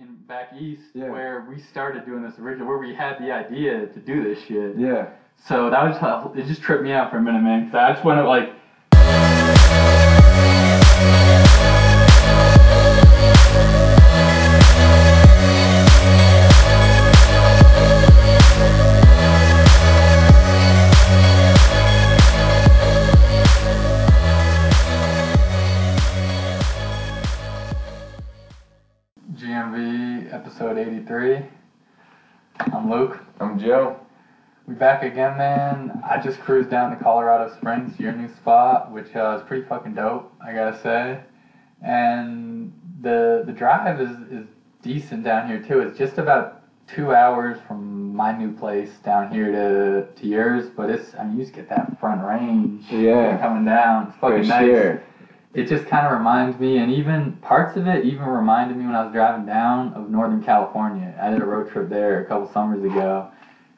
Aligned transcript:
in 0.00 0.14
back 0.26 0.50
east 0.58 0.82
Yeah. 0.94 1.10
where 1.10 1.46
we 1.48 1.58
started 1.60 2.04
doing 2.06 2.22
this 2.22 2.38
original, 2.38 2.66
where 2.68 2.78
we 2.78 2.94
had 2.94 3.18
the 3.18 3.32
idea 3.32 3.86
to 3.86 4.00
do 4.00 4.22
this 4.22 4.38
shit. 4.44 4.76
Yeah. 4.76 5.08
So 5.46 5.70
that 5.70 5.84
was 5.84 6.36
it. 6.36 6.46
Just 6.46 6.62
tripped 6.62 6.82
me 6.82 6.92
out 6.92 7.10
for 7.10 7.18
a 7.18 7.20
minute, 7.22 7.42
man. 7.42 7.66
Cause 7.70 7.74
I 7.74 7.92
just 7.92 8.04
went 8.04 8.24
like. 8.26 8.52
Back 34.78 35.02
again, 35.02 35.36
man. 35.36 36.00
I 36.08 36.18
just 36.18 36.40
cruised 36.40 36.70
down 36.70 36.90
to 36.90 36.96
Colorado 36.96 37.52
Springs, 37.54 37.98
your 37.98 38.12
new 38.12 38.28
spot, 38.28 38.90
which 38.92 39.14
uh, 39.16 39.36
is 39.40 39.42
pretty 39.46 39.66
fucking 39.66 39.94
dope, 39.94 40.32
I 40.40 40.52
gotta 40.52 40.78
say. 40.78 41.20
And 41.82 42.72
the 43.00 43.42
the 43.46 43.52
drive 43.52 44.00
is, 44.00 44.16
is 44.30 44.46
decent 44.82 45.24
down 45.24 45.48
here 45.48 45.60
too. 45.60 45.80
It's 45.80 45.96
just 45.98 46.18
about 46.18 46.62
two 46.86 47.12
hours 47.14 47.58
from 47.66 48.14
my 48.14 48.32
new 48.36 48.50
place 48.50 48.98
down 48.98 49.30
here 49.30 49.52
to, 49.52 50.06
to 50.20 50.26
yours, 50.26 50.70
but 50.70 50.90
it's 50.90 51.14
I 51.14 51.24
mean 51.24 51.36
you 51.36 51.42
just 51.42 51.54
get 51.54 51.68
that 51.68 51.98
front 52.00 52.24
range 52.24 52.90
Yeah. 52.90 53.36
coming 53.38 53.64
down. 53.64 54.06
It's 54.08 54.14
For 54.16 54.30
fucking 54.32 54.48
nice 54.48 54.66
sure. 54.66 55.02
it 55.54 55.66
just 55.68 55.86
kind 55.86 56.06
of 56.06 56.12
reminds 56.12 56.58
me, 56.58 56.78
and 56.78 56.90
even 56.90 57.32
parts 57.42 57.76
of 57.76 57.86
it 57.86 58.04
even 58.04 58.24
reminded 58.26 58.76
me 58.76 58.86
when 58.86 58.94
I 58.94 59.04
was 59.04 59.12
driving 59.12 59.46
down 59.46 59.92
of 59.94 60.10
Northern 60.10 60.42
California. 60.42 61.14
I 61.20 61.30
did 61.30 61.42
a 61.42 61.46
road 61.46 61.70
trip 61.70 61.88
there 61.88 62.20
a 62.20 62.24
couple 62.24 62.48
summers 62.48 62.82
ago, 62.82 63.28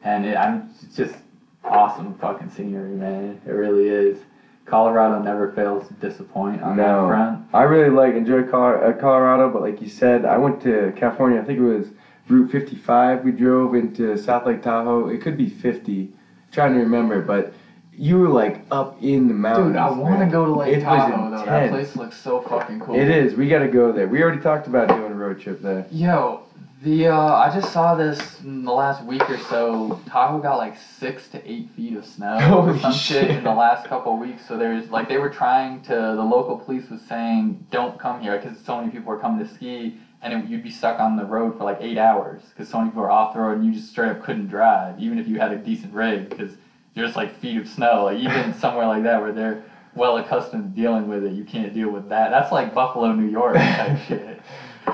and 0.03 0.25
it, 0.27 0.37
I'm 0.37 0.69
it's 0.83 0.97
just 0.97 1.17
awesome 1.65 2.15
fucking 2.15 2.48
scenery, 2.51 2.91
man. 2.91 3.41
It 3.47 3.51
really 3.53 3.89
is. 3.89 4.25
Colorado 4.67 5.20
never 5.23 5.51
fails 5.51 5.89
to 5.89 5.95
disappoint 5.95 6.62
on 6.62 6.77
that 6.77 6.87
No. 6.87 7.09
front. 7.09 7.45
I 7.53 7.62
really 7.62 7.91
like 7.91 8.15
enjoy 8.15 8.41
uh, 8.43 8.93
Colorado, 8.93 9.51
but 9.51 9.62
like 9.62 9.81
you 9.81 9.89
said, 9.89 10.25
I 10.25 10.37
went 10.37 10.61
to 10.62 10.93
California. 10.97 11.41
I 11.41 11.45
think 11.45 11.59
it 11.59 11.62
was 11.62 11.91
Route 12.28 12.51
55. 12.51 13.25
We 13.25 13.33
drove 13.33 13.75
into 13.75 14.17
South 14.17 14.47
Lake 14.47 14.62
Tahoe. 14.62 15.09
It 15.09 15.21
could 15.23 15.37
be 15.37 15.48
50. 15.48 16.12
trying 16.53 16.75
to 16.75 16.78
remember, 16.81 17.21
but 17.21 17.53
you 17.93 18.19
were 18.19 18.28
like 18.28 18.61
up 18.71 18.97
in 19.03 19.27
the 19.28 19.34
mountains. 19.34 19.69
Dude, 19.71 19.77
I 19.77 19.91
want 19.91 20.21
to 20.21 20.27
go 20.27 20.47
to 20.47 20.53
Lake 20.53 20.77
It 20.77 20.81
Tahoe 20.83 21.31
though. 21.31 21.45
That 21.45 21.71
place 21.71 21.97
looks 21.97 22.17
so 22.17 22.41
fucking 22.41 22.81
cool. 22.81 22.95
It 22.95 23.09
is. 23.09 23.34
We 23.34 23.48
got 23.48 23.61
to 23.61 23.69
go 23.69 23.93
there. 23.93 24.06
We 24.06 24.23
already 24.23 24.41
talked 24.41 24.69
about 24.69 24.89
doing 24.89 25.12
a 25.12 25.15
road 25.15 25.41
trip 25.41 25.61
there. 25.61 25.87
Yo, 25.91 26.43
the 26.83 27.09
uh, 27.09 27.34
I 27.34 27.53
just 27.53 27.73
saw 27.73 27.95
this 27.95 28.41
in 28.41 28.64
the 28.64 28.73
last 28.73 29.05
week 29.05 29.28
or 29.28 29.39
so. 29.39 30.00
Tahoe 30.06 30.41
got 30.41 30.56
like 30.56 30.77
six 30.78 31.28
to 31.28 31.50
eight 31.50 31.69
feet 31.77 31.95
of 31.97 32.06
snow 32.06 32.64
or 32.69 32.78
some 32.78 32.92
shit. 32.92 33.27
shit. 33.27 33.31
in 33.31 33.45
the 33.45 33.53
last 33.53 33.87
couple 33.87 34.14
of 34.14 34.19
weeks. 34.19 34.47
So 34.47 34.56
there's 34.56 34.91
like 34.91 35.09
they 35.09 35.19
were 35.19 35.28
trying 35.28 35.83
to. 35.83 35.95
The 35.95 36.25
local 36.25 36.56
police 36.56 36.89
was 36.89 37.03
saying 37.03 37.67
don't 37.70 37.98
come 37.98 38.20
here 38.20 38.39
because 38.39 38.59
so 38.64 38.78
many 38.78 38.91
people 38.91 39.12
were 39.12 39.19
coming 39.19 39.47
to 39.47 39.53
ski, 39.55 39.98
and 40.22 40.33
it, 40.33 40.48
you'd 40.48 40.62
be 40.62 40.70
stuck 40.70 41.00
on 41.00 41.17
the 41.17 41.25
road 41.25 41.59
for 41.59 41.64
like 41.64 41.78
eight 41.81 41.98
hours 41.98 42.42
because 42.48 42.69
so 42.70 42.78
many 42.78 42.91
people 42.91 43.03
were 43.03 43.11
off 43.11 43.34
the 43.34 43.41
road 43.41 43.59
and 43.59 43.67
you 43.67 43.72
just 43.72 43.91
straight 43.91 44.11
up 44.11 44.22
couldn't 44.22 44.47
drive 44.47 44.98
even 44.98 45.19
if 45.19 45.28
you 45.28 45.39
had 45.39 45.53
a 45.53 45.56
decent 45.56 45.92
rig 45.92 46.31
because 46.31 46.53
there's 46.94 47.15
like 47.15 47.34
feet 47.41 47.59
of 47.59 47.69
snow. 47.69 48.05
Like 48.05 48.19
even 48.19 48.55
somewhere 48.59 48.87
like 48.87 49.03
that 49.03 49.20
where 49.20 49.33
they're 49.33 49.62
well 49.94 50.17
accustomed 50.17 50.75
to 50.75 50.81
dealing 50.81 51.09
with 51.09 51.25
it, 51.25 51.33
you 51.33 51.44
can't 51.44 51.75
deal 51.75 51.91
with 51.91 52.09
that. 52.09 52.31
That's 52.31 52.53
like 52.53 52.72
Buffalo, 52.72 53.12
New 53.12 53.28
York 53.28 53.56
type 53.56 53.98
shit. 54.09 54.41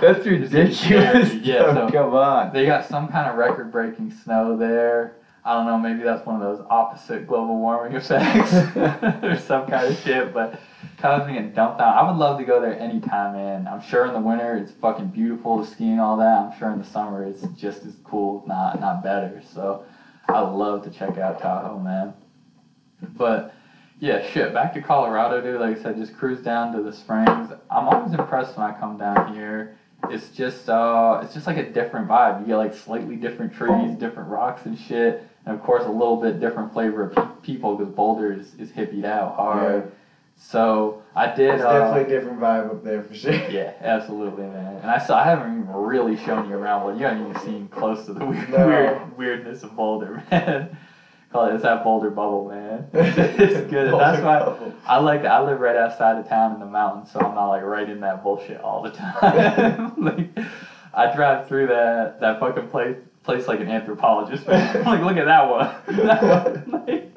That's 0.00 0.24
ridiculous. 0.26 1.32
Yeah, 1.42 1.74
so- 1.74 1.90
come 1.92 2.14
on. 2.14 2.52
They 2.52 2.66
got 2.66 2.86
some 2.88 3.08
kind 3.08 3.28
of 3.30 3.36
record 3.36 3.70
breaking 3.72 4.10
snow 4.24 4.56
there. 4.56 5.16
I 5.44 5.52
don't 5.54 5.66
know, 5.66 5.78
maybe 5.78 6.02
that's 6.02 6.26
one 6.26 6.42
of 6.42 6.42
those 6.42 6.66
opposite 6.68 7.28
global 7.28 7.58
warming 7.58 7.96
effects 7.96 8.52
or 9.22 9.38
some 9.46 9.68
kind 9.68 9.86
of 9.86 9.96
shit, 10.00 10.34
but 10.34 10.58
causing 10.98 11.34
getting 11.34 11.52
dumped 11.52 11.80
out. 11.80 11.96
I 11.96 12.02
would 12.10 12.18
love 12.18 12.38
to 12.40 12.44
go 12.44 12.60
there 12.60 12.76
anytime, 12.76 13.34
man. 13.34 13.68
I'm 13.68 13.80
sure 13.80 14.06
in 14.06 14.12
the 14.12 14.18
winter 14.18 14.56
it's 14.56 14.72
fucking 14.72 15.06
beautiful 15.08 15.64
to 15.64 15.70
ski 15.70 15.84
and 15.90 16.00
all 16.00 16.16
that. 16.16 16.38
I'm 16.40 16.58
sure 16.58 16.72
in 16.72 16.80
the 16.80 16.84
summer 16.84 17.22
it's 17.24 17.42
just 17.56 17.84
as 17.84 17.94
cool, 18.02 18.42
not 18.48 18.80
not 18.80 19.04
better. 19.04 19.40
So 19.54 19.84
I 20.28 20.42
would 20.42 20.56
love 20.56 20.82
to 20.82 20.90
check 20.90 21.16
out 21.16 21.40
Tahoe, 21.40 21.78
man. 21.78 22.12
But 23.16 23.54
yeah, 24.00 24.26
shit. 24.32 24.52
Back 24.52 24.74
to 24.74 24.82
Colorado, 24.82 25.40
dude. 25.40 25.60
Like 25.60 25.78
I 25.78 25.82
said, 25.82 25.96
just 25.96 26.16
cruise 26.16 26.42
down 26.42 26.72
to 26.74 26.82
the 26.82 26.92
springs. 26.92 27.52
I'm 27.70 27.86
always 27.88 28.12
impressed 28.14 28.56
when 28.58 28.68
I 28.68 28.76
come 28.78 28.98
down 28.98 29.32
here. 29.32 29.78
It's 30.10 30.28
just 30.30 30.68
uh, 30.68 31.20
it's 31.22 31.34
just 31.34 31.46
like 31.46 31.56
a 31.56 31.70
different 31.70 32.08
vibe. 32.08 32.40
You 32.40 32.46
get 32.46 32.56
like 32.56 32.74
slightly 32.74 33.16
different 33.16 33.52
trees, 33.54 33.96
different 33.98 34.28
rocks 34.28 34.66
and 34.66 34.78
shit, 34.78 35.22
and 35.44 35.54
of 35.56 35.62
course 35.62 35.84
a 35.84 35.90
little 35.90 36.16
bit 36.16 36.40
different 36.40 36.72
flavor 36.72 37.10
of 37.10 37.42
people 37.42 37.76
because 37.76 37.92
Boulder 37.92 38.32
is, 38.32 38.54
is 38.58 38.70
hippied 38.70 39.04
out 39.04 39.34
hard. 39.36 39.90
So 40.38 41.02
I 41.14 41.34
did. 41.34 41.54
It's 41.54 41.62
uh, 41.64 41.72
definitely 41.72 42.14
a 42.14 42.18
different 42.18 42.40
vibe 42.40 42.70
up 42.70 42.84
there 42.84 43.02
for 43.02 43.14
sure. 43.14 43.32
yeah, 43.50 43.72
absolutely, 43.80 44.44
man. 44.44 44.76
And 44.82 44.90
I 44.90 44.98
saw 44.98 45.18
I 45.18 45.24
haven't 45.24 45.52
even 45.62 45.72
really 45.72 46.16
shown 46.16 46.48
you 46.48 46.56
around. 46.56 46.84
Well, 46.84 46.96
you 46.96 47.06
haven't 47.06 47.28
even 47.30 47.40
seen 47.42 47.68
close 47.68 48.04
to 48.06 48.12
the 48.12 48.24
weird, 48.26 48.50
No. 48.50 48.66
weird 48.66 49.16
weirdness 49.18 49.62
of 49.62 49.74
Boulder, 49.74 50.22
man. 50.30 50.76
Call 51.36 51.46
it's 51.48 51.64
that 51.64 51.84
Boulder 51.84 52.08
bubble, 52.08 52.48
man. 52.48 52.88
it's 52.94 53.70
good. 53.70 53.92
That's 53.92 54.22
why 54.22 54.72
I 54.86 54.96
like 55.00 55.20
it. 55.20 55.26
I 55.26 55.42
live 55.42 55.60
right 55.60 55.76
outside 55.76 56.16
of 56.16 56.26
town 56.26 56.54
in 56.54 56.60
the 56.60 56.64
mountains, 56.64 57.12
so 57.12 57.20
I'm 57.20 57.34
not 57.34 57.48
like 57.48 57.62
right 57.62 57.86
in 57.86 58.00
that 58.00 58.22
bullshit 58.22 58.58
all 58.62 58.80
the 58.80 58.88
time. 58.88 59.92
like 59.98 60.30
I 60.94 61.14
drive 61.14 61.46
through 61.46 61.66
that 61.66 62.20
that 62.20 62.40
fucking 62.40 62.68
place 62.68 62.96
place 63.22 63.48
like 63.48 63.60
an 63.60 63.68
anthropologist. 63.68 64.46
Man. 64.48 64.82
like 64.84 65.02
look 65.02 65.18
at 65.18 65.26
that 65.26 65.50
one. 65.50 66.06
That 66.06 66.22
one. 66.22 66.86
Like- 66.86 67.12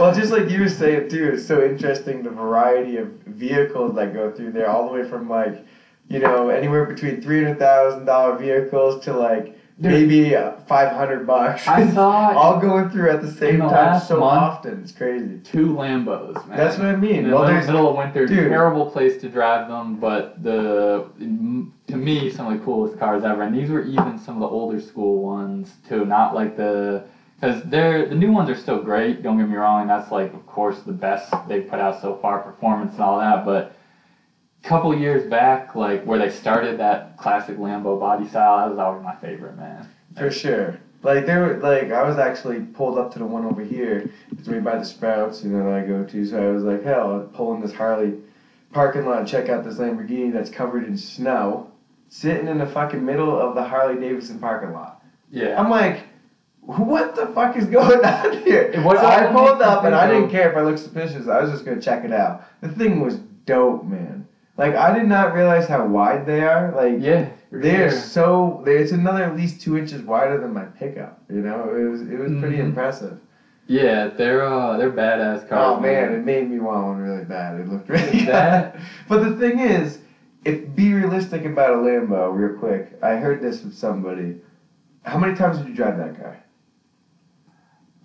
Well, 0.00 0.14
just 0.14 0.32
like 0.32 0.48
you 0.48 0.60
were 0.60 0.70
saying 0.70 1.10
too, 1.10 1.32
it's 1.34 1.46
so 1.46 1.62
interesting 1.62 2.22
the 2.22 2.30
variety 2.30 2.96
of 2.96 3.08
vehicles 3.26 3.94
that 3.96 4.14
go 4.14 4.30
through 4.30 4.52
there, 4.52 4.70
all 4.70 4.86
the 4.86 4.92
way 4.92 5.06
from 5.06 5.28
like, 5.28 5.66
you 6.08 6.20
know, 6.20 6.48
anywhere 6.48 6.86
between 6.86 7.20
three 7.20 7.42
hundred 7.42 7.58
thousand 7.58 8.06
dollar 8.06 8.38
vehicles 8.38 9.04
to 9.04 9.12
like. 9.12 9.57
Maybe 9.78 10.34
uh, 10.34 10.52
five 10.66 10.92
hundred 10.92 11.26
bucks. 11.26 11.66
I 11.66 11.88
saw 11.94 12.32
all 12.36 12.60
going 12.60 12.90
through 12.90 13.10
at 13.10 13.22
the 13.22 13.30
same 13.30 13.58
the 13.60 13.68
time 13.68 14.00
so 14.00 14.20
month- 14.20 14.42
often. 14.42 14.80
It's 14.82 14.92
crazy. 14.92 15.38
two 15.44 15.68
Lambos, 15.74 16.34
man. 16.48 16.56
That's 16.56 16.76
what 16.78 16.86
I 16.88 16.96
mean. 16.96 17.16
In 17.24 17.30
the 17.30 17.36
Well, 17.36 17.52
middle, 17.52 17.90
of 17.90 17.96
winter, 17.96 18.26
dude. 18.26 18.48
terrible 18.50 18.90
place 18.90 19.20
to 19.20 19.28
drive 19.28 19.68
them, 19.68 19.96
but 19.96 20.42
the 20.42 21.06
to 21.88 21.96
me 21.96 22.30
some 22.30 22.46
of 22.52 22.58
the 22.58 22.64
coolest 22.64 22.98
cars 22.98 23.24
ever. 23.24 23.42
And 23.42 23.54
these 23.56 23.70
were 23.70 23.82
even 23.84 24.18
some 24.18 24.34
of 24.36 24.40
the 24.40 24.48
older 24.48 24.80
school 24.80 25.22
ones 25.22 25.76
too, 25.88 26.04
not 26.04 26.34
like 26.34 26.56
the 26.56 27.04
because 27.40 27.62
they're 27.64 28.06
the 28.06 28.16
new 28.16 28.32
ones 28.32 28.50
are 28.50 28.56
still 28.56 28.82
great. 28.82 29.22
Don't 29.22 29.38
get 29.38 29.48
me 29.48 29.56
wrong, 29.56 29.82
and 29.82 29.90
that's 29.90 30.10
like 30.10 30.34
of 30.34 30.44
course 30.46 30.80
the 30.82 30.92
best 30.92 31.32
they've 31.46 31.68
put 31.68 31.78
out 31.78 32.00
so 32.00 32.16
far, 32.16 32.40
performance 32.40 32.94
and 32.94 33.02
all 33.02 33.18
that. 33.20 33.44
But 33.44 33.72
couple 34.62 34.96
years 34.96 35.28
back, 35.28 35.74
like 35.74 36.04
where 36.04 36.18
they 36.18 36.30
started 36.30 36.78
that 36.78 37.16
classic 37.16 37.56
Lambo 37.56 37.98
body 37.98 38.28
style, 38.28 38.58
that 38.58 38.70
was 38.70 38.78
always 38.78 39.02
my 39.02 39.14
favorite, 39.16 39.56
man. 39.56 39.88
For 40.16 40.30
sure. 40.30 40.78
Like 41.02 41.26
there 41.26 41.40
were 41.44 41.56
like 41.58 41.92
I 41.92 42.02
was 42.02 42.18
actually 42.18 42.60
pulled 42.60 42.98
up 42.98 43.12
to 43.12 43.18
the 43.20 43.24
one 43.24 43.44
over 43.44 43.62
here. 43.62 44.10
It's 44.32 44.48
right 44.48 44.62
by 44.62 44.78
the 44.78 44.84
Sprouts, 44.84 45.44
you 45.44 45.50
know, 45.50 45.64
that 45.64 45.84
I 45.84 45.86
go 45.86 46.04
to. 46.04 46.26
So 46.26 46.48
I 46.48 46.52
was 46.52 46.64
like, 46.64 46.82
hell, 46.82 47.12
I'll 47.12 47.20
pull 47.20 47.56
this 47.60 47.72
Harley 47.72 48.14
parking 48.72 49.06
lot, 49.06 49.26
check 49.26 49.48
out 49.48 49.64
this 49.64 49.76
Lamborghini 49.76 50.32
that's 50.32 50.50
covered 50.50 50.84
in 50.84 50.96
snow, 50.96 51.70
sitting 52.08 52.48
in 52.48 52.58
the 52.58 52.66
fucking 52.66 53.04
middle 53.04 53.38
of 53.38 53.54
the 53.54 53.62
Harley 53.62 53.98
Davidson 54.00 54.38
parking 54.38 54.72
lot. 54.72 55.02
Yeah. 55.30 55.60
I'm 55.60 55.70
like, 55.70 56.04
what 56.62 57.14
the 57.14 57.26
fuck 57.28 57.56
is 57.56 57.66
going 57.66 58.04
on 58.04 58.42
here? 58.42 58.72
So 58.74 58.88
I 58.90 59.32
pulled 59.32 59.62
up 59.62 59.84
and 59.84 59.94
I 59.94 60.10
didn't 60.10 60.30
care 60.30 60.50
if 60.50 60.56
I 60.56 60.62
looked 60.62 60.80
suspicious. 60.80 61.28
I 61.28 61.40
was 61.40 61.50
just 61.50 61.64
gonna 61.64 61.80
check 61.80 62.04
it 62.04 62.12
out. 62.12 62.44
The 62.60 62.68
thing 62.68 63.00
was 63.00 63.18
dope, 63.46 63.84
man. 63.84 64.17
Like 64.58 64.74
I 64.74 64.92
did 64.92 65.06
not 65.06 65.32
realize 65.34 65.68
how 65.68 65.86
wide 65.86 66.26
they 66.26 66.42
are. 66.42 66.72
Like 66.74 66.96
Yeah. 66.98 67.28
they're 67.52 67.90
sure. 67.90 67.98
so 68.00 68.62
they 68.64 68.76
it's 68.78 68.92
another 68.92 69.22
at 69.22 69.36
least 69.36 69.60
two 69.60 69.78
inches 69.78 70.02
wider 70.02 70.36
than 70.38 70.52
my 70.52 70.64
pickup. 70.64 71.20
You 71.30 71.40
know, 71.42 71.72
it 71.74 71.88
was 71.88 72.02
it 72.02 72.18
was 72.18 72.32
pretty 72.40 72.56
Mhm. 72.56 72.66
impressive. 72.68 73.18
Yeah, 73.68 74.08
they're 74.08 74.44
uh 74.44 74.76
they're 74.76 74.90
badass 74.90 75.46
cars. 75.48 75.76
Oh 75.76 75.80
man, 75.80 76.12
it 76.12 76.24
made 76.24 76.50
me 76.50 76.58
want 76.58 76.86
one 76.86 76.98
really 76.98 77.22
bad. 77.22 77.54
It 77.60 77.68
looked 77.68 77.88
really 77.88 78.24
bad. 78.38 78.74
But 79.08 79.20
the 79.20 79.30
thing 79.30 79.60
is, 79.60 80.00
if 80.44 80.74
be 80.74 80.92
realistic 80.92 81.44
about 81.44 81.74
a 81.74 81.76
Lambo, 81.76 82.34
real 82.34 82.54
quick. 82.58 82.98
I 83.02 83.14
heard 83.16 83.40
this 83.40 83.60
from 83.60 83.70
somebody. 83.70 84.36
How 85.04 85.18
many 85.18 85.34
times 85.34 85.58
did 85.58 85.68
you 85.68 85.74
drive 85.74 85.96
that 85.98 86.18
car? 86.20 86.36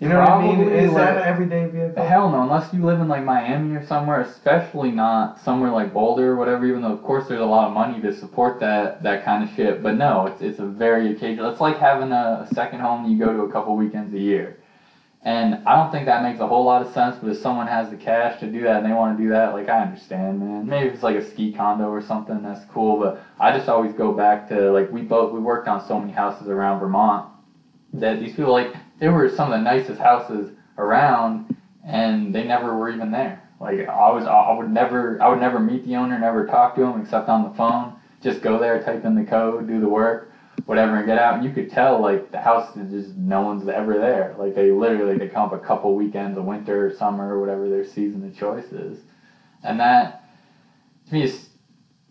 You 0.04 0.10
know 0.10 0.20
what 0.20 0.30
I 0.30 0.42
mean? 0.42 0.56
Probably, 0.58 0.74
Is 0.80 0.94
that 0.96 1.16
like- 1.16 1.24
an 1.24 1.30
everyday 1.30 1.66
vehicle? 1.68 2.04
Hell 2.04 2.30
no, 2.30 2.42
unless 2.42 2.74
you 2.74 2.84
live 2.84 3.00
in 3.00 3.08
like 3.08 3.24
Miami 3.24 3.74
or 3.74 3.86
somewhere, 3.86 4.20
especially 4.20 4.92
not 4.92 5.40
somewhere 5.40 5.72
like 5.72 5.94
Boulder 5.94 6.34
or 6.34 6.36
whatever. 6.36 6.66
Even 6.66 6.82
though 6.82 6.92
of 6.92 7.02
course 7.04 7.30
there's 7.30 7.40
a 7.40 7.46
lot 7.46 7.68
of 7.68 7.74
money 7.74 8.02
to 8.02 8.12
support 8.14 8.60
that 8.60 9.02
that 9.04 9.24
kind 9.24 9.44
of 9.44 9.50
shit, 9.56 9.82
but 9.82 9.96
no, 9.96 10.26
it's 10.28 10.42
it's 10.42 10.60
a 10.60 10.66
very 10.66 11.12
occasional. 11.16 11.50
It's 11.50 11.62
like 11.62 11.78
having 11.78 12.12
a, 12.12 12.46
a 12.50 12.54
second 12.54 12.82
home 12.82 13.10
you 13.10 13.18
go 13.18 13.32
to 13.32 13.44
a 13.44 13.52
couple 13.52 13.76
weekends 13.78 14.14
a 14.14 14.20
year, 14.20 14.58
And 15.24 15.66
I 15.66 15.76
don't 15.78 15.90
think 15.90 16.06
that 16.08 16.22
makes 16.22 16.42
a 16.42 16.48
whole 16.48 16.66
lot 16.66 16.82
of 16.82 16.90
sense, 16.92 17.16
but 17.22 17.30
if 17.32 17.38
someone 17.38 17.68
has 17.68 17.90
the 17.90 17.96
cash 17.96 18.42
to 18.42 18.52
do 18.52 18.62
that 18.64 18.84
and 18.84 18.86
they 18.86 18.94
want 18.94 19.18
to 19.18 19.24
do 19.24 19.30
that, 19.30 19.54
like 19.54 19.70
I 19.70 19.80
understand, 19.80 20.42
man. 20.42 20.68
Maybe 20.68 20.90
it's 20.90 21.04
like 21.04 21.16
a 21.16 21.24
ski 21.32 21.54
condo 21.54 21.88
or 21.88 22.02
something, 22.02 22.42
that's 22.44 22.66
cool. 22.66 23.00
But 23.00 23.22
I 23.40 23.56
just 23.58 23.70
always 23.70 23.94
go 23.94 24.12
back 24.12 24.50
to 24.50 24.70
like 24.72 24.92
we 24.92 25.02
both 25.04 25.32
we 25.32 25.40
worked 25.40 25.70
on 25.70 25.80
so 25.88 25.98
many 25.98 26.12
houses 26.12 26.50
around 26.50 26.82
Vermont 26.82 27.30
that 27.94 28.20
these 28.20 28.36
people 28.36 28.52
like 28.52 28.74
they 29.00 29.10
were 29.10 29.30
some 29.30 29.51
of 29.51 29.60
the 29.60 29.63
nicest 29.63 30.00
houses 30.00 30.51
around, 30.78 31.56
and 31.86 32.34
they 32.34 32.44
never 32.44 32.78
were 32.78 32.90
even 32.90 33.12
there. 33.12 33.42
Like 33.60 33.88
I 33.88 34.12
was, 34.12 34.25
I 34.25 34.54
would 34.54 34.69
never, 34.69 35.22
I 35.22 35.30
would 35.30 35.40
never 35.40 35.60
meet 35.60 35.86
the 35.86 35.95
owner, 35.95 36.18
never 36.19 36.45
talk 36.45 36.75
to 36.75 36.84
him 36.84 37.01
except 37.01 37.30
on 37.30 37.44
the 37.44 37.56
phone. 37.56 37.95
Just 38.22 38.42
go 38.42 38.57
there, 38.60 38.81
type 38.84 39.06
in 39.06 39.16
the 39.16 39.24
code, 39.24 39.68
do 39.68 39.80
the 39.80 39.88
work 39.88 40.34
whatever 40.66 40.98
and 40.98 41.06
get 41.06 41.18
out 41.18 41.36
and 41.36 41.44
you 41.44 41.51
could 41.51 41.69
tell 41.69 42.00
like 42.00 42.31
the 42.31 42.40
house 42.40 42.75
is 42.78 42.90
just 42.90 43.18
no 43.18 43.42
one's 43.42 43.68
ever 43.68 43.98
there 43.98 44.36
like 44.38 44.56
they 44.56 44.72
literally 44.72 45.18
they 45.18 45.28
come 45.28 45.44
up 45.44 45.54
a 45.54 45.60
couple 45.60 45.94
weekends 45.96 46.38
of 46.38 46.46
winter 46.46 46.88
or 46.88 46.96
summer 46.96 47.36
or 47.36 47.39
whatever 47.39 47.68
their 47.68 47.86
season 47.86 48.24
of 48.25 48.38
choice 48.38 48.72
is 48.72 49.00
and 49.63 49.80
that 49.80 50.24
to 51.07 51.13
me 51.13 51.24
is 51.24 51.50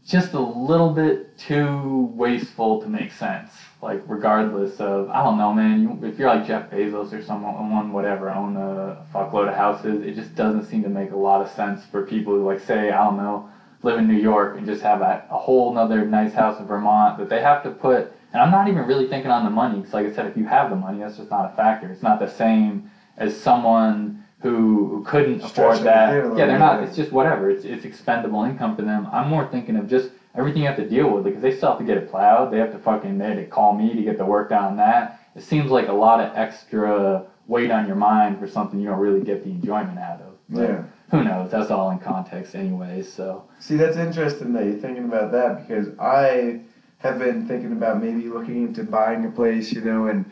just 0.06 0.34
a 0.34 0.40
little 0.40 0.90
bit 0.90 1.38
too 1.38 2.10
wasteful 2.14 2.82
to 2.82 2.88
make 2.88 3.12
sense 3.12 3.52
like 3.82 4.02
regardless 4.06 4.80
of 4.80 5.08
i 5.10 5.22
don't 5.22 5.36
know 5.36 5.52
man 5.52 5.82
you, 5.82 6.08
if 6.08 6.18
you're 6.18 6.28
like 6.28 6.46
jeff 6.46 6.70
bezos 6.70 7.12
or 7.12 7.22
someone 7.22 7.92
whatever 7.92 8.30
own 8.30 8.56
a 8.56 9.04
fuckload 9.12 9.48
of 9.48 9.54
houses 9.54 10.02
it 10.04 10.14
just 10.14 10.34
doesn't 10.34 10.64
seem 10.64 10.82
to 10.82 10.88
make 10.88 11.10
a 11.10 11.16
lot 11.16 11.42
of 11.42 11.48
sense 11.48 11.84
for 11.84 12.06
people 12.06 12.34
who 12.34 12.44
like 12.44 12.60
say 12.60 12.90
i 12.90 13.04
don't 13.04 13.16
know 13.16 13.48
live 13.82 13.98
in 13.98 14.06
new 14.06 14.14
york 14.14 14.56
and 14.56 14.64
just 14.64 14.82
have 14.82 15.00
a, 15.00 15.26
a 15.30 15.38
whole 15.38 15.74
nother 15.74 16.06
nice 16.06 16.32
house 16.32 16.58
in 16.60 16.66
vermont 16.66 17.18
that 17.18 17.28
they 17.28 17.40
have 17.42 17.62
to 17.62 17.70
put 17.70 18.12
and 18.32 18.40
I'm 18.40 18.50
not 18.50 18.68
even 18.68 18.86
really 18.86 19.08
thinking 19.08 19.30
on 19.30 19.44
the 19.44 19.50
money, 19.50 19.78
because 19.78 19.92
like 19.92 20.06
I 20.06 20.12
said, 20.12 20.26
if 20.26 20.36
you 20.36 20.46
have 20.46 20.70
the 20.70 20.76
money, 20.76 21.00
that's 21.00 21.18
just 21.18 21.30
not 21.30 21.52
a 21.52 21.54
factor. 21.54 21.90
It's 21.90 22.02
not 22.02 22.18
the 22.18 22.28
same 22.28 22.90
as 23.18 23.38
someone 23.38 24.24
who, 24.40 24.88
who 24.88 25.04
couldn't 25.04 25.42
afford 25.42 25.80
that. 25.80 26.36
Yeah, 26.36 26.46
they're 26.46 26.58
not. 26.58 26.82
It's 26.82 26.96
just 26.96 27.12
whatever. 27.12 27.50
It's 27.50 27.64
it's 27.64 27.84
expendable 27.84 28.44
income 28.44 28.74
for 28.74 28.82
them. 28.82 29.06
I'm 29.12 29.28
more 29.28 29.46
thinking 29.46 29.76
of 29.76 29.86
just 29.86 30.10
everything 30.34 30.62
you 30.62 30.68
have 30.68 30.76
to 30.76 30.88
deal 30.88 31.10
with, 31.10 31.24
because 31.24 31.42
they 31.42 31.56
still 31.56 31.70
have 31.70 31.78
to 31.78 31.84
get 31.84 31.96
it 31.98 32.10
plowed. 32.10 32.52
They 32.52 32.58
have 32.58 32.72
to 32.72 32.78
fucking 32.78 33.18
they 33.18 33.26
have 33.26 33.36
to 33.36 33.46
call 33.46 33.74
me 33.74 33.94
to 33.94 34.02
get 34.02 34.18
the 34.18 34.24
work 34.24 34.50
done 34.50 34.64
on 34.64 34.76
that. 34.76 35.20
It 35.34 35.42
seems 35.42 35.70
like 35.70 35.88
a 35.88 35.92
lot 35.92 36.20
of 36.20 36.36
extra 36.36 37.24
weight 37.46 37.70
on 37.70 37.86
your 37.86 37.96
mind 37.96 38.38
for 38.38 38.46
something 38.46 38.80
you 38.80 38.88
don't 38.88 38.98
really 38.98 39.22
get 39.22 39.44
the 39.44 39.50
enjoyment 39.50 39.98
out 39.98 40.20
of. 40.20 40.34
But 40.48 40.68
yeah. 40.68 40.82
Who 41.12 41.22
knows? 41.22 41.50
That's 41.50 41.70
all 41.70 41.90
in 41.90 41.98
context, 41.98 42.54
anyways. 42.54 43.12
So. 43.12 43.44
See, 43.60 43.76
that's 43.76 43.98
interesting 43.98 44.54
that 44.54 44.64
you're 44.64 44.78
thinking 44.78 45.04
about 45.04 45.30
that 45.32 45.60
because 45.60 45.88
I 45.98 46.60
have 46.98 47.18
been 47.18 47.46
thinking 47.46 47.72
about 47.72 48.02
maybe 48.02 48.28
looking 48.28 48.62
into 48.62 48.82
buying 48.82 49.26
a 49.26 49.30
place, 49.30 49.72
you 49.72 49.82
know, 49.82 50.06
and 50.06 50.24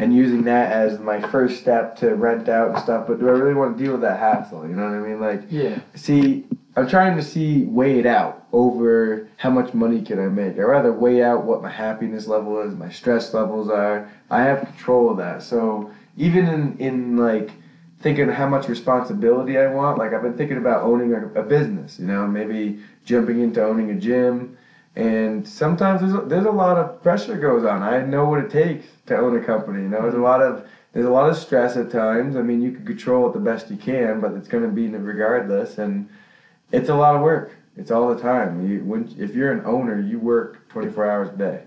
and 0.00 0.14
using 0.14 0.44
that 0.44 0.70
as 0.70 1.00
my 1.00 1.20
first 1.20 1.60
step 1.60 1.96
to 1.96 2.14
rent 2.14 2.48
out 2.48 2.70
and 2.70 2.78
stuff. 2.78 3.08
But 3.08 3.18
do 3.18 3.26
I 3.26 3.32
really 3.32 3.54
want 3.54 3.76
to 3.76 3.82
deal 3.82 3.92
with 3.92 4.02
that 4.02 4.20
hassle? 4.20 4.62
You 4.68 4.76
know 4.76 4.84
what 4.84 4.94
I 4.94 5.00
mean? 5.00 5.20
Like, 5.20 5.42
yeah. 5.50 5.80
See, 5.96 6.46
I'm 6.78 6.88
trying 6.88 7.16
to 7.16 7.22
see 7.22 7.64
weigh 7.64 7.98
it 7.98 8.06
out 8.06 8.46
over 8.52 9.28
how 9.36 9.50
much 9.50 9.74
money 9.74 10.00
can 10.00 10.20
I 10.20 10.28
make. 10.28 10.58
I 10.58 10.62
rather 10.62 10.92
weigh 10.92 11.22
out 11.22 11.44
what 11.44 11.60
my 11.62 11.70
happiness 11.70 12.28
level 12.28 12.60
is, 12.60 12.74
my 12.74 12.88
stress 12.90 13.34
levels 13.34 13.68
are. 13.68 14.08
I 14.30 14.42
have 14.42 14.60
control 14.60 15.10
of 15.10 15.16
that. 15.16 15.42
So 15.42 15.90
even 16.16 16.46
in 16.46 16.78
in 16.78 17.16
like 17.16 17.50
thinking 18.00 18.28
how 18.28 18.48
much 18.48 18.68
responsibility 18.68 19.58
I 19.58 19.66
want, 19.74 19.98
like 19.98 20.12
I've 20.12 20.22
been 20.22 20.36
thinking 20.36 20.58
about 20.58 20.82
owning 20.82 21.12
a, 21.14 21.40
a 21.40 21.42
business. 21.42 21.98
You 21.98 22.06
know, 22.06 22.26
maybe 22.26 22.80
jumping 23.04 23.40
into 23.40 23.64
owning 23.64 23.90
a 23.90 23.96
gym 23.96 24.56
and 24.98 25.46
sometimes 25.46 26.00
there's 26.00 26.14
a, 26.14 26.26
there's 26.26 26.46
a 26.46 26.50
lot 26.50 26.76
of 26.76 27.00
pressure 27.02 27.36
goes 27.36 27.64
on. 27.64 27.82
I 27.82 28.04
know 28.04 28.24
what 28.24 28.40
it 28.44 28.50
takes 28.50 28.86
to 29.06 29.16
own 29.16 29.36
a 29.36 29.44
company. 29.44 29.82
You 29.82 29.88
know, 29.88 30.02
there's 30.02 30.14
a 30.14 30.18
lot 30.18 30.42
of 30.42 30.66
there's 30.92 31.06
a 31.06 31.10
lot 31.10 31.30
of 31.30 31.36
stress 31.36 31.76
at 31.76 31.90
times. 31.90 32.36
I 32.36 32.42
mean, 32.42 32.60
you 32.60 32.72
can 32.72 32.84
control 32.84 33.28
it 33.28 33.32
the 33.32 33.40
best 33.40 33.70
you 33.70 33.76
can, 33.76 34.20
but 34.20 34.32
it's 34.32 34.48
going 34.48 34.64
to 34.64 34.70
be 34.70 34.88
regardless, 34.88 35.78
and 35.78 36.08
it's 36.72 36.88
a 36.88 36.94
lot 36.94 37.16
of 37.16 37.22
work. 37.22 37.52
It's 37.76 37.90
all 37.90 38.12
the 38.12 38.20
time. 38.20 38.68
You, 38.68 38.84
when 38.84 39.14
if 39.18 39.34
you're 39.34 39.52
an 39.52 39.64
owner, 39.64 40.00
you 40.00 40.18
work 40.18 40.68
24 40.68 41.10
hours 41.10 41.28
a 41.28 41.36
day, 41.36 41.62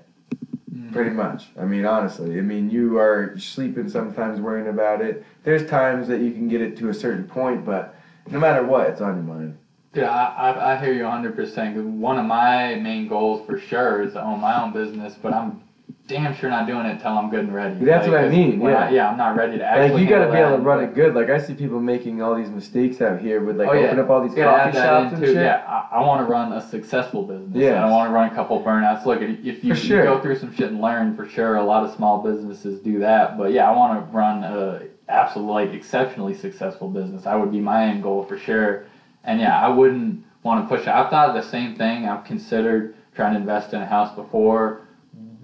mm. 0.74 0.92
pretty 0.92 1.12
much. 1.12 1.48
I 1.60 1.64
mean, 1.64 1.86
honestly, 1.86 2.38
I 2.38 2.42
mean, 2.42 2.70
you 2.70 2.98
are 2.98 3.38
sleeping 3.40 3.90
sometimes 3.90 4.40
worrying 4.40 4.68
about 4.68 5.02
it. 5.02 5.26
There's 5.44 5.70
times 5.70 6.08
that 6.10 6.20
you 6.20 6.32
can 6.32 6.48
get 6.50 6.62
it 6.62 6.78
to 6.78 6.90
a 6.90 6.94
certain 6.94 7.24
point, 7.24 7.66
but 7.66 7.96
no 8.30 8.40
matter 8.40 8.64
what, 8.64 8.90
it's 8.90 9.02
on 9.02 9.16
your 9.16 9.36
mind. 9.36 9.58
Yeah, 9.94 10.10
I, 10.10 10.52
I, 10.52 10.74
I 10.74 10.78
hear 10.80 10.94
you 10.94 11.04
100%. 11.04 11.84
One 11.84 12.18
of 12.18 12.26
my 12.26 12.76
main 12.76 13.08
goals 13.08 13.46
for 13.46 13.60
sure 13.60 14.04
is 14.04 14.14
to 14.14 14.24
own 14.24 14.40
my 14.40 14.62
own 14.62 14.72
business, 14.72 15.16
but 15.22 15.34
I'm 15.34 15.62
damn 16.12 16.36
sure 16.36 16.50
not 16.50 16.68
doing 16.68 16.86
it 16.86 16.92
until 16.92 17.18
I'm 17.18 17.30
good 17.30 17.42
and 17.42 17.54
ready. 17.54 17.84
That's 17.84 18.08
like, 18.08 18.16
what 18.16 18.26
I 18.26 18.30
mean. 18.30 18.62
Yeah, 18.62 18.68
I, 18.68 18.90
yeah, 18.90 19.10
I'm 19.10 19.18
not 19.18 19.36
ready 19.36 19.58
to 19.58 19.66
actually. 19.66 19.92
Like 19.92 20.02
you 20.02 20.10
got 20.10 20.26
to 20.26 20.32
be 20.32 20.38
able 20.38 20.58
to 20.58 20.62
run 20.62 20.84
it 20.84 20.94
good. 20.94 21.16
Like 21.16 21.30
I 21.30 21.40
see 21.40 21.54
people 21.54 21.80
making 21.80 22.22
all 22.22 22.36
these 22.36 22.50
mistakes 22.50 23.02
out 23.02 23.22
here 23.22 23.44
with 23.44 23.58
like 23.58 23.70
oh, 23.70 23.74
yeah. 23.74 23.88
open 23.88 24.00
up 24.00 24.10
all 24.10 24.22
these 24.22 24.36
coffee 24.36 24.74
shops 24.74 25.14
and 25.14 25.24
shit. 25.24 25.36
Yeah, 25.36 25.64
I, 25.68 25.98
I 25.98 26.06
want 26.06 26.26
to 26.26 26.32
run 26.32 26.54
a 26.54 26.62
successful 26.62 27.24
business. 27.24 27.56
Yeah, 27.56 27.86
I 27.86 27.90
want 27.90 28.10
to 28.10 28.14
run 28.14 28.30
a 28.30 28.36
couple 28.36 28.62
burnouts. 28.62 29.06
Look, 29.06 29.22
if 29.22 29.64
you, 29.64 29.74
sure. 29.74 30.00
you, 30.00 30.04
go 30.04 30.22
through 30.22 30.38
some 30.38 30.54
shit 30.54 30.70
and 30.70 30.82
learn, 30.82 31.16
for 31.16 31.28
sure, 31.28 31.56
a 31.56 31.64
lot 31.64 31.84
of 31.84 31.96
small 31.96 32.22
businesses 32.22 32.80
do 32.80 33.00
that. 33.00 33.38
But 33.38 33.52
yeah, 33.52 33.70
I 33.70 33.76
want 33.76 34.00
to 34.00 34.16
run 34.16 34.44
a 34.44 34.82
absolutely 35.10 35.66
like, 35.66 35.74
exceptionally 35.74 36.34
successful 36.34 36.90
business. 36.90 37.26
I 37.26 37.36
would 37.36 37.52
be 37.52 37.60
my 37.60 37.86
end 37.86 38.04
goal 38.04 38.26
for 38.26 38.38
sure. 38.38 38.86
And 39.24 39.40
yeah, 39.40 39.60
I 39.60 39.70
wouldn't 39.70 40.24
want 40.44 40.68
to 40.68 40.76
push 40.76 40.88
it. 40.88 40.90
I've 40.90 41.10
thought 41.10 41.30
of 41.30 41.36
the 41.36 41.50
same 41.50 41.76
thing. 41.76 42.08
I've 42.08 42.24
considered 42.26 42.96
trying 43.16 43.34
to 43.34 43.40
invest 43.40 43.74
in 43.74 43.82
a 43.82 43.86
house 43.86 44.16
before 44.16 44.82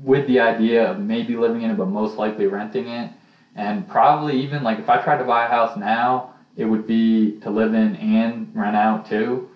with 0.04 0.28
the 0.28 0.40
idea 0.40 0.90
of 0.92 1.00
maybe 1.00 1.36
living 1.36 1.62
in 1.62 1.72
it, 1.72 1.78
but 1.78 1.88
most 1.88 2.18
likely 2.18 2.48
renting 2.48 2.88
it. 2.88 3.12
And 3.56 3.88
probably 3.88 4.40
even 4.42 4.64
like 4.64 4.80
if 4.80 4.90
I 4.90 5.02
tried 5.02 5.18
to 5.18 5.24
buy 5.24 5.46
a 5.46 5.48
house 5.48 5.78
now, 5.78 6.34
it 6.56 6.66
would 6.66 6.88
be 6.88 7.40
to 7.40 7.50
live 7.50 7.74
in 7.74 7.96
and 7.96 8.52
rent 8.54 8.76
out 8.76 9.06
too, 9.06 9.50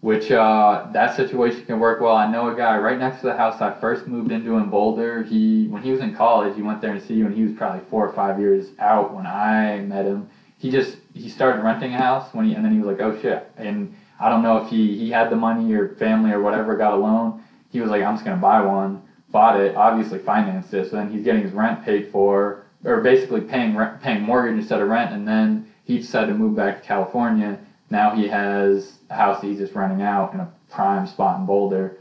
which 0.00 0.30
uh, 0.30 0.86
that 0.92 1.14
situation 1.14 1.64
can 1.64 1.78
work 1.78 2.00
well. 2.00 2.14
I 2.14 2.30
know 2.30 2.48
a 2.48 2.54
guy 2.54 2.76
right 2.78 2.98
next 2.98 3.20
to 3.20 3.26
the 3.26 3.36
house 3.36 3.60
I 3.60 3.72
first 3.72 4.06
moved 4.06 4.32
into 4.32 4.56
in 4.56 4.70
Boulder. 4.70 5.22
He 5.22 5.66
when 5.68 5.82
he 5.82 5.90
was 5.90 6.00
in 6.00 6.14
college, 6.14 6.54
he 6.54 6.62
went 6.62 6.80
there 6.80 6.94
to 6.94 7.00
see 7.00 7.14
you, 7.14 7.26
and 7.26 7.34
he 7.34 7.42
was 7.42 7.52
probably 7.52 7.82
four 7.90 8.06
or 8.06 8.12
five 8.12 8.38
years 8.38 8.72
out 8.78 9.14
when 9.14 9.26
I 9.26 9.80
met 9.80 10.06
him. 10.06 10.28
He 10.56 10.70
just 10.70 10.98
he 11.12 11.28
started 11.28 11.62
renting 11.62 11.92
a 11.92 11.98
house 11.98 12.32
when 12.32 12.46
he 12.46 12.54
and 12.54 12.64
then 12.64 12.72
he 12.72 12.78
was 12.78 12.86
like, 12.86 13.00
oh 13.00 13.18
shit, 13.20 13.50
and 13.56 13.94
I 14.18 14.28
don't 14.28 14.42
know 14.42 14.58
if 14.58 14.68
he, 14.68 14.96
he 14.96 15.10
had 15.10 15.28
the 15.28 15.36
money 15.36 15.72
or 15.74 15.94
family 15.96 16.30
or 16.30 16.40
whatever 16.40 16.76
got 16.76 16.94
a 16.94 16.96
loan. 16.96 17.42
He 17.70 17.80
was 17.80 17.90
like, 17.90 18.02
I'm 18.02 18.14
just 18.14 18.24
to 18.24 18.36
buy 18.36 18.62
one. 18.62 19.02
Bought 19.34 19.58
it, 19.58 19.74
obviously 19.74 20.20
financed 20.20 20.72
it. 20.74 20.88
So 20.88 20.94
then 20.94 21.10
he's 21.10 21.24
getting 21.24 21.42
his 21.42 21.50
rent 21.50 21.84
paid 21.84 22.12
for, 22.12 22.62
or 22.84 23.00
basically 23.00 23.40
paying 23.40 23.76
rent, 23.76 24.00
paying 24.00 24.22
mortgage 24.22 24.56
instead 24.56 24.80
of 24.80 24.88
rent. 24.88 25.12
And 25.12 25.26
then 25.26 25.68
he 25.82 25.98
decided 25.98 26.28
to 26.28 26.34
move 26.34 26.54
back 26.54 26.80
to 26.80 26.86
California. 26.86 27.58
Now 27.90 28.14
he 28.14 28.28
has 28.28 28.98
a 29.10 29.14
house 29.14 29.40
that 29.40 29.48
he's 29.48 29.58
just 29.58 29.74
renting 29.74 30.02
out 30.02 30.34
in 30.34 30.38
a 30.38 30.48
prime 30.70 31.08
spot 31.08 31.40
in 31.40 31.46
Boulder. 31.46 31.96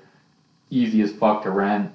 Easy 0.70 1.02
as 1.02 1.12
fuck 1.12 1.42
to 1.42 1.50
rent, 1.50 1.92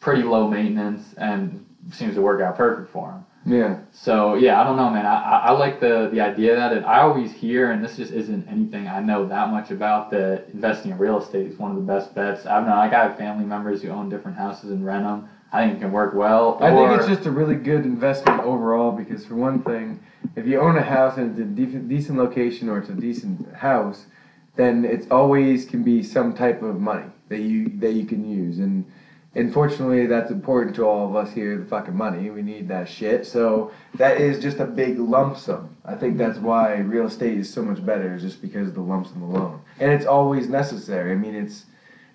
pretty 0.00 0.22
low 0.22 0.48
maintenance, 0.48 1.12
and 1.18 1.66
seems 1.92 2.14
to 2.14 2.22
work 2.22 2.40
out 2.40 2.56
perfect 2.56 2.90
for 2.90 3.12
him. 3.12 3.24
Yeah. 3.48 3.78
So 3.92 4.34
yeah, 4.34 4.60
I 4.60 4.64
don't 4.64 4.76
know, 4.76 4.90
man. 4.90 5.06
I, 5.06 5.22
I, 5.22 5.38
I 5.46 5.50
like 5.52 5.80
the 5.80 6.10
the 6.12 6.20
idea 6.20 6.54
that 6.54 6.72
it, 6.72 6.84
I 6.84 7.00
always 7.00 7.32
hear, 7.32 7.70
and 7.72 7.82
this 7.82 7.96
just 7.96 8.12
isn't 8.12 8.46
anything 8.48 8.86
I 8.88 9.00
know 9.00 9.26
that 9.26 9.50
much 9.50 9.70
about. 9.70 10.10
That 10.10 10.46
investing 10.52 10.92
in 10.92 10.98
real 10.98 11.20
estate 11.20 11.46
is 11.46 11.58
one 11.58 11.70
of 11.70 11.76
the 11.76 11.82
best 11.82 12.14
bets. 12.14 12.46
I've 12.46 12.66
known 12.66 12.76
like 12.76 12.92
I 12.92 13.04
have 13.04 13.16
family 13.16 13.44
members 13.44 13.82
who 13.82 13.88
own 13.88 14.08
different 14.08 14.36
houses 14.36 14.70
and 14.70 14.84
rent 14.84 15.04
them. 15.04 15.28
I 15.50 15.64
think 15.64 15.78
it 15.78 15.80
can 15.80 15.92
work 15.92 16.14
well. 16.14 16.58
I 16.60 16.70
think 16.70 16.98
it's 16.98 17.08
just 17.08 17.26
a 17.26 17.30
really 17.30 17.54
good 17.54 17.86
investment 17.86 18.40
overall 18.40 18.92
because 18.92 19.24
for 19.24 19.34
one 19.34 19.62
thing, 19.62 19.98
if 20.36 20.46
you 20.46 20.60
own 20.60 20.76
a 20.76 20.82
house 20.82 21.16
and 21.16 21.30
it's 21.30 21.40
a 21.40 21.44
decent, 21.44 21.88
decent 21.88 22.18
location 22.18 22.68
or 22.68 22.78
it's 22.78 22.90
a 22.90 22.94
decent 22.94 23.54
house, 23.54 24.04
then 24.56 24.84
it's 24.84 25.06
always 25.10 25.64
can 25.64 25.82
be 25.82 26.02
some 26.02 26.34
type 26.34 26.62
of 26.62 26.80
money 26.80 27.06
that 27.30 27.40
you 27.40 27.70
that 27.78 27.92
you 27.92 28.04
can 28.04 28.28
use 28.28 28.58
and 28.58 28.84
unfortunately, 29.38 30.06
that's 30.06 30.30
important 30.30 30.74
to 30.76 30.84
all 30.84 31.08
of 31.08 31.16
us 31.16 31.32
here. 31.32 31.56
The 31.56 31.64
fucking 31.64 31.96
money, 31.96 32.30
we 32.30 32.42
need 32.42 32.68
that 32.68 32.88
shit. 32.88 33.26
So 33.26 33.72
that 33.94 34.20
is 34.20 34.40
just 34.40 34.58
a 34.58 34.64
big 34.66 34.98
lump 34.98 35.38
sum. 35.38 35.76
I 35.84 35.94
think 35.94 36.18
that's 36.18 36.38
why 36.38 36.76
real 36.76 37.06
estate 37.06 37.38
is 37.38 37.52
so 37.52 37.62
much 37.62 37.84
better, 37.84 38.18
just 38.18 38.42
because 38.42 38.68
of 38.68 38.74
the 38.74 38.80
lump 38.80 39.06
sum 39.06 39.22
alone. 39.22 39.60
And 39.80 39.92
it's 39.92 40.06
always 40.06 40.48
necessary. 40.48 41.12
I 41.12 41.14
mean, 41.14 41.34
it's 41.34 41.66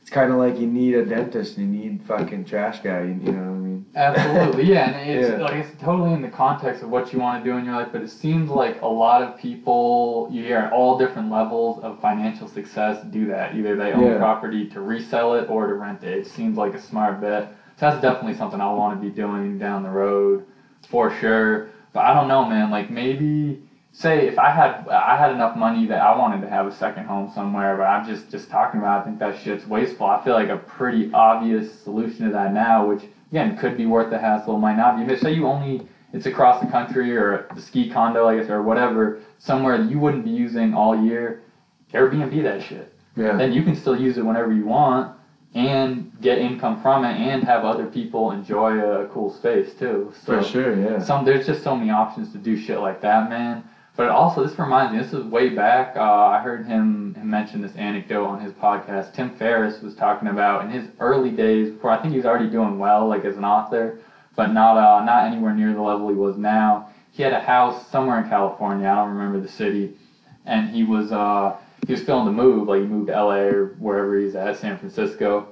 it's 0.03 0.10
kind 0.10 0.33
of 0.33 0.38
like 0.38 0.60
you 0.60 0.67
need 0.67 0.95
a 0.95 1.05
dentist, 1.05 1.55
and 1.55 1.74
you 1.74 1.89
need 1.89 2.03
fucking 2.03 2.43
trash 2.43 2.81
guy. 2.81 3.03
You, 3.03 3.19
you 3.24 3.31
know 3.31 3.51
what 3.51 3.55
I 3.55 3.62
mean? 3.62 3.86
Absolutely, 3.95 4.65
yeah. 4.65 4.89
And 4.89 5.10
it's 5.10 5.29
yeah. 5.29 5.38
like 5.38 5.53
it's 5.53 5.81
totally 5.81 6.12
in 6.12 6.22
the 6.22 6.27
context 6.27 6.83
of 6.83 6.89
what 6.89 7.13
you 7.13 7.19
want 7.19 7.41
to 7.41 7.50
do 7.50 7.55
in 7.55 7.63
your 7.63 7.74
life. 7.74 7.88
But 7.93 8.01
it 8.01 8.10
seems 8.10 8.50
like 8.50 8.81
a 8.81 8.86
lot 8.86 9.22
of 9.22 9.39
people 9.39 10.27
you 10.29 10.43
hear 10.43 10.57
at 10.57 10.74
all 10.74 10.98
different 10.98 11.31
levels 11.31 11.81
of 11.86 12.01
financial 12.01 12.50
success 12.50 13.01
do 13.12 13.27
that. 13.27 13.55
Either 13.55 13.77
they 13.77 13.93
own 13.93 14.03
yeah. 14.03 14.17
property 14.17 14.67
to 14.72 14.81
resell 14.81 15.36
it 15.36 15.50
or 15.50 15.67
to 15.67 15.75
rent 15.75 16.03
it. 16.03 16.17
It 16.17 16.27
seems 16.27 16.57
like 16.57 16.74
a 16.74 16.81
smart 16.81 17.22
bet. 17.22 17.55
So 17.77 17.89
that's 17.89 18.01
definitely 18.01 18.33
something 18.33 18.60
I 18.60 18.74
want 18.74 19.01
to 19.01 19.10
be 19.10 19.10
doing 19.10 19.57
down 19.57 19.83
the 19.83 19.89
road 19.89 20.45
for 20.89 21.15
sure. 21.15 21.69
But 21.93 22.03
I 22.03 22.13
don't 22.13 22.27
know, 22.27 22.43
man. 22.43 22.72
Like 22.72 22.89
maybe 22.89 23.63
say 23.93 24.27
if 24.27 24.38
I 24.38 24.50
had 24.50 24.88
I 24.89 25.15
had 25.15 25.31
enough 25.31 25.55
money 25.55 25.85
that 25.88 26.01
I 26.01 26.17
wanted 26.17 26.41
to 26.41 26.50
have 26.50 26.67
a 26.67 26.75
second 26.75 27.05
home 27.05 27.31
somewhere, 27.33 27.77
but 27.77 27.83
I'm 27.83 28.05
just 28.05 28.29
just 28.29 28.50
talking 28.50 28.81
about. 28.81 29.01
I 29.01 29.03
think 29.05 29.19
that 29.19 29.41
shit's 29.41 29.65
wasteful. 29.65 30.07
I 30.07 30.21
feel 30.23 30.33
like 30.33 30.50
a 30.50 30.57
pretty 30.57 31.12
obvious 31.13 31.79
solution 31.81 32.25
to 32.25 32.33
that 32.33 32.53
now, 32.53 32.85
which 32.88 33.03
again 33.31 33.57
could 33.57 33.77
be 33.77 33.85
worth 33.85 34.09
the 34.09 34.19
hassle, 34.19 34.57
might 34.57 34.75
not 34.75 34.97
be. 34.97 35.05
But 35.05 35.21
say 35.21 35.31
you 35.33 35.47
only 35.47 35.88
it's 36.12 36.25
across 36.25 36.63
the 36.63 36.69
country 36.69 37.15
or 37.15 37.47
the 37.55 37.62
ski 37.62 37.89
condo, 37.89 38.27
I 38.27 38.38
guess, 38.38 38.50
or 38.50 38.62
whatever, 38.62 39.21
somewhere 39.38 39.77
that 39.77 39.89
you 39.89 40.00
wouldn't 40.00 40.25
be 40.25 40.31
using 40.31 40.73
all 40.73 41.01
year, 41.03 41.41
Airbnb 41.91 42.43
that 42.43 42.62
shit. 42.62 42.93
Yeah. 43.15 43.35
Then 43.38 43.53
you 43.53 43.63
can 43.63 43.75
still 43.75 44.00
use 44.00 44.17
it 44.17 44.25
whenever 44.25 44.53
you 44.53 44.65
want 44.65 45.15
and 45.55 46.12
get 46.19 46.39
income 46.39 46.81
from 46.81 47.05
it 47.05 47.15
and 47.15 47.43
have 47.43 47.63
other 47.63 47.85
people 47.85 48.31
enjoy 48.31 48.79
a 48.79 49.07
cool 49.07 49.31
space 49.31 49.73
too. 49.73 50.12
So 50.25 50.41
For 50.41 50.43
sure, 50.43 50.79
yeah. 50.79 51.00
some 51.00 51.25
there's 51.25 51.45
just 51.45 51.63
so 51.63 51.75
many 51.75 51.91
options 51.91 52.31
to 52.31 52.38
do 52.39 52.57
shit 52.57 52.79
like 52.79 53.01
that, 53.01 53.29
man. 53.29 53.63
But 53.95 54.09
also, 54.09 54.45
this 54.45 54.57
reminds 54.57 54.93
me. 54.93 55.00
This 55.00 55.13
is 55.13 55.23
way 55.25 55.50
back. 55.50 55.95
Uh, 55.95 56.01
I 56.01 56.39
heard 56.39 56.65
him, 56.65 57.15
mention 57.23 57.62
this 57.62 57.75
anecdote 57.75 58.25
on 58.25 58.41
his 58.41 58.51
podcast. 58.53 59.13
Tim 59.13 59.35
Ferriss 59.35 59.81
was 59.81 59.93
talking 59.93 60.29
about 60.29 60.65
in 60.65 60.71
his 60.71 60.88
early 61.00 61.29
days, 61.29 61.69
before 61.69 61.91
I 61.91 62.01
think 62.01 62.12
he 62.12 62.17
was 62.17 62.25
already 62.25 62.50
doing 62.50 62.79
well, 62.79 63.07
like 63.07 63.23
as 63.23 63.38
an 63.38 63.45
author, 63.45 64.00
but 64.35 64.47
not 64.47 64.77
uh, 64.77 65.03
not 65.05 65.25
anywhere 65.25 65.53
near 65.53 65.73
the 65.73 65.81
level 65.81 66.09
he 66.09 66.15
was 66.15 66.38
now. 66.38 66.89
He 67.12 67.21
had 67.21 67.33
a 67.33 67.39
house 67.39 67.88
somewhere 67.89 68.23
in 68.23 68.29
California. 68.29 68.88
I 68.88 68.95
don't 68.95 69.15
remember 69.15 69.39
the 69.39 69.47
city, 69.47 69.95
and 70.45 70.69
he 70.71 70.83
was 70.83 71.12
uh, 71.12 71.55
he 71.85 71.93
was 71.93 72.03
feeling 72.03 72.25
the 72.25 72.31
move. 72.31 72.67
Like 72.67 72.81
he 72.81 72.88
moved 72.88 73.07
to 73.07 73.13
LA 73.13 73.41
or 73.41 73.75
wherever 73.77 74.17
he's 74.17 74.33
at, 74.33 74.57
San 74.57 74.79
Francisco, 74.79 75.50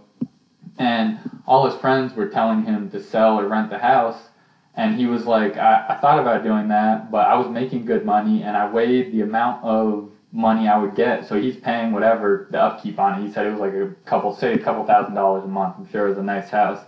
and 0.80 1.20
all 1.46 1.70
his 1.70 1.80
friends 1.80 2.16
were 2.16 2.28
telling 2.28 2.64
him 2.64 2.90
to 2.90 3.04
sell 3.04 3.40
or 3.40 3.48
rent 3.48 3.70
the 3.70 3.78
house 3.78 4.30
and 4.76 4.96
he 4.96 5.06
was 5.06 5.26
like, 5.26 5.58
I, 5.58 5.86
I 5.90 5.98
thought 6.00 6.20
about 6.20 6.44
doing 6.44 6.68
that, 6.70 7.12
but 7.12 7.28
I 7.28 7.36
was 7.36 7.48
making 7.50 7.86
good 7.86 8.06
money 8.06 8.44
and 8.44 8.56
I 8.56 8.72
weighed 8.72 9.12
the 9.12 9.22
amount 9.22 9.64
of 9.64 10.10
money 10.32 10.68
I 10.68 10.78
would 10.78 10.96
get. 10.96 11.28
So 11.28 11.40
he's 11.40 11.58
paying 11.58 11.92
whatever 11.92 12.48
the 12.52 12.62
upkeep 12.62 12.98
on 12.98 13.20
it. 13.22 13.28
He 13.28 13.34
said 13.34 13.46
it 13.46 13.52
was 13.52 13.60
like 13.60 13.74
a 13.74 13.94
couple, 14.06 14.34
say 14.34 14.54
a 14.54 14.58
couple 14.60 14.86
thousand 14.86 15.14
dollars 15.14 15.44
a 15.44 15.48
month. 15.48 15.76
I'm 15.78 15.90
sure 15.90 16.06
it 16.06 16.10
was 16.10 16.18
a 16.18 16.24
nice 16.24 16.50
house. 16.50 16.80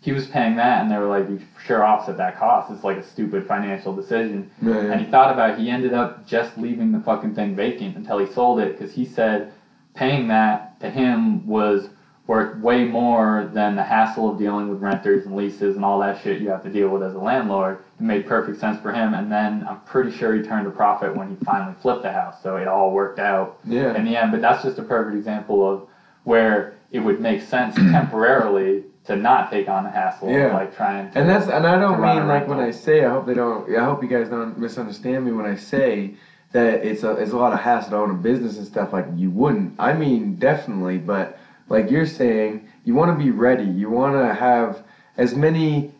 He 0.00 0.12
was 0.12 0.26
paying 0.26 0.56
that 0.56 0.82
and 0.82 0.90
they 0.90 0.98
were 0.98 1.06
like, 1.06 1.28
you 1.28 1.40
sure 1.64 1.84
offset 1.84 2.16
that 2.16 2.38
cost. 2.38 2.72
It's 2.72 2.84
like 2.84 2.96
a 2.96 3.02
stupid 3.02 3.46
financial 3.46 3.94
decision. 3.94 4.50
Yeah, 4.60 4.74
And 4.74 5.00
he 5.00 5.10
thought 5.10 5.32
about 5.32 5.50
it. 5.50 5.58
He 5.58 5.70
ended 5.70 5.94
up 5.94 6.26
just 6.26 6.58
leaving 6.58 6.90
the 6.90 7.00
fucking 7.00 7.34
thing 7.34 7.54
vacant 7.54 7.96
until 7.96 8.18
he 8.18 8.26
sold 8.26 8.58
it 8.60 8.72
because 8.76 8.92
he 8.92 9.04
said 9.04 9.52
paying 9.94 10.28
that 10.28 10.78
to 10.80 10.90
him 10.90 11.46
was 11.46 11.88
worth 12.26 12.56
way 12.58 12.84
more 12.84 13.48
than 13.54 13.76
the 13.76 13.82
hassle 13.82 14.30
of 14.30 14.38
dealing 14.38 14.68
with 14.68 14.80
renters 14.82 15.26
and 15.26 15.36
leases 15.36 15.76
and 15.76 15.84
all 15.84 16.00
that 16.00 16.20
shit 16.22 16.40
you 16.40 16.48
have 16.50 16.62
to 16.64 16.68
deal 16.70 16.88
with 16.88 17.02
as 17.02 17.14
a 17.14 17.18
landlord. 17.18 17.78
It 18.00 18.02
made 18.02 18.26
perfect 18.26 18.58
sense 18.58 18.80
for 18.80 18.92
him. 18.92 19.14
And 19.14 19.30
then 19.30 19.64
I'm 19.68 19.80
pretty 19.82 20.10
sure 20.10 20.34
he 20.34 20.42
turned 20.42 20.66
a 20.66 20.70
profit 20.70 21.14
when 21.16 21.28
he 21.30 21.36
finally 21.44 21.74
flipped 21.80 22.02
the 22.02 22.10
house. 22.12 22.42
So 22.42 22.56
it 22.56 22.66
all 22.66 22.90
worked 22.90 23.20
out 23.20 23.58
Yeah. 23.64 23.94
in 23.94 24.04
the 24.04 24.16
end. 24.16 24.32
But 24.32 24.40
that's 24.40 24.62
just 24.64 24.78
a 24.78 24.82
perfect 24.82 25.16
example 25.16 25.68
of 25.70 25.86
where 26.24 26.74
it 26.90 26.98
would 26.98 27.20
make 27.20 27.42
sense 27.42 27.74
temporarily 27.92 28.84
to 29.04 29.14
not 29.14 29.50
take 29.52 29.68
on 29.68 29.84
the 29.84 29.90
hassle 29.90 30.28
Yeah. 30.30 30.46
of 30.46 30.52
like 30.54 30.74
trying 30.76 31.10
to. 31.12 31.18
And 31.20 31.28
that's 31.28 31.46
and 31.48 31.64
I 31.64 31.78
don't 31.78 32.00
mean 32.00 32.26
like 32.26 32.48
when. 32.48 32.58
I 32.58 32.72
say 32.72 33.04
I 33.04 33.10
hope 33.10 33.26
they 33.26 33.34
don't 33.34 33.72
I 33.76 33.84
hope 33.84 34.02
you 34.02 34.08
guys 34.08 34.28
don't 34.28 34.58
misunderstand 34.58 35.24
me 35.24 35.30
when 35.30 35.46
I 35.46 35.54
say 35.54 36.14
that 36.50 36.84
it's 36.84 37.04
a 37.04 37.12
it's 37.12 37.30
a 37.32 37.36
lot 37.36 37.52
of 37.52 37.60
hassle 37.60 37.90
to 37.90 37.96
own 37.98 38.10
a 38.10 38.14
business 38.14 38.56
and 38.58 38.66
stuff 38.66 38.92
like 38.92 39.06
you 39.14 39.30
wouldn't. 39.30 39.74
I 39.78 39.92
mean 39.92 40.34
definitely, 40.36 40.98
but 40.98 41.38
like 41.68 41.90
you're 41.90 42.06
saying, 42.06 42.68
you 42.84 42.94
want 42.94 43.16
to 43.16 43.24
be 43.24 43.30
ready. 43.30 43.64
You 43.64 43.90
want 43.90 44.14
to 44.14 44.34
have 44.34 44.84
as 45.16 45.34
many 45.34 45.92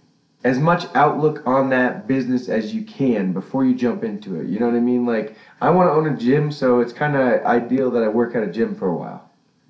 as 0.45 0.59
much 0.59 0.87
outlook 0.95 1.43
on 1.45 1.71
that 1.71 2.07
business 2.07 2.49
as 2.49 2.73
you 2.73 2.83
can 2.85 3.33
before 3.33 3.65
you 3.65 3.75
jump 3.75 4.05
into 4.05 4.39
it. 4.41 4.47
You 4.47 4.61
know 4.61 4.67
what 4.67 4.77
I 4.77 4.81
mean? 4.81 5.05
Like 5.05 5.37
I 5.61 5.71
want 5.71 5.89
to 5.89 5.93
own 5.93 6.07
a 6.07 6.17
gym, 6.17 6.53
so 6.53 6.81
it's 6.81 6.93
kind 6.93 7.17
of 7.17 7.45
ideal 7.45 7.91
that 7.93 8.03
I 8.03 8.09
work 8.09 8.37
at 8.37 8.43
a 8.43 8.47
gym 8.47 8.77
for 8.77 8.89
a 8.89 8.95
while. 8.95 9.29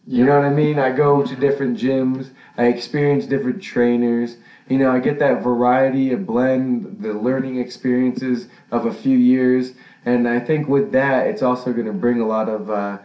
You 0.08 0.24
know 0.24 0.36
what 0.36 0.44
I 0.44 0.50
mean? 0.50 0.78
I 0.78 0.92
go 0.92 1.24
to 1.24 1.34
different 1.34 1.76
gyms. 1.78 2.30
I 2.56 2.66
experience 2.66 3.26
different 3.26 3.60
trainers. 3.60 4.36
You 4.68 4.78
know, 4.78 4.90
I 4.90 5.00
get 5.00 5.18
that 5.18 5.42
variety, 5.42 6.12
a 6.12 6.16
blend, 6.16 6.98
the 7.00 7.12
learning 7.12 7.58
experiences 7.58 8.46
of 8.70 8.86
a 8.86 8.94
few 8.94 9.18
years. 9.18 9.72
And 10.04 10.28
I 10.28 10.38
think 10.38 10.68
with 10.68 10.92
that, 10.92 11.26
it's 11.26 11.42
also 11.42 11.72
going 11.72 11.86
to 11.86 11.92
bring 11.92 12.20
a 12.20 12.26
lot 12.26 12.48
of, 12.48 12.70
uh, 12.70 12.98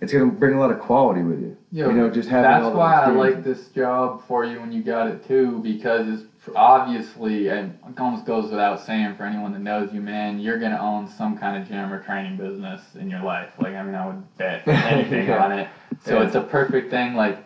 it's 0.00 0.12
going 0.12 0.30
to 0.30 0.36
bring 0.36 0.54
a 0.54 0.60
lot 0.60 0.70
of 0.70 0.78
quality 0.78 1.22
with 1.22 1.40
you. 1.40 1.56
Yeah, 1.72 1.86
you 1.86 1.92
know, 1.94 2.10
just 2.10 2.28
having 2.28 2.50
all 2.50 2.60
That's 2.60 2.64
those 2.66 2.76
why 2.76 3.02
I 3.04 3.10
like 3.10 3.44
this 3.44 3.68
job 3.68 4.22
for 4.26 4.44
you 4.44 4.60
when 4.60 4.72
you 4.72 4.82
got 4.82 5.08
it 5.08 5.26
too, 5.26 5.60
because 5.62 6.06
it's 6.08 6.24
obviously, 6.54 7.48
and 7.48 7.78
it 7.88 7.98
almost 8.00 8.24
goes 8.26 8.50
without 8.50 8.80
saying 8.80 9.14
for 9.16 9.24
anyone 9.24 9.52
that 9.52 9.60
knows 9.60 9.92
you, 9.92 10.00
man, 10.00 10.38
you're 10.38 10.58
gonna 10.58 10.78
own 10.78 11.08
some 11.08 11.36
kind 11.36 11.60
of 11.60 11.68
gym 11.68 11.92
or 11.92 12.02
training 12.02 12.36
business 12.36 12.82
in 12.96 13.10
your 13.10 13.22
life. 13.22 13.50
Like, 13.58 13.74
I 13.74 13.82
mean, 13.82 13.94
I 13.94 14.06
would 14.06 14.36
bet 14.36 14.66
anything 14.68 15.28
Yeah. 15.28 15.44
on 15.44 15.52
it. 15.52 15.68
So 16.04 16.18
Yeah. 16.20 16.26
it's 16.26 16.34
a 16.36 16.42
perfect 16.42 16.90
thing. 16.90 17.14
Like, 17.14 17.38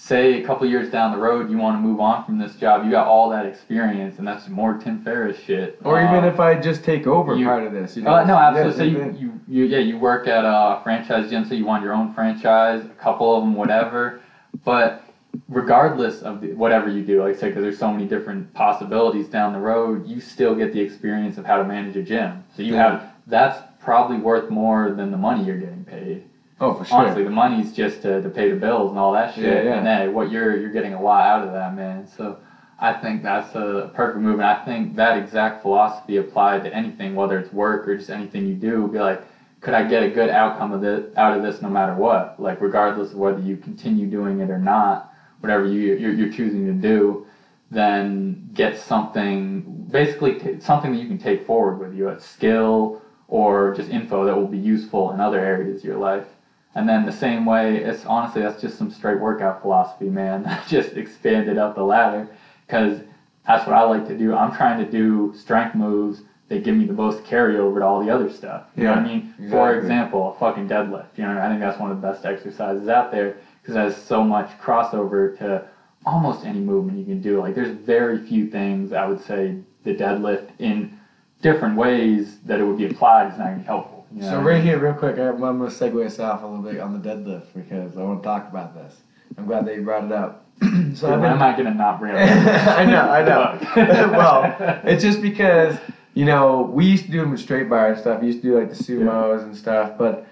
say 0.00 0.40
a 0.40 0.46
couple 0.46 0.64
years 0.66 0.88
down 0.90 1.10
the 1.10 1.18
road, 1.18 1.50
you 1.50 1.58
want 1.58 1.76
to 1.76 1.80
move 1.80 1.98
on 1.98 2.24
from 2.24 2.38
this 2.38 2.54
job, 2.54 2.84
you 2.84 2.90
got 2.90 3.08
all 3.08 3.28
that 3.28 3.44
experience, 3.44 4.18
and 4.18 4.26
that's 4.28 4.48
more 4.48 4.74
Tim 4.74 5.02
Ferriss 5.02 5.36
shit. 5.36 5.76
Or 5.84 5.98
Uh, 5.98 6.08
even 6.12 6.24
if 6.24 6.38
I 6.38 6.54
just 6.54 6.84
take 6.84 7.08
over 7.08 7.34
you- 7.34 7.44
part 7.46 7.64
of 7.64 7.72
this, 7.72 7.96
you 7.96 8.04
know. 8.04 8.12
uh, 8.14 8.24
no, 8.24 8.34
Yeah, 8.34 8.46
absolutely. 8.48 8.76
So 8.76 8.84
you, 8.84 9.14
you, 9.18 9.32
you, 9.48 9.64
yeah, 9.64 9.78
you 9.78 9.98
work 9.98 10.28
at 10.28 10.44
a 10.44 10.78
franchise 10.84 11.28
gym, 11.28 11.44
so 11.44 11.54
you 11.56 11.66
want 11.66 11.82
your 11.82 11.92
own 11.94 12.12
franchise, 12.12 12.84
a 12.84 12.88
couple 13.02 13.36
of 13.36 13.42
them, 13.42 13.54
whatever. 13.56 14.20
But 14.64 15.02
regardless 15.48 16.22
of 16.22 16.42
the, 16.42 16.52
whatever 16.52 16.88
you 16.88 17.02
do, 17.04 17.24
like 17.24 17.34
I 17.34 17.38
said, 17.38 17.48
because 17.48 17.62
there's 17.62 17.78
so 17.78 17.90
many 17.90 18.06
different 18.06 18.54
possibilities 18.54 19.28
down 19.28 19.52
the 19.52 19.58
road, 19.58 20.06
you 20.06 20.20
still 20.20 20.54
get 20.54 20.72
the 20.72 20.80
experience 20.80 21.38
of 21.38 21.44
how 21.44 21.56
to 21.56 21.64
manage 21.64 21.96
a 21.96 22.02
gym. 22.04 22.44
So 22.56 22.62
you 22.62 22.74
Yeah. 22.74 22.90
have 22.92 23.02
that's 23.26 23.58
probably 23.80 24.16
worth 24.18 24.48
more 24.48 24.90
than 24.90 25.10
the 25.10 25.18
money 25.18 25.42
you're 25.42 25.58
getting 25.58 25.84
paid. 25.84 26.22
Oh, 26.60 26.74
for 26.74 26.84
sure. 26.84 26.98
Honestly, 26.98 27.24
the 27.24 27.30
money's 27.30 27.72
just 27.72 28.02
to, 28.02 28.22
to 28.22 28.28
pay 28.28 28.50
the 28.50 28.56
bills 28.56 28.90
and 28.90 28.98
all 28.98 29.12
that 29.12 29.34
shit. 29.34 29.44
Yeah, 29.44 29.62
yeah. 29.62 29.74
And 29.78 29.86
then 29.86 30.14
what 30.14 30.30
you're 30.30 30.56
you're 30.56 30.72
getting 30.72 30.94
a 30.94 31.02
lot 31.02 31.26
out 31.26 31.46
of 31.46 31.52
that, 31.52 31.74
man. 31.74 32.06
So 32.06 32.38
I 32.78 32.92
think 32.92 33.22
that's 33.22 33.54
a 33.54 33.90
perfect 33.94 34.20
move, 34.20 34.34
and 34.40 34.48
I 34.48 34.64
think 34.64 34.94
that 34.96 35.18
exact 35.18 35.62
philosophy 35.62 36.18
applied 36.18 36.64
to 36.64 36.74
anything, 36.74 37.14
whether 37.14 37.38
it's 37.38 37.52
work 37.52 37.88
or 37.88 37.96
just 37.96 38.10
anything 38.10 38.46
you 38.46 38.54
do. 38.54 38.86
Be 38.88 38.98
like, 38.98 39.22
could 39.60 39.74
I 39.74 39.82
get 39.88 40.02
a 40.04 40.10
good 40.10 40.30
outcome 40.30 40.72
of 40.72 40.80
this 40.80 41.04
out 41.16 41.36
of 41.36 41.42
this, 41.42 41.60
no 41.60 41.68
matter 41.68 41.94
what? 41.94 42.40
Like, 42.40 42.60
regardless 42.60 43.10
of 43.12 43.18
whether 43.18 43.40
you 43.40 43.56
continue 43.56 44.06
doing 44.06 44.40
it 44.40 44.50
or 44.50 44.58
not, 44.58 45.12
whatever 45.40 45.66
you 45.66 45.94
you're, 45.96 46.12
you're 46.12 46.32
choosing 46.32 46.66
to 46.66 46.72
do, 46.72 47.26
then 47.70 48.48
get 48.54 48.78
something 48.78 49.62
basically 49.90 50.38
t- 50.38 50.60
something 50.60 50.92
that 50.92 50.98
you 50.98 51.08
can 51.08 51.18
take 51.18 51.46
forward 51.46 51.78
with 51.78 51.96
you, 51.96 52.08
a 52.08 52.20
skill 52.20 53.02
or 53.26 53.74
just 53.74 53.90
info 53.90 54.24
that 54.24 54.34
will 54.34 54.46
be 54.46 54.58
useful 54.58 55.12
in 55.12 55.20
other 55.20 55.38
areas 55.38 55.80
of 55.80 55.84
your 55.84 55.98
life. 55.98 56.26
And 56.74 56.88
then 56.88 57.06
the 57.06 57.12
same 57.12 57.44
way, 57.44 57.78
it's 57.78 58.04
honestly 58.06 58.42
that's 58.42 58.60
just 58.60 58.78
some 58.78 58.90
straight 58.90 59.18
workout 59.18 59.62
philosophy, 59.62 60.08
man. 60.08 60.58
just 60.68 60.96
expanded 60.96 61.58
up 61.58 61.74
the 61.74 61.82
ladder 61.82 62.28
because 62.66 63.00
that's 63.46 63.66
what 63.66 63.74
I 63.74 63.82
like 63.82 64.06
to 64.08 64.16
do. 64.16 64.34
I'm 64.34 64.54
trying 64.54 64.84
to 64.84 64.90
do 64.90 65.32
strength 65.36 65.74
moves 65.74 66.22
that 66.48 66.64
give 66.64 66.76
me 66.76 66.86
the 66.86 66.92
most 66.92 67.24
carryover 67.24 67.78
to 67.78 67.84
all 67.84 68.04
the 68.04 68.10
other 68.10 68.30
stuff. 68.30 68.66
You 68.76 68.84
know 68.84 68.90
what 68.90 68.98
I 69.00 69.02
Yeah, 69.06 69.14
mean? 69.14 69.34
For 69.50 69.74
example, 69.78 70.32
a 70.34 70.38
fucking 70.38 70.68
deadlift. 70.68 71.08
You 71.16 71.24
know, 71.24 71.38
I 71.38 71.48
think 71.48 71.60
that's 71.60 71.78
one 71.78 71.90
of 71.90 72.00
the 72.00 72.06
best 72.06 72.24
exercises 72.24 72.88
out 72.88 73.10
there 73.10 73.36
because 73.60 73.76
it 73.76 73.80
has 73.80 73.96
so 73.96 74.24
much 74.24 74.50
crossover 74.58 75.36
to 75.38 75.66
almost 76.06 76.46
any 76.46 76.60
movement 76.60 76.98
you 76.98 77.04
can 77.04 77.20
do. 77.20 77.40
Like 77.40 77.54
there's 77.54 77.70
very 77.76 78.18
few 78.18 78.48
things 78.48 78.92
I 78.92 79.06
would 79.06 79.20
say 79.20 79.58
the 79.84 79.94
deadlift 79.94 80.50
in 80.58 80.98
different 81.42 81.76
ways 81.76 82.38
that 82.46 82.60
it 82.60 82.64
would 82.64 82.78
be 82.78 82.86
applied 82.86 83.32
is 83.32 83.38
not 83.38 83.44
going 83.44 83.56
to 83.56 83.60
be 83.60 83.66
helpful. 83.66 83.97
So 84.20 84.40
right 84.40 84.62
here, 84.62 84.78
real 84.78 84.94
quick, 84.94 85.18
I'm, 85.18 85.42
I'm 85.42 85.58
gonna 85.58 85.70
segue 85.70 86.04
us 86.04 86.18
off 86.18 86.42
a 86.42 86.46
little 86.46 86.62
bit 86.62 86.80
on 86.80 87.00
the 87.00 87.08
deadlift 87.08 87.46
because 87.54 87.96
I 87.96 88.02
want 88.02 88.22
to 88.22 88.26
talk 88.26 88.48
about 88.48 88.74
this. 88.74 88.96
I'm 89.36 89.46
glad 89.46 89.66
that 89.66 89.76
you 89.76 89.82
brought 89.82 90.04
it 90.04 90.12
up. 90.12 90.46
so 90.94 91.10
been 91.10 91.24
am 91.24 91.38
not 91.38 91.56
going 91.56 91.70
to 91.70 91.74
not 91.74 92.00
bring 92.00 92.14
it 92.14 92.20
up? 92.20 92.68
I 92.78 92.84
know, 92.84 93.02
I 93.02 93.22
know. 93.22 94.12
Well, 94.16 94.80
it's 94.84 95.02
just 95.02 95.22
because 95.22 95.76
you 96.14 96.24
know 96.24 96.62
we 96.62 96.86
used 96.86 97.04
to 97.04 97.10
do 97.10 97.20
them 97.20 97.30
with 97.30 97.40
straight 97.40 97.68
bar 97.68 97.92
and 97.92 98.00
stuff. 98.00 98.20
We 98.20 98.28
used 98.28 98.42
to 98.42 98.48
do 98.48 98.58
like 98.58 98.70
the 98.70 98.82
sumos 98.82 99.42
and 99.42 99.56
stuff, 99.56 99.96
but 99.96 100.26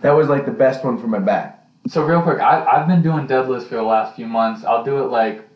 that 0.00 0.10
was 0.10 0.28
like 0.28 0.44
the 0.44 0.52
best 0.52 0.84
one 0.84 0.98
for 0.98 1.06
my 1.06 1.18
back. 1.18 1.66
So 1.86 2.04
real 2.04 2.20
quick, 2.20 2.40
I, 2.40 2.64
I've 2.64 2.86
been 2.86 3.02
doing 3.02 3.26
deadlifts 3.26 3.68
for 3.68 3.76
the 3.76 3.82
last 3.82 4.16
few 4.16 4.26
months. 4.26 4.64
I'll 4.64 4.84
do 4.84 4.98
it 4.98 5.06
like 5.10 5.47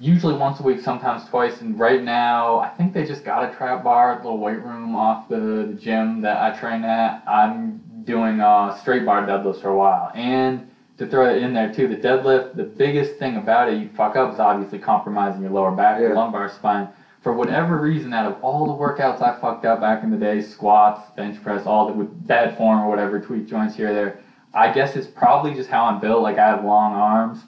usually 0.00 0.34
once 0.34 0.60
a 0.60 0.62
week, 0.62 0.80
sometimes 0.80 1.28
twice. 1.28 1.60
And 1.60 1.78
right 1.78 2.02
now, 2.02 2.58
I 2.58 2.68
think 2.68 2.92
they 2.92 3.04
just 3.04 3.24
got 3.24 3.50
a 3.50 3.56
trap 3.56 3.84
bar, 3.84 4.14
a 4.14 4.16
little 4.16 4.38
weight 4.38 4.62
room 4.62 4.94
off 4.94 5.28
the, 5.28 5.68
the 5.68 5.78
gym 5.80 6.20
that 6.22 6.40
I 6.40 6.58
train 6.58 6.84
at. 6.84 7.22
I'm 7.26 7.82
doing 8.04 8.40
uh, 8.40 8.74
straight 8.76 9.04
bar 9.04 9.26
deadlifts 9.26 9.60
for 9.60 9.70
a 9.70 9.76
while. 9.76 10.10
And 10.14 10.70
to 10.98 11.06
throw 11.06 11.28
it 11.28 11.42
in 11.42 11.52
there 11.52 11.72
too, 11.72 11.88
the 11.88 11.96
deadlift, 11.96 12.56
the 12.56 12.64
biggest 12.64 13.16
thing 13.16 13.36
about 13.36 13.68
it 13.68 13.78
you 13.78 13.90
fuck 13.90 14.16
up 14.16 14.32
is 14.32 14.40
obviously 14.40 14.78
compromising 14.78 15.42
your 15.42 15.50
lower 15.50 15.72
back, 15.72 16.00
your 16.00 16.14
lumbar 16.14 16.48
spine. 16.48 16.88
For 17.22 17.32
whatever 17.32 17.80
reason, 17.80 18.14
out 18.14 18.30
of 18.30 18.42
all 18.42 18.66
the 18.66 18.72
workouts 18.72 19.20
I 19.20 19.38
fucked 19.40 19.64
up 19.64 19.80
back 19.80 20.04
in 20.04 20.10
the 20.10 20.16
day, 20.16 20.40
squats, 20.40 21.10
bench 21.16 21.42
press, 21.42 21.66
all 21.66 21.88
the 21.88 21.92
with 21.92 22.26
bad 22.26 22.56
form 22.56 22.80
or 22.80 22.88
whatever, 22.88 23.20
tweak 23.20 23.48
joints 23.48 23.74
here 23.74 23.90
or 23.90 23.94
there, 23.94 24.20
I 24.54 24.72
guess 24.72 24.94
it's 24.94 25.08
probably 25.08 25.52
just 25.52 25.68
how 25.68 25.84
I'm 25.86 26.00
built. 26.00 26.22
Like 26.22 26.38
I 26.38 26.46
have 26.46 26.64
long 26.64 26.94
arms. 26.94 27.40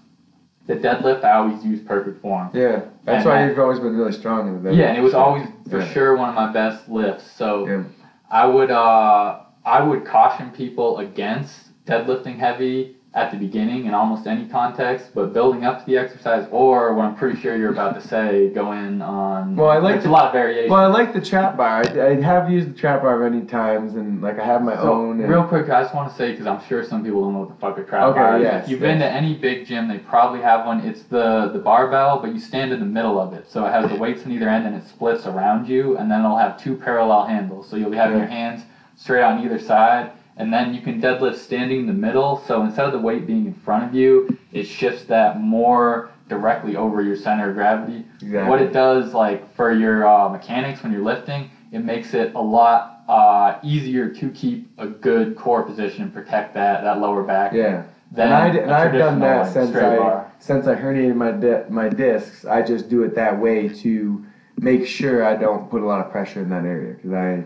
The 0.69 0.77
deadlift, 0.77 1.25
I 1.25 1.33
always 1.33 1.65
use 1.65 1.81
perfect 1.81 2.21
form. 2.21 2.51
Yeah, 2.53 2.83
that's 3.07 3.25
And 3.25 3.25
why 3.25 3.47
you've 3.49 3.59
always 3.59 3.79
been 3.81 3.97
really 3.97 4.13
strong 4.13 4.49
in 4.49 4.63
the 4.63 4.69
deadlift. 4.69 4.77
Yeah, 4.77 4.89
and 4.91 4.99
it 4.99 5.01
was 5.01 5.15
always 5.15 5.47
for 5.71 5.79
Yeah. 5.79 5.87
sure 5.87 6.15
one 6.15 6.29
of 6.29 6.35
my 6.35 6.53
best 6.53 6.91
lifts. 6.91 7.25
So 7.25 7.67
Yeah. 7.67 7.83
I 8.31 8.47
would 8.47 8.71
uh 8.71 9.37
I 9.65 9.83
would 9.83 10.05
caution 10.05 10.51
people 10.51 10.99
against 10.99 11.71
deadlifting 11.87 12.37
heavy 12.39 12.98
at 13.19 13.33
the 13.33 13.37
beginning 13.37 13.87
in 13.87 13.95
almost 13.95 14.29
any 14.29 14.47
context, 14.47 15.11
but 15.13 15.33
building 15.33 15.65
up 15.65 15.81
to 15.81 15.87
the 15.91 15.99
exercise, 15.99 16.47
or 16.53 16.95
what 16.95 17.05
I'm 17.07 17.17
pretty 17.17 17.37
sure 17.41 17.57
you're 17.57 17.73
about 17.73 18.01
to 18.01 18.07
say, 18.07 18.49
go 18.51 18.71
in 18.71 19.03
on. 19.03 19.57
Well, 19.57 19.71
I 19.71 19.79
like 19.79 20.03
the- 20.03 20.09
a 20.09 20.11
lot 20.11 20.27
of 20.27 20.33
variation. 20.33 20.71
Well, 20.71 20.81
I 20.81 20.87
like 20.87 21.13
the 21.13 21.21
trap 21.21 21.57
bar. 21.57 21.83
I, 21.85 22.11
I 22.11 22.21
have 22.23 22.49
used 22.49 22.69
the 22.73 22.79
trap 22.79 23.03
bar 23.03 23.19
many 23.19 23.45
times, 23.45 23.97
and 23.97 24.23
like 24.23 24.39
I 24.39 24.45
have 24.45 24.63
my 24.63 24.77
So, 24.77 24.93
own. 24.93 25.21
And, 25.21 25.29
real 25.29 25.43
quick, 25.43 25.69
I 25.69 25.83
just 25.83 25.97
want 25.97 26.09
to 26.11 26.17
say 26.17 26.31
because 26.31 26.47
I'm 26.47 26.63
sure 26.69 26.85
some 26.85 27.03
people 27.03 27.23
don't 27.25 27.33
know 27.33 27.41
what 27.41 27.49
the 27.49 27.57
fuck 27.57 27.77
a 27.77 27.83
trap 27.83 28.05
Okay, 28.11 28.21
bar 28.21 28.37
is. 28.39 28.43
yes, 28.45 28.65
if 28.65 28.71
you've 28.71 28.81
been 28.81 29.01
to 29.01 29.07
any 29.11 29.35
big 29.35 29.67
gym, 29.67 29.89
they 29.89 29.99
probably 29.99 30.41
have 30.41 30.65
one. 30.65 30.81
It's 30.81 31.03
the 31.03 31.51
the 31.53 31.59
barbell, 31.59 32.21
but 32.21 32.33
you 32.33 32.39
stand 32.39 32.73
in 32.73 32.79
the 32.79 32.87
middle 32.87 33.19
of 33.21 33.33
it, 33.33 33.51
so 33.51 33.67
it 33.67 33.73
has 33.73 33.91
the 33.91 33.97
weights 33.97 34.25
on 34.25 34.31
either 34.31 34.49
end, 34.49 34.65
and 34.65 34.77
it 34.77 34.87
splits 34.87 35.27
around 35.27 35.69
you, 35.69 35.99
and 35.99 36.09
then 36.09 36.21
it'll 36.25 36.37
have 36.37 36.57
two 36.57 36.77
parallel 36.77 37.27
handles. 37.27 37.69
So 37.69 37.75
you'll 37.77 37.91
be 37.91 37.97
having 37.97 38.17
Yeah. 38.19 38.23
your 38.25 38.31
hands 38.31 38.63
straight 38.95 39.23
on 39.25 39.41
either 39.45 39.59
side, 39.59 40.11
and 40.39 40.53
then 40.53 40.73
you 40.73 40.81
can 40.81 41.01
deadlift 41.03 41.37
standing 41.37 41.81
in 41.81 41.87
the 41.87 41.93
middle. 41.93 42.43
So 42.47 42.63
instead 42.63 42.87
of 42.87 42.93
the 42.93 42.99
weight 42.99 43.27
being 43.27 43.47
in 43.47 43.55
front 43.55 43.85
of 43.85 43.95
you, 43.95 44.39
it 44.53 44.65
shifts 44.65 45.05
that 45.07 45.41
more 45.41 46.11
directly 46.29 46.77
over 46.77 47.03
your 47.03 47.17
center 47.17 47.51
of 47.51 47.57
gravity. 47.57 48.05
Exactly. 48.23 48.49
What 48.49 48.63
it 48.63 48.73
does, 48.73 49.13
like 49.15 49.55
for 49.55 49.73
your 49.73 50.07
uh, 50.07 50.29
mechanics 50.29 50.83
when 50.83 50.93
you're 50.93 51.03
lifting, 51.05 51.51
it 51.73 51.85
makes 51.85 52.15
it 52.15 52.35
a 52.35 52.41
lot 52.41 53.03
uh, 53.09 53.59
easier 53.63 54.09
to 54.11 54.31
keep 54.31 54.71
a 54.79 54.87
good 54.87 55.37
core 55.37 55.63
position 55.63 56.03
and 56.05 56.13
protect 56.15 56.55
that, 56.55 56.83
that 56.85 57.01
lower 57.01 57.23
back. 57.23 57.53
yeah. 57.53 57.85
Than 58.13 58.33
And, 58.33 58.35
I, 58.35 58.49
and 58.63 58.71
I've 58.71 58.93
done 58.93 59.21
that 59.21 59.43
like, 59.45 59.53
since 59.53 59.77
I 59.77 59.97
bar. 59.97 60.33
since 60.39 60.67
I 60.67 60.75
herniated 60.75 61.15
my 61.15 61.31
di- 61.31 61.65
my 61.69 61.91
discs. 61.91 62.47
I 62.47 62.63
just 62.63 62.89
do 62.89 63.03
it 63.03 63.15
that 63.17 63.39
way 63.39 63.69
to 63.69 64.25
make 64.57 64.87
sure 64.87 65.23
I 65.27 65.37
don't 65.37 65.71
put 65.71 65.83
a 65.83 65.85
lot 65.85 66.01
of 66.05 66.11
pressure 66.11 66.41
in 66.41 66.49
that 66.49 66.65
area 66.65 66.95
because 66.95 67.13
I, 67.13 67.45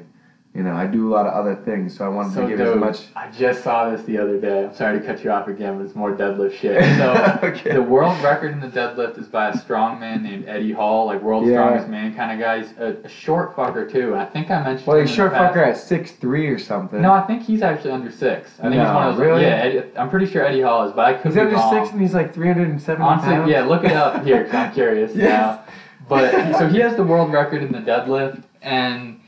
you 0.54 0.62
know, 0.62 0.73
I 0.75 0.87
do 0.87 1.09
a 1.09 1.11
lot 1.14 1.26
of 1.26 1.32
other 1.32 1.54
things. 1.54 1.97
So 1.97 2.04
I 2.04 2.09
wanted 2.09 2.35
So 2.35 2.42
to 2.42 2.49
give 2.49 2.59
dude, 2.59 2.68
as 2.68 2.76
much. 2.76 3.06
I 3.16 3.30
just 3.30 3.64
saw 3.64 3.88
this 3.88 4.02
the 4.02 4.18
other 4.18 4.38
day. 4.38 4.64
I'm 4.66 4.75
sorry 4.75 5.00
to 5.00 5.04
cut 5.06 5.25
you 5.25 5.30
off 5.30 5.49
again, 5.49 5.78
but 5.78 5.87
it's 5.87 5.94
more 5.94 6.12
deadlift 6.14 6.52
shit. 6.59 6.82
So 6.99 7.38
okay. 7.42 7.73
the 7.73 7.80
world 7.82 8.23
record 8.23 8.52
in 8.52 8.61
the 8.61 8.68
deadlift 8.68 9.18
is 9.18 9.28
by 9.28 9.49
a 9.49 9.56
strong 9.56 9.99
man 9.99 10.23
named 10.23 10.47
Eddie 10.47 10.73
Hall, 10.73 11.06
like 11.06 11.23
world's 11.23 11.49
Yeah. 11.49 11.62
strongest 11.64 11.88
man 11.88 12.14
kind 12.14 12.32
of 12.32 12.38
guy. 12.38 12.59
He's 12.61 12.73
a, 12.78 12.97
a 13.02 13.09
short 13.09 13.56
fucker 13.56 13.90
too. 13.90 14.12
And 14.12 14.21
I 14.21 14.26
think 14.26 14.50
I 14.50 14.62
mentioned. 14.62 14.87
well, 14.87 14.99
him 14.99 15.06
he's 15.06 15.16
in 15.18 15.25
the 15.25 15.30
short 15.30 15.32
past. 15.32 15.54
fucker 15.56 15.66
at 15.66 15.76
six 15.78 16.11
three 16.12 16.49
or 16.49 16.59
something. 16.59 17.00
No, 17.00 17.12
I 17.12 17.23
think 17.23 17.42
he's 17.44 17.62
actually 17.62 17.92
under 17.92 18.11
six. 18.11 18.50
I 18.59 18.64
think 18.64 18.75
he's 18.75 18.82
one 18.85 19.09
of 19.09 19.16
those. 19.16 19.25
really? 19.26 19.42
Yeah, 19.42 19.49
Eddie, 19.56 19.82
I'm 19.97 20.11
pretty 20.11 20.26
sure 20.26 20.44
Eddie 20.44 20.61
Hall 20.61 20.85
is, 20.87 20.92
but 20.92 21.06
I 21.06 21.14
could 21.14 21.28
he's 21.28 21.35
be 21.35 21.40
under 21.40 21.54
wrong. 21.54 21.73
six 21.82 21.92
and 21.92 22.00
he's 22.02 22.12
like 22.12 22.35
three 22.35 22.49
hundred 22.49 22.68
and 22.68 22.80
seventy 22.82 23.04
Honestly, 23.09 23.32
pounds. 23.32 23.50
yeah, 23.50 23.64
look 23.64 23.85
it 23.85 23.92
up 23.92 24.23
here 24.23 24.44
'cause 24.44 24.54
I'm 24.54 24.73
curious 24.75 25.12
Yes. 25.16 25.28
now. 25.30 25.64
But 26.11 26.59
so 26.59 26.68
he 26.68 26.78
has 26.80 26.94
the 26.94 27.04
world 27.04 27.32
record 27.32 27.62
in 27.62 27.73
the 27.73 27.78
deadlift, 27.78 28.42
and 28.61 29.18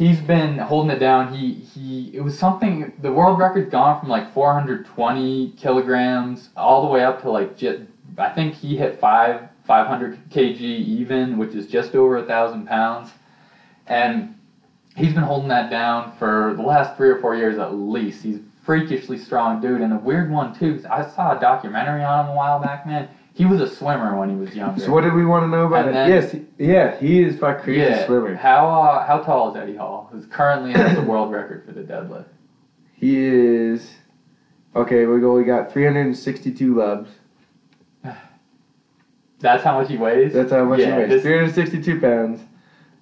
he's 0.00 0.20
been 0.20 0.56
holding 0.56 0.90
it 0.90 0.98
down. 0.98 1.32
He 1.32 1.52
he, 1.52 2.10
it 2.14 2.22
was 2.22 2.36
something. 2.36 2.92
The 3.02 3.12
world 3.12 3.38
record's 3.38 3.70
gone 3.70 4.00
from 4.00 4.08
like 4.08 4.32
420 4.32 5.52
kilograms 5.58 6.48
all 6.56 6.80
the 6.82 6.88
way 6.88 7.04
up 7.04 7.20
to 7.22 7.30
like 7.30 7.56
just. 7.56 7.82
I 8.18 8.30
think 8.30 8.54
he 8.54 8.76
hit 8.76 8.98
five 8.98 9.48
500 9.64 10.30
kg 10.30 10.60
even, 10.60 11.38
which 11.38 11.54
is 11.54 11.66
just 11.66 11.94
over 11.94 12.16
a 12.16 12.24
thousand 12.24 12.66
pounds, 12.66 13.10
and 13.86 14.34
he's 14.96 15.12
been 15.12 15.22
holding 15.22 15.48
that 15.48 15.70
down 15.70 16.16
for 16.18 16.54
the 16.56 16.62
last 16.62 16.96
three 16.96 17.10
or 17.10 17.20
four 17.20 17.36
years 17.36 17.58
at 17.58 17.74
least. 17.74 18.22
He's 18.22 18.40
freakishly 18.64 19.18
strong 19.18 19.60
dude, 19.60 19.82
and 19.82 19.92
a 19.92 19.96
weird 19.96 20.30
one 20.30 20.58
too. 20.58 20.82
I 20.90 21.06
saw 21.06 21.36
a 21.36 21.40
documentary 21.40 22.02
on 22.02 22.24
him 22.24 22.32
a 22.32 22.34
while 22.34 22.58
back, 22.58 22.86
man. 22.86 23.08
He 23.34 23.44
was 23.46 23.60
a 23.60 23.68
swimmer 23.68 24.18
when 24.18 24.28
he 24.28 24.36
was 24.36 24.54
younger. 24.54 24.80
So 24.80 24.90
what 24.92 25.02
did 25.02 25.14
we 25.14 25.24
want 25.24 25.44
to 25.44 25.48
know 25.48 25.66
about 25.66 25.80
And 25.86 25.90
it? 25.90 25.92
then- 25.92 26.10
yes, 26.10 26.32
he, 26.32 26.46
yeah, 26.58 26.96
he 26.98 27.22
is 27.22 27.38
fuck 27.38 27.62
crazy 27.62 27.80
yeah. 27.80 28.04
swimmer. 28.06 28.34
How 28.34 28.68
uh, 28.68 29.06
how 29.06 29.18
tall 29.20 29.50
is 29.50 29.56
Eddie 29.56 29.76
Hall? 29.76 30.08
Who's 30.12 30.26
currently 30.26 30.72
has 30.72 30.94
the 30.96 31.02
world 31.10 31.30
record 31.32 31.64
for 31.64 31.72
the 31.72 31.82
deadlift? 31.82 32.26
He 32.94 33.16
is. 33.16 33.90
Okay, 34.76 35.06
we 35.06 35.20
go. 35.20 35.32
We 35.34 35.44
got 35.44 35.72
362 35.72 36.74
lubs. 36.74 37.10
That's 39.40 39.64
how 39.64 39.80
much 39.80 39.88
he 39.88 39.96
weighs. 39.96 40.32
That's 40.34 40.50
how 40.52 40.64
much 40.64 40.80
Yeah, 40.80 40.92
he 40.92 40.98
weighs. 41.02 41.08
this- 41.08 41.22
362 41.22 42.00
pounds. 42.00 42.40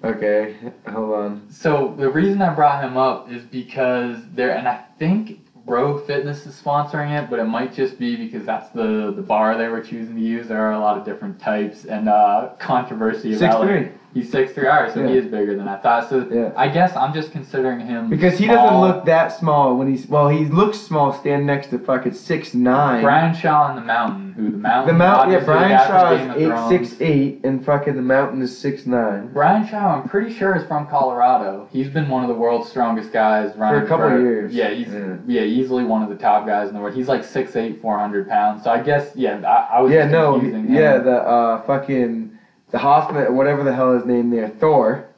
Okay, 0.04 0.54
hold 0.88 1.12
on. 1.14 1.50
So 1.50 1.94
the 1.99 2.08
reason 2.08 2.40
I 2.40 2.54
brought 2.54 2.85
him 2.85 2.97
up 2.97 3.32
is 3.32 3.42
because 3.42 4.18
there, 4.32 4.56
and 4.56 4.68
I 4.68 4.85
think 4.99 5.40
Rogue 5.68 6.06
Fitness 6.06 6.46
is 6.46 6.60
sponsoring 6.60 7.16
it, 7.22 7.28
but 7.28 7.38
it 7.38 7.44
might 7.44 7.75
just 7.75 7.98
be 7.98 8.16
because 8.16 8.46
that's 8.46 8.70
the 8.70 9.12
the 9.14 9.22
bar 9.22 9.56
they 9.58 9.68
were 9.68 9.82
choosing 9.82 10.14
to 10.14 10.20
use. 10.20 10.48
There 10.48 10.60
are 10.60 10.72
a 10.72 10.78
lot 10.78 10.96
of 10.96 11.04
different 11.04 11.38
types 11.38 11.84
and 11.84 12.08
uh, 12.08 12.52
controversy 12.58 13.32
Six 13.32 13.42
about. 13.42 13.60
like, 13.60 13.68
three. 13.68 13.92
He's 14.14 14.30
six 14.32 14.52
three. 14.52 14.66
Alright, 14.66 14.92
so 14.94 15.06
he 15.06 15.16
is 15.16 15.26
bigger 15.26 15.54
than 15.54 15.68
I 15.68 15.76
thought. 15.76 16.08
So 16.08 16.26
Yeah. 16.30 16.50
I 16.56 16.68
guess 16.68 16.97
I'm 16.97 17.12
just 17.12 17.30
considering 17.30 17.78
him 17.80 18.08
Because 18.08 18.38
he 18.38 18.47
doesn't 18.47 18.80
look 18.80 19.04
that 19.04 19.28
small 19.28 19.76
when 19.76 19.88
he's 19.88 20.08
well. 20.08 20.28
He 20.28 20.47
looks 20.47 20.78
small 20.78 21.12
standing 21.12 21.47
next 21.47 21.68
to 21.68 21.78
fucking 21.78 22.14
six 22.14 22.54
nine. 22.54 23.02
Brian 23.02 23.34
Shaw 23.34 23.68
in 23.71 23.76
the 23.76 23.82
Mountain, 23.82 24.32
who 24.32 24.50
the 24.50 24.56
Mountain. 24.56 24.94
the 24.94 24.99
mountain, 24.99 25.32
yeah. 25.34 25.44
Brian 25.44 25.86
Shaw 25.86 26.12
is 26.12 26.36
eight 26.42 26.47
Thrones. 26.47 26.68
six 26.88 27.00
eight, 27.02 27.40
and 27.44 27.64
fucking 27.64 27.97
the 27.97 28.02
mountain 28.02 28.40
is 28.40 28.56
six 28.58 28.86
nine. 28.86 29.28
Brian 29.32 29.66
Shaw, 29.66 30.00
I'm 30.02 30.08
pretty 30.08 30.32
sure 30.32 30.56
is 30.56 30.66
from 30.66 30.86
Colorado. 30.86 31.68
He's 31.71 31.88
been 31.90 32.08
one 32.08 32.23
of 32.23 32.28
the 32.28 32.34
world's 32.34 32.68
strongest 32.71 33.12
guys 33.12 33.54
running 33.56 33.80
For 33.80 33.86
a 33.86 33.88
couple 33.88 34.18
years. 34.21 34.54
Yeah, 34.54 34.71
he's 34.71 34.88
Yeah. 34.88 35.16
yeah. 35.26 35.42
easily 35.42 35.84
one 35.84 36.02
of 36.02 36.08
the 36.08 36.16
top 36.16 36.47
guys 36.47 36.68
in 36.68 36.75
the 36.75 36.80
world. 36.80 36.94
He's 36.97 37.08
like 37.08 37.23
six 37.25 37.54
eight, 37.56 37.80
four 37.82 37.99
hundred 37.99 38.26
pounds. 38.28 38.64
So 38.64 38.71
I 38.71 38.80
guess 38.80 39.12
yeah, 39.14 39.38
I, 39.47 39.76
I 39.76 39.80
was 39.82 39.92
Yeah, 39.92 40.02
just 40.02 40.12
no, 40.12 40.38
him. 40.40 40.66
yeah. 40.73 40.97
The 40.99 41.16
uh 41.23 41.62
fucking 41.62 42.27
the 42.71 42.78
Hoffman, 42.78 43.35
whatever 43.35 43.65
the 43.65 43.75
hell 43.75 43.95
his 43.95 44.04
name 44.04 44.31
there, 44.31 44.49
Thor. 44.49 45.09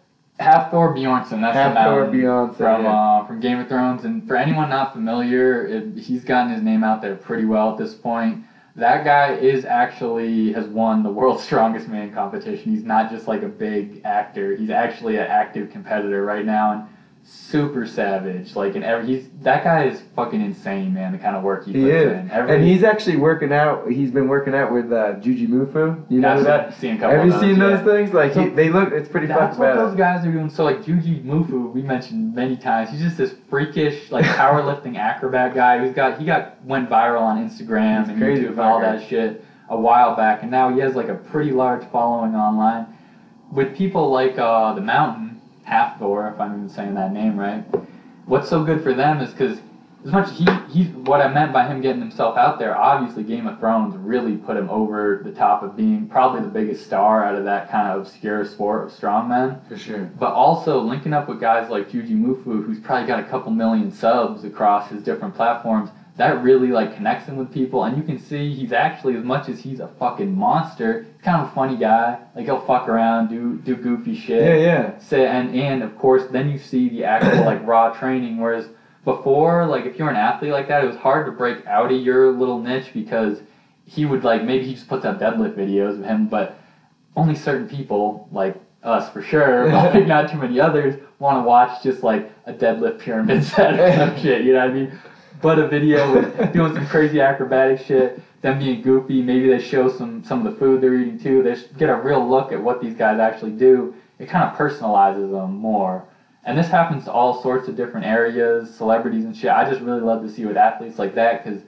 Hafthor 0.40 0.94
Bjornsson. 0.94 1.42
That's 1.42 1.54
Half 1.54 1.74
the 1.74 1.84
Thor 1.84 2.52
from 2.54 2.84
yeah. 2.84 2.92
uh, 2.92 3.26
from 3.26 3.40
Game 3.40 3.58
of 3.58 3.68
Thrones. 3.68 4.04
And 4.04 4.26
for 4.26 4.36
anyone 4.36 4.70
not 4.70 4.94
familiar, 4.94 5.66
it, 5.66 5.98
he's 5.98 6.24
gotten 6.24 6.52
his 6.52 6.62
name 6.62 6.82
out 6.82 7.02
there 7.02 7.14
pretty 7.14 7.44
well 7.44 7.70
at 7.72 7.78
this 7.78 7.94
point. 7.94 8.44
That 8.74 9.04
guy 9.04 9.34
is 9.34 9.66
actually 9.66 10.52
has 10.54 10.66
won 10.66 11.02
the 11.02 11.10
world's 11.10 11.42
strongest 11.44 11.88
man 11.88 12.12
competition. 12.12 12.72
He's 12.74 12.84
not 12.84 13.10
just 13.10 13.28
like 13.28 13.42
a 13.42 13.48
big 13.48 14.00
actor. 14.04 14.56
He's 14.56 14.70
actually 14.70 15.16
an 15.16 15.26
active 15.26 15.70
competitor 15.70 16.24
right 16.24 16.46
now 16.46 16.72
and 16.72 16.88
super 17.22 17.86
savage. 17.86 18.56
Like 18.56 18.74
in 18.74 18.82
every 18.82 19.06
he's 19.06 19.28
that 19.42 19.64
guy 19.64 19.84
is 19.84 20.02
fucking 20.16 20.40
insane, 20.40 20.94
man. 20.94 21.12
The 21.12 21.18
kind 21.18 21.36
of 21.36 21.42
work 21.42 21.66
he, 21.66 21.72
He 21.72 21.80
puts 21.80 21.94
is, 21.94 22.12
in. 22.12 22.30
Every, 22.30 22.54
and 22.54 22.64
he's 22.64 22.82
actually 22.82 23.16
working 23.16 23.52
out. 23.52 23.90
He's 23.90 24.10
been 24.10 24.28
working 24.28 24.54
out 24.54 24.72
with 24.72 24.92
uh, 24.92 25.14
Jujimufu. 25.20 26.10
You 26.10 26.20
know 26.20 26.42
that? 26.42 26.74
Seen 26.78 26.96
a 26.96 26.98
couple 26.98 27.16
Have 27.16 27.26
you 27.26 27.34
of 27.34 27.40
seen 27.40 27.58
those, 27.58 27.84
those 27.84 27.96
things? 27.96 28.12
Like 28.14 28.34
he, 28.34 28.48
they 28.48 28.70
look. 28.70 28.92
It's 28.92 29.08
pretty 29.08 29.26
That's 29.26 29.56
fucking 29.56 29.58
what 29.58 29.74
bad. 29.74 29.78
those 29.78 29.96
guys 29.96 30.26
are 30.26 30.32
doing. 30.32 30.50
So 30.50 30.64
like 30.64 30.82
Jujimufu, 30.82 31.72
we 31.72 31.82
mentioned 31.82 32.34
many 32.34 32.56
times. 32.56 32.90
He's 32.90 33.00
just 33.00 33.16
this 33.16 33.34
freakish 33.48 34.10
like 34.10 34.24
powerlifting 34.36 34.96
acrobat 34.96 35.54
guy 35.54 35.78
who's 35.78 35.94
got 35.94 36.18
he 36.18 36.24
got 36.24 36.62
went 36.64 36.88
viral 36.88 37.22
on 37.22 37.48
Instagram 37.48 38.00
He's 38.00 38.08
and 38.10 38.18
crazy 38.18 38.44
YouTube 38.44 38.50
and 38.50 38.60
all 38.60 38.80
that 38.80 39.06
shit 39.08 39.44
a 39.68 39.78
while 39.78 40.16
back, 40.16 40.42
and 40.42 40.50
now 40.50 40.72
he 40.74 40.80
has 40.80 40.96
like 40.96 41.08
a 41.08 41.14
pretty 41.14 41.52
large 41.52 41.84
following 41.92 42.34
online 42.34 42.86
with 43.52 43.76
people 43.76 44.10
like 44.10 44.36
uh, 44.38 44.72
the 44.74 44.80
Mountain 44.80 45.29
Hafthor, 45.66 46.32
if 46.32 46.40
I'm 46.40 46.54
even 46.54 46.68
saying 46.68 46.94
that 46.94 47.12
name 47.12 47.38
right. 47.38 47.64
What's 48.26 48.48
so 48.48 48.64
good 48.64 48.82
for 48.82 48.94
them 48.94 49.20
is 49.20 49.30
because 49.30 49.58
as 50.04 50.12
much 50.12 50.30
he 50.32 50.46
he 50.70 50.84
what 50.84 51.20
I 51.20 51.28
meant 51.28 51.52
by 51.52 51.66
him 51.66 51.80
getting 51.80 52.00
himself 52.00 52.36
out 52.36 52.58
there, 52.58 52.76
obviously 52.76 53.22
Game 53.22 53.46
of 53.46 53.58
Thrones 53.58 53.94
really 53.96 54.36
put 54.36 54.56
him 54.56 54.70
over 54.70 55.20
the 55.22 55.32
top 55.32 55.62
of 55.62 55.76
being 55.76 56.08
probably 56.08 56.40
the 56.40 56.48
biggest 56.48 56.86
star 56.86 57.24
out 57.24 57.34
of 57.34 57.44
that 57.44 57.70
kind 57.70 57.88
of 57.88 58.02
obscure 58.02 58.44
sport 58.44 58.86
of 58.86 58.92
strongmen. 58.92 59.66
For 59.68 59.76
sure. 59.76 60.10
But 60.18 60.32
also 60.32 60.80
linking 60.80 61.12
up 61.12 61.28
with 61.28 61.40
guys 61.40 61.70
like 61.70 61.90
Jujimufu, 61.90 62.64
who's 62.64 62.80
probably 62.80 63.06
got 63.06 63.20
a 63.20 63.24
couple 63.24 63.52
million 63.52 63.92
subs 63.92 64.44
across 64.44 64.88
his 64.88 65.02
different 65.02 65.34
platforms, 65.34 65.90
that 66.20 66.42
really 66.42 66.68
like 66.68 66.94
connects 66.94 67.26
him 67.26 67.36
with 67.38 67.50
people. 67.50 67.84
And 67.84 67.96
you 67.96 68.02
can 68.02 68.18
see 68.18 68.54
he's 68.54 68.72
actually, 68.72 69.16
as 69.16 69.24
much 69.24 69.48
as 69.48 69.58
he's 69.58 69.80
a 69.80 69.88
fucking 69.98 70.36
monster, 70.36 71.04
he's 71.04 71.22
kind 71.22 71.40
of 71.40 71.48
a 71.48 71.54
funny 71.54 71.78
guy. 71.78 72.18
Like 72.36 72.44
he'll 72.44 72.60
fuck 72.60 72.90
around, 72.90 73.30
do 73.30 73.56
do 73.56 73.74
goofy 73.74 74.14
shit. 74.14 74.42
Yeah, 74.42 74.54
yeah. 74.56 74.98
Say 74.98 75.26
and 75.26 75.54
and 75.54 75.82
of 75.82 75.96
course 75.96 76.24
then 76.30 76.50
you 76.50 76.58
see 76.58 76.90
the 76.90 77.04
actual 77.04 77.46
like 77.46 77.66
raw 77.66 77.94
training. 77.98 78.36
Whereas 78.36 78.68
before, 79.06 79.66
like 79.66 79.86
if 79.86 79.96
you're 79.96 80.10
an 80.10 80.16
athlete 80.16 80.52
like 80.52 80.68
that, 80.68 80.84
it 80.84 80.86
was 80.86 80.96
hard 80.96 81.24
to 81.24 81.32
break 81.32 81.66
out 81.66 81.90
of 81.90 81.98
your 81.98 82.32
little 82.32 82.58
niche 82.58 82.90
because 82.92 83.40
he 83.86 84.04
would 84.04 84.22
like 84.22 84.44
maybe 84.44 84.66
he 84.66 84.74
just 84.74 84.88
puts 84.88 85.06
out 85.06 85.18
deadlift 85.18 85.54
videos 85.54 85.98
of 85.98 86.04
him, 86.04 86.28
but 86.28 86.60
only 87.16 87.34
certain 87.34 87.66
people 87.66 88.28
like 88.30 88.60
us 88.82 89.10
for 89.10 89.22
sure, 89.22 89.64
but 89.70 89.94
like 89.94 90.06
not 90.16 90.30
too 90.30 90.36
many 90.36 90.60
others 90.60 91.00
want 91.18 91.42
to 91.42 91.48
watch 91.48 91.82
just 91.82 92.02
like 92.02 92.30
a 92.44 92.52
deadlift 92.52 92.98
pyramid 92.98 93.42
set 93.56 93.80
or 93.80 93.96
some 93.96 94.20
shit. 94.20 94.44
You 94.44 94.52
know 94.52 94.60
what 94.60 94.70
I 94.70 94.74
mean? 94.74 94.98
But 95.42 95.58
a 95.58 95.68
video 95.68 96.12
with 96.14 96.52
doing 96.52 96.74
some 96.74 96.86
crazy 96.86 97.20
acrobatic 97.20 97.80
shit, 97.80 98.20
them 98.42 98.58
being 98.58 98.82
goofy. 98.82 99.22
Maybe 99.22 99.48
they 99.48 99.58
show 99.58 99.88
some 99.88 100.22
some 100.24 100.46
of 100.46 100.52
the 100.52 100.58
food 100.58 100.80
they're 100.80 100.94
eating 100.94 101.18
too. 101.18 101.42
They 101.42 101.56
get 101.78 101.88
a 101.88 101.96
real 101.96 102.26
look 102.28 102.52
at 102.52 102.62
what 102.62 102.80
these 102.80 102.94
guys 102.94 103.18
actually 103.18 103.52
do. 103.52 103.94
It 104.18 104.28
kind 104.28 104.44
of 104.44 104.56
personalizes 104.56 105.30
them 105.30 105.54
more. 105.54 106.06
And 106.44 106.58
this 106.58 106.68
happens 106.68 107.04
to 107.04 107.12
all 107.12 107.42
sorts 107.42 107.68
of 107.68 107.76
different 107.76 108.06
areas, 108.06 108.74
celebrities 108.74 109.24
and 109.24 109.36
shit. 109.36 109.50
I 109.50 109.68
just 109.68 109.82
really 109.82 110.00
love 110.00 110.22
to 110.22 110.30
see 110.30 110.44
with 110.44 110.56
athletes 110.56 110.98
like 110.98 111.14
that 111.14 111.44
because 111.44 111.62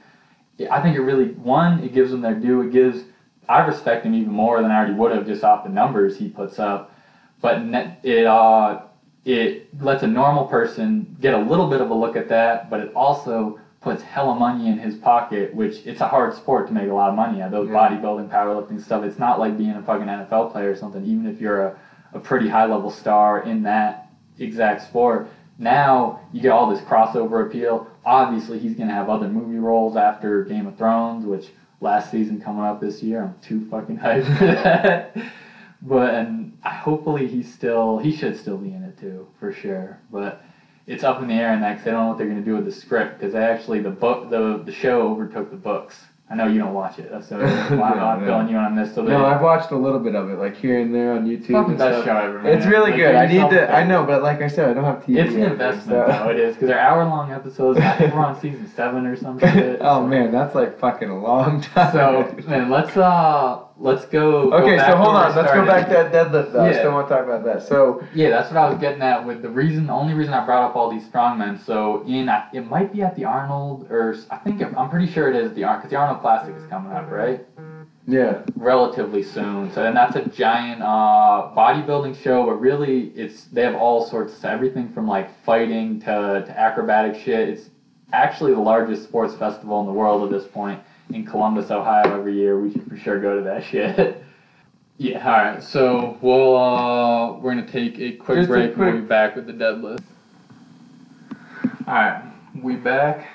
I 0.70 0.80
think 0.80 0.96
it 0.96 1.00
really 1.00 1.32
one 1.34 1.80
it 1.80 1.94
gives 1.94 2.10
them 2.10 2.20
their 2.20 2.34
due. 2.34 2.62
It 2.62 2.72
gives 2.72 3.04
I 3.48 3.64
respect 3.66 4.04
him 4.04 4.14
even 4.14 4.32
more 4.32 4.60
than 4.60 4.70
I 4.70 4.76
already 4.76 4.94
would 4.94 5.12
have 5.12 5.26
just 5.26 5.44
off 5.44 5.64
the 5.64 5.70
numbers 5.70 6.16
he 6.18 6.28
puts 6.28 6.58
up. 6.58 6.94
But 7.40 7.62
it 8.02 8.26
uh 8.26 8.82
it 9.24 9.80
lets 9.82 10.02
a 10.02 10.06
normal 10.06 10.46
person 10.46 11.16
get 11.20 11.34
a 11.34 11.38
little 11.38 11.68
bit 11.68 11.80
of 11.80 11.90
a 11.90 11.94
look 11.94 12.16
at 12.16 12.28
that, 12.28 12.68
but 12.70 12.80
it 12.80 12.92
also 12.94 13.58
puts 13.80 14.02
hella 14.02 14.34
money 14.34 14.68
in 14.68 14.78
his 14.78 14.94
pocket, 14.94 15.54
which 15.54 15.84
it's 15.86 16.00
a 16.00 16.06
hard 16.06 16.32
sport 16.34 16.66
to 16.68 16.72
make 16.72 16.88
a 16.88 16.92
lot 16.92 17.10
of 17.10 17.16
money 17.16 17.40
at. 17.40 17.50
Those 17.50 17.68
Yeah. 17.68 17.74
bodybuilding, 17.74 18.28
powerlifting 18.28 18.80
stuff. 18.80 19.02
It's 19.04 19.18
not 19.18 19.38
like 19.38 19.56
being 19.56 19.72
a 19.72 19.82
fucking 19.82 20.08
NFL 20.08 20.50
player 20.52 20.70
or 20.70 20.76
something. 20.76 21.04
Even 21.04 21.26
if 21.26 21.40
you're 21.40 21.62
a, 21.62 21.76
a 22.12 22.18
pretty 22.20 22.48
high 22.48 22.66
level 22.66 22.90
star 22.90 23.40
in 23.40 23.62
that 23.64 24.06
exact 24.38 24.82
sport, 24.82 25.28
now 25.58 26.20
you 26.32 26.40
get 26.40 26.50
all 26.52 26.68
this 26.68 26.80
crossover 26.80 27.46
appeal. 27.46 27.86
Obviously, 28.04 28.58
he's 28.58 28.74
gonna 28.74 28.92
have 28.92 29.08
other 29.08 29.28
movie 29.28 29.58
roles 29.58 29.96
after 29.96 30.42
Game 30.44 30.66
of 30.66 30.76
Thrones, 30.76 31.26
which 31.26 31.52
last 31.80 32.10
season 32.10 32.40
coming 32.40 32.62
up 32.64 32.80
this 32.80 33.02
year. 33.02 33.22
I'm 33.22 33.34
too 33.40 33.64
fucking 33.66 33.98
hyped 33.98 34.36
for 34.38 34.46
that. 34.46 35.16
But 35.84 36.14
and 36.14 36.56
hopefully 36.64 37.26
he's 37.26 37.52
still 37.52 37.98
he 37.98 38.12
should 38.12 38.36
still 38.36 38.56
be 38.56 38.72
in 38.72 38.84
it 38.84 38.91
too 39.02 39.26
for 39.38 39.52
sure. 39.52 39.98
But 40.10 40.42
it's 40.86 41.04
up 41.04 41.20
in 41.22 41.28
the 41.28 41.34
air 41.34 41.52
and 41.52 41.62
they 41.62 41.90
don't 41.90 42.00
know 42.04 42.08
what 42.08 42.18
they're 42.18 42.28
gonna 42.28 42.40
do 42.40 42.54
with 42.54 42.64
the 42.64 42.72
script 42.72 43.18
because 43.18 43.34
actually 43.34 43.80
the 43.80 43.90
book 43.90 44.30
the 44.30 44.62
the 44.64 44.72
show 44.72 45.02
overtook 45.08 45.50
the 45.50 45.56
books. 45.56 46.00
I 46.30 46.34
know 46.34 46.46
you 46.46 46.58
don't 46.58 46.72
watch 46.72 46.98
it, 46.98 47.10
so 47.24 47.38
why 47.76 47.90
am 47.92 47.98
I 47.98 48.18
No, 48.18 48.24
filling 48.24 48.48
you 48.48 48.56
on 48.56 48.74
this? 48.74 48.94
So 48.94 49.02
No, 49.02 49.26
I've 49.26 49.42
watched 49.42 49.70
a 49.70 49.76
little 49.76 49.98
bit 50.00 50.14
of 50.14 50.30
it, 50.30 50.38
like 50.38 50.56
here 50.56 50.80
and 50.80 50.94
there 50.94 51.12
on 51.12 51.26
YouTube. 51.26 51.68
and 51.68 51.76
best 51.76 52.06
show 52.06 52.16
ever. 52.16 52.40
Man. 52.40 52.56
It's 52.56 52.64
really 52.64 52.90
Like, 52.92 53.00
good. 53.00 53.14
I 53.16 53.26
need 53.26 53.50
to. 53.50 53.70
I 53.70 53.84
know, 53.84 54.02
but 54.04 54.22
like 54.22 54.40
I 54.40 54.46
said, 54.48 54.70
I 54.70 54.72
don't 54.72 54.84
have 54.84 55.04
TV. 55.04 55.18
It's 55.18 55.34
an 55.34 55.42
investment, 55.42 56.06
so- 56.06 56.06
though. 56.24 56.30
It 56.30 56.38
is 56.40 56.54
because 56.54 56.68
they're 56.68 56.78
hour 56.80 57.04
long 57.04 57.32
episodes. 57.32 57.78
I 57.80 57.98
think 57.98 58.14
we're 58.14 58.24
on 58.24 58.40
season 58.40 58.66
seven 58.74 59.04
or 59.06 59.14
some 59.14 59.38
shit. 59.40 59.78
oh 59.82 59.96
so- 60.00 60.06
man, 60.06 60.32
that's 60.32 60.54
like 60.54 60.78
fucking 60.78 61.10
a 61.10 61.18
long 61.20 61.60
time. 61.60 61.92
So 61.92 62.34
man, 62.48 62.70
let's 62.70 62.96
uh 62.96 63.64
let's 63.82 64.04
go. 64.06 64.48
go 64.50 64.56
okay, 64.58 64.78
so 64.78 64.96
hold 64.96 65.14
where 65.14 65.24
on. 65.24 65.30
we 65.30 65.36
Let's 65.36 65.52
go 65.52 65.64
started. 65.64 65.66
back 65.66 65.86
to 65.88 65.92
that 65.94 66.12
deadlift. 66.12 66.52
Though. 66.52 66.60
I 66.64 66.70
Yeah. 66.70 66.78
still 66.78 66.92
want 66.92 67.08
to 67.08 67.14
talk 67.14 67.24
about 67.24 67.44
that. 67.44 67.62
So 67.62 68.02
Yeah, 68.14 68.30
that's 68.30 68.48
what 68.50 68.56
I 68.58 68.68
was 68.70 68.78
getting 68.78 69.02
at 69.02 69.26
with 69.26 69.42
the 69.42 69.48
reason, 69.50 69.86
the 69.88 69.92
only 69.92 70.14
reason 70.14 70.32
I 70.32 70.44
brought 70.46 70.62
up 70.70 70.76
all 70.76 70.88
these 70.90 71.06
strongmen. 71.08 71.58
So 71.58 72.02
in, 72.06 72.28
I- 72.28 72.44
it 72.52 72.68
might 72.70 72.92
be 72.92 73.02
at 73.02 73.16
the 73.16 73.24
Arnold, 73.24 73.88
or 73.90 74.12
s- 74.14 74.26
I 74.30 74.36
think 74.36 74.60
it, 74.60 74.68
I'm 74.76 74.88
pretty 74.88 75.08
sure 75.08 75.28
it 75.28 75.36
is 75.36 75.52
the 75.54 75.64
Arnold, 75.64 75.82
because 75.82 75.90
the 75.90 75.96
Arnold 75.96 76.20
Classic 76.20 76.54
is 76.56 76.64
coming 76.66 76.92
up, 76.92 77.10
right? 77.10 77.44
yeah, 78.06 78.38
Relatively 78.56 79.22
soon. 79.22 79.70
So 79.72 79.84
and 79.84 79.96
that's 79.96 80.16
a 80.16 80.28
giant 80.28 80.82
uh, 80.82 81.50
bodybuilding 81.56 82.16
show, 82.20 82.46
but 82.46 82.54
really 82.60 83.12
it's 83.14 83.44
they 83.44 83.62
have 83.62 83.76
all 83.76 84.04
sorts 84.06 84.36
of 84.38 84.44
everything 84.44 84.88
from 84.88 85.06
like 85.06 85.28
fighting 85.44 86.00
to, 86.00 86.42
to 86.46 86.52
acrobatic 86.58 87.14
shit. 87.20 87.48
It's 87.48 87.70
actually 88.12 88.52
the 88.54 88.60
largest 88.60 89.04
sports 89.04 89.34
festival 89.34 89.80
in 89.80 89.86
the 89.86 89.92
world 89.92 90.22
at 90.24 90.30
this 90.36 90.46
point 90.50 90.80
in 91.12 91.24
Columbus, 91.26 91.70
Ohio. 91.70 92.18
Every 92.18 92.34
year, 92.34 92.58
we 92.58 92.72
should 92.72 92.86
for 92.88 92.96
sure 92.96 93.20
go 93.20 93.36
to 93.36 93.44
that 93.44 93.64
shit. 93.70 94.22
Yeah, 94.98 95.26
all 95.26 95.32
right. 95.32 95.62
So 95.62 96.18
we'll 96.20 96.56
uh, 96.56 97.32
we're 97.38 97.54
gonna 97.54 97.66
take 97.70 97.98
a 97.98 98.12
quick 98.12 98.38
Just 98.38 98.50
a 98.50 98.52
break. 98.52 98.76
We'll 98.76 98.92
be 98.92 99.00
back 99.00 99.36
with 99.36 99.46
the 99.46 99.52
deadlift. 99.52 100.02
All 101.86 101.94
right, 101.94 102.22
we 102.62 102.76
back. 102.76 103.28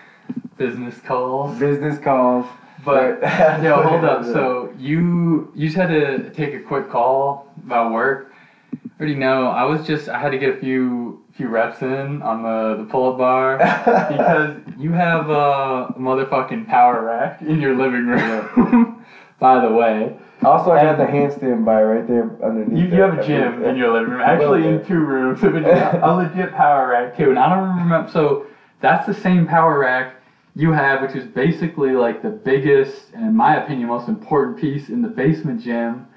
Business 0.58 1.00
calls. 1.02 1.58
business 1.60 2.00
calls. 2.00 2.46
But 2.86 3.22
yo, 3.63 3.82
hold 3.82 4.06
up. 4.06 4.24
So 4.24 4.74
you 4.78 5.52
you 5.56 5.68
just 5.68 5.78
had 5.78 5.90
to 5.90 6.30
take 6.32 6.54
a 6.54 6.60
quick 6.60 6.90
call 6.90 7.52
about 7.66 7.92
work. 7.92 8.34
I 8.74 9.00
already 9.00 9.16
know. 9.16 9.48
I 9.48 9.63
was 9.63 9.86
just 9.86 10.10
I 10.10 10.20
had 10.20 10.32
to 10.32 10.38
get 10.38 10.56
a 10.56 10.58
few 10.58 11.24
few 11.38 11.47
reps 11.47 11.84
in 11.84 12.21
on 12.23 12.41
the 12.41 12.84
the 12.84 12.89
pull 12.89 13.12
up 13.12 13.17
bar 13.19 13.58
because 14.10 14.58
you 14.78 14.91
have 14.91 15.30
a 15.30 15.93
motherfucking 15.97 16.67
power 16.67 17.04
rack 17.06 17.41
in 17.43 17.62
your 17.62 17.76
living 17.76 18.08
room. 18.08 19.06
By 19.39 19.60
the 19.60 19.71
way, 19.71 20.17
Also, 20.41 20.71
I 20.71 20.82
got 20.82 20.97
the 20.97 21.06
handstand 21.06 21.63
by 21.63 21.84
right 21.84 22.08
there 22.08 22.36
underneath. 22.43 22.89
you, 22.89 22.95
you 22.95 23.02
have 23.04 23.19
a 23.19 23.23
gym 23.23 23.63
in 23.63 23.76
your 23.78 23.93
living 23.93 24.10
room, 24.10 24.21
actually 24.26 24.67
in 24.67 24.84
two 24.84 25.00
rooms, 25.00 25.43
a 25.43 25.50
legit 25.50 26.56
power 26.56 26.88
rack 26.88 27.15
too. 27.15 27.30
And 27.30 27.38
I 27.38 27.47
don't 27.54 27.78
remember. 27.78 28.10
So 28.10 28.47
that's 28.82 29.06
the 29.06 29.13
same 29.13 29.45
power 29.45 29.78
rack 29.78 30.15
you 30.56 30.71
have, 30.71 31.04
which 31.04 31.15
is 31.15 31.23
basically 31.26 31.91
like 31.91 32.23
the 32.23 32.32
biggest 32.32 33.13
and, 33.13 33.28
in 33.28 33.36
my 33.36 33.63
opinion, 33.63 33.89
most 33.89 34.08
important 34.10 34.58
piece 34.58 34.89
in 34.89 35.04
the 35.04 35.08
basement 35.08 35.62
gym 35.62 36.08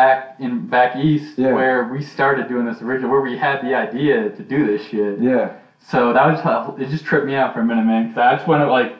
back 0.00 0.36
in 0.40 0.66
back 0.66 0.94
east, 0.96 1.38
Yeah. 1.38 1.52
where 1.54 1.84
we 1.88 2.02
started 2.02 2.48
doing 2.48 2.66
this 2.66 2.82
originally, 2.82 3.10
where 3.10 3.22
we 3.22 3.34
had 3.36 3.62
the 3.62 3.74
idea 3.74 4.28
to 4.28 4.42
do 4.42 4.66
this 4.66 4.82
shit. 4.88 5.18
Yeah. 5.20 5.54
So 5.90 6.12
that 6.12 6.26
was 6.30 6.40
uh, 6.40 6.74
it. 6.78 6.90
Just 6.90 7.04
tripped 7.06 7.26
me 7.26 7.34
out 7.34 7.54
for 7.54 7.60
a 7.60 7.64
minute, 7.64 7.86
man. 7.86 8.02
Cause 8.12 8.18
I 8.18 8.36
just 8.36 8.46
went 8.46 8.68
like 8.68 8.92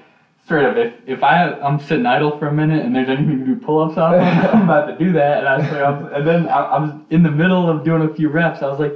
straight 0.47 0.65
up. 0.65 0.77
If 0.77 0.95
if 1.07 1.23
I 1.23 1.53
I'm 1.67 1.79
sitting 1.81 2.07
idle 2.07 2.39
for 2.39 2.47
a 2.49 2.53
minute 2.53 2.83
and 2.85 2.97
there's 2.97 3.11
anything 3.11 3.41
to 3.41 3.45
do 3.45 3.57
pull-ups 3.57 3.99
on, 3.99 4.15
I'm 4.55 4.63
about 4.63 4.87
to 4.87 4.97
do 5.05 5.13
that. 5.13 5.39
And 5.41 5.49
I 5.49 5.57
was, 5.59 5.67
was- 6.03 6.13
and 6.17 6.27
then 6.27 6.49
I, 6.49 6.61
I 6.77 6.79
was 6.79 6.93
in 7.11 7.23
the 7.23 7.31
middle 7.31 7.69
of 7.69 7.85
doing 7.85 8.03
a 8.09 8.15
few 8.15 8.31
reps. 8.31 8.63
I 8.63 8.69
was 8.69 8.81
like, 8.81 8.95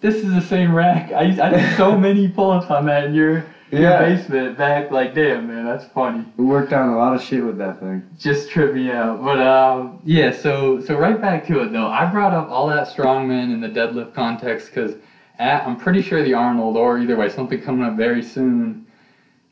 this 0.00 0.16
is 0.16 0.30
the 0.34 0.42
same 0.42 0.74
rack. 0.74 1.10
I 1.12 1.22
used, 1.22 1.40
I 1.40 1.48
did 1.50 1.76
so 1.78 1.96
many 2.06 2.28
pull-ups 2.28 2.70
on 2.70 2.84
that 2.86 3.04
in 3.70 3.82
your 3.82 3.90
your 3.90 4.00
Yeah. 4.00 4.08
basement 4.14 4.58
back. 4.58 4.90
Like, 4.90 5.14
damn, 5.14 5.46
man, 5.48 5.64
that's 5.64 5.84
funny 5.84 6.24
We 6.36 6.44
worked 6.44 6.72
on 6.72 6.88
a 6.88 6.96
lot 6.96 7.14
of 7.14 7.22
shit 7.22 7.44
with 7.44 7.58
that 7.58 7.80
thing. 7.80 8.02
just 8.18 8.50
tripped 8.50 8.74
me 8.74 8.90
out. 8.90 9.22
But 9.24 9.40
um, 9.40 9.98
yeah, 10.04 10.30
so 10.30 10.80
so 10.80 10.96
right 10.98 11.20
back 11.20 11.46
to 11.46 11.60
it 11.60 11.72
though. 11.72 11.86
I 11.86 12.06
brought 12.06 12.32
up 12.32 12.48
all 12.50 12.66
that 12.68 12.88
strongman 12.88 13.52
in 13.52 13.60
the 13.60 13.68
deadlift 13.68 14.14
context 14.14 14.68
because 14.74 14.94
I'm 15.38 15.76
pretty 15.76 16.02
sure 16.02 16.22
the 16.22 16.34
Arnold 16.34 16.76
or 16.76 16.98
either 16.98 17.16
way 17.16 17.28
something 17.28 17.60
coming 17.60 17.82
up 17.86 17.96
very 17.96 18.22
soon. 18.22 18.84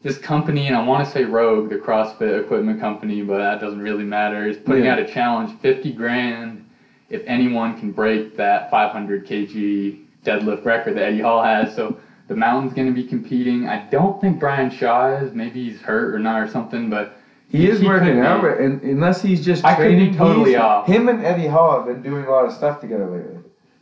This 0.02 0.18
company 0.18 0.68
and 0.68 0.76
I 0.76 0.84
want 0.84 1.04
to 1.04 1.10
say 1.10 1.24
Rogue, 1.24 1.70
the 1.70 1.76
CrossFit 1.76 2.38
equipment 2.40 2.78
company, 2.78 3.22
but 3.22 3.38
that 3.38 3.60
doesn't 3.60 3.80
really 3.80 4.04
matter. 4.04 4.46
Is 4.46 4.56
putting 4.56 4.84
Yeah. 4.84 4.92
out 4.92 4.98
a 5.00 5.04
challenge, 5.04 5.50
50 5.60 5.92
grand, 5.92 6.64
if 7.10 7.22
anyone 7.26 7.78
can 7.80 7.90
break 7.90 8.36
that 8.36 8.70
500 8.70 9.26
kg 9.26 9.96
deadlift 10.24 10.64
record 10.64 10.94
that 10.96 11.04
Eddie 11.04 11.20
Hall 11.20 11.42
has. 11.42 11.74
So 11.74 11.96
the 12.28 12.36
Mountain's 12.36 12.74
going 12.74 12.86
to 12.86 12.92
be 12.92 13.06
competing. 13.06 13.68
I 13.68 13.88
don't 13.90 14.20
think 14.20 14.38
Brian 14.38 14.70
Shaw 14.70 15.16
is. 15.16 15.34
Maybe 15.34 15.70
he's 15.70 15.80
hurt 15.80 16.14
or 16.14 16.18
not 16.18 16.42
or 16.42 16.48
something, 16.48 16.88
but 16.88 17.16
He 17.48 17.68
is 17.68 17.80
He 17.80 17.86
could 17.86 18.02
working 18.02 18.20
out, 18.20 18.44
and, 18.60 18.82
unless 18.82 19.22
he's 19.22 19.44
just 19.44 19.64
I 19.64 19.74
could 19.74 19.96
be 19.96 20.14
totally 20.14 20.54
off. 20.56 20.86
Him 20.86 21.08
and 21.08 21.24
Eddie 21.24 21.46
Hall 21.46 21.78
have 21.78 21.86
been 21.86 22.02
doing 22.02 22.26
a 22.26 22.30
lot 22.30 22.44
of 22.44 22.52
stuff 22.52 22.80
together 22.80 23.06
lately. 23.06 23.38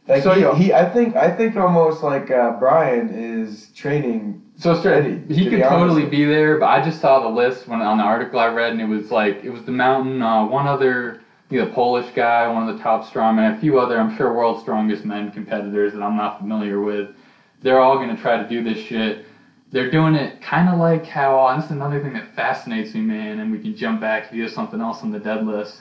Like 0.06 0.22
So 0.22 0.54
he, 0.54 0.64
he, 0.64 0.72
I 0.72 0.88
think, 0.88 1.16
I 1.16 1.36
think 1.36 1.56
almost 1.56 2.04
like 2.04 2.30
uh, 2.30 2.52
Brian 2.60 3.10
is 3.12 3.70
training. 3.74 4.40
So 4.56 4.78
straight, 4.78 5.04
Eddie, 5.04 5.34
he 5.34 5.44
to 5.44 5.50
could 5.50 5.62
totally 5.62 6.06
be 6.06 6.24
there, 6.24 6.58
but 6.58 6.66
I 6.66 6.80
just 6.80 7.00
saw 7.00 7.18
the 7.18 7.28
list 7.28 7.66
when 7.66 7.82
on 7.82 7.98
the 7.98 8.04
article 8.04 8.38
I 8.38 8.46
read, 8.46 8.70
and 8.70 8.80
it 8.80 8.86
was 8.86 9.10
like 9.10 9.42
it 9.42 9.50
was 9.50 9.64
the 9.64 9.72
mountain, 9.72 10.22
uh, 10.22 10.46
one 10.46 10.68
other, 10.68 11.22
you 11.50 11.58
know, 11.58 11.66
Polish 11.72 12.06
guy, 12.14 12.46
one 12.46 12.68
of 12.68 12.76
the 12.76 12.80
top 12.80 13.04
strongmen, 13.04 13.56
a 13.56 13.60
few 13.60 13.80
other, 13.80 13.98
I'm 13.98 14.16
sure, 14.16 14.32
world's 14.32 14.62
strongest 14.62 15.04
men 15.04 15.32
competitors 15.32 15.92
that 15.92 16.02
I'm 16.02 16.16
not 16.16 16.38
familiar 16.38 16.80
with. 16.80 17.15
They're 17.62 17.80
all 17.80 17.96
gonna 17.96 18.16
try 18.16 18.42
to 18.42 18.48
do 18.48 18.62
this 18.62 18.78
shit. 18.78 19.24
They're 19.70 19.90
doing 19.90 20.14
it 20.14 20.40
kind 20.40 20.68
of 20.68 20.78
like 20.78 21.06
how, 21.06 21.46
and 21.48 21.60
this 21.60 21.66
is 21.66 21.72
another 21.72 22.00
thing 22.00 22.12
that 22.12 22.34
fascinates 22.34 22.94
me, 22.94 23.00
man. 23.00 23.40
And 23.40 23.50
we 23.50 23.58
can 23.58 23.76
jump 23.76 24.00
back 24.00 24.26
if 24.28 24.32
you 24.32 24.42
have 24.42 24.52
something 24.52 24.80
else 24.80 25.02
on 25.02 25.10
the 25.10 25.18
deadlift. 25.18 25.80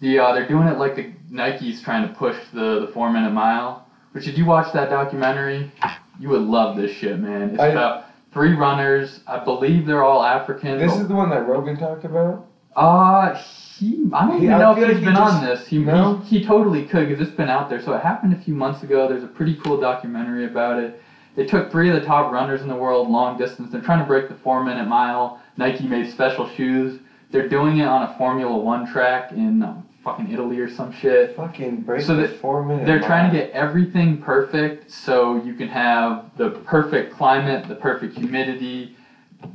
The 0.00 0.18
uh, 0.18 0.32
they're 0.32 0.48
doing 0.48 0.66
it 0.66 0.78
like 0.78 0.96
the 0.96 1.12
Nike's 1.30 1.82
trying 1.82 2.08
to 2.08 2.14
push 2.14 2.36
the 2.52 2.86
the 2.86 2.90
four 2.92 3.12
minute 3.12 3.32
mile. 3.32 3.86
Which 4.12 4.24
did 4.24 4.36
you 4.38 4.44
watch 4.46 4.72
that 4.72 4.90
documentary? 4.90 5.70
You 6.18 6.30
would 6.30 6.42
love 6.42 6.76
this 6.76 6.90
shit, 6.90 7.18
man. 7.18 7.50
It's 7.50 7.60
I- 7.60 7.68
about 7.68 8.06
three 8.32 8.54
runners. 8.54 9.20
I 9.26 9.44
believe 9.44 9.86
they're 9.86 10.02
all 10.02 10.22
African. 10.22 10.78
This 10.78 10.96
is 10.96 11.08
the 11.08 11.14
one 11.14 11.30
that 11.30 11.46
Rogan 11.46 11.76
talked 11.76 12.04
about. 12.04 12.46
Uh, 12.76 13.34
he, 13.34 14.08
I 14.12 14.26
don't 14.26 14.36
even 14.42 14.52
I 14.52 14.58
know 14.58 14.72
if 14.72 14.78
he's 14.78 14.86
like 14.86 14.96
he 14.98 15.04
been 15.04 15.14
just- 15.14 15.34
on 15.34 15.44
this. 15.44 15.66
He, 15.66 15.78
No? 15.78 16.16
he, 16.18 16.38
he 16.38 16.44
totally 16.44 16.84
could 16.84 17.08
because 17.08 17.26
it's 17.26 17.36
been 17.36 17.48
out 17.48 17.68
there. 17.70 17.80
So 17.82 17.94
it 17.94 18.00
happened 18.02 18.32
a 18.32 18.36
few 18.40 18.54
months 18.54 18.82
ago. 18.82 19.08
There's 19.08 19.24
a 19.24 19.28
pretty 19.28 19.54
cool 19.56 19.80
documentary 19.80 20.44
about 20.46 20.78
it. 20.78 21.00
They 21.36 21.46
took 21.46 21.70
three 21.70 21.88
of 21.88 21.94
the 21.98 22.04
top 22.04 22.32
runners 22.32 22.60
in 22.62 22.68
the 22.68 22.74
world 22.74 23.08
long 23.08 23.38
distance. 23.38 23.70
They're 23.72 23.80
trying 23.80 24.00
to 24.00 24.04
break 24.04 24.28
the 24.28 24.34
four 24.34 24.64
minute 24.64 24.86
mile. 24.88 25.40
Nike 25.56 25.86
made 25.86 26.10
special 26.10 26.48
shoes. 26.48 26.98
They're 27.30 27.48
doing 27.48 27.78
it 27.78 27.86
on 27.86 28.02
a 28.02 28.14
Formula 28.18 28.56
One 28.56 28.84
track 28.90 29.30
in 29.32 29.62
um, 29.62 29.86
fucking 30.02 30.32
Italy 30.32 30.58
or 30.58 30.68
some 30.68 30.92
shit. 30.92 31.36
Fucking 31.36 31.82
break 31.82 32.02
So 32.02 32.16
the 32.16 32.26
four 32.26 32.64
minute. 32.64 32.84
They're 32.84 33.00
trying 33.00 33.30
to 33.30 33.36
get 33.38 33.50
everything 33.52 34.18
perfect 34.20 34.90
so 34.90 35.36
you 35.44 35.54
can 35.54 35.68
have 35.68 36.24
the 36.36 36.50
perfect 36.50 37.14
climate, 37.14 37.68
the 37.68 37.76
perfect 37.76 38.16
humidity. 38.18 38.96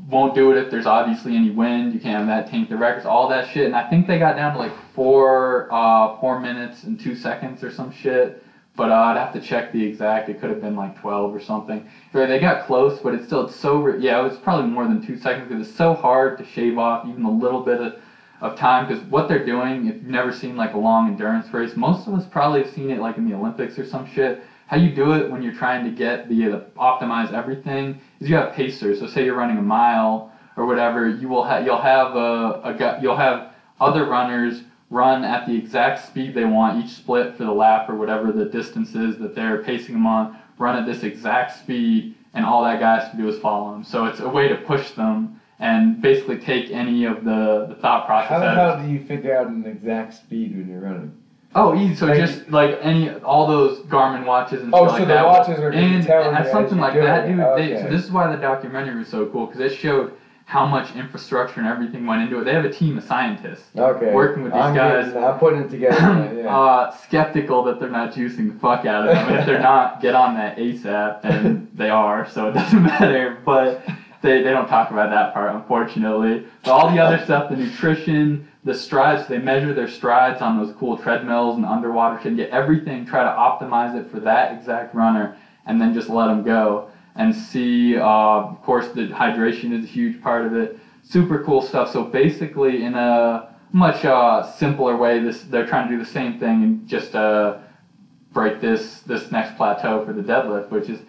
Won't 0.09 0.35
do 0.35 0.51
it 0.51 0.57
if 0.57 0.69
there's 0.69 0.85
obviously 0.85 1.35
any 1.35 1.49
wind. 1.49 1.93
You 1.93 1.99
can't 1.99 2.17
have 2.17 2.27
that 2.27 2.47
tank 2.47 2.69
the 2.69 2.77
records, 2.77 3.05
all 3.05 3.27
that 3.29 3.47
shit. 3.47 3.65
And 3.65 3.75
I 3.75 3.89
think 3.89 4.07
they 4.07 4.17
got 4.19 4.35
down 4.35 4.53
to 4.53 4.59
like 4.59 4.73
four, 4.93 5.67
uh, 5.71 6.17
four 6.19 6.39
minutes 6.39 6.83
and 6.83 6.99
two 6.99 7.15
seconds 7.15 7.63
or 7.63 7.71
some 7.71 7.91
shit. 7.91 8.41
But 8.75 8.89
uh, 8.89 8.95
I'd 8.95 9.17
have 9.17 9.31
to 9.33 9.39
check 9.39 9.71
the 9.71 9.81
exact. 9.83 10.27
It 10.29 10.39
could 10.39 10.49
have 10.49 10.59
been 10.59 10.75
like 10.75 10.99
12 10.99 11.33
or 11.33 11.39
something. 11.39 11.87
They 12.11 12.39
got 12.39 12.65
close, 12.65 12.99
but 12.99 13.13
it's 13.13 13.25
still 13.25 13.45
it's 13.45 13.55
so 13.55 13.81
re- 13.81 13.99
yeah. 13.99 14.19
It 14.19 14.23
was 14.23 14.37
probably 14.37 14.69
more 14.69 14.85
than 14.85 15.01
two 15.01 15.17
seconds 15.17 15.47
because 15.47 15.65
it's 15.65 15.75
so 15.75 15.93
hard 15.93 16.37
to 16.39 16.43
shave 16.43 16.77
off 16.77 17.07
even 17.07 17.23
a 17.23 17.31
little 17.31 17.61
bit 17.61 17.79
of 17.79 17.99
of 18.41 18.57
time 18.57 18.85
because 18.85 19.01
what 19.05 19.27
they're 19.27 19.45
doing, 19.45 19.85
if 19.87 19.95
you've 19.95 20.03
never 20.03 20.31
seen 20.31 20.55
like 20.55 20.73
a 20.73 20.77
long 20.77 21.07
endurance 21.07 21.51
race, 21.53 21.75
most 21.75 22.07
of 22.07 22.13
us 22.13 22.25
probably 22.25 22.61
have 22.63 22.69
seen 22.69 22.89
it 22.89 22.99
like 22.99 23.17
in 23.17 23.27
the 23.27 23.33
Olympics 23.33 23.79
or 23.79 23.85
some 23.85 24.05
shit. 24.05 24.41
How 24.67 24.77
you 24.77 24.95
do 24.95 25.13
it 25.13 25.29
when 25.29 25.41
you're 25.41 25.53
trying 25.53 25.83
to 25.85 25.91
get 25.91 26.27
the, 26.27 26.45
the 26.45 26.65
optimize 26.77 27.31
everything 27.31 27.99
is 28.19 28.29
you 28.29 28.35
have 28.35 28.53
pacers. 28.53 28.99
So 28.99 29.07
say 29.07 29.25
you're 29.25 29.35
running 29.35 29.57
a 29.57 29.61
mile 29.61 30.31
or 30.57 30.65
whatever, 30.65 31.07
you 31.07 31.27
will 31.27 31.43
have 31.43 31.65
you'll 31.65 31.81
have 31.81 32.15
a, 32.15 32.61
a 32.63 32.99
you'll 33.01 33.17
have 33.17 33.53
other 33.79 34.05
runners 34.05 34.63
run 34.89 35.23
at 35.23 35.45
the 35.47 35.55
exact 35.55 36.07
speed 36.07 36.33
they 36.33 36.45
want 36.45 36.83
each 36.83 36.91
split 36.91 37.35
for 37.35 37.43
the 37.43 37.51
lap 37.51 37.89
or 37.89 37.95
whatever 37.95 38.31
the 38.31 38.45
distance 38.45 38.95
is 38.95 39.17
that 39.17 39.35
they're 39.35 39.63
pacing 39.63 39.93
them 39.93 40.07
on. 40.07 40.37
Run 40.57 40.77
at 40.77 40.85
this 40.85 41.03
exact 41.03 41.59
speed, 41.59 42.15
and 42.33 42.45
all 42.45 42.63
that 42.63 42.79
guy 42.79 42.99
has 42.99 43.11
to 43.11 43.17
do 43.17 43.27
is 43.27 43.37
follow 43.39 43.73
them. 43.73 43.83
So 43.83 44.05
it's 44.05 44.21
a 44.21 44.29
way 44.29 44.47
to 44.47 44.55
push 44.55 44.91
them 44.91 45.41
and 45.59 46.01
basically 46.01 46.37
take 46.37 46.71
any 46.71 47.05
of 47.05 47.23
the, 47.23 47.65
the 47.69 47.75
thought 47.75 48.05
process 48.05 48.29
How 48.29 48.39
the 48.39 48.51
hell 48.51 48.81
do 48.81 48.89
you 48.89 48.99
figure 48.99 49.35
out 49.35 49.47
an 49.47 49.65
exact 49.65 50.13
speed 50.13 50.55
when 50.55 50.69
you're 50.69 50.81
running? 50.81 51.11
Oh, 51.57 51.73
easy. 51.75 51.95
So 51.95 52.07
Like- 52.07 52.17
just 52.17 52.49
like 52.51 52.77
any, 52.81 53.09
all 53.23 53.47
those 53.47 53.79
Garmin 53.83 54.25
watches 54.25 54.61
and 54.61 54.73
Oh, 54.73 54.79
stuff 54.87 54.89
so 54.91 54.93
like 54.99 55.07
the 55.07 55.13
that. 55.13 55.25
watches 55.25 55.59
are 55.59 55.69
and, 55.69 55.75
and 55.95 56.03
you 56.05 56.11
as 56.13 56.45
as 56.45 56.51
something 56.51 56.77
like 56.77 56.93
that, 56.95 57.27
dude. 57.27 57.39
They, 57.57 57.81
so 57.81 57.89
this 57.89 58.03
is 58.03 58.11
why 58.11 58.29
the 58.33 58.37
documentary 58.41 58.97
was 58.97 59.07
so 59.07 59.25
cool 59.27 59.45
because 59.47 59.61
it 59.61 59.73
showed 59.75 60.11
how 60.47 60.63
much 60.65 60.95
infrastructure 60.95 61.59
and 61.59 61.67
everything 61.67 62.05
went 62.05 62.21
into 62.21 62.39
it. 62.39 62.43
They 62.43 62.53
have 62.53 62.65
a 62.65 62.69
team 62.69 62.99
of 62.99 63.03
scientists 63.05 63.69
Okay. 63.75 64.11
working 64.13 64.43
with 64.43 64.53
these 64.53 64.61
I'm 64.61 64.75
guys. 64.75 65.07
getting- 65.07 65.23
I'm 65.23 65.39
putting 65.39 65.61
it 65.61 65.69
together. 65.69 66.39
yeah. 66.43 66.55
uh, 66.55 66.91
skeptical 66.91 67.63
that 67.63 67.79
they're 67.79 67.89
not 67.89 68.11
juicing 68.13 68.53
the 68.53 68.59
fuck 68.59 68.85
out 68.85 69.07
of 69.07 69.15
them. 69.15 69.33
If 69.39 69.45
they're 69.47 69.59
not, 69.61 70.01
get 70.01 70.13
on 70.13 70.35
that 70.35 70.57
ASAP, 70.57 71.21
and 71.23 71.67
they 71.73 71.89
are, 71.89 72.29
so 72.29 72.49
it 72.49 72.53
doesn't 72.53 72.83
matter. 72.83 73.39
But 73.43 73.83
they, 74.21 74.43
they 74.43 74.51
don't 74.51 74.67
talk 74.67 74.91
about 74.91 75.09
that 75.09 75.33
part, 75.33 75.55
unfortunately. 75.55 76.45
But 76.63 76.71
all 76.71 76.91
the 76.91 76.99
other 77.01 77.23
stuff, 77.23 77.49
the 77.49 77.55
nutrition, 77.55 78.47
the 78.65 78.73
strides, 78.73 79.27
they 79.27 79.37
measure 79.37 79.73
their 79.73 79.87
strides 79.87 80.41
on 80.41 80.57
those 80.57 80.75
cool 80.75 80.97
treadmills 80.97 81.55
and 81.55 81.65
underwater 81.65 82.21
shit, 82.21 82.35
get 82.35 82.49
everything, 82.49 83.05
try 83.05 83.23
to 83.23 83.29
optimize 83.29 83.95
it 83.95 84.11
for 84.11 84.19
that 84.19 84.51
exact 84.57 84.93
runner, 84.93 85.37
and 85.65 85.79
then 85.79 85.93
just 85.93 86.09
let 86.09 86.27
them 86.27 86.43
go. 86.43 86.89
And 87.15 87.33
see, 87.33 87.95
uh, 87.95 88.03
of 88.03 88.61
course, 88.63 88.89
the 88.89 89.07
hydration 89.07 89.71
is 89.71 89.85
a 89.85 89.87
huge 89.87 90.21
part 90.21 90.45
of 90.45 90.53
it. 90.53 90.77
Super 91.03 91.43
cool 91.43 91.61
stuff. 91.61 91.89
So 91.89 92.03
basically, 92.03 92.83
in 92.83 92.95
a 92.95 93.55
much 93.75 94.05
uh, 94.05 94.41
simpler 94.41 94.95
way. 94.95 95.19
This 95.19 95.43
they're 95.43 95.67
trying 95.67 95.89
to 95.89 95.97
do 95.97 96.03
the 96.03 96.09
same 96.09 96.39
thing 96.39 96.63
and 96.63 96.87
just 96.87 97.13
uh, 97.13 97.57
break 98.31 98.61
this 98.61 99.01
this 99.01 99.31
next 99.31 99.57
plateau 99.57 100.05
for 100.05 100.13
the 100.13 100.21
deadlift, 100.21 100.69
which 100.69 100.89
is 100.89 101.01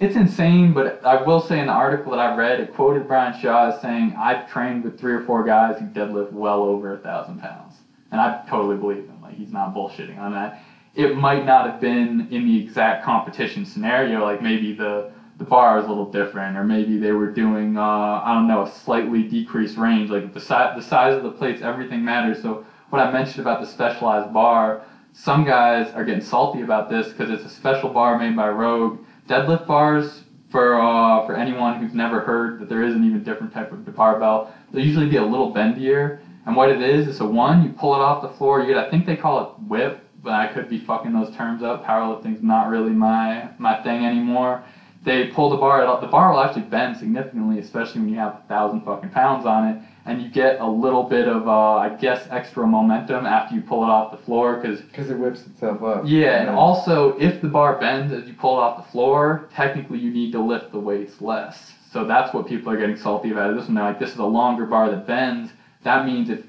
it's 0.00 0.16
insane. 0.16 0.72
But 0.72 1.04
I 1.04 1.22
will 1.22 1.40
say 1.40 1.60
in 1.60 1.66
the 1.66 1.72
article 1.72 2.12
that 2.12 2.20
I 2.20 2.34
read, 2.36 2.60
it 2.60 2.74
quoted 2.74 3.08
Brian 3.08 3.38
Shaw 3.38 3.68
as 3.68 3.80
saying, 3.80 4.14
"I've 4.18 4.48
trained 4.48 4.84
with 4.84 4.98
three 4.98 5.12
or 5.12 5.20
four 5.20 5.44
guys 5.44 5.78
who 5.78 5.86
deadlift 5.86 6.32
well 6.32 6.62
over 6.62 6.92
a 6.94 6.98
thousand 6.98 7.40
pounds," 7.40 7.80
and 8.10 8.20
I 8.20 8.42
totally 8.46 8.76
believe 8.76 9.06
him. 9.06 9.16
Like 9.22 9.34
he's 9.34 9.52
not 9.52 9.74
bullshitting 9.74 10.18
on 10.18 10.32
that. 10.32 10.60
It 10.94 11.16
might 11.16 11.44
not 11.44 11.66
have 11.66 11.80
been 11.80 12.28
in 12.30 12.44
the 12.44 12.60
exact 12.60 13.04
competition 13.04 13.64
scenario, 13.64 14.24
like 14.24 14.42
maybe 14.42 14.72
the 14.72 15.10
the 15.38 15.44
bar 15.44 15.78
is 15.78 15.84
a 15.84 15.88
little 15.88 16.10
different, 16.10 16.56
or 16.56 16.64
maybe 16.64 16.98
they 16.98 17.12
were 17.12 17.28
doing, 17.28 17.76
uh, 17.76 18.22
I 18.24 18.34
don't 18.34 18.48
know, 18.48 18.62
a 18.62 18.68
slightly 18.68 19.22
decreased 19.22 19.76
range. 19.76 20.10
Like 20.10 20.32
the 20.32 20.40
size, 20.40 20.74
the 20.74 20.82
size 20.82 21.14
of 21.14 21.22
the 21.22 21.30
plates, 21.30 21.62
everything 21.62 22.04
matters. 22.04 22.42
So 22.42 22.64
what 22.90 23.00
I 23.00 23.10
mentioned 23.12 23.46
about 23.46 23.60
the 23.60 23.66
specialized 23.66 24.32
bar, 24.32 24.82
some 25.12 25.44
guys 25.44 25.92
are 25.92 26.04
getting 26.04 26.20
salty 26.20 26.62
about 26.62 26.88
this 26.88 27.08
because 27.08 27.30
it's 27.30 27.44
a 27.44 27.48
special 27.48 27.88
bar 27.88 28.18
made 28.18 28.34
by 28.34 28.48
Rogue. 28.48 28.98
Deadlift 29.28 29.66
bars 29.66 30.24
for 30.48 30.80
uh, 30.80 31.26
for 31.26 31.36
anyone 31.36 31.80
who's 31.80 31.94
never 31.94 32.20
heard 32.20 32.58
that 32.60 32.68
there 32.68 32.82
is 32.82 32.94
an 32.94 33.04
even 33.04 33.22
different 33.22 33.52
type 33.52 33.70
of 33.70 33.94
barbell, 33.94 34.52
they'll 34.72 34.84
usually 34.84 35.08
be 35.08 35.16
a 35.16 35.24
little 35.24 35.52
bendier. 35.52 36.20
And 36.46 36.56
what 36.56 36.70
it 36.70 36.80
is, 36.80 37.06
is 37.06 37.20
a 37.20 37.26
one, 37.26 37.62
you 37.62 37.68
pull 37.68 37.94
it 37.94 37.98
off 37.98 38.22
the 38.22 38.30
floor, 38.30 38.62
you 38.62 38.68
get, 38.68 38.78
I 38.78 38.88
think 38.88 39.04
they 39.04 39.16
call 39.16 39.42
it 39.42 39.68
whip, 39.68 40.00
but 40.22 40.32
I 40.32 40.46
could 40.46 40.70
be 40.70 40.78
fucking 40.78 41.12
those 41.12 41.30
terms 41.36 41.62
up. 41.62 41.84
Powerlifting's 41.84 42.42
not 42.42 42.68
really 42.68 42.92
my 42.92 43.50
my 43.58 43.82
thing 43.82 44.06
anymore 44.06 44.64
they 45.08 45.28
pull 45.28 45.48
the 45.50 45.56
bar, 45.56 46.00
the 46.00 46.06
bar 46.06 46.32
will 46.32 46.40
actually 46.40 46.62
bend 46.62 46.96
significantly, 46.96 47.58
especially 47.58 48.02
when 48.02 48.10
you 48.10 48.16
have 48.18 48.34
a 48.34 48.42
thousand 48.48 48.82
fucking 48.82 49.08
pounds 49.10 49.46
on 49.46 49.66
it, 49.68 49.82
and 50.04 50.20
you 50.22 50.28
get 50.28 50.60
a 50.60 50.66
little 50.66 51.02
bit 51.02 51.26
of, 51.28 51.48
uh, 51.48 51.76
I 51.76 51.88
guess, 51.88 52.26
extra 52.30 52.66
momentum 52.66 53.24
after 53.26 53.54
you 53.54 53.62
pull 53.62 53.82
it 53.84 53.88
off 53.88 54.10
the 54.10 54.18
floor, 54.18 54.56
because 54.56 54.80
Because 54.82 55.10
it 55.10 55.18
whips 55.18 55.46
itself 55.46 55.82
up. 55.82 56.02
yeah, 56.06 56.40
and 56.40 56.50
also 56.50 57.16
if 57.18 57.40
the 57.40 57.48
bar 57.48 57.78
bends 57.80 58.12
as 58.12 58.26
you 58.28 58.34
pull 58.34 58.58
it 58.58 58.62
off 58.62 58.76
the 58.84 58.90
floor, 58.90 59.48
technically 59.54 59.98
you 59.98 60.10
need 60.10 60.32
to 60.32 60.40
lift 60.40 60.72
the 60.72 60.78
weights 60.80 61.20
less. 61.20 61.72
So 61.90 62.04
that's 62.04 62.34
what 62.34 62.46
people 62.46 62.70
are 62.72 62.76
getting 62.76 62.96
salty 62.96 63.30
about. 63.30 63.54
This 63.56 63.64
one, 63.66 63.74
they're 63.76 63.84
like, 63.84 63.98
this 63.98 64.12
is 64.12 64.18
a 64.18 64.24
longer 64.24 64.66
bar 64.66 64.90
that 64.90 65.06
bends. 65.06 65.52
That 65.84 66.04
means 66.04 66.28
if 66.28 66.44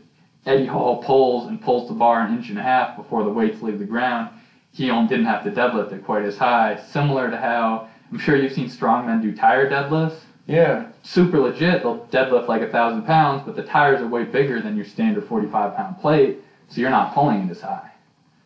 Eddie 0.46 0.66
Hall 0.66 1.02
pulls 1.04 1.48
and 1.48 1.62
pulls 1.62 1.88
the 1.88 1.94
bar 1.96 2.22
an 2.22 2.34
inch 2.34 2.50
and 2.50 2.60
a 2.60 2.62
half 2.62 2.98
before 2.98 3.24
the 3.24 3.30
weights 3.30 3.62
leave 3.62 3.80
the 3.80 3.86
ground, 3.86 4.30
he 4.74 4.90
only 4.92 5.08
didn't 5.08 5.26
have 5.26 5.44
to 5.46 5.52
deadlift 5.52 5.92
it 5.94 6.04
quite 6.06 6.24
as 6.24 6.38
high. 6.38 6.78
Similar 6.92 7.30
to 7.32 7.38
how 7.38 7.89
I'm 8.12 8.20
sure 8.20 8.36
you've 8.36 8.54
seen 8.54 8.70
strongmen 8.70 9.22
do 9.22 9.36
tire 9.36 9.70
deadlifts. 9.70 10.20
Yeah. 10.48 10.88
Super 11.04 11.40
legit. 11.40 11.84
They'll 11.84 12.06
deadlift 12.08 12.48
like 12.48 12.62
a 12.62 12.70
thousand 12.70 13.04
pounds, 13.04 13.44
but 13.46 13.56
the 13.56 13.64
tires 13.64 14.02
are 14.02 14.08
way 14.08 14.24
bigger 14.24 14.62
than 14.62 14.76
your 14.76 14.86
standard 14.86 15.26
45 15.26 15.76
pound 15.76 16.00
plate, 16.00 16.40
so 16.68 16.82
you're 16.82 16.90
not 16.90 17.14
pulling 17.14 17.48
it 17.48 17.52
as 17.52 17.62
high. 17.62 17.92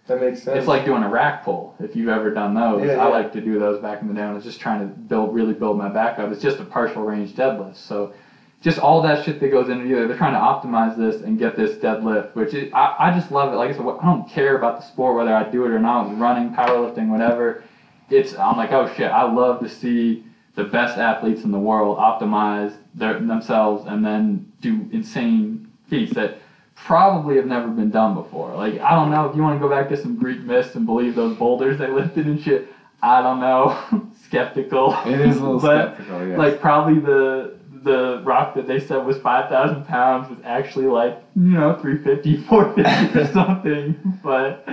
That 0.08 0.19
makes 0.19 0.43
sense. 0.43 0.58
It's 0.58 0.67
like 0.67 0.84
doing 0.84 1.02
a 1.04 1.10
rack 1.10 1.45
pull 1.45 1.76
if 1.80 1.95
you've 1.95 2.10
ever 2.10 2.34
done 2.34 2.54
those. 2.54 2.86
Yeah, 2.86 2.93
I 2.93 2.95
yeah. 2.95 3.06
like 3.06 3.32
to 3.34 3.41
do 3.41 3.58
those 3.58 3.82
back 3.82 4.02
in 4.02 4.10
the 4.10 4.13
day. 4.13 4.19
when 4.19 4.32
I 4.32 4.34
was 4.34 4.43
just 4.43 4.60
trying 4.60 4.82
to 4.82 4.86
build, 4.86 5.34
really 5.34 5.54
build 5.54 5.78
my 5.78 5.88
back 5.88 6.19
up. 6.19 6.30
It's 6.32 6.41
just 6.41 6.60
a 6.60 6.65
partial 6.65 7.04
range 7.04 7.34
deadlift. 7.36 7.78
So 7.78 8.13
just 8.60 8.80
all 8.80 9.02
that 9.04 9.23
shit 9.23 9.39
that 9.39 9.49
goes 9.49 9.69
into 9.69 10.04
it. 10.04 10.08
They're 10.08 10.17
trying 10.17 10.34
to 10.34 10.39
optimize 10.39 10.97
this 10.97 11.21
and 11.21 11.39
get 11.39 11.56
this 11.56 11.78
deadlift, 11.78 12.36
which 12.36 12.54
is, 12.54 12.73
I, 12.73 12.95
I 12.99 13.17
just 13.17 13.32
love 13.32 13.54
it. 13.54 13.56
Like 13.56 13.69
I 13.69 13.73
said, 13.73 13.82
I 13.82 14.06
don't 14.06 14.30
care 14.30 14.58
about 14.58 14.82
the 14.82 14.86
sport 14.86 15.15
whether 15.15 15.34
I 15.34 15.49
do 15.49 15.65
it 15.65 15.71
or 15.71 15.80
not. 15.80 16.17
Running, 16.19 16.54
powerlifting, 16.54 17.08
whatever. 17.08 17.63
It's 18.09 18.37
I'm 18.37 18.57
like, 18.57 18.71
oh 18.71 18.91
shit, 18.95 19.11
I 19.11 19.23
love 19.31 19.59
to 19.61 19.69
see 19.69 20.23
the 20.55 20.63
best 20.63 20.97
athletes 20.97 21.43
in 21.43 21.51
the 21.51 21.59
world 21.59 21.97
optimize 21.97 22.75
their, 22.93 23.19
themselves 23.19 23.85
and 23.87 24.05
then 24.05 24.51
do 24.61 24.87
insane 24.91 25.71
feats 25.87 26.13
that 26.13 26.37
probably 26.75 27.35
have 27.37 27.45
never 27.45 27.67
been 27.67 27.89
done 27.89 28.13
before. 28.13 28.55
Like 28.55 28.79
I 28.79 28.91
don't 28.91 29.11
know 29.11 29.27
if 29.29 29.35
you 29.35 29.41
want 29.41 29.59
to 29.59 29.59
go 29.59 29.69
back 29.69 29.89
to 29.89 29.97
some 29.97 30.17
Greek 30.17 30.41
myths 30.41 30.75
and 30.75 30.85
believe 30.85 31.15
those 31.15 31.35
boulders 31.37 31.77
they 31.77 31.87
lifted 32.01 32.25
and 32.25 32.41
shit. 32.41 32.67
I 33.01 33.21
don't 33.21 33.39
know. 33.39 34.09
Skeptical. 34.25 34.97
It 35.05 35.19
is 35.19 35.37
a 35.37 35.41
little 35.41 35.59
but, 35.59 35.95
skeptical, 35.95 36.27
yes. 36.27 36.37
Like 36.37 36.61
probably 36.61 36.99
the 36.99 37.57
the 37.83 38.21
rock 38.23 38.55
that 38.55 38.65
they 38.65 38.79
said 38.79 39.05
was 39.05 39.17
five 39.17 39.49
thousand 39.49 39.85
pounds 39.85 40.29
was 40.29 40.39
actually 40.45 40.85
like 40.85 41.21
you 41.35 41.51
know 41.51 41.77
350, 41.81 42.43
450 42.43 43.19
or 43.19 43.33
something. 43.33 44.19
But 44.23 44.67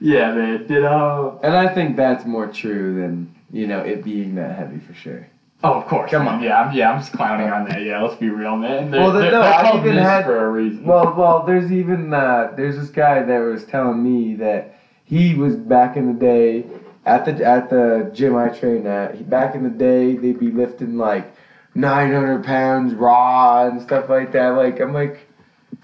yeah, 0.00 0.32
man, 0.34 0.66
did 0.66 0.84
uh 0.84 1.32
and 1.42 1.54
I 1.56 1.72
think 1.74 1.96
that's 1.96 2.24
more 2.24 2.46
true 2.46 2.94
than, 3.00 3.34
you 3.52 3.66
know, 3.66 3.80
it 3.80 4.04
being 4.04 4.34
that 4.36 4.56
heavy 4.56 4.78
for 4.78 4.94
sure. 4.94 5.26
oh 5.64 5.74
of 5.74 5.86
course 5.86 6.10
Come 6.10 6.24
man. 6.26 6.34
on. 6.36 6.42
yeah 6.42 6.60
I'm, 6.62 6.76
yeah 6.76 6.90
I'm 6.92 7.00
just 7.00 7.12
clowning 7.12 7.48
on 7.50 7.68
that 7.68 7.82
yeah 7.82 8.00
let's 8.02 8.14
be 8.20 8.28
real 8.30 8.56
man 8.56 8.90
they're, 8.90 9.00
Well, 9.00 9.12
the- 9.12 9.30
no, 9.30 9.40
I 9.42 9.76
even 9.76 9.96
had- 9.96 10.24
for 10.24 10.44
a 10.46 10.50
reason 10.50 10.84
Well, 10.84 11.14
well, 11.16 11.44
there's 11.46 11.72
even 11.72 12.14
uh, 12.14 12.52
there's 12.56 12.76
this 12.76 12.90
guy 12.90 13.22
that 13.22 13.38
was 13.38 13.64
telling 13.64 14.02
me 14.02 14.34
that 14.36 14.78
he 15.04 15.34
was 15.34 15.56
back 15.56 15.96
in 15.96 16.06
the 16.06 16.18
day 16.18 16.64
at 17.06 17.24
the 17.24 17.44
at 17.44 17.70
the 17.70 18.10
gym 18.14 18.36
I 18.36 18.50
trained 18.50 18.86
at. 18.86 19.14
He, 19.14 19.22
back 19.24 19.54
in 19.54 19.62
the 19.62 19.70
day, 19.70 20.14
they'd 20.16 20.38
be 20.38 20.50
lifting 20.50 20.98
like 20.98 21.34
900 21.74 22.44
pounds 22.44 22.92
raw 22.94 23.66
and 23.66 23.80
stuff 23.80 24.08
like 24.10 24.32
that. 24.32 24.48
Like 24.50 24.80
I'm 24.80 24.92
like, 24.92 25.27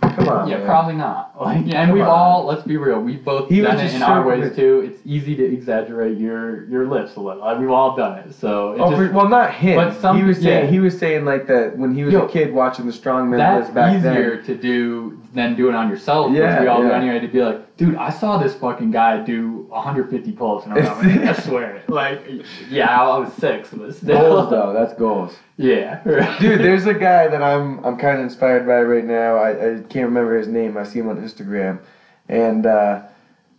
come 0.00 0.28
on, 0.28 0.48
yeah, 0.48 0.58
man. 0.58 0.66
probably 0.66 0.94
not. 0.94 1.30
Like, 1.44 1.66
and 1.74 1.92
we've 1.92 2.02
all 2.04 2.44
let's 2.46 2.62
be 2.62 2.76
real. 2.76 3.00
We've 3.00 3.22
both 3.24 3.48
He 3.50 3.60
was 3.60 3.70
done 3.70 3.80
it 3.80 3.82
just 3.84 3.96
in 3.96 4.02
our 4.02 4.26
ways 4.26 4.44
good. 4.50 4.56
too. 4.56 4.80
It's 4.88 5.00
easy 5.04 5.34
to 5.36 5.44
exaggerate 5.44 6.16
your 6.16 6.64
your 6.66 6.86
lifts 6.86 7.16
a 7.16 7.20
little. 7.20 7.42
Like, 7.42 7.58
we've 7.58 7.70
all 7.70 7.96
done 7.96 8.18
it. 8.20 8.34
So 8.34 8.72
it 8.72 8.80
Oh, 8.80 8.90
just, 8.90 8.96
for, 9.10 9.12
well, 9.12 9.28
not 9.28 9.52
him. 9.52 9.76
but 9.76 10.00
some- 10.00 10.16
he 10.16 10.22
was 10.22 10.38
saying 10.40 10.64
yeah. 10.66 10.70
he 10.70 10.78
was 10.80 10.96
saying 10.98 11.24
like 11.24 11.46
that 11.48 11.76
when 11.76 11.92
he 11.94 12.04
was 12.04 12.12
Yo, 12.14 12.26
a 12.26 12.28
kid 12.30 12.52
watching 12.54 12.86
the 12.86 12.92
strongman 12.92 13.36
that's 13.36 13.64
list 13.64 13.74
back 13.74 13.96
easier 13.98 14.36
then. 14.36 14.44
to 14.46 14.54
do 14.56 15.20
than 15.34 15.58
it 15.58 15.74
on 15.74 15.90
yourself. 15.90 16.32
Yeah, 16.32 16.60
we 16.60 16.68
all 16.68 16.80
do 16.80 16.88
yeah. 16.88 16.96
anyway. 16.96 17.20
To 17.20 17.28
be 17.28 17.42
like, 17.42 17.76
dude, 17.76 17.96
I 17.96 18.10
saw 18.10 18.38
this 18.38 18.54
fucking 18.54 18.92
guy 18.92 19.18
do 19.18 19.66
150 19.68 20.32
pull-ups 20.32 20.66
in 20.66 20.72
a 20.72 20.76
row. 20.76 21.02
man. 21.02 21.28
I 21.28 21.32
swear 21.40 21.76
it. 21.76 21.90
Like, 21.90 22.22
yeah, 22.70 23.00
I 23.02 23.18
was 23.18 23.32
six, 23.34 23.70
but 23.72 23.94
still. 23.94 24.20
Goals 24.20 24.50
though, 24.50 24.72
that's 24.72 24.94
goals. 24.94 25.34
Yeah. 25.56 26.00
right. 26.08 26.40
Dude, 26.40 26.60
there's 26.66 26.86
a 26.86 26.94
guy 26.94 27.26
that 27.28 27.42
I'm 27.42 27.84
I'm 27.84 27.96
kind 27.98 28.18
of 28.18 28.24
inspired 28.24 28.66
by 28.66 28.80
right 28.82 29.04
now. 29.04 29.36
I, 29.36 29.50
I 29.50 29.74
can't 29.80 30.06
remember 30.06 30.38
his 30.38 30.48
name. 30.48 30.76
I 30.76 30.84
see 30.84 31.00
him 31.00 31.08
on 31.08 31.16
Instagram, 31.16 31.80
and 32.28 32.64
uh, 32.66 33.02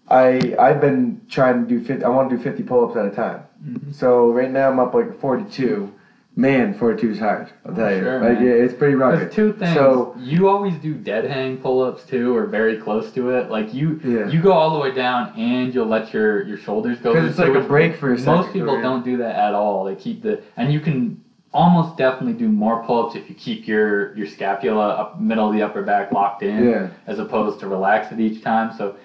I 0.07 0.55
I've 0.57 0.79
been 0.79 1.21
trying 1.29 1.61
to 1.61 1.67
do 1.67 1.83
50. 1.83 2.05
I 2.05 2.09
want 2.09 2.29
to 2.29 2.38
do 2.38 2.41
50 2.41 2.63
pull-ups 2.63 2.95
at 2.95 3.05
a 3.05 3.11
time. 3.11 3.43
Mhm. 3.63 3.93
So 3.93 4.31
right 4.31 4.49
now 4.51 4.69
I'm 4.69 4.79
up 4.79 4.93
like 4.93 5.19
42. 5.19 5.93
Man, 6.38 6.74
42 6.74 7.12
is 7.12 7.19
hard. 7.19 7.48
I'll 7.65 7.74
tell 7.74 7.93
you. 7.95 8.02
Sure, 8.02 8.19
like 8.19 8.39
yeah, 8.41 8.50
it's 8.50 8.74
pretty 8.74 8.95
There's 8.95 9.19
rugged. 9.19 9.32
two 9.32 9.54
things. 9.54 9.74
So- 9.74 10.13
you 10.19 10.50
always 10.50 10.76
do 10.76 10.93
dead 10.93 11.24
hang 11.26 11.58
pull-ups 11.58 12.04
too, 12.04 12.36
or 12.36 12.45
very 12.45 12.76
close 12.78 13.10
to 13.13 13.30
it. 13.30 13.50
Like 13.50 13.74
you, 13.74 14.02
Yeah. 14.04 14.28
you 14.28 14.41
go 14.41 14.52
all 14.52 14.74
the 14.74 14.80
way 14.80 14.91
down, 14.93 15.32
and 15.38 15.74
you'll 15.74 15.86
let 15.86 16.13
your 16.13 16.41
your 16.43 16.58
shoulders 16.58 17.00
go. 17.00 17.13
Because 17.13 17.30
it's 17.30 17.39
like 17.39 17.56
a 17.56 17.62
break 17.65 17.95
for 17.95 18.12
a 18.13 18.17
second. 18.17 18.34
Most 18.34 18.52
people 18.54 18.82
don't 18.82 19.06
do 19.06 19.15
that 19.17 19.36
at 19.36 19.54
all. 19.54 19.86
They 19.86 19.95
keep 19.95 20.24
the, 20.24 20.41
and 20.58 20.74
you 20.74 20.82
can 20.82 21.21
almost 21.54 21.95
definitely 21.98 22.34
do 22.34 22.50
more 22.50 22.84
pull-ups 22.84 23.15
if 23.15 23.30
you 23.30 23.36
keep 23.36 23.65
your 23.65 24.13
your 24.17 24.28
scapula 24.28 24.89
up 24.89 25.21
middle 25.21 25.48
of 25.48 25.54
the 25.54 25.62
upper 25.62 25.84
back 25.84 26.12
locked 26.12 26.43
in, 26.43 26.67
Yeah. 26.67 26.88
as 27.08 27.17
opposed 27.19 27.62
to 27.62 27.67
relax 27.69 28.12
it 28.12 28.19
each 28.19 28.43
time. 28.43 28.74
So, 28.78 28.95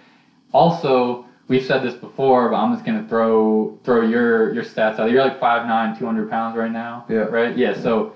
also. 0.53 1.27
We've 1.51 1.65
said 1.65 1.83
this 1.83 1.95
before, 1.95 2.49
but 2.49 2.55
I'm 2.55 2.73
just 2.73 2.87
gonna 2.87 3.05
throw 3.09 3.77
throw 3.83 4.03
your 4.03 4.55
your 4.55 4.63
stats 4.63 5.01
out. 5.01 5.11
You're 5.11 5.25
like 5.25 5.41
5'9", 5.41 5.99
200 5.99 6.31
pounds 6.31 6.57
right 6.57 6.71
now. 6.71 7.05
Yeah. 7.09 7.23
Right. 7.23 7.57
Yeah. 7.59 7.75
So 7.75 8.13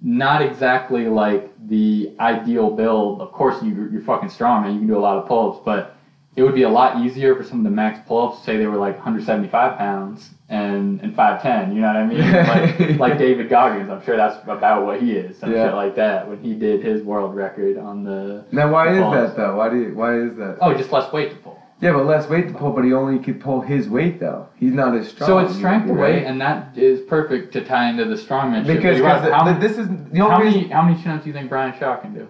not 0.00 0.40
exactly 0.40 1.08
like 1.08 1.50
the 1.68 2.12
ideal 2.20 2.70
build. 2.70 3.20
Of 3.20 3.32
course, 3.32 3.60
you, 3.60 3.88
you're 3.90 4.02
fucking 4.02 4.28
strong, 4.28 4.62
man. 4.62 4.72
You 4.74 4.78
can 4.78 4.86
do 4.86 4.96
a 4.96 5.00
lot 5.00 5.16
of 5.16 5.26
pull-ups, 5.26 5.62
but 5.64 5.96
it 6.36 6.44
would 6.44 6.54
be 6.54 6.62
a 6.62 6.68
lot 6.68 7.04
easier 7.04 7.34
for 7.34 7.42
some 7.42 7.58
of 7.58 7.64
the 7.64 7.70
max 7.70 7.98
pull-ups. 8.06 8.44
Say 8.44 8.56
they 8.56 8.68
were 8.68 8.76
like 8.76 8.94
175 8.94 9.76
pounds 9.78 10.30
and 10.48 11.00
and 11.00 11.12
5'10. 11.16 11.74
You 11.74 11.80
know 11.80 11.88
what 11.88 11.96
I 11.96 12.06
mean? 12.06 12.20
Like, 13.00 13.00
like 13.00 13.18
David 13.18 13.48
Goggins. 13.48 13.90
I'm 13.90 14.04
sure 14.04 14.16
that's 14.16 14.40
about 14.44 14.86
what 14.86 15.00
he 15.02 15.10
is. 15.10 15.36
Some 15.38 15.50
Yeah. 15.52 15.66
shit 15.66 15.74
like 15.74 15.96
that 15.96 16.28
when 16.28 16.38
he 16.40 16.54
did 16.54 16.84
his 16.84 17.02
world 17.02 17.34
record 17.34 17.78
on 17.78 18.04
the. 18.04 18.44
Now, 18.52 18.70
why 18.70 18.92
is 18.92 19.00
that 19.12 19.36
though? 19.36 19.56
Why 19.56 19.70
do 19.70 19.76
you, 19.76 19.92
why 19.96 20.18
is 20.20 20.36
that? 20.36 20.58
Oh, 20.60 20.72
just 20.72 20.92
less 20.92 21.12
weight 21.12 21.30
to 21.30 21.36
pull. 21.38 21.55
Yeah, 21.80 21.92
but 21.92 22.06
less 22.06 22.26
weight 22.28 22.48
to 22.48 22.54
pull, 22.54 22.72
but 22.72 22.84
he 22.84 22.94
only 22.94 23.18
could 23.22 23.38
pull 23.40 23.60
his 23.60 23.86
weight 23.88 24.18
though. 24.18 24.48
He's 24.56 24.72
not 24.72 24.96
as 24.96 25.08
strong. 25.08 25.28
So 25.28 25.38
it's 25.38 25.54
strength 25.54 25.86
to 25.88 25.92
right? 25.92 26.14
weight, 26.16 26.24
and 26.24 26.40
that 26.40 26.76
is 26.76 27.02
perfect 27.02 27.52
to 27.52 27.64
tie 27.64 27.90
into 27.90 28.06
the 28.06 28.14
strongman. 28.14 28.66
Because 28.66 28.98
But 29.00 29.22
you're 29.24 29.34
how, 29.34 29.52
the- 29.52 29.60
this 29.60 29.76
is 29.76 29.86
the 29.88 30.18
how 30.20 30.32
only 30.36 30.44
many 30.46 30.56
reason. 30.56 30.70
how 30.70 30.82
many 30.82 31.02
chin-ups 31.02 31.24
do 31.24 31.28
you 31.30 31.34
think 31.34 31.50
Brian 31.50 31.78
Shaw 31.78 31.96
can 31.96 32.14
do? 32.14 32.28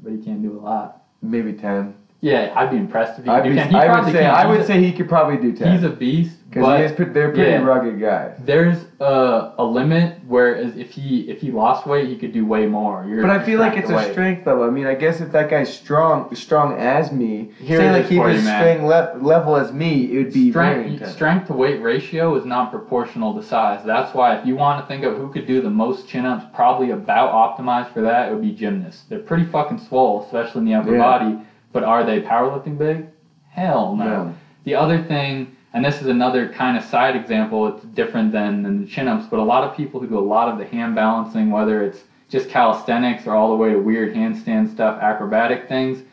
But 0.00 0.12
he 0.12 0.18
can't 0.18 0.40
do 0.42 0.56
a 0.58 0.60
lot. 0.60 1.02
Maybe 1.20 1.52
ten. 1.52 1.94
Yeah, 2.20 2.52
I'd 2.56 2.70
be 2.70 2.76
impressed 2.78 3.18
if 3.18 3.24
he 3.26 3.30
I'd 3.30 3.42
could 3.42 3.48
do 3.50 3.54
be, 3.56 3.60
10. 3.60 3.70
He 3.70 3.76
I 3.76 4.00
would 4.00 4.06
say 4.12 4.18
can. 4.20 4.30
I 4.34 4.46
would 4.46 4.60
a- 4.60 4.66
say 4.66 4.82
he 4.82 4.92
could 4.92 5.08
probably 5.08 5.36
do 5.36 5.52
ten. 5.52 5.72
he's 5.74 5.82
a 5.84 5.90
beast, 5.90 6.38
because 6.48 6.78
he 6.78 6.84
is, 6.84 7.12
they're 7.12 7.32
pretty 7.32 7.50
yeah. 7.50 7.62
rugged 7.62 8.00
guys. 8.00 8.36
there's 8.44 8.84
a, 9.00 9.52
a 9.58 9.64
limit 9.64 10.23
whereas 10.26 10.76
if 10.76 10.90
he 10.90 11.20
if 11.30 11.40
he 11.40 11.50
lost 11.50 11.86
weight 11.86 12.08
he 12.08 12.16
could 12.16 12.32
do 12.32 12.44
way 12.46 12.66
more. 12.66 13.04
You're 13.08 13.22
But 13.22 13.30
I 13.30 13.42
feel 13.44 13.58
like 13.60 13.76
it's 13.76 13.90
a 13.90 13.94
weight. 13.94 14.12
strength 14.12 14.46
level. 14.46 14.64
I 14.64 14.70
mean, 14.70 14.86
I 14.86 14.94
guess 14.94 15.20
if 15.20 15.32
that 15.32 15.50
guy's 15.50 15.72
strong, 15.72 16.34
strong 16.34 16.74
as 16.78 17.12
me, 17.12 17.50
Here 17.58 17.78
say 17.78 17.90
like 17.92 18.06
he 18.06 18.18
was 18.18 18.40
strength 18.42 18.82
le- 18.84 19.18
level 19.20 19.56
as 19.56 19.72
me, 19.72 20.12
it 20.12 20.16
would 20.24 20.32
be 20.32 20.50
strength, 20.50 21.08
strength 21.10 21.46
to 21.48 21.52
weight 21.52 21.82
ratio 21.82 22.34
is 22.36 22.44
not 22.44 22.70
proportional 22.70 23.34
to 23.34 23.42
size. 23.42 23.84
That's 23.84 24.14
why 24.14 24.36
if 24.36 24.46
you 24.46 24.56
want 24.56 24.82
to 24.82 24.86
think 24.88 25.04
of 25.04 25.16
who 25.16 25.28
could 25.32 25.46
do 25.46 25.60
the 25.60 25.70
most 25.70 26.08
chin 26.08 26.24
ups, 26.24 26.44
probably 26.54 26.90
about 26.90 27.32
optimized 27.32 27.92
for 27.92 28.00
that, 28.02 28.28
it 28.28 28.32
would 28.34 28.42
be 28.42 28.52
gymnasts. 28.52 29.04
They're 29.08 29.18
pretty 29.18 29.44
fucking 29.44 29.78
swole, 29.78 30.24
especially 30.24 30.60
in 30.60 30.64
the 30.66 30.74
upper 30.74 30.92
Yeah. 30.96 31.02
body. 31.02 31.38
But 31.72 31.82
are 31.84 32.04
they 32.04 32.20
powerlifting 32.20 32.78
big? 32.78 33.06
Hell 33.50 33.96
no. 33.96 34.04
No. 34.04 34.34
The 34.64 34.74
other 34.76 35.02
thing, 35.02 35.56
and 35.74 35.84
this 35.84 36.00
is 36.00 36.06
another 36.06 36.48
kind 36.48 36.78
of 36.78 36.84
side 36.84 37.16
example, 37.16 37.66
it's 37.66 37.84
different 37.86 38.30
than, 38.30 38.62
than 38.62 38.80
the 38.80 38.86
chin 38.86 39.08
ups, 39.08 39.26
but 39.28 39.40
a 39.40 39.42
lot 39.42 39.64
of 39.64 39.76
people 39.76 39.98
who 40.00 40.06
do 40.06 40.16
a 40.16 40.20
lot 40.20 40.48
of 40.48 40.56
the 40.56 40.64
hand 40.64 40.94
balancing, 40.94 41.50
whether 41.50 41.82
it's 41.82 42.04
just 42.28 42.48
calisthenics 42.48 43.26
or 43.26 43.34
all 43.34 43.50
the 43.50 43.56
way 43.56 43.70
to 43.70 43.78
weird 43.78 44.14
handstand 44.14 44.72
stuff, 44.72 45.02
acrobatic 45.02 45.68
things, 45.68 46.04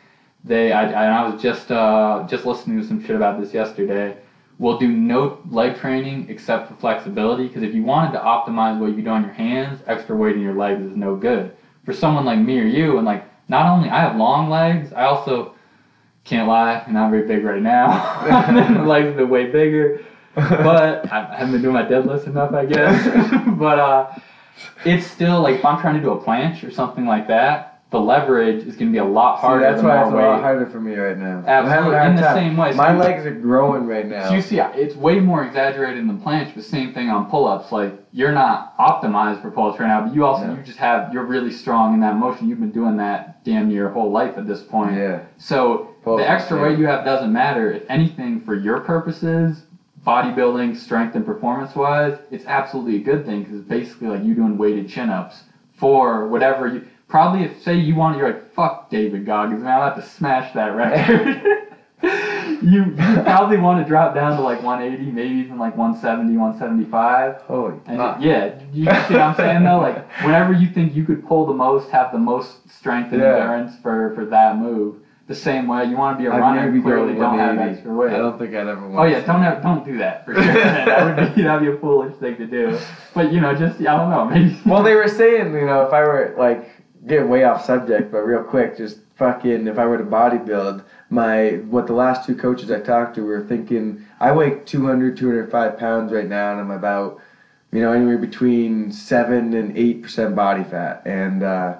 they 0.43 0.71
I, 0.71 1.25
I 1.25 1.29
was 1.29 1.39
just 1.39 1.71
uh, 1.71 2.25
just 2.27 2.45
listening 2.45 2.81
to 2.81 2.87
some 2.87 3.03
shit 3.03 3.15
about 3.15 3.39
this 3.39 3.53
yesterday. 3.53 4.17
Will 4.57 4.79
do 4.79 4.87
no 4.87 5.39
leg 5.49 5.77
training 5.77 6.27
except 6.29 6.67
for 6.67 6.75
flexibility 6.75 7.47
because 7.47 7.63
if 7.63 7.73
you 7.75 7.83
wanted 7.83 8.11
to 8.13 8.19
optimize 8.19 8.79
what 8.79 8.95
you 8.95 9.03
do 9.03 9.09
on 9.09 9.23
your 9.23 9.33
hands, 9.33 9.81
extra 9.85 10.15
weight 10.15 10.35
in 10.35 10.41
your 10.41 10.55
legs 10.55 10.83
is 10.83 10.95
no 10.95 11.15
good. 11.15 11.55
For 11.85 11.93
someone 11.93 12.25
like 12.25 12.39
me 12.39 12.59
or 12.59 12.65
you, 12.65 12.97
and 12.97 13.05
like 13.05 13.25
not 13.49 13.67
only 13.67 13.89
I 13.89 13.99
have 13.99 14.15
long 14.15 14.49
legs, 14.49 14.91
I 14.93 15.05
also 15.05 15.53
can't 16.23 16.47
lie, 16.47 16.83
I'm 16.85 16.93
not 16.93 17.11
very 17.11 17.27
big 17.27 17.43
right 17.43 17.61
now. 17.61 17.87
my 18.51 18.85
legs 18.85 19.07
have 19.07 19.17
been 19.17 19.29
way 19.29 19.49
bigger, 19.51 20.05
but 20.35 21.11
I 21.11 21.35
haven't 21.35 21.53
been 21.53 21.61
doing 21.61 21.73
my 21.73 21.83
deadlifts 21.83 22.27
enough, 22.27 22.53
I 22.53 22.65
guess. 22.65 23.47
but 23.57 23.79
uh, 23.79 24.13
it's 24.85 25.07
still 25.07 25.41
like 25.41 25.55
if 25.55 25.65
I'm 25.65 25.81
trying 25.81 25.95
to 25.95 26.01
do 26.01 26.11
a 26.11 26.21
planche 26.21 26.67
or 26.67 26.71
something 26.71 27.05
like 27.05 27.27
that, 27.27 27.70
the 27.91 27.99
leverage 27.99 28.63
is 28.65 28.77
going 28.77 28.87
to 28.87 28.91
be 28.93 28.99
a 28.99 29.03
lot 29.03 29.37
See, 29.37 29.47
harder. 29.47 29.63
that's 29.65 29.81
the 29.81 29.87
why 29.87 30.01
it's 30.01 30.11
a 30.13 30.15
lot 30.15 30.39
harder 30.41 30.65
for 30.65 30.79
me 30.79 30.95
right 30.95 31.17
now. 31.17 31.43
Absolutely, 31.45 31.97
in 32.07 32.15
the 32.15 32.21
time. 32.21 32.35
same 32.37 32.57
way. 32.57 32.71
My 32.71 32.95
legs 32.95 33.25
are 33.25 33.35
growing 33.35 33.85
right 33.85 34.07
now. 34.07 34.29
So 34.29 34.35
you 34.35 34.41
see, 34.41 34.59
it's 34.59 34.95
way 34.95 35.19
more 35.19 35.43
exaggerated 35.43 35.99
in 35.99 36.07
the 36.07 36.13
planche, 36.13 36.55
but 36.55 36.63
same 36.63 36.93
thing 36.93 37.09
on 37.09 37.29
pull-ups. 37.29 37.69
Like 37.73 37.93
you're 38.13 38.31
not 38.31 38.77
optimized 38.77 39.41
for 39.41 39.51
pull-ups 39.51 39.77
right 39.79 39.87
now, 39.87 40.05
but 40.05 40.15
you 40.15 40.23
also 40.25 40.47
No. 40.47 40.55
you 40.55 40.63
just 40.63 40.77
have 40.77 41.13
you're 41.13 41.25
really 41.25 41.51
strong 41.51 41.93
in 41.93 41.99
that 41.99 42.15
motion. 42.15 42.47
You've 42.47 42.61
been 42.61 42.71
doing 42.71 42.95
that 42.97 43.43
damn 43.43 43.67
near 43.67 43.77
your 43.77 43.89
whole 43.89 44.09
life 44.09 44.37
at 44.37 44.47
this 44.47 44.63
point. 44.63 44.95
yeah. 44.95 45.23
So 45.37 45.89
Pull-ups, 46.05 46.23
the 46.23 46.29
extra 46.29 46.57
yeah. 46.57 46.63
weight 46.63 46.79
you 46.79 46.85
have 46.87 47.03
doesn't 47.03 47.33
matter. 47.33 47.73
If 47.73 47.83
anything, 47.89 48.39
for 48.39 48.55
your 48.55 48.79
purposes, 48.79 49.63
bodybuilding, 50.07 50.77
strength, 50.77 51.15
and 51.15 51.25
performance-wise, 51.25 52.17
it's 52.31 52.45
absolutely 52.45 52.95
a 52.95 52.99
good 52.99 53.25
thing 53.25 53.43
because 53.43 53.59
it's 53.59 53.67
basically 53.67 54.07
like 54.07 54.23
you 54.23 54.33
doing 54.33 54.57
weighted 54.57 54.87
chin-ups 54.89 55.43
for 55.73 56.27
whatever 56.29 56.67
you. 56.67 56.87
Probably 57.11 57.43
if 57.43 57.61
say 57.61 57.75
you 57.75 57.93
want, 57.95 58.17
you're 58.17 58.27
like 58.31 58.53
fuck 58.53 58.89
David 58.89 59.25
Goggins, 59.25 59.61
man, 59.63 59.73
I'll 59.81 59.89
have 59.93 60.01
to 60.01 60.09
smash 60.09 60.53
that 60.53 60.75
record. 60.77 61.67
you, 62.63 62.85
you 62.85 63.21
probably 63.23 63.57
want 63.57 63.83
to 63.83 63.87
drop 63.87 64.15
down 64.15 64.37
to 64.37 64.41
like 64.41 64.63
180, 64.63 65.11
maybe 65.11 65.35
even 65.35 65.59
like 65.59 65.75
170, 65.75 66.37
175. 66.37 67.41
Holy 67.41 67.75
And 67.85 67.97
fuck. 67.97 68.17
yeah, 68.21 68.57
you 68.71 68.85
see 68.85 68.89
what 68.89 69.11
I'm 69.21 69.35
saying 69.35 69.63
though? 69.63 69.79
Like 69.79 70.09
whenever 70.23 70.53
you 70.53 70.69
think 70.69 70.95
you 70.95 71.03
could 71.03 71.27
pull 71.27 71.45
the 71.45 71.53
most, 71.53 71.89
have 71.89 72.13
the 72.13 72.17
most 72.17 72.69
strength 72.69 73.11
and 73.11 73.21
Yeah. 73.21 73.35
endurance 73.39 73.73
for 73.83 74.15
for 74.15 74.25
that 74.27 74.57
move, 74.57 74.95
the 75.27 75.35
same 75.35 75.67
way 75.67 75.85
you 75.85 75.97
want 75.97 76.17
to 76.17 76.21
be 76.23 76.27
a 76.29 76.33
I'd 76.33 76.39
runner, 76.39 76.71
go 76.71 76.81
clearly 76.81 77.13
don't 77.15 77.37
have 77.37 77.57
180. 77.57 77.71
extra 77.75 77.93
weight. 77.93 78.13
I 78.13 78.17
don't 78.19 78.39
think 78.39 78.55
I'd 78.55 78.67
ever 78.67 78.85
oh, 78.85 78.89
want 78.89 78.99
Oh 78.99 79.03
yeah, 79.11 79.25
don't 79.25 79.41
have, 79.41 79.61
don't 79.61 79.83
do 79.85 79.97
that 79.97 80.25
for 80.25 80.33
sure. 80.33 80.43
that 80.43 81.03
would 81.05 81.35
be 81.35 81.41
that'd 81.43 81.61
be 81.61 81.75
a 81.75 81.77
foolish 81.77 82.15
thing 82.19 82.37
to 82.37 82.45
do. 82.47 82.77
But 83.13 83.33
you 83.33 83.41
know, 83.41 83.53
just 83.53 83.81
I 83.81 83.97
don't 83.97 84.09
know, 84.09 84.25
maybe. 84.25 84.57
Well, 84.65 84.81
they 84.81 84.95
were 84.95 85.09
saying, 85.09 85.53
you 85.53 85.65
know, 85.65 85.81
if 85.85 85.91
I 85.93 86.01
were 86.01 86.35
like 86.37 86.69
getting 87.07 87.29
way 87.29 87.43
off 87.43 87.65
subject, 87.65 88.11
but 88.11 88.19
real 88.19 88.43
quick, 88.43 88.77
just 88.77 88.99
fucking, 89.15 89.67
if 89.67 89.77
I 89.77 89.85
were 89.85 89.97
to 89.97 90.03
bodybuild, 90.03 90.83
my 91.09 91.51
what 91.69 91.87
the 91.87 91.93
last 91.93 92.25
two 92.25 92.35
coaches 92.35 92.71
I 92.71 92.79
talked 92.79 93.15
to 93.15 93.25
were 93.25 93.43
thinking, 93.43 94.05
I 94.19 94.31
weigh 94.31 94.59
200, 94.65 95.17
205 95.17 95.77
pounds 95.77 96.11
right 96.11 96.27
now, 96.27 96.51
and 96.51 96.61
I'm 96.61 96.71
about, 96.71 97.19
you 97.71 97.81
know, 97.81 97.91
anywhere 97.91 98.17
between 98.17 98.91
seven 98.91 99.53
and 99.53 99.77
eight 99.77 100.03
percent 100.03 100.35
body 100.35 100.63
fat, 100.63 101.01
and 101.05 101.43
uh, 101.43 101.77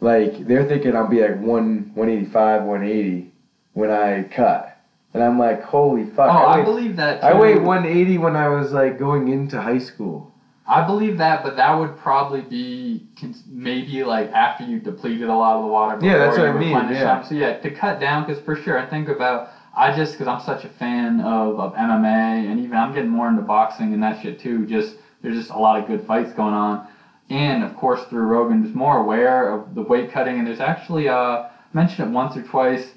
like 0.00 0.46
they're 0.46 0.66
thinking 0.66 0.94
I'll 0.96 1.08
be 1.08 1.20
like 1.20 1.38
one 1.38 1.92
185, 1.94 2.62
180 2.62 3.32
when 3.72 3.90
I 3.90 4.24
cut, 4.24 4.78
and 5.12 5.22
I'm 5.22 5.38
like, 5.38 5.62
holy 5.62 6.04
fuck! 6.04 6.30
oh, 6.30 6.46
I, 6.46 6.60
I 6.60 6.64
believe 6.64 6.96
that. 6.96 7.20
Too. 7.20 7.26
I 7.26 7.38
weighed 7.38 7.62
180 7.62 8.18
when 8.18 8.36
I 8.36 8.48
was 8.48 8.72
like 8.72 8.98
going 8.98 9.28
into 9.28 9.60
high 9.60 9.78
school. 9.78 10.33
I 10.66 10.86
believe 10.86 11.18
that, 11.18 11.42
but 11.42 11.56
that 11.56 11.74
would 11.74 11.96
probably 11.98 12.40
be 12.40 13.06
maybe 13.46 14.02
like 14.02 14.30
after 14.30 14.64
you 14.64 14.80
depleted 14.80 15.28
a 15.28 15.34
lot 15.34 15.56
of 15.56 15.62
the 15.62 15.68
water. 15.68 15.98
Yeah, 16.04 16.18
that's 16.18 16.38
what 16.38 16.48
I 16.48 16.52
mean, 16.52 16.72
yeah. 16.72 17.22
So 17.22 17.34
yeah, 17.34 17.58
to 17.58 17.70
cut 17.70 18.00
down, 18.00 18.24
because 18.26 18.42
for 18.42 18.56
sure, 18.56 18.78
I 18.78 18.86
think 18.88 19.08
about 19.08 19.50
I 19.76 19.94
just 19.94 20.12
because 20.12 20.26
I'm 20.26 20.40
such 20.40 20.64
a 20.64 20.68
fan 20.70 21.20
of, 21.20 21.60
of 21.60 21.74
MMA 21.74 22.50
and 22.50 22.58
even 22.60 22.76
I'm 22.76 22.94
getting 22.94 23.10
more 23.10 23.28
into 23.28 23.42
boxing 23.42 23.92
and 23.92 24.02
that 24.02 24.22
shit 24.22 24.40
too. 24.40 24.64
Just 24.66 24.96
there's 25.20 25.36
just 25.36 25.50
a 25.50 25.58
lot 25.58 25.78
of 25.78 25.86
good 25.86 26.06
fights 26.06 26.32
going 26.32 26.54
on, 26.54 26.88
and 27.28 27.62
of 27.62 27.76
course 27.76 28.02
through 28.04 28.24
Rogan, 28.24 28.62
just 28.62 28.74
more 28.74 28.98
aware 28.98 29.50
of 29.52 29.74
the 29.74 29.82
weight 29.82 30.12
cutting. 30.12 30.38
And 30.38 30.46
there's 30.46 30.60
actually 30.60 31.08
uh 31.10 31.14
I 31.14 31.50
mentioned 31.74 32.08
it 32.08 32.12
once 32.12 32.38
or 32.38 32.42
twice. 32.42 32.92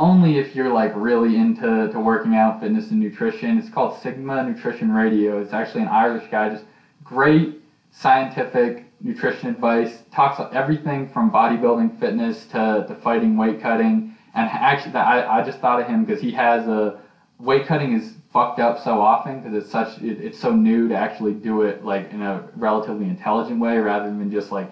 Only 0.00 0.38
if 0.38 0.56
you're 0.56 0.72
like 0.72 0.92
really 0.96 1.36
into 1.36 1.88
to 1.92 2.00
working 2.00 2.34
out, 2.34 2.60
fitness, 2.60 2.90
and 2.90 2.98
nutrition. 2.98 3.56
It's 3.58 3.68
called 3.68 4.00
Sigma 4.02 4.42
Nutrition 4.42 4.90
Radio. 4.90 5.40
It's 5.40 5.52
actually 5.52 5.82
an 5.82 5.88
Irish 5.88 6.28
guy, 6.28 6.48
just 6.48 6.64
great 7.04 7.60
scientific 7.90 8.90
nutrition 9.00 9.48
advice. 9.48 10.02
Talks 10.10 10.38
about 10.38 10.52
everything 10.52 11.06
from 11.06 11.30
bodybuilding, 11.30 11.92
fitness 11.92 12.46
to, 12.46 12.84
to 12.88 12.94
fighting, 12.94 13.36
weight 13.36 13.60
cutting. 13.60 14.10
And 14.34 14.48
actually, 14.48 14.94
I, 14.96 15.38
I 15.38 15.42
just 15.42 15.60
thought 15.60 15.80
of 15.80 15.86
him 15.86 16.04
because 16.04 16.20
he 16.20 16.32
has 16.32 16.66
a 16.68 16.96
weight 17.38 17.66
cutting 17.66 17.92
is 17.92 18.16
fucked 18.30 18.60
up 18.60 18.78
so 18.78 19.00
often 19.00 19.38
because 19.38 19.54
it's 19.54 19.68
such 19.68 19.98
it, 19.98 20.20
it's 20.20 20.38
so 20.38 20.52
new 20.54 20.88
to 20.88 20.94
actually 20.94 21.34
do 21.34 21.62
it 21.62 21.84
like 21.84 22.10
in 22.10 22.22
a 22.22 22.42
relatively 22.56 23.06
intelligent 23.08 23.58
way 23.60 23.78
rather 23.78 24.08
than 24.08 24.30
just 24.30 24.52
like 24.52 24.70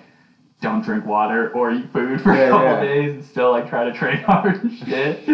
don't 0.60 0.82
drink 0.84 1.04
water 1.04 1.50
or 1.54 1.70
eat 1.70 1.88
food 1.92 2.20
for 2.20 2.32
Yeah, 2.32 2.34
a 2.34 2.48
couple 2.48 2.74
yeah. 2.74 2.76
days 2.76 3.12
and 3.12 3.24
still 3.24 3.50
like 3.50 3.66
try 3.66 3.84
to 3.84 3.92
train 3.92 4.18
hard 4.26 4.62
and 4.62 4.72
shit. 4.72 5.24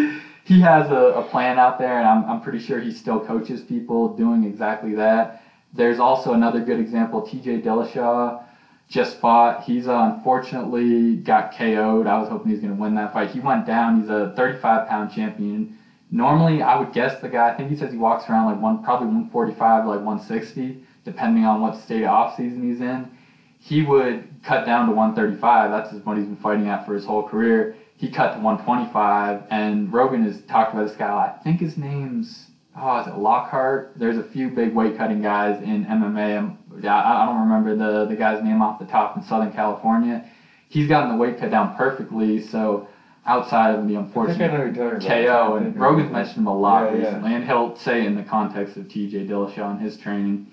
He 0.44 0.60
has 0.60 0.88
a, 0.88 1.12
a 1.16 1.22
plan 1.22 1.58
out 1.58 1.78
there, 1.78 1.98
and 1.98 2.06
I'm, 2.06 2.24
I'm 2.24 2.40
pretty 2.40 2.58
sure 2.58 2.80
he 2.80 2.90
still 2.90 3.20
coaches 3.20 3.60
people 3.62 4.08
doing 4.08 4.44
exactly 4.44 4.94
that. 4.94 5.42
There's 5.72 5.98
also 5.98 6.32
another 6.32 6.60
good 6.60 6.78
example, 6.78 7.22
TJ 7.22 7.62
Dillashaw 7.62 8.42
just 8.88 9.18
fought. 9.18 9.62
He's 9.64 9.86
uh, 9.86 10.12
unfortunately 10.14 11.16
got 11.16 11.52
KO'd. 11.52 12.06
I 12.06 12.18
was 12.18 12.28
hoping 12.28 12.46
he 12.46 12.52
was 12.52 12.60
going 12.62 12.74
to 12.74 12.80
win 12.80 12.94
that 12.94 13.12
fight. 13.12 13.30
He 13.30 13.38
went 13.38 13.66
down. 13.66 14.00
He's 14.00 14.08
a 14.08 14.32
35 14.34 14.88
pound 14.88 15.12
champion. 15.12 15.76
Normally, 16.10 16.62
I 16.62 16.78
would 16.78 16.94
guess 16.94 17.20
the 17.20 17.28
guy, 17.28 17.50
I 17.50 17.54
think 17.54 17.68
he 17.68 17.76
says 17.76 17.92
he 17.92 17.98
walks 17.98 18.30
around 18.30 18.46
like 18.46 18.62
one, 18.62 18.82
probably 18.82 19.08
145, 19.08 19.84
like 19.84 19.96
160, 19.98 20.82
depending 21.04 21.44
on 21.44 21.60
what 21.60 21.76
state 21.76 22.04
of 22.04 22.08
off 22.08 22.36
season 22.36 22.62
he's 22.62 22.80
in 22.80 23.10
he 23.58 23.82
would 23.82 24.26
cut 24.42 24.64
down 24.64 24.86
to 24.86 24.92
135. 24.92 25.70
That's 25.70 25.92
what 26.04 26.16
he's 26.16 26.26
been 26.26 26.36
fighting 26.36 26.68
at 26.68 26.86
for 26.86 26.94
his 26.94 27.04
whole 27.04 27.22
career. 27.22 27.74
He 27.96 28.08
cut 28.08 28.34
to 28.34 28.40
125, 28.40 29.42
and 29.50 29.92
Rogan 29.92 30.22
has 30.22 30.40
talked 30.42 30.72
about 30.72 30.86
this 30.86 30.96
guy. 30.96 31.34
I 31.34 31.42
think 31.42 31.60
his 31.60 31.76
name's 31.76 32.47
oh, 32.80 33.00
is 33.00 33.06
it 33.06 33.16
Lockhart? 33.16 33.92
There's 33.96 34.16
a 34.18 34.22
few 34.22 34.48
big 34.48 34.74
weight 34.74 34.96
cutting 34.96 35.20
guys 35.22 35.60
in 35.62 35.84
MMA. 35.84 36.38
Um, 36.38 36.58
yeah, 36.80 36.96
I 36.96 37.22
I 37.22 37.26
don't 37.26 37.40
remember 37.40 37.74
the 37.74 38.06
the 38.06 38.16
guy's 38.16 38.42
name 38.42 38.62
off 38.62 38.78
the 38.78 38.84
top 38.86 39.16
in 39.16 39.22
Southern 39.22 39.52
California. 39.52 40.24
He's 40.68 40.86
gotten 40.88 41.08
the 41.10 41.16
weight 41.16 41.38
cut 41.38 41.50
down 41.50 41.74
perfectly. 41.76 42.40
So 42.40 42.86
outside 43.26 43.74
of 43.74 43.86
the 43.88 43.94
I 43.94 43.98
I 43.98 44.02
unfortunate 44.02 44.52
know 44.52 44.64
what 44.64 44.74
you're 44.74 44.98
talking 45.00 45.24
KO, 45.26 45.56
and 45.56 45.76
Rogan's 45.78 46.10
mentioned 46.10 46.38
him 46.38 46.46
a 46.46 46.54
lot 46.56 46.84
Yeah, 46.84 46.90
yeah. 46.90 47.04
recently, 47.04 47.34
and 47.34 47.44
he'll 47.44 47.76
say 47.76 48.04
in 48.06 48.14
the 48.14 48.22
context 48.22 48.76
of 48.76 48.84
TJ 48.88 49.26
Dillashaw 49.28 49.70
and 49.70 49.80
his 49.80 49.96
training. 49.96 50.46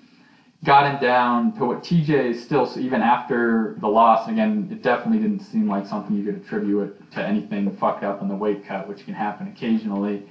got 0.64 0.86
him 0.86 0.98
down 1.00 1.52
to 1.52 1.64
what 1.64 1.82
TJ 1.82 2.08
is 2.30 2.42
still 2.42 2.68
even 2.76 3.02
after 3.02 3.74
the 3.78 3.88
loss. 3.88 4.26
Again, 4.28 4.68
it 4.70 4.82
definitely 4.82 5.18
didn't 5.18 5.40
seem 5.40 5.68
like 5.68 5.86
something 5.86 6.16
you 6.16 6.24
could 6.24 6.36
attribute 6.36 6.82
it 6.88 7.10
to 7.12 7.22
anything 7.24 7.70
fucked 7.70 8.02
up 8.02 8.20
in 8.22 8.28
the 8.28 8.34
weight 8.34 8.64
cut, 8.64 8.86
which 8.88 9.04
can 9.04 9.14
happen 9.14 9.46
occasionally. 9.48 10.22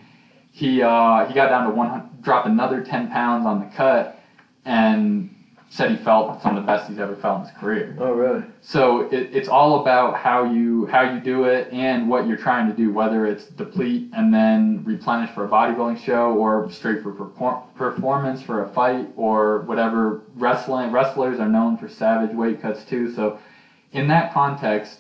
He 0.56 0.82
uh, 0.82 1.26
he 1.26 1.34
got 1.34 1.50
down 1.50 1.66
to 1.66 1.76
one, 1.76 2.18
dropped 2.22 2.48
another 2.48 2.82
ten 2.82 3.12
pounds 3.12 3.46
on 3.46 3.60
the 3.60 3.66
cut, 3.76 4.18
and 4.64 5.36
said 5.70 5.92
he 5.92 5.98
felt 5.98 6.42
some 6.42 6.56
of 6.56 6.64
the 6.64 6.66
best 6.66 6.88
he's 6.88 6.98
ever 6.98 7.14
felt 7.18 7.42
in 7.42 7.48
his 7.48 7.58
career. 7.58 7.98
Oh, 8.00 8.14
really? 8.14 8.42
So 8.62 9.02
it, 9.10 9.36
it's 9.36 9.50
all 9.50 9.82
about 9.82 10.16
how 10.16 10.46
you 10.46 10.86
how 10.86 11.02
you 11.14 11.20
do 11.20 11.44
it 11.44 11.74
and 11.74 12.08
what 12.08 12.26
you're 12.26 12.38
trying 12.38 12.70
to 12.70 12.74
do, 12.74 12.94
whether 12.94 13.26
it's 13.26 13.48
deplete 13.48 14.12
and 14.14 14.34
then 14.34 14.82
replenish 14.86 15.30
for 15.32 15.44
a 15.44 15.50
bodybuilding 15.50 16.02
show, 16.02 16.32
or 16.36 16.72
straight 16.72 17.04
for 17.04 17.12
perform- 17.12 17.64
performance 17.76 18.42
for 18.42 18.64
a 18.64 18.70
fight, 18.70 19.10
or 19.18 19.60
whatever. 19.64 20.22
Wrestling 20.36 20.90
wrestlers 20.90 21.38
are 21.38 21.50
known 21.50 21.76
for 21.76 21.90
savage 21.90 22.34
weight 22.34 22.62
cuts 22.62 22.86
too. 22.86 23.12
So 23.14 23.40
in 23.92 24.08
that 24.08 24.34
context, 24.34 25.00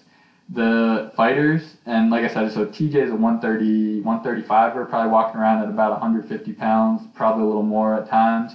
the 0.49 1.11
fighters 1.15 1.77
and 1.85 2.09
like 2.11 2.23
I 2.23 2.33
said, 2.33 2.51
so 2.51 2.65
TJ 2.65 2.95
is 2.95 3.11
a 3.11 3.15
130 3.15 4.01
135 4.01 4.77
er, 4.77 4.85
probably 4.85 5.11
walking 5.11 5.39
around 5.39 5.63
at 5.63 5.69
about 5.69 5.91
150 5.91 6.53
pounds, 6.53 7.01
probably 7.13 7.43
a 7.43 7.47
little 7.47 7.63
more 7.63 7.95
at 7.95 8.07
times. 8.07 8.53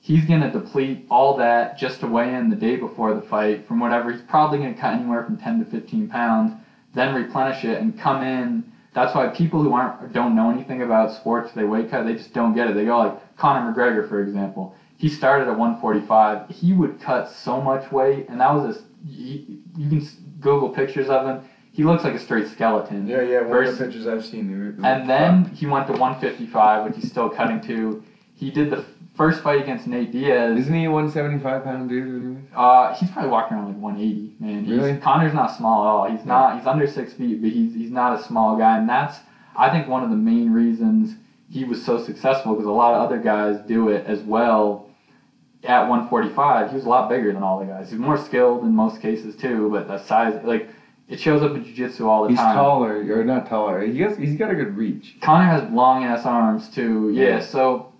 He's 0.00 0.24
going 0.24 0.40
to 0.40 0.50
deplete 0.50 1.06
all 1.10 1.36
that 1.38 1.76
just 1.76 2.00
to 2.00 2.06
weigh 2.06 2.34
in 2.34 2.48
the 2.48 2.56
day 2.56 2.76
before 2.76 3.14
the 3.14 3.20
fight 3.20 3.66
from 3.66 3.80
whatever 3.80 4.12
he's 4.12 4.22
probably 4.22 4.58
going 4.58 4.74
to 4.74 4.80
cut 4.80 4.94
anywhere 4.94 5.24
from 5.24 5.36
10 5.36 5.58
to 5.58 5.64
15 5.64 6.08
pounds 6.08 6.52
then 6.94 7.14
replenish 7.14 7.64
it 7.64 7.80
and 7.80 7.98
come 7.98 8.22
in. 8.22 8.64
That's 8.94 9.14
why 9.14 9.28
people 9.28 9.62
who 9.62 9.72
aren't 9.72 10.12
don't 10.12 10.34
know 10.34 10.50
anything 10.50 10.82
about 10.82 11.12
sports 11.12 11.52
they 11.52 11.64
weight 11.64 11.90
cut 11.90 12.04
they 12.04 12.14
just 12.14 12.32
don't 12.32 12.54
get 12.54 12.68
it. 12.68 12.74
They 12.74 12.84
go 12.84 12.98
like 12.98 13.36
conor 13.36 13.72
mcgregor 13.72 14.08
for 14.08 14.20
example. 14.22 14.74
He 14.96 15.08
started 15.08 15.46
at 15.46 15.56
145 15.56 16.48
he 16.48 16.72
would 16.72 17.00
cut 17.00 17.30
so 17.30 17.60
much 17.60 17.92
weight 17.92 18.28
and 18.28 18.40
that 18.40 18.52
was 18.52 18.76
a 18.76 18.80
you, 19.06 19.58
you 19.76 19.88
can 19.88 20.00
google 20.40 20.68
pictures 20.68 21.08
of 21.08 21.26
him 21.26 21.40
he 21.72 21.84
looks 21.84 22.02
like 22.04 22.14
a 22.14 22.18
straight 22.18 22.46
skeleton 22.48 23.06
Yeah, 23.06 23.20
yeah. 23.22 23.40
One 23.40 23.50
Versus- 23.50 23.74
of 23.74 23.78
the 23.78 23.84
pictures 23.84 24.06
I've 24.06 24.24
seen. 24.24 24.48
they 24.48 24.54
were- 24.82 24.88
and 24.88 25.02
were 25.02 25.06
then 25.06 25.44
he 25.46 25.66
went 25.66 25.86
to 25.88 25.92
155 25.94 26.84
which 26.84 26.96
he's 26.96 27.10
still 27.10 27.28
cutting 27.28 27.60
to 27.62 28.02
he 28.34 28.50
did 28.50 28.70
the 28.70 28.84
first 29.14 29.40
fight 29.42 29.60
against 29.60 29.86
nate 29.88 30.12
diaz 30.12 30.56
Isn't 30.58 30.74
he 30.74 30.84
a 30.84 30.90
175 30.90 31.64
pound 31.64 31.88
dude? 31.88 32.08
anyways? 32.24 32.44
uh, 32.54 32.94
he's 32.94 33.10
probably 33.10 33.30
walking 33.30 33.56
around 33.56 33.66
like 33.66 33.76
180, 33.82 34.34
man. 34.40 34.64
He's, 34.64 34.76
Really? 34.78 34.96
Conor's 34.98 35.34
not 35.34 35.48
small 35.50 35.82
at 35.84 35.88
all. 35.90 36.10
He's 36.16 36.24
not. 36.24 36.56
He's 36.56 36.66
under 36.66 36.86
six 36.86 37.12
feet, 37.12 37.40
but 37.42 37.50
he's 37.50 37.74
he's 37.74 37.90
not 37.90 38.18
a 38.18 38.22
small 38.22 38.56
guy, 38.56 38.78
and 38.78 38.88
that's 38.88 39.18
I 39.56 39.70
think 39.70 39.88
one 39.88 40.04
of 40.04 40.10
the 40.10 40.16
main 40.16 40.52
reasons 40.52 41.16
he 41.50 41.64
was 41.64 41.84
so 41.84 41.98
successful 41.98 42.52
because 42.52 42.66
a 42.66 42.70
lot 42.70 42.94
of 42.94 43.00
other 43.02 43.18
guys 43.18 43.58
do 43.66 43.88
it 43.88 44.06
as 44.06 44.20
well. 44.22 44.87
At 45.64 45.88
145, 45.88 46.70
he 46.70 46.76
was 46.76 46.84
a 46.84 46.88
lot 46.88 47.08
bigger 47.08 47.32
than 47.32 47.42
all 47.42 47.58
the 47.58 47.66
guys. 47.66 47.90
He's 47.90 47.98
more 47.98 48.16
skilled 48.16 48.62
in 48.62 48.74
most 48.74 49.00
cases 49.02 49.34
too, 49.34 49.68
but 49.70 49.88
the 49.88 49.98
size, 49.98 50.40
like, 50.44 50.68
it 51.08 51.18
shows 51.18 51.42
up 51.42 51.56
in 51.56 51.64
jiu-jitsu 51.64 52.06
all 52.08 52.22
the 52.24 52.28
He's 52.30 52.38
time. 52.38 52.48
He's 52.50 52.54
taller, 52.56 53.20
or 53.20 53.24
not 53.24 53.48
taller. 53.48 53.80
He 53.80 54.00
has, 54.02 54.16
he's 54.16 54.36
got 54.36 54.50
a 54.50 54.54
good 54.54 54.76
reach. 54.76 55.16
Conor 55.20 55.46
has 55.46 55.68
long 55.72 56.04
ass 56.04 56.26
arms 56.26 56.68
too. 56.68 57.10
Yeah, 57.10 57.24
Yeah. 57.24 57.40
so 57.40 57.92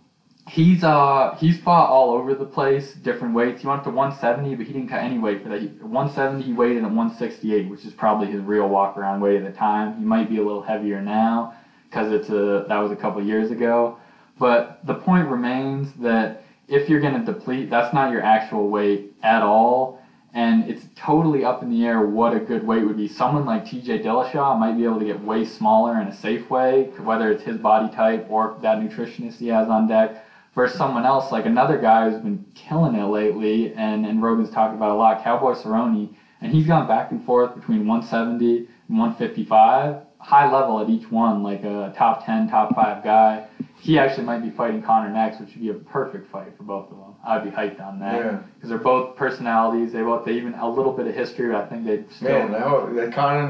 he's 0.48 0.82
uh 0.84 1.36
he's 1.38 1.58
fought 1.60 1.90
all 1.90 2.10
over 2.12 2.34
the 2.34 2.44
place, 2.44 2.94
different 2.94 3.34
weights. 3.34 3.62
He 3.62 3.66
went 3.66 3.78
up 3.78 3.84
to 3.84 3.90
170, 3.90 4.54
but 4.54 4.66
he 4.66 4.72
didn't 4.72 4.88
cut 4.88 5.02
any 5.02 5.18
weight 5.18 5.42
for 5.42 5.48
that. 5.48 5.60
He, 5.60 5.66
170 5.68 6.42
he 6.42 6.52
weighed 6.52 6.76
in 6.76 6.84
at 6.84 6.90
168, 6.90 7.68
which 7.70 7.84
is 7.84 7.92
probably 7.92 8.28
his 8.28 8.42
real 8.42 8.68
walk 8.68 8.96
around 8.96 9.20
weight 9.20 9.42
at 9.42 9.50
the 9.50 9.58
time. 9.58 9.96
He 9.98 10.04
might 10.04 10.28
be 10.28 10.38
a 10.38 10.42
little 10.42 10.62
heavier 10.62 11.00
now 11.00 11.54
because 11.88 12.12
it's 12.12 12.28
a 12.30 12.66
that 12.68 12.78
was 12.78 12.92
a 12.92 12.96
couple 12.96 13.22
years 13.22 13.50
ago. 13.50 13.96
But 14.38 14.80
the 14.86 14.94
point 14.94 15.28
remains 15.28 15.92
that 15.94 16.42
if 16.68 16.88
you're 16.88 17.00
going 17.00 17.24
to 17.24 17.32
deplete, 17.32 17.70
that's 17.70 17.94
not 17.94 18.12
your 18.12 18.22
actual 18.22 18.68
weight 18.68 19.14
at 19.22 19.42
all. 19.42 20.00
And 20.34 20.68
it's 20.70 20.84
totally 20.94 21.44
up 21.44 21.62
in 21.62 21.70
the 21.70 21.86
air 21.86 22.02
what 22.02 22.36
a 22.36 22.38
good 22.38 22.64
weight 22.64 22.84
would 22.84 22.98
be. 22.98 23.08
Someone 23.08 23.46
like 23.46 23.64
TJ 23.64 24.04
Dillashaw 24.04 24.58
might 24.58 24.76
be 24.76 24.84
able 24.84 24.98
to 24.98 25.06
get 25.06 25.18
way 25.24 25.44
smaller 25.44 26.00
in 26.00 26.06
a 26.06 26.14
safe 26.14 26.50
way, 26.50 26.90
whether 26.98 27.32
it's 27.32 27.42
his 27.42 27.56
body 27.56 27.92
type 27.94 28.26
or 28.28 28.58
that 28.60 28.78
nutritionist 28.78 29.38
he 29.38 29.48
has 29.48 29.68
on 29.68 29.88
deck, 29.88 30.22
versus 30.54 30.76
someone 30.76 31.06
else 31.06 31.32
like 31.32 31.46
another 31.46 31.78
guy 31.78 32.10
who's 32.10 32.20
been 32.20 32.44
killing 32.54 32.94
it 32.94 33.06
lately, 33.06 33.72
and, 33.74 34.04
and 34.04 34.22
Rogan's 34.22 34.50
talked 34.50 34.74
about 34.74 34.90
a 34.90 34.94
lot, 34.94 35.24
Cowboy 35.24 35.54
Cerrone, 35.54 36.14
and 36.40 36.52
he's 36.52 36.66
gone 36.66 36.86
back 36.86 37.10
and 37.10 37.24
forth 37.24 37.54
between 37.54 37.86
170 37.86 38.68
and 38.88 38.98
155, 38.98 40.02
high 40.18 40.52
level 40.52 40.80
at 40.80 40.90
each 40.90 41.10
one, 41.10 41.42
like 41.42 41.64
a 41.64 41.92
top 41.96 42.26
10, 42.26 42.50
top 42.50 42.74
5 42.74 43.02
guy. 43.02 43.46
He 43.80 43.98
actually 43.98 44.24
might 44.24 44.42
be 44.42 44.50
fighting 44.50 44.82
Conor 44.82 45.10
next, 45.10 45.40
which 45.40 45.50
would 45.50 45.60
be 45.60 45.68
a 45.70 45.74
perfect 45.74 46.30
fight 46.30 46.56
for 46.56 46.64
both 46.64 46.90
of 46.90 46.98
them. 46.98 47.14
I'd 47.24 47.44
be 47.44 47.50
hyped 47.50 47.80
on 47.80 47.98
that 48.00 48.16
Yeah. 48.24 48.38
because 48.54 48.68
they're 48.70 48.78
both 48.78 49.16
personalities. 49.16 49.92
They 49.92 50.02
both 50.02 50.24
they 50.24 50.32
even 50.32 50.54
a 50.54 50.68
little 50.68 50.92
bit 50.92 51.06
of 51.06 51.14
history. 51.14 51.54
I 51.54 51.64
think 51.66 51.84
they 51.84 52.02
still. 52.10 52.48
Man, 52.48 52.52
now 52.52 52.86
that 52.86 53.12
Conor 53.12 53.48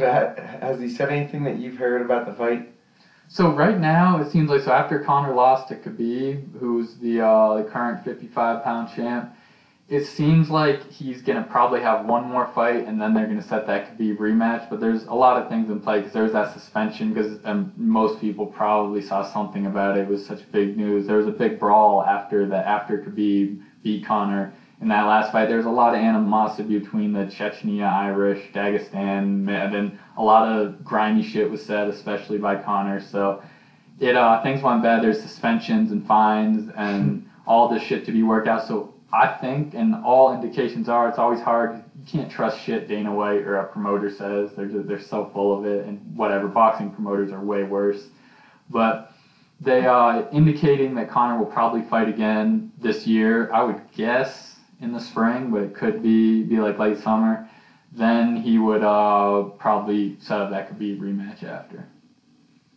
has 0.61 0.79
he 0.81 0.89
said 0.89 1.09
anything 1.11 1.45
that 1.45 1.57
you've 1.57 1.77
heard 1.77 2.03
about 2.03 2.27
the 2.27 2.33
fight? 2.33 2.69
So 3.29 3.51
right 3.51 3.79
now 3.79 4.19
it 4.21 4.31
seems 4.31 4.49
like 4.51 4.63
so 4.63 4.73
after 4.73 5.01
Conor 5.01 5.35
lost 5.35 5.69
to 5.69 5.77
Khabib, 5.77 6.59
who's 6.59 6.97
the 6.97 7.21
uh, 7.21 7.55
the 7.57 7.65
current 7.65 8.03
55 8.05 8.63
pound 8.65 8.89
champ, 8.95 9.35
it 9.89 10.05
seems 10.05 10.51
like 10.51 10.83
he's 10.91 11.23
gonna 11.23 11.47
probably 11.49 11.81
have 11.81 12.05
one 12.05 12.25
more 12.25 12.47
fight 12.47 12.87
and 12.87 13.01
then 13.01 13.15
they're 13.15 13.27
gonna 13.27 13.41
set 13.41 13.67
that 13.67 13.87
Khabib 13.97 14.19
rematch. 14.19 14.69
But 14.69 14.81
there's 14.81 15.05
a 15.05 15.15
lot 15.15 15.41
of 15.41 15.49
things 15.49 15.71
in 15.71 15.81
play 15.81 15.99
because 15.99 16.13
there's 16.13 16.33
that 16.33 16.53
suspension 16.53 17.15
because 17.15 17.39
um, 17.45 17.73
most 17.77 18.21
people 18.21 18.45
probably 18.45 19.01
saw 19.01 19.23
something 19.23 19.65
about 19.65 19.97
it. 19.97 20.03
It 20.03 20.09
was 20.09 20.25
such 20.25 20.51
big 20.53 20.77
news. 20.77 21.07
There 21.07 21.17
was 21.17 21.27
a 21.27 21.31
big 21.31 21.59
brawl 21.59 22.03
after 22.03 22.47
that 22.49 22.67
after 22.67 22.99
Khabib 22.99 23.63
beat 23.83 24.05
Conor 24.05 24.53
in 24.83 24.89
that 24.89 25.07
last 25.07 25.33
fight. 25.33 25.49
There's 25.49 25.65
a 25.65 25.71
lot 25.71 25.95
of 25.95 26.01
animosity 26.01 26.79
between 26.79 27.13
the 27.13 27.25
Chechnya, 27.25 27.91
Irish, 27.91 28.53
Dagestan, 28.53 29.49
and 29.49 29.73
then 29.73 29.99
a 30.19 30.23
lot 30.23 30.47
of 30.47 30.85
grimy 30.85 31.23
shit 31.23 31.51
was 31.51 31.65
said, 31.65 31.89
especially 31.89 32.37
by 32.37 32.57
Conor. 32.57 33.01
So 33.01 33.41
it 33.99 34.17
uh, 34.17 34.43
things 34.43 34.63
went 34.63 34.83
bad. 34.83 35.03
There's 35.03 35.23
suspensions 35.23 35.93
and 35.93 36.07
fines 36.07 36.69
and 36.77 37.27
all 37.47 37.69
this 37.69 37.83
shit 37.83 38.05
to 38.05 38.13
be 38.13 38.23
worked 38.23 38.49
out. 38.49 38.67
So 38.67 38.93
I 39.13 39.27
think, 39.27 39.75
and 39.75 39.95
all 40.05 40.35
indications 40.35 40.89
are, 40.89 41.09
it's 41.09 41.19
always 41.19 41.41
hard. 41.41 41.83
You 41.99 42.05
can't 42.07 42.31
trust 42.31 42.61
shit 42.61 42.89
Dana 42.89 43.13
White 43.13 43.43
or 43.43 43.57
a 43.57 43.67
promoter 43.67 44.11
says. 44.11 44.51
They're 44.55 44.67
just, 44.67 44.87
they're 44.87 45.01
so 45.01 45.31
full 45.33 45.59
of 45.59 45.65
it, 45.65 45.87
and 45.87 46.15
whatever. 46.15 46.47
Boxing 46.47 46.91
promoters 46.91 47.33
are 47.33 47.41
way 47.41 47.63
worse. 47.63 48.09
But 48.69 49.11
they 49.61 49.87
are 49.87 50.29
indicating 50.31 50.95
that 50.97 51.11
Conor 51.11 51.39
will 51.39 51.47
probably 51.47 51.83
fight 51.83 52.09
again 52.09 52.71
this 52.79 53.07
year. 53.07 53.51
I 53.53 53.63
would 53.63 53.81
guess 53.93 54.57
in 54.81 54.93
the 54.93 55.01
spring, 55.01 55.51
but 55.51 55.63
it 55.63 55.75
could 55.75 56.03
be 56.03 56.43
be 56.45 56.61
like 56.61 56.79
late 56.79 56.99
summer. 56.99 57.49
Then 57.93 58.37
he 58.37 58.59
would 58.59 58.83
uh, 58.83 59.45
probably 59.59 60.17
set 60.21 60.39
up 60.39 60.51
that 60.51 60.69
could 60.69 60.79
be 60.79 60.97
rematch 60.97 61.43
after, 61.43 61.87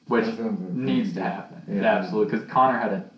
which 0.07 0.25
needs 0.71 1.13
to 1.13 1.21
happen. 1.21 1.61
Yeah. 1.67 1.83
Absolutely, 1.83 2.31
because 2.31 2.49
Conor 2.49 2.79
had 2.79 2.93
a 2.93 3.10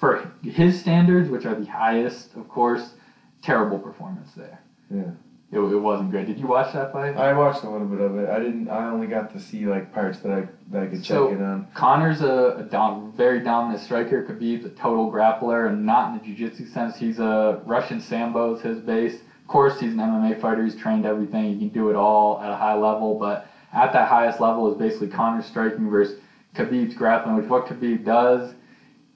for 0.00 0.32
his 0.42 0.80
standards, 0.80 1.28
which 1.28 1.44
are 1.46 1.54
the 1.54 1.66
highest, 1.66 2.34
of 2.34 2.48
course, 2.48 2.94
terrible 3.42 3.78
performance 3.78 4.32
there. 4.34 4.60
Yeah. 4.90 5.10
It, 5.52 5.58
it 5.58 5.78
wasn't 5.78 6.12
great. 6.12 6.26
Did 6.28 6.38
you 6.38 6.46
watch 6.46 6.72
that 6.74 6.92
fight? 6.92 7.16
I 7.16 7.32
watched 7.32 7.64
a 7.64 7.70
little 7.70 7.86
bit 7.88 8.00
of 8.00 8.16
it. 8.16 8.28
I 8.30 8.38
didn't. 8.38 8.68
I 8.68 8.88
only 8.88 9.08
got 9.08 9.32
to 9.32 9.40
see 9.40 9.66
like 9.66 9.92
parts 9.92 10.20
that 10.20 10.30
I 10.30 10.46
that 10.70 10.84
I 10.84 10.86
could 10.86 10.98
check 11.02 11.16
So- 11.16 11.28
in 11.28 11.42
on. 11.42 11.66
Conor's 11.74 12.22
a, 12.22 12.56
a 12.58 12.62
dom- 12.62 13.12
very 13.16 13.40
dominant 13.40 13.82
striker. 13.82 14.24
Khabib's 14.24 14.64
a 14.64 14.70
total 14.70 15.10
grappler, 15.10 15.68
and 15.68 15.84
not 15.84 16.12
in 16.12 16.18
the 16.18 16.24
jiu-jitsu 16.24 16.66
sense. 16.68 16.96
He's 16.96 17.18
a 17.18 17.60
Russian 17.66 18.00
sambo 18.00 18.54
is 18.54 18.62
his 18.62 18.78
base. 18.78 19.14
Of 19.16 19.48
course, 19.48 19.80
he's 19.80 19.92
an 19.92 19.98
MMA 19.98 20.40
fighter. 20.40 20.62
He's 20.64 20.76
trained 20.76 21.04
everything. 21.04 21.54
He 21.54 21.58
can 21.58 21.68
do 21.70 21.90
it 21.90 21.96
all 21.96 22.40
at 22.40 22.50
a 22.52 22.56
high 22.56 22.74
level. 22.76 23.18
But 23.18 23.48
at 23.72 23.92
that 23.92 24.08
highest 24.08 24.38
level 24.40 24.70
is 24.72 24.78
basically 24.78 25.08
Conor's 25.08 25.46
striking 25.46 25.90
versus 25.90 26.20
Khabib's 26.54 26.94
grappling. 26.94 27.34
Which 27.34 27.46
what 27.48 27.66
Khabib 27.66 28.04
does, 28.04 28.54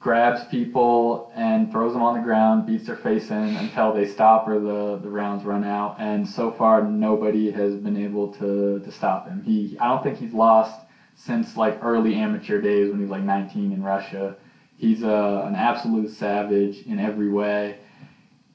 grabs 0.05 0.45
people 0.45 1.33
and 1.35 1.73
throws 1.73 1.95
them 1.95 2.03
on 2.03 2.13
the 2.13 2.21
ground, 2.21 2.67
beats 2.67 2.85
their 2.85 2.95
face 2.95 3.31
in 3.31 3.57
until 3.57 3.91
they 3.91 4.05
stop 4.05 4.47
or 4.47 4.61
the, 4.61 4.99
the 4.99 5.09
rounds 5.09 5.45
run 5.45 5.65
out. 5.65 5.97
And 5.99 6.29
so 6.29 6.51
far, 6.51 6.83
nobody 6.83 7.51
has 7.51 7.75
been 7.75 7.97
able 7.97 8.29
to, 8.35 8.81
to 8.81 8.91
stop 8.93 9.27
him. 9.27 9.43
He 9.43 9.79
I 9.81 9.89
don't 9.89 10.03
think 10.03 10.19
he's 10.19 10.35
lost 10.35 10.79
since 11.15 11.57
like 11.57 11.79
early 11.83 12.17
amateur 12.17 12.61
days 12.61 12.91
when 12.91 12.99
he 12.99 13.03
was 13.05 13.11
like 13.11 13.23
19 13.23 13.73
in 13.73 13.83
Russia. 13.83 14.37
He's 14.77 15.03
a, 15.03 15.47
an 15.49 15.55
absolute 15.55 16.11
savage 16.11 16.83
in 16.87 16.99
every 16.99 17.31
way. 17.31 17.79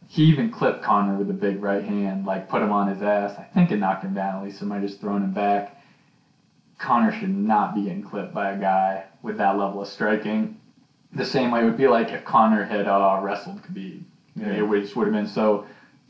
He 0.08 0.26
even 0.26 0.52
clipped 0.52 0.84
Conor 0.84 1.16
with 1.16 1.32
a 1.32 1.34
big 1.34 1.64
right 1.64 1.84
hand, 1.84 2.28
like 2.28 2.48
put 2.48 2.62
him 2.62 2.72
on 2.72 2.88
his 2.88 3.02
ass. 3.02 3.40
I 3.40 3.44
think 3.44 3.72
it 3.72 3.78
knocked 3.78 4.04
him 4.04 4.14
down 4.14 4.38
at 4.38 4.44
least. 4.44 4.60
Somebody 4.60 4.86
just 4.86 5.02
thrown 5.02 5.24
him 5.24 5.34
back. 5.34 5.82
Conor 6.78 7.12
should 7.12 7.36
not 7.36 7.74
be 7.74 7.86
getting 7.86 8.04
clipped 8.04 8.36
by 8.36 8.52
a 8.52 8.60
guy 8.60 9.06
with 9.24 9.38
that 9.38 9.58
level 9.58 9.82
of 9.82 9.88
striking. 9.88 10.59
The 11.14 11.26
same 11.26 11.52
way 11.52 11.62
it 11.62 11.66
would 11.66 11.78
be 11.78 11.88
like 11.88 12.12
if 12.12 12.24
Conor 12.24 12.64
had 12.64 12.88
uh, 12.88 13.20
wrestled 13.24 13.62
Khabib, 13.64 14.02
Yeah. 14.36 14.48
it 14.58 14.68
which 14.68 14.96
would 14.96 15.08
have 15.08 15.14
been 15.14 15.28
so. 15.28 15.66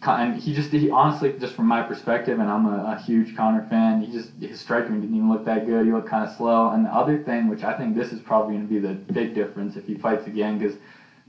And 0.06 0.36
he 0.36 0.54
just, 0.54 0.72
he 0.72 0.90
honestly, 0.90 1.34
just 1.40 1.56
from 1.56 1.68
my 1.68 1.82
perspective, 1.82 2.40
and 2.40 2.50
I'm 2.50 2.66
a, 2.66 2.96
a 2.96 2.96
huge 2.98 3.36
Conor 3.36 3.66
fan, 3.70 4.02
he 4.02 4.12
just, 4.12 4.32
his 4.40 4.60
striking 4.60 5.02
didn't 5.02 5.14
even 5.16 5.28
look 5.28 5.44
that 5.44 5.66
good. 5.66 5.86
He 5.86 5.92
looked 5.92 6.08
kind 6.08 6.24
of 6.28 6.34
slow. 6.36 6.70
And 6.72 6.86
the 6.86 6.90
other 6.94 7.22
thing, 7.22 7.50
which 7.50 7.64
I 7.66 7.78
think 7.78 7.96
this 7.96 8.14
is 8.14 8.22
probably 8.22 8.56
going 8.56 8.68
to 8.68 8.74
be 8.74 8.80
the 8.80 8.94
big 8.94 9.34
difference 9.34 9.76
if 9.76 9.86
he 9.86 9.96
fights 9.96 10.26
again, 10.26 10.58
because 10.58 10.78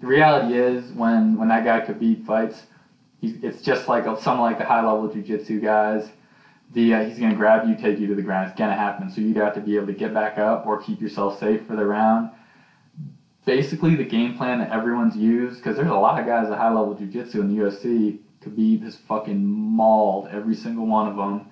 the 0.01 0.07
reality 0.07 0.55
is 0.55 0.93
when 0.93 1.37
when 1.37 1.49
that 1.49 1.65
guy 1.65 1.81
Khabib 1.81 2.25
fights, 2.25 2.67
he's, 3.21 3.43
it's 3.43 3.61
just 3.61 3.89
like 3.89 4.05
some 4.19 4.41
like 4.41 4.59
the 4.59 4.65
high 4.65 4.85
level 4.85 5.09
jiu-jitsu 5.09 5.61
guys. 5.61 6.11
The 6.73 6.95
uh, 6.95 7.05
he's 7.05 7.19
gonna 7.19 7.35
grab 7.35 7.69
you, 7.69 7.75
take 7.75 7.99
you 7.99 8.07
to 8.07 8.15
the 8.15 8.23
ground. 8.23 8.49
It's 8.51 8.59
gonna 8.59 8.77
happen. 8.77 9.11
So 9.11 9.21
you 9.21 9.35
have 9.35 9.55
to 9.55 9.61
be 9.61 9.77
able 9.77 9.89
to 9.89 9.93
get 9.95 10.15
back 10.15 10.39
up 10.39 10.65
or 10.67 10.81
keep 10.81 11.01
yourself 11.01 11.39
safe 11.41 11.67
for 11.67 11.75
the 11.75 11.85
round. 11.85 12.31
Basically, 13.51 13.97
the 13.97 14.05
game 14.05 14.37
plan 14.37 14.61
that 14.61 14.71
everyone's 14.71 15.17
used 15.17 15.57
because 15.57 15.75
there's 15.75 15.91
a 15.91 15.93
lot 15.93 16.21
of 16.21 16.25
guys 16.25 16.49
at 16.49 16.57
high 16.57 16.73
level 16.73 16.95
jiu-jitsu 16.95 17.41
in 17.41 17.49
the 17.49 17.61
UFC. 17.61 18.21
Khabib 18.45 18.85
has 18.85 18.95
fucking 18.95 19.45
mauled 19.45 20.29
every 20.29 20.55
single 20.55 20.87
one 20.87 21.09
of 21.09 21.17
them. 21.17 21.47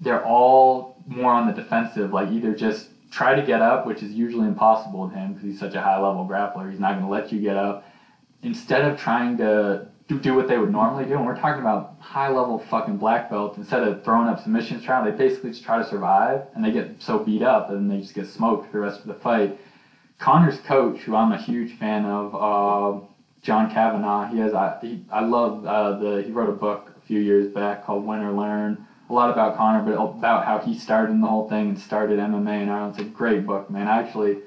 They're 0.00 0.24
all 0.24 1.00
more 1.06 1.30
on 1.30 1.46
the 1.46 1.52
defensive, 1.52 2.12
like 2.12 2.28
either 2.32 2.56
just 2.56 2.88
try 3.12 3.36
to 3.36 3.42
get 3.46 3.62
up, 3.62 3.86
which 3.86 4.02
is 4.02 4.10
usually 4.10 4.48
impossible 4.48 5.02
with 5.02 5.12
him 5.12 5.32
because 5.32 5.44
he's 5.44 5.60
such 5.60 5.74
a 5.74 5.80
high 5.80 6.00
level 6.00 6.26
grappler. 6.28 6.68
He's 6.68 6.80
not 6.80 6.94
going 6.94 7.04
to 7.04 7.08
let 7.08 7.30
you 7.30 7.40
get 7.40 7.56
up. 7.56 7.86
Instead 8.42 8.82
of 8.90 8.98
trying 8.98 9.36
to 9.36 9.86
do, 10.08 10.18
do 10.18 10.34
what 10.34 10.48
they 10.48 10.58
would 10.58 10.72
normally 10.72 11.04
do, 11.04 11.14
and 11.14 11.24
we're 11.24 11.38
talking 11.38 11.60
about 11.60 11.94
high 12.00 12.30
level 12.30 12.58
fucking 12.68 12.96
black 12.96 13.30
belts, 13.30 13.58
instead 13.58 13.84
of 13.84 14.02
throwing 14.02 14.26
up 14.26 14.42
submissions 14.42 14.82
trying, 14.82 15.04
they 15.04 15.16
basically 15.16 15.50
just 15.50 15.62
try 15.62 15.78
to 15.78 15.88
survive 15.88 16.48
and 16.56 16.64
they 16.64 16.72
get 16.72 17.00
so 17.00 17.20
beat 17.20 17.42
up 17.42 17.70
and 17.70 17.88
they 17.88 18.00
just 18.00 18.12
get 18.12 18.26
smoked 18.26 18.66
for 18.66 18.72
the 18.72 18.80
rest 18.80 19.02
of 19.02 19.06
the 19.06 19.14
fight. 19.14 19.56
Conor's 20.24 20.58
coach, 20.60 21.00
who 21.00 21.14
I'm 21.14 21.32
a 21.32 21.36
huge 21.36 21.74
fan 21.74 22.06
of, 22.06 22.34
uh, 22.34 23.04
John 23.42 23.70
Kavanagh, 23.70 24.28
he 24.28 24.38
has 24.38 24.54
I, 24.54 24.78
he, 24.80 25.04
I 25.12 25.20
love 25.20 25.66
uh, 25.66 25.98
the 25.98 26.22
he 26.22 26.32
wrote 26.32 26.48
a 26.48 26.52
book 26.52 26.90
a 26.96 27.00
few 27.00 27.20
years 27.20 27.46
back 27.48 27.84
called 27.84 28.06
Win 28.06 28.22
or 28.22 28.32
Learn 28.32 28.86
a 29.10 29.12
lot 29.12 29.28
about 29.30 29.56
Conor, 29.58 29.82
but 29.82 30.00
about 30.02 30.46
how 30.46 30.58
he 30.58 30.74
started 30.74 31.12
in 31.12 31.20
the 31.20 31.26
whole 31.26 31.46
thing 31.46 31.68
and 31.68 31.78
started 31.78 32.18
MMA 32.18 32.62
in 32.62 32.70
Ireland. 32.70 32.94
It's 32.98 33.06
a 33.06 33.10
great 33.10 33.44
book, 33.44 33.68
man. 33.68 33.86
I 33.86 34.00
actually, 34.00 34.38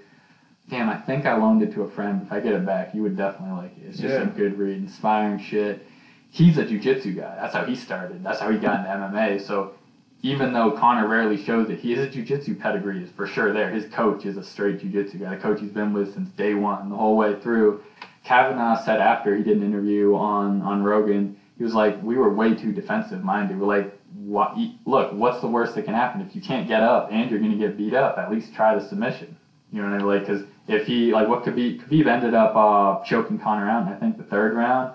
damn, 0.67 0.89
I 0.89 0.97
think 0.97 1.28
I 1.28 1.38
loaned 1.38 1.61
it 1.61 1.71
to 1.73 1.84
a 1.84 1.88
friend. 1.88 2.23
If 2.25 2.32
I 2.32 2.39
get 2.39 2.53
it 2.53 2.65
back, 2.65 2.95
you 2.95 3.03
would 3.03 3.15
definitely 3.15 3.55
like 3.55 3.78
it. 3.78 3.84
It's 3.89 3.99
just 3.99 4.15
Yeah. 4.15 4.21
a 4.23 4.25
good 4.25 4.57
read, 4.57 4.78
inspiring 4.78 5.38
shit. 5.38 5.86
He's 6.32 6.57
a 6.57 6.65
jujitsu 6.65 7.15
guy. 7.15 7.36
That's 7.39 7.53
how 7.53 7.65
he 7.65 7.75
started. 7.75 8.23
That's 8.23 8.39
how 8.39 8.49
he 8.49 8.57
got 8.57 8.80
into 8.80 8.89
MMA. 8.89 9.39
So 9.41 9.73
even 10.22 10.51
though 10.51 10.72
Conor 10.72 11.07
rarely 11.07 11.38
shows 11.38 11.70
it, 11.70 11.80
he 11.80 11.93
is 11.93 11.99
a 11.99 12.07
jujitsu 12.07 12.59
pedigree 12.59 13.03
is 13.03 13.09
for 13.11 13.28
sure 13.28 13.51
there. 13.51 13.70
His 13.70 13.86
coach 13.86 14.26
is 14.26 14.38
a 14.38 14.43
straight 14.43 14.80
jujitsu 14.80 15.20
guy. 15.20 15.36
The 15.36 15.41
coach 15.41 15.59
he's 15.59 15.72
been 15.72 15.93
with 15.93 16.13
since 16.13 16.30
day 16.32 16.53
one, 16.55 16.89
the 16.89 16.95
whole 16.95 17.15
way 17.15 17.39
through. 17.39 17.82
Kavanagh 18.24 18.76
said 18.76 18.99
after 18.99 19.36
he 19.36 19.43
did 19.43 19.57
an 19.57 19.63
interview 19.63 20.13
on 20.15 20.61
on 20.61 20.84
Rogan, 20.84 21.36
he 21.57 21.63
was 21.63 21.74
like, 21.74 22.01
"We 22.01 22.18
were 22.18 22.34
way 22.34 22.55
too 22.55 22.72
defensive 22.72 23.24
minded. 23.24 23.59
We're 23.59 23.68
like, 23.68 23.93
what? 24.26 24.57
Look, 24.86 25.13
what's 25.13 25.39
the 25.39 25.47
worst 25.47 25.76
that 25.76 25.86
can 25.86 25.93
happen? 25.93 26.22
If 26.22 26.36
you 26.36 26.41
can't 26.41 26.68
get 26.68 26.82
up 26.82 27.07
and 27.11 27.30
you're 27.30 27.39
gonna 27.39 27.55
get 27.55 27.78
beat 27.78 27.93
up, 27.93 28.18
at 28.18 28.30
least 28.30 28.53
try 28.53 28.74
the 28.74 28.82
submission. 28.82 29.36
You 29.72 29.82
know 29.82 29.89
what 29.89 29.95
I 29.95 29.97
mean? 29.97 30.07
Like, 30.07 30.22
because 30.22 30.43
if 30.68 30.86
he 30.88 31.13
like 31.13 31.28
what 31.28 31.43
Khabib 31.43 31.82
Khabib 31.82 32.07
ended 32.07 32.34
up 32.34 32.55
uh, 32.55 33.03
choking 33.03 33.38
Conor 33.38 33.68
out 33.68 33.88
I 33.88 33.93
think 33.93 34.18
the 34.18 34.24
third 34.24 34.53
round. 34.53 34.91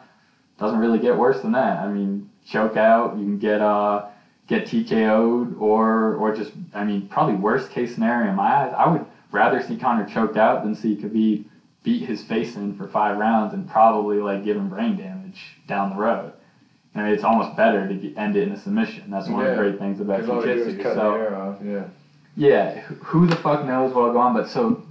Doesn't 0.58 0.78
really 0.78 0.98
get 0.98 1.16
worse 1.16 1.40
than 1.40 1.52
that. 1.52 1.78
I 1.78 1.88
mean, 1.88 2.28
choke 2.44 2.76
out. 2.76 3.16
You 3.16 3.24
can 3.24 3.38
get 3.38 3.60
uh 3.60 4.04
get 4.52 4.66
TKO'd 4.66 5.56
or 5.58 6.14
or 6.16 6.34
just 6.34 6.52
I 6.74 6.84
mean 6.84 7.08
probably 7.08 7.34
worst 7.34 7.70
case 7.70 7.94
scenario 7.94 8.28
in 8.30 8.36
my 8.36 8.44
eyes. 8.66 8.74
I 8.76 8.86
would 8.86 9.06
rather 9.30 9.62
see 9.62 9.76
Conor 9.76 10.06
choked 10.06 10.36
out 10.36 10.62
than 10.62 10.74
see 10.74 10.96
Khabib 10.96 11.44
beat 11.82 12.02
his 12.06 12.22
face 12.22 12.54
in 12.56 12.74
for 12.76 12.86
five 12.86 13.16
rounds 13.18 13.54
and 13.54 13.68
probably 13.68 14.18
like 14.18 14.44
give 14.44 14.56
him 14.56 14.68
brain 14.68 14.96
damage 14.96 15.56
down 15.66 15.90
the 15.90 15.96
road. 15.96 16.32
I 16.94 17.02
mean, 17.02 17.12
it's 17.12 17.24
almost 17.24 17.56
better 17.56 17.88
to 17.88 17.94
get, 17.94 18.18
end 18.18 18.36
it 18.36 18.42
in 18.46 18.52
a 18.52 18.56
submission. 18.56 19.10
That's 19.10 19.26
one 19.28 19.40
of 19.46 19.56
the 19.56 19.62
great 19.62 19.78
things 19.78 19.98
about 19.98 20.20
Because 20.20 20.30
all 20.30 20.46
you 20.46 20.54
do 20.54 20.60
is 20.60 20.66
jiu-jitsu. 20.74 20.94
So 20.94 20.94
the 21.12 21.16
hair 21.16 21.36
off. 21.36 21.56
Yeah. 21.64 21.84
yeah, 22.36 22.80
who- 22.80 22.94
who 23.20 23.26
the 23.26 23.36
fuck 23.36 23.64
knows 23.64 23.94
what'll 23.94 24.12
go 24.12 24.18
on? 24.18 24.34
But 24.34 24.48
so 24.48 24.82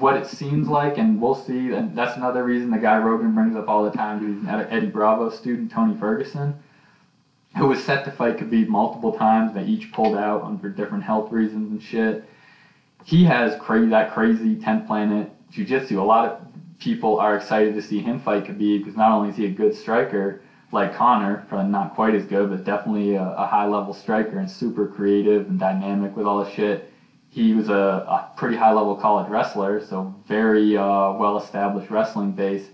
what 0.00 0.16
it 0.16 0.26
seems 0.26 0.66
like, 0.68 0.98
and 0.98 1.20
we'll 1.20 1.36
see. 1.36 1.70
And 1.72 1.94
that's 1.94 2.16
another 2.16 2.42
reason 2.42 2.70
the 2.72 2.78
guy 2.78 2.98
Rogan 2.98 3.32
brings 3.32 3.54
up 3.54 3.68
all 3.68 3.84
the 3.84 3.92
time. 3.92 4.18
He's 4.18 4.48
an 4.48 4.66
Eddie 4.68 4.88
Bravo 4.88 5.30
student, 5.30 5.70
Tony 5.70 5.94
Ferguson, 5.94 6.54
who 7.56 7.68
was 7.68 7.82
set 7.82 8.04
to 8.04 8.10
fight 8.10 8.36
Khabib 8.36 8.68
multiple 8.68 9.12
times. 9.12 9.54
They 9.54 9.64
each 9.64 9.92
pulled 9.92 10.16
out 10.16 10.60
for 10.60 10.68
different 10.68 11.04
health 11.04 11.30
reasons 11.30 11.70
and 11.70 11.82
shit. 11.82 12.24
He 13.04 13.24
has 13.24 13.60
crazy 13.60 13.90
that 13.90 14.12
crazy 14.12 14.56
10th 14.56 14.86
planet 14.86 15.30
jiu-jitsu. 15.50 16.00
A 16.00 16.02
lot 16.02 16.28
of 16.28 16.40
people 16.78 17.18
are 17.18 17.36
excited 17.36 17.74
to 17.74 17.82
see 17.82 18.00
him 18.00 18.18
fight 18.18 18.44
Khabib 18.44 18.80
because 18.80 18.96
not 18.96 19.12
only 19.12 19.28
is 19.28 19.36
he 19.36 19.46
a 19.46 19.50
good 19.50 19.74
striker 19.74 20.40
like 20.72 20.94
Conor, 20.94 21.44
probably 21.48 21.70
not 21.70 21.94
quite 21.94 22.14
as 22.14 22.24
good, 22.24 22.50
but 22.50 22.64
definitely 22.64 23.14
a, 23.14 23.22
a 23.22 23.46
high 23.46 23.66
level 23.66 23.94
striker 23.94 24.38
and 24.38 24.50
super 24.50 24.88
creative 24.88 25.48
and 25.48 25.58
dynamic 25.58 26.16
with 26.16 26.26
all 26.26 26.42
the 26.42 26.50
shit. 26.50 26.90
He 27.28 27.52
was 27.52 27.68
a, 27.68 27.72
a 27.72 28.30
pretty 28.36 28.56
high 28.56 28.72
level 28.72 28.96
college 28.96 29.28
wrestler, 29.28 29.84
so 29.84 30.14
very 30.26 30.76
uh, 30.76 31.12
well 31.12 31.38
established 31.38 31.90
wrestling 31.90 32.32
base. 32.32 32.68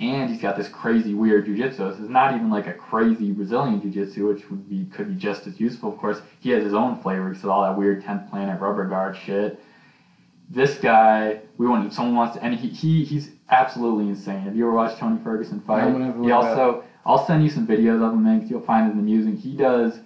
And 0.00 0.28
he's 0.28 0.40
got 0.42 0.56
this 0.56 0.68
crazy 0.68 1.14
weird 1.14 1.46
jujitsu. 1.46 1.90
This 1.90 2.00
is 2.00 2.08
not 2.08 2.34
even 2.34 2.50
like 2.50 2.66
a 2.66 2.72
crazy 2.72 3.30
Brazilian 3.30 3.80
jujitsu, 3.80 4.28
which 4.28 4.50
would 4.50 4.68
be 4.68 4.86
could 4.86 5.08
be 5.08 5.14
just 5.14 5.46
as 5.46 5.60
useful. 5.60 5.88
Of 5.88 5.98
course, 5.98 6.20
he 6.40 6.50
has 6.50 6.64
his 6.64 6.74
own 6.74 6.96
flavor. 6.96 7.32
He 7.32 7.38
So 7.38 7.50
all 7.50 7.62
that 7.62 7.78
weird 7.78 8.02
10th 8.02 8.28
planet 8.28 8.60
rubber 8.60 8.86
guard 8.88 9.16
shit. 9.16 9.60
This 10.50 10.78
guy, 10.78 11.40
we 11.58 11.66
want 11.66 11.92
someone 11.92 12.16
wants 12.16 12.36
to, 12.36 12.42
and 12.42 12.54
he, 12.54 12.68
he 12.68 13.04
he's 13.04 13.30
absolutely 13.50 14.08
insane. 14.08 14.40
Have 14.40 14.56
you 14.56 14.64
ever 14.66 14.74
watched 14.74 14.98
Tony 14.98 15.18
Ferguson 15.22 15.60
fight? 15.60 15.86
No, 15.96 16.22
he 16.22 16.30
also, 16.32 16.82
I'll 17.06 17.24
send 17.24 17.42
you 17.44 17.48
some 17.50 17.66
videos 17.66 18.02
of 18.02 18.12
him, 18.12 18.24
man, 18.24 18.40
'cause 18.40 18.50
you'll 18.50 18.60
find 18.60 18.90
it 18.90 18.98
amusing. 18.98 19.36
He 19.36 19.56
does 19.56 20.00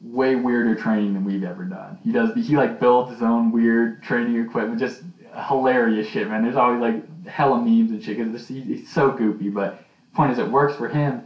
way 0.00 0.36
weirder 0.36 0.74
training 0.74 1.14
than 1.14 1.24
we've 1.24 1.42
ever 1.42 1.64
done. 1.64 1.98
He 2.02 2.12
does, 2.12 2.34
he 2.34 2.56
like 2.56 2.78
builds 2.78 3.10
his 3.10 3.22
own 3.22 3.50
weird 3.50 4.02
training 4.02 4.36
equipment, 4.36 4.78
just 4.78 5.02
hilarious 5.44 6.08
shit, 6.08 6.28
man. 6.28 6.42
There's 6.42 6.56
always 6.56 6.80
like 6.80 7.26
hella 7.26 7.58
memes 7.58 7.90
and 7.90 8.02
shit 8.02 8.18
because 8.18 8.46
he's, 8.48 8.64
he's 8.64 8.92
so 8.92 9.10
goofy. 9.10 9.48
But 9.50 9.82
point 10.14 10.32
is, 10.32 10.38
it 10.38 10.50
works 10.50 10.76
for 10.76 10.88
him. 10.88 11.22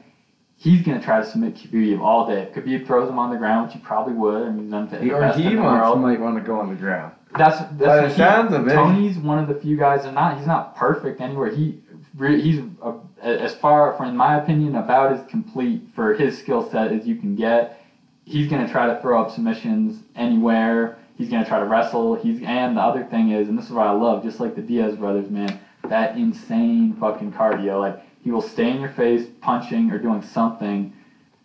He's 0.56 0.82
gonna 0.84 1.00
try 1.00 1.20
to 1.20 1.26
submit 1.26 1.54
Khabib 1.54 2.00
all 2.00 2.26
day. 2.26 2.42
If 2.42 2.52
Khabib 2.54 2.86
throws 2.86 3.08
him 3.08 3.18
on 3.18 3.30
the 3.30 3.36
ground, 3.36 3.68
which 3.68 3.74
he 3.74 3.80
probably 3.80 4.12
would, 4.12 4.42
I 4.46 4.50
mean, 4.50 4.64
he's 4.64 4.70
done 4.70 4.88
it 4.92 5.00
the 5.00 5.12
or 5.12 5.20
best 5.20 5.38
he 5.38 5.46
in 5.46 5.56
the 5.56 5.62
wants, 5.62 5.84
world. 5.86 6.00
might 6.00 6.20
want 6.20 6.36
to 6.36 6.42
go 6.42 6.60
on 6.60 6.68
the 6.68 6.74
ground. 6.74 7.14
That's 7.38 7.58
that's 7.60 7.70
By 7.78 7.96
the 7.96 8.02
what 8.02 8.12
sounds 8.16 8.52
of 8.52 8.66
it. 8.68 8.74
Tony's 8.74 9.16
one 9.18 9.38
of 9.38 9.48
the 9.48 9.54
few 9.54 9.76
guys. 9.76 10.04
And 10.04 10.14
not 10.14 10.36
he's 10.36 10.46
not 10.46 10.76
perfect 10.76 11.20
anywhere. 11.20 11.50
He 11.50 11.80
he's 12.18 12.62
a, 12.82 12.94
as 13.22 13.54
far 13.54 13.96
from 13.96 14.08
in 14.08 14.16
my 14.16 14.36
opinion 14.36 14.74
about 14.76 15.12
as 15.12 15.24
complete 15.30 15.82
for 15.94 16.12
his 16.14 16.36
skill 16.36 16.68
set 16.70 16.92
as 16.92 17.06
you 17.06 17.16
can 17.16 17.36
get. 17.36 17.80
He's 18.24 18.48
gonna 18.48 18.68
try 18.68 18.86
to 18.86 19.00
throw 19.00 19.22
up 19.22 19.30
submissions 19.30 20.02
anywhere. 20.14 20.98
He's 21.20 21.28
gonna 21.28 21.44
try 21.44 21.58
to 21.58 21.66
wrestle. 21.66 22.14
He's 22.14 22.42
and 22.42 22.78
the 22.78 22.80
other 22.80 23.04
thing 23.04 23.32
is, 23.32 23.50
and 23.50 23.58
this 23.58 23.66
is 23.66 23.72
what 23.72 23.86
I 23.86 23.90
love, 23.90 24.22
just 24.22 24.40
like 24.40 24.54
the 24.56 24.62
Diaz 24.62 24.96
brothers, 24.96 25.28
man, 25.28 25.60
that 25.86 26.16
insane 26.16 26.94
fucking 26.94 27.32
cardio. 27.32 27.78
Like 27.78 28.02
he 28.24 28.30
will 28.30 28.40
stay 28.40 28.70
in 28.70 28.80
your 28.80 28.88
face, 28.88 29.28
punching 29.42 29.90
or 29.90 29.98
doing 29.98 30.22
something, 30.22 30.94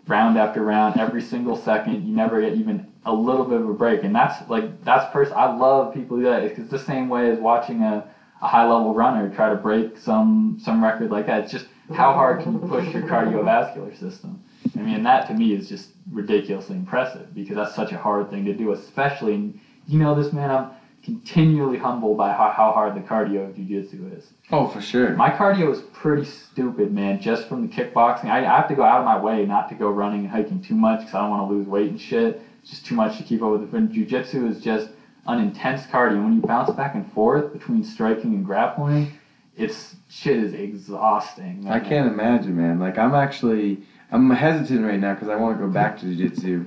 round 0.07 0.37
after 0.37 0.63
round, 0.63 0.97
every 0.97 1.21
single 1.21 1.57
second. 1.57 2.07
You 2.07 2.15
never 2.15 2.39
get 2.39 2.53
even 2.53 2.87
a 3.05 3.13
little 3.13 3.43
bit 3.43 3.59
of 3.59 3.67
a 3.67 3.73
break, 3.73 4.05
and 4.05 4.15
that's 4.15 4.49
like 4.49 4.81
that's 4.85 5.11
person. 5.11 5.33
I 5.35 5.53
love 5.53 5.93
people 5.93 6.15
do 6.15 6.23
that. 6.23 6.43
It's, 6.43 6.69
the 6.69 6.79
same 6.79 7.09
way 7.09 7.29
as 7.29 7.37
watching 7.37 7.81
a, 7.81 8.09
a 8.41 8.47
high 8.47 8.63
level 8.63 8.93
runner 8.93 9.29
try 9.35 9.49
to 9.49 9.55
break 9.57 9.97
some 9.97 10.57
some 10.63 10.81
record 10.81 11.11
like 11.11 11.25
that. 11.25 11.43
It's 11.43 11.51
just 11.51 11.67
how 11.93 12.13
hard 12.13 12.43
can 12.43 12.53
you 12.53 12.59
push 12.59 12.93
your 12.93 13.03
cardiovascular 13.03 13.93
system? 13.99 14.41
I 14.77 14.79
mean, 14.79 15.03
that 15.03 15.27
to 15.27 15.33
me 15.33 15.53
is 15.53 15.67
just 15.67 15.89
ridiculously 16.09 16.77
impressive 16.77 17.35
because 17.35 17.55
that's 17.57 17.75
such 17.75 17.91
a 17.91 17.97
hard 17.97 18.29
thing 18.29 18.45
to 18.45 18.53
do, 18.53 18.71
especially. 18.71 19.35
And 19.35 19.59
you 19.87 19.99
know 19.99 20.15
this 20.15 20.33
man, 20.33 20.51
I'm 20.51 20.71
continually 21.03 21.77
humbled 21.77 22.17
by 22.17 22.31
how, 22.31 22.49
how 22.49 22.71
hard 22.71 22.95
the 22.95 22.99
cardio 22.99 23.47
of 23.47 23.55
jiu-jitsu 23.55 24.11
is. 24.17 24.33
Oh, 24.51 24.67
for 24.67 24.81
sure. 24.81 25.11
My 25.11 25.29
cardio 25.29 25.71
is 25.71 25.81
pretty 25.93 26.25
stupid, 26.25 26.91
man. 26.91 27.21
Just 27.21 27.47
from 27.47 27.61
the 27.61 27.67
kickboxing, 27.67 28.25
I, 28.25 28.39
I 28.39 28.57
have 28.57 28.67
to 28.69 28.75
go 28.75 28.83
out 28.83 28.99
of 28.99 29.05
my 29.05 29.19
way 29.19 29.45
not 29.45 29.69
to 29.69 29.75
go 29.75 29.89
running 29.89 30.21
and 30.21 30.29
hiking 30.29 30.61
too 30.61 30.73
much 30.73 31.01
because 31.01 31.13
I 31.13 31.21
don't 31.21 31.29
want 31.29 31.47
to 31.47 31.55
lose 31.55 31.67
weight 31.67 31.91
and 31.91 32.01
shit. 32.01 32.41
It's 32.61 32.71
just 32.71 32.85
too 32.87 32.95
much 32.95 33.17
to 33.17 33.23
keep 33.23 33.43
up 33.43 33.51
with. 33.51 33.71
But 33.71 33.91
jiu-jitsu 33.91 34.47
is 34.47 34.59
just 34.61 34.89
an 35.27 35.39
intense 35.39 35.83
cardio. 35.83 36.23
When 36.23 36.33
you 36.33 36.41
bounce 36.41 36.71
back 36.71 36.95
and 36.95 37.11
forth 37.11 37.53
between 37.53 37.83
striking 37.83 38.33
and 38.33 38.43
grappling, 38.43 39.11
it's 39.55 39.95
shit 40.09 40.37
is 40.37 40.53
exhausting. 40.53 41.67
I 41.67 41.79
can't 41.79 42.07
imagine, 42.07 42.57
man. 42.57 42.79
Like 42.79 42.97
I'm 42.97 43.13
actually, 43.13 43.83
I'm 44.11 44.29
hesitant 44.31 44.83
right 44.83 44.99
now 44.99 45.13
because 45.13 45.29
I 45.29 45.35
want 45.35 45.57
to 45.59 45.65
go 45.65 45.71
back 45.71 45.99
to 45.99 46.05
jiu-jitsu, 46.05 46.65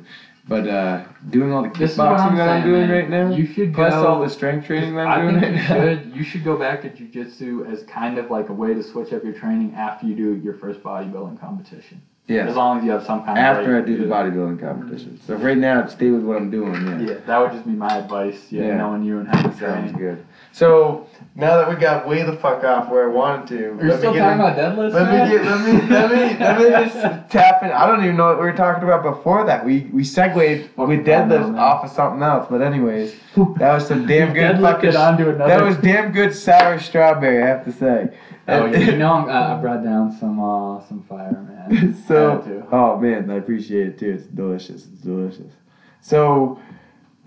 but 0.48 0.66
uh, 0.66 1.04
doing 1.30 1.52
all 1.52 1.62
the 1.62 1.68
This 1.78 1.92
is 1.92 1.98
what 1.98 2.08
kickboxing 2.18 2.36
that 2.38 2.48
I'm 2.48 2.62
doing 2.64 2.88
man. 2.88 2.90
right 2.90 3.10
now, 3.10 3.30
You 3.34 3.46
should 3.46 3.74
plus 3.74 3.92
go. 3.94 4.06
all 4.06 4.20
the 4.20 4.30
strength 4.30 4.66
training 4.66 4.94
that 4.96 5.06
I'm 5.06 5.18
I 5.18 5.30
doing 5.30 5.40
think 5.40 5.56
right 5.56 5.68
you 5.70 5.74
now. 5.74 5.84
should. 6.02 6.16
You 6.16 6.24
should 6.24 6.44
go 6.44 6.56
back 6.58 6.82
to 6.82 6.90
jujitsu 6.90 7.70
as 7.70 7.82
kind 7.84 8.18
of 8.18 8.30
like 8.30 8.48
a 8.48 8.52
way 8.52 8.74
to 8.74 8.82
switch 8.82 9.12
up 9.12 9.22
your 9.24 9.34
training 9.34 9.74
after 9.74 10.06
you 10.06 10.14
do 10.14 10.34
your 10.42 10.54
first 10.54 10.82
bodybuilding 10.82 11.38
competition. 11.40 12.00
Yeah. 12.26 12.46
As 12.46 12.56
long 12.56 12.78
as 12.78 12.84
you 12.84 12.90
have 12.90 13.04
some 13.06 13.24
kind 13.24 13.38
of 13.38 13.44
After 13.44 13.78
I 13.78 13.80
do 13.80 13.96
the 13.96 14.04
bodybuilding 14.04 14.60
competition. 14.60 15.18
So 15.26 15.36
right 15.36 15.56
now, 15.56 15.86
stay 15.86 16.10
with 16.10 16.22
what 16.24 16.36
I'm 16.36 16.50
doing. 16.50 16.74
Yeah. 16.74 16.98
Yeah, 17.14 17.14
that 17.26 17.38
would 17.38 17.52
just 17.52 17.64
be 17.64 17.72
my 17.72 17.96
advice. 17.98 18.46
Yeah, 18.50 18.66
Yeah. 18.66 18.76
knowing 18.76 19.02
you 19.02 19.18
and 19.20 19.28
how 19.28 19.48
to 19.48 19.56
Sounds 19.58 19.92
good. 19.92 20.24
So 20.52 21.06
now 21.36 21.56
that 21.58 21.68
we 21.68 21.76
got 21.76 22.08
way 22.08 22.22
the 22.24 22.32
fuck 22.32 22.64
off 22.64 22.90
where 22.90 23.08
I 23.08 23.12
wanted 23.14 23.46
to, 23.48 23.64
Are 23.74 23.84
you 23.86 23.96
still 23.96 24.12
talking 24.14 24.16
in- 24.16 24.40
about 24.40 24.56
deadlifts? 24.56 24.92
Let 24.92 25.06
man? 25.06 25.28
me 25.28 25.36
get, 25.36 25.44
let 25.44 25.60
me 25.60 25.88
let 25.88 26.10
me 26.10 26.38
let 26.44 26.58
me 26.58 26.90
just 26.90 27.30
tap 27.30 27.62
in. 27.62 27.70
I 27.70 27.86
don't 27.86 28.02
even 28.02 28.16
know 28.16 28.26
what 28.28 28.38
we 28.38 28.44
were 28.46 28.52
talking 28.52 28.82
about 28.82 29.02
before 29.04 29.44
that. 29.44 29.64
We 29.64 29.88
we 29.92 30.02
segued 30.04 30.34
with 30.36 30.74
deadlifts 30.76 31.04
phenomenal. 31.28 31.60
off 31.60 31.84
of 31.84 31.90
something 31.92 32.22
else. 32.22 32.46
But 32.50 32.62
anyways, 32.62 33.14
that 33.58 33.72
was 33.74 33.86
some 33.86 34.06
damn 34.06 34.32
good 34.34 34.60
fucking. 34.60 34.96
onto 34.96 35.28
another. 35.28 35.46
That 35.48 35.62
was 35.62 35.76
damn 35.82 36.10
good 36.12 36.34
sour 36.34 36.78
strawberry. 36.80 37.42
I 37.42 37.46
have 37.46 37.64
to 37.64 37.72
say. 37.72 38.16
Oh, 38.50 38.64
And- 38.64 38.82
you 38.82 38.96
know, 38.96 39.12
I'm, 39.12 39.28
I 39.28 39.54
I 39.56 39.60
brought 39.60 39.84
down 39.84 40.10
some 40.18 40.40
uh, 40.40 40.82
some 40.88 41.02
fire, 41.04 41.30
man. 41.32 41.94
So, 42.08 42.66
oh 42.72 42.98
man, 42.98 43.30
I 43.30 43.34
appreciate 43.34 43.86
it 43.88 43.98
too. 43.98 44.14
It's 44.14 44.24
delicious. 44.24 44.86
It's 44.86 45.02
delicious. 45.02 45.52
So, 46.00 46.58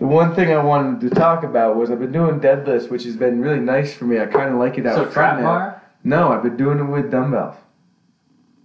the 0.02 0.08
one 0.08 0.34
thing 0.34 0.50
I 0.52 0.60
wanted 0.62 1.00
to 1.08 1.10
talk 1.14 1.44
about 1.44 1.76
was 1.76 1.90
I've 1.92 2.00
been 2.00 2.10
doing 2.10 2.40
deadlifts, 2.40 2.90
which 2.90 3.04
has 3.04 3.14
been 3.16 3.40
really 3.40 3.60
nice 3.60 3.94
for 3.94 4.04
me. 4.04 4.18
I 4.20 4.26
kind 4.26 4.50
of 4.52 4.58
like 4.58 4.76
it 4.76 4.84
out 4.86 4.96
So 4.96 5.06
front 5.06 5.38
now. 5.40 5.44
bar. 5.46 5.82
No, 6.02 6.32
I've 6.32 6.42
been 6.42 6.56
doing 6.56 6.80
it 6.80 6.84
with 6.84 7.10
dumbbells. 7.12 7.54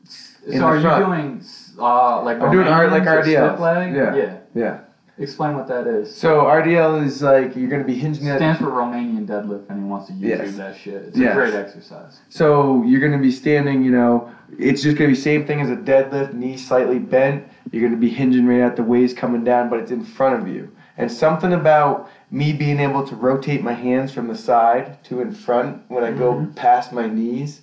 So 0.05 0.63
are 0.65 0.77
you 0.77 1.05
doing 1.05 1.43
uh, 1.77 2.23
like 2.23 2.39
I'm 2.41 2.51
doing 2.51 2.67
R- 2.67 2.89
like 2.89 3.03
Romanians 3.03 3.07
or 3.07 3.21
RDLs. 3.23 3.53
split 3.55 3.61
leg? 3.61 3.95
Yeah. 3.95 4.15
Yeah. 4.15 4.37
Yeah. 4.55 4.79
Explain 5.19 5.55
what 5.55 5.67
that 5.67 5.85
is. 5.85 6.15
So 6.15 6.41
RDL 6.43 7.03
is 7.05 7.21
like 7.21 7.55
you're 7.55 7.69
gonna 7.69 7.83
be 7.83 7.95
hinging 7.95 8.29
at. 8.29 8.37
stands 8.37 8.59
for 8.59 8.65
Romanian 8.67 9.27
deadlift. 9.27 9.65
If 9.65 9.71
anyone 9.71 9.89
wants 9.89 10.07
to 10.07 10.13
YouTube 10.13 10.21
Yes. 10.45 10.55
that 10.57 10.77
shit, 10.77 10.93
it's 11.07 11.17
Yes. 11.17 11.33
a 11.33 11.35
great 11.35 11.53
exercise. 11.53 12.19
So 12.29 12.83
you're 12.83 13.01
gonna 13.01 13.21
be 13.21 13.31
standing. 13.31 13.83
You 13.83 13.91
know, 13.91 14.31
it's 14.57 14.81
just 14.81 14.97
gonna 14.97 15.09
be 15.09 15.15
same 15.15 15.45
thing 15.45 15.59
as 15.61 15.69
a 15.69 15.75
deadlift, 15.75 16.33
knee 16.33 16.57
slightly 16.57 16.97
bent. 16.99 17.43
You're 17.71 17.83
gonna 17.87 17.99
be 17.99 18.09
hinging 18.09 18.47
right 18.47 18.61
at 18.61 18.75
the 18.75 18.83
waist 18.83 19.17
coming 19.17 19.43
down, 19.43 19.69
but 19.69 19.79
it's 19.79 19.91
in 19.91 20.03
front 20.03 20.41
of 20.41 20.47
you. 20.47 20.71
And 20.97 21.11
something 21.11 21.53
about 21.53 22.09
me 22.31 22.53
being 22.53 22.79
able 22.79 23.05
to 23.07 23.15
rotate 23.15 23.63
my 23.63 23.73
hands 23.73 24.11
from 24.11 24.27
the 24.27 24.35
side 24.35 25.03
to 25.05 25.21
in 25.21 25.31
front 25.31 25.83
when 25.89 26.03
I 26.03 26.11
go 26.11 26.33
Mhm. 26.33 26.55
past 26.55 26.91
my 26.91 27.07
knees, 27.07 27.61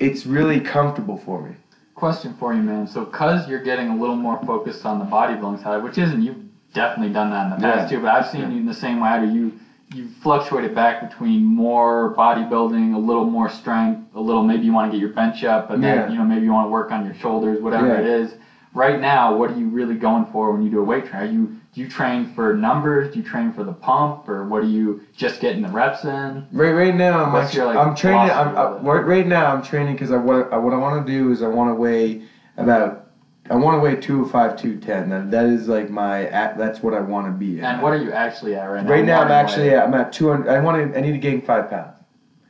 it's 0.00 0.26
really 0.26 0.60
comfortable 0.60 1.16
for 1.16 1.40
me. 1.40 1.50
Question 1.94 2.34
for 2.34 2.52
you, 2.52 2.62
man. 2.62 2.86
So, 2.86 3.04
cause 3.04 3.48
you're 3.48 3.62
getting 3.62 3.88
a 3.88 3.96
little 3.96 4.16
more 4.16 4.38
focused 4.44 4.84
on 4.84 4.98
the 4.98 5.04
bodybuilding 5.04 5.62
side, 5.62 5.82
which 5.82 5.98
isn't 5.98 6.22
you've 6.22 6.36
definitely 6.74 7.12
done 7.12 7.30
that 7.30 7.44
in 7.44 7.50
the 7.50 7.56
past 7.56 7.90
Yeah. 7.90 7.98
too. 7.98 8.02
But 8.04 8.14
I've 8.14 8.26
seen 8.26 8.42
Yeah. 8.42 8.48
you 8.48 8.58
in 8.58 8.66
the 8.66 8.74
same 8.74 9.00
way. 9.00 9.18
Or 9.20 9.24
you 9.24 9.52
you 9.94 10.04
fluctuated 10.20 10.74
back 10.74 11.00
between 11.00 11.42
more 11.42 12.12
bodybuilding, 12.14 12.94
a 12.94 12.98
little 12.98 13.24
more 13.24 13.48
strength, 13.48 14.02
a 14.14 14.20
little 14.20 14.42
maybe 14.42 14.66
you 14.66 14.72
want 14.74 14.92
to 14.92 14.94
get 14.94 15.00
your 15.00 15.14
bench 15.14 15.42
up, 15.44 15.66
but 15.70 15.80
then 15.80 16.12
you 16.12 16.18
know 16.18 16.24
maybe 16.24 16.44
you 16.44 16.52
want 16.52 16.66
to 16.66 16.70
work 16.70 16.92
on 16.92 17.06
your 17.06 17.14
shoulders, 17.14 17.62
whatever 17.62 17.86
Yeah. 17.86 17.94
it 18.00 18.04
is. 18.04 18.34
Right 18.74 19.00
now, 19.00 19.34
what 19.34 19.50
are 19.50 19.54
you 19.54 19.68
really 19.68 19.94
going 19.94 20.26
for 20.26 20.52
when 20.52 20.60
you 20.62 20.68
do 20.70 20.80
a 20.80 20.84
weight 20.84 21.06
train? 21.06 21.22
Are 21.22 21.32
you 21.32 21.56
do 21.74 21.80
you 21.80 21.88
train 21.88 22.32
for 22.34 22.54
numbers? 22.54 23.12
Do 23.12 23.20
you 23.20 23.24
train 23.24 23.52
for 23.52 23.62
the 23.62 23.72
pump, 23.72 24.28
or 24.28 24.44
what 24.46 24.62
are 24.62 24.66
you 24.66 25.02
just 25.16 25.40
getting 25.40 25.62
the 25.62 25.68
reps 25.68 26.04
in? 26.04 26.46
Right, 26.50 26.72
right 26.72 26.94
now 26.94 27.24
I'm 27.24 27.34
actually, 27.34 27.58
your, 27.58 27.66
like, 27.66 27.76
I'm 27.76 27.94
training. 27.94 28.30
I'm, 28.30 28.56
I, 28.56 28.72
right, 28.78 29.04
right 29.04 29.26
now 29.26 29.54
I'm 29.54 29.62
training 29.62 29.94
because 29.94 30.10
I 30.10 30.16
what 30.16 30.52
I, 30.52 30.56
what 30.56 30.72
I 30.72 30.76
want 30.76 31.06
to 31.06 31.12
do 31.12 31.30
is 31.30 31.42
I 31.42 31.48
want 31.48 31.70
to 31.70 31.74
weigh 31.74 32.22
about 32.56 33.08
I 33.50 33.56
want 33.56 33.76
to 33.76 33.80
weigh 33.80 33.96
205, 33.96 34.56
210. 34.60 35.08
That, 35.08 35.30
that 35.30 35.46
is 35.46 35.68
like 35.68 35.88
my 35.88 36.26
at, 36.26 36.58
that's 36.58 36.82
what 36.82 36.92
I 36.92 37.00
want 37.00 37.26
to 37.26 37.32
be. 37.32 37.60
At. 37.60 37.74
And 37.74 37.82
what 37.82 37.92
are 37.92 38.02
you 38.02 38.12
actually 38.12 38.54
at 38.54 38.64
right 38.64 38.84
now? 38.84 38.90
right 38.90 39.04
now 39.04 39.22
I'm 39.22 39.30
actually 39.30 39.70
at, 39.70 39.86
I'm 39.86 39.94
at 39.94 40.12
200. 40.12 40.48
I 40.48 40.60
want 40.60 40.92
to 40.92 40.98
I 40.98 41.00
need 41.00 41.12
to 41.12 41.18
gain 41.18 41.40
five 41.40 41.70
pounds. 41.70 41.94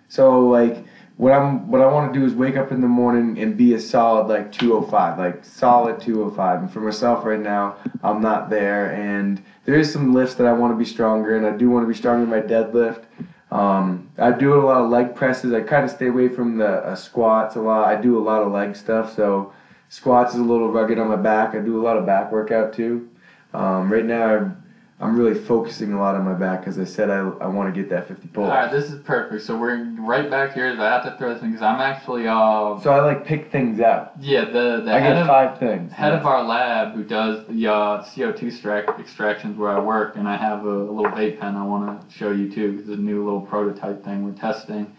So 0.08 0.48
like 0.48 0.84
what 1.18 1.32
I'm 1.32 1.68
what 1.68 1.80
I 1.80 1.86
want 1.88 2.14
to 2.14 2.18
do 2.18 2.24
is 2.24 2.32
wake 2.32 2.56
up 2.56 2.70
in 2.70 2.80
the 2.80 2.86
morning 2.86 3.40
and 3.40 3.56
be 3.56 3.74
a 3.74 3.80
solid 3.80 4.28
like 4.28 4.52
205, 4.52 5.18
like 5.18 5.44
solid 5.44 6.00
205. 6.00 6.60
And 6.60 6.72
for 6.72 6.80
myself 6.80 7.24
right 7.24 7.40
now, 7.40 7.74
I'm 8.04 8.22
not 8.22 8.50
there. 8.50 8.92
And 8.92 9.42
there 9.64 9.74
is 9.74 9.92
some 9.92 10.14
lifts 10.14 10.36
that 10.36 10.46
I 10.46 10.52
want 10.52 10.72
to 10.72 10.76
be 10.76 10.84
stronger 10.84 11.36
in. 11.36 11.44
I 11.44 11.56
do 11.56 11.70
want 11.70 11.82
to 11.82 11.88
be 11.88 11.98
stronger 11.98 12.22
in 12.22 12.30
my 12.30 12.40
deadlift. 12.40 13.02
Um, 13.50 14.08
I 14.16 14.30
do 14.30 14.54
a 14.54 14.62
lot 14.64 14.80
of 14.80 14.90
leg 14.90 15.16
presses. 15.16 15.52
I 15.52 15.60
kind 15.60 15.84
of 15.84 15.90
stay 15.90 16.06
away 16.06 16.28
from 16.28 16.56
the 16.56 16.68
uh, 16.68 16.94
squats 16.94 17.56
a 17.56 17.60
lot. 17.60 17.88
I 17.88 18.00
do 18.00 18.16
a 18.16 18.22
lot 18.22 18.42
of 18.42 18.52
leg 18.52 18.76
stuff, 18.76 19.16
so 19.16 19.52
squats 19.88 20.34
is 20.34 20.40
a 20.40 20.44
little 20.44 20.70
rugged 20.70 21.00
on 21.00 21.08
my 21.08 21.16
back. 21.16 21.54
I 21.56 21.58
do 21.58 21.80
a 21.80 21.82
lot 21.82 21.96
of 21.96 22.06
back 22.06 22.30
workout 22.30 22.72
too. 22.72 23.08
Um, 23.54 23.92
right 23.92 24.04
now, 24.04 24.54
I'm, 25.00 25.16
really 25.18 25.38
focusing 25.38 25.92
a 25.92 25.98
lot 25.98 26.14
on 26.16 26.24
my 26.24 26.34
back 26.34 26.60
because 26.60 26.78
I 26.78 26.84
said 26.84 27.08
I, 27.10 27.18
I 27.18 27.46
want 27.46 27.72
to 27.72 27.80
get 27.80 27.88
that 27.90 28.08
50 28.08 28.28
pull. 28.28 28.44
All 28.44 28.50
right, 28.50 28.70
this 28.70 28.90
is 28.90 29.00
perfect. 29.02 29.44
So 29.44 29.56
we're 29.58 29.84
right 30.00 30.28
back 30.30 30.54
here. 30.54 30.74
I 30.78 30.84
have 30.84 31.04
to 31.04 31.16
throw 31.18 31.34
this 31.34 31.42
in 31.42 31.50
because 31.52 31.62
I'm 31.62 31.80
actually, 31.80 32.26
uh, 32.26 32.80
So 32.80 32.90
I 32.90 33.00
like 33.00 33.24
pick 33.24 33.50
things 33.52 33.80
out. 33.80 34.12
yeah, 34.20 34.44
the 34.46 34.82
the 34.84 34.92
I 34.92 34.98
head 34.98 35.14
get 35.14 35.22
of 35.22 35.26
five 35.28 35.58
things. 35.58 35.92
head 35.92 36.12
of 36.12 36.26
our 36.26 36.42
lab 36.42 36.94
who 36.94 37.04
does 37.04 37.46
the 37.46 37.68
uh, 37.68 38.04
CO2 38.04 38.42
extract, 38.44 38.98
extractions 38.98 39.56
where 39.56 39.70
I 39.70 39.78
work, 39.78 40.16
and 40.16 40.28
I 40.28 40.36
have 40.36 40.64
a, 40.64 40.68
a 40.68 40.90
little 40.92 41.12
vape 41.12 41.38
pen 41.38 41.54
I 41.56 41.64
want 41.64 42.08
to 42.08 42.14
show 42.16 42.32
you 42.32 42.50
too. 42.52 42.78
It's 42.80 42.88
a 42.88 42.96
new 42.96 43.24
little 43.24 43.42
prototype 43.42 44.04
thing 44.04 44.24
we're 44.24 44.32
testing. 44.32 44.92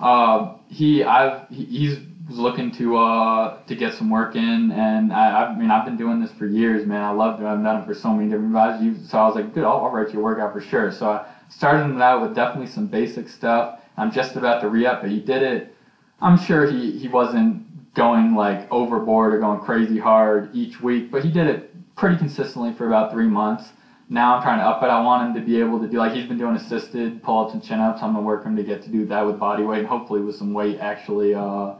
Uh, 0.00 0.56
he, 0.68 1.02
I've, 1.04 1.48
he, 1.48 1.64
he's 1.64 1.98
was 2.26 2.38
looking 2.38 2.70
to 2.72 2.96
uh 2.96 3.58
to 3.66 3.74
get 3.74 3.94
some 3.94 4.08
work 4.08 4.34
in, 4.36 4.70
and 4.72 5.12
I, 5.12 5.44
I 5.44 5.56
mean 5.56 5.70
I've 5.70 5.84
been 5.84 5.96
doing 5.96 6.20
this 6.20 6.32
for 6.32 6.46
years, 6.46 6.86
man. 6.86 7.02
I 7.02 7.10
love 7.10 7.40
it. 7.40 7.46
I've 7.46 7.62
done 7.62 7.82
it 7.82 7.86
for 7.86 7.94
so 7.94 8.12
many 8.14 8.30
different 8.30 8.52
values. 8.52 9.08
So 9.08 9.18
I 9.18 9.26
was 9.26 9.34
like, 9.34 9.52
good, 9.52 9.64
I'll, 9.64 9.84
I'll 9.84 9.90
write 9.90 10.12
you 10.12 10.20
a 10.20 10.22
workout 10.22 10.52
for 10.52 10.60
sure. 10.60 10.90
So 10.90 11.10
I 11.10 11.26
started 11.48 11.94
it 11.94 12.00
out 12.00 12.22
with 12.22 12.34
definitely 12.34 12.68
some 12.68 12.86
basic 12.86 13.28
stuff. 13.28 13.80
I'm 13.96 14.10
just 14.10 14.36
about 14.36 14.60
to 14.62 14.68
re-up, 14.68 15.02
but 15.02 15.10
he 15.10 15.20
did 15.20 15.42
it. 15.42 15.74
I'm 16.20 16.38
sure 16.38 16.66
he 16.66 16.92
he 16.98 17.08
wasn't 17.08 17.94
going 17.94 18.34
like 18.34 18.70
overboard 18.72 19.34
or 19.34 19.38
going 19.38 19.60
crazy 19.60 19.98
hard 19.98 20.50
each 20.54 20.80
week, 20.80 21.10
but 21.10 21.24
he 21.24 21.30
did 21.30 21.46
it 21.46 21.70
pretty 21.96 22.16
consistently 22.16 22.72
for 22.72 22.86
about 22.86 23.12
three 23.12 23.28
months. 23.28 23.72
Now 24.08 24.34
I'm 24.34 24.42
trying 24.42 24.58
to 24.58 24.64
up 24.64 24.82
it. 24.82 24.86
I 24.86 25.00
want 25.02 25.28
him 25.28 25.34
to 25.42 25.46
be 25.46 25.60
able 25.60 25.78
to 25.80 25.86
do 25.86 25.98
like 25.98 26.12
he's 26.12 26.26
been 26.26 26.38
doing 26.38 26.56
assisted 26.56 27.22
pull-ups 27.22 27.54
and 27.54 27.62
chin-ups. 27.62 28.02
I'm 28.02 28.14
gonna 28.14 28.24
work 28.24 28.44
him 28.44 28.56
to 28.56 28.62
get 28.62 28.82
to 28.82 28.90
do 28.90 29.04
that 29.06 29.26
with 29.26 29.38
body 29.38 29.62
weight 29.62 29.80
and 29.80 29.88
hopefully 29.88 30.20
with 30.20 30.36
some 30.36 30.52
weight 30.52 30.78
actually 30.78 31.34
uh, 31.34 31.74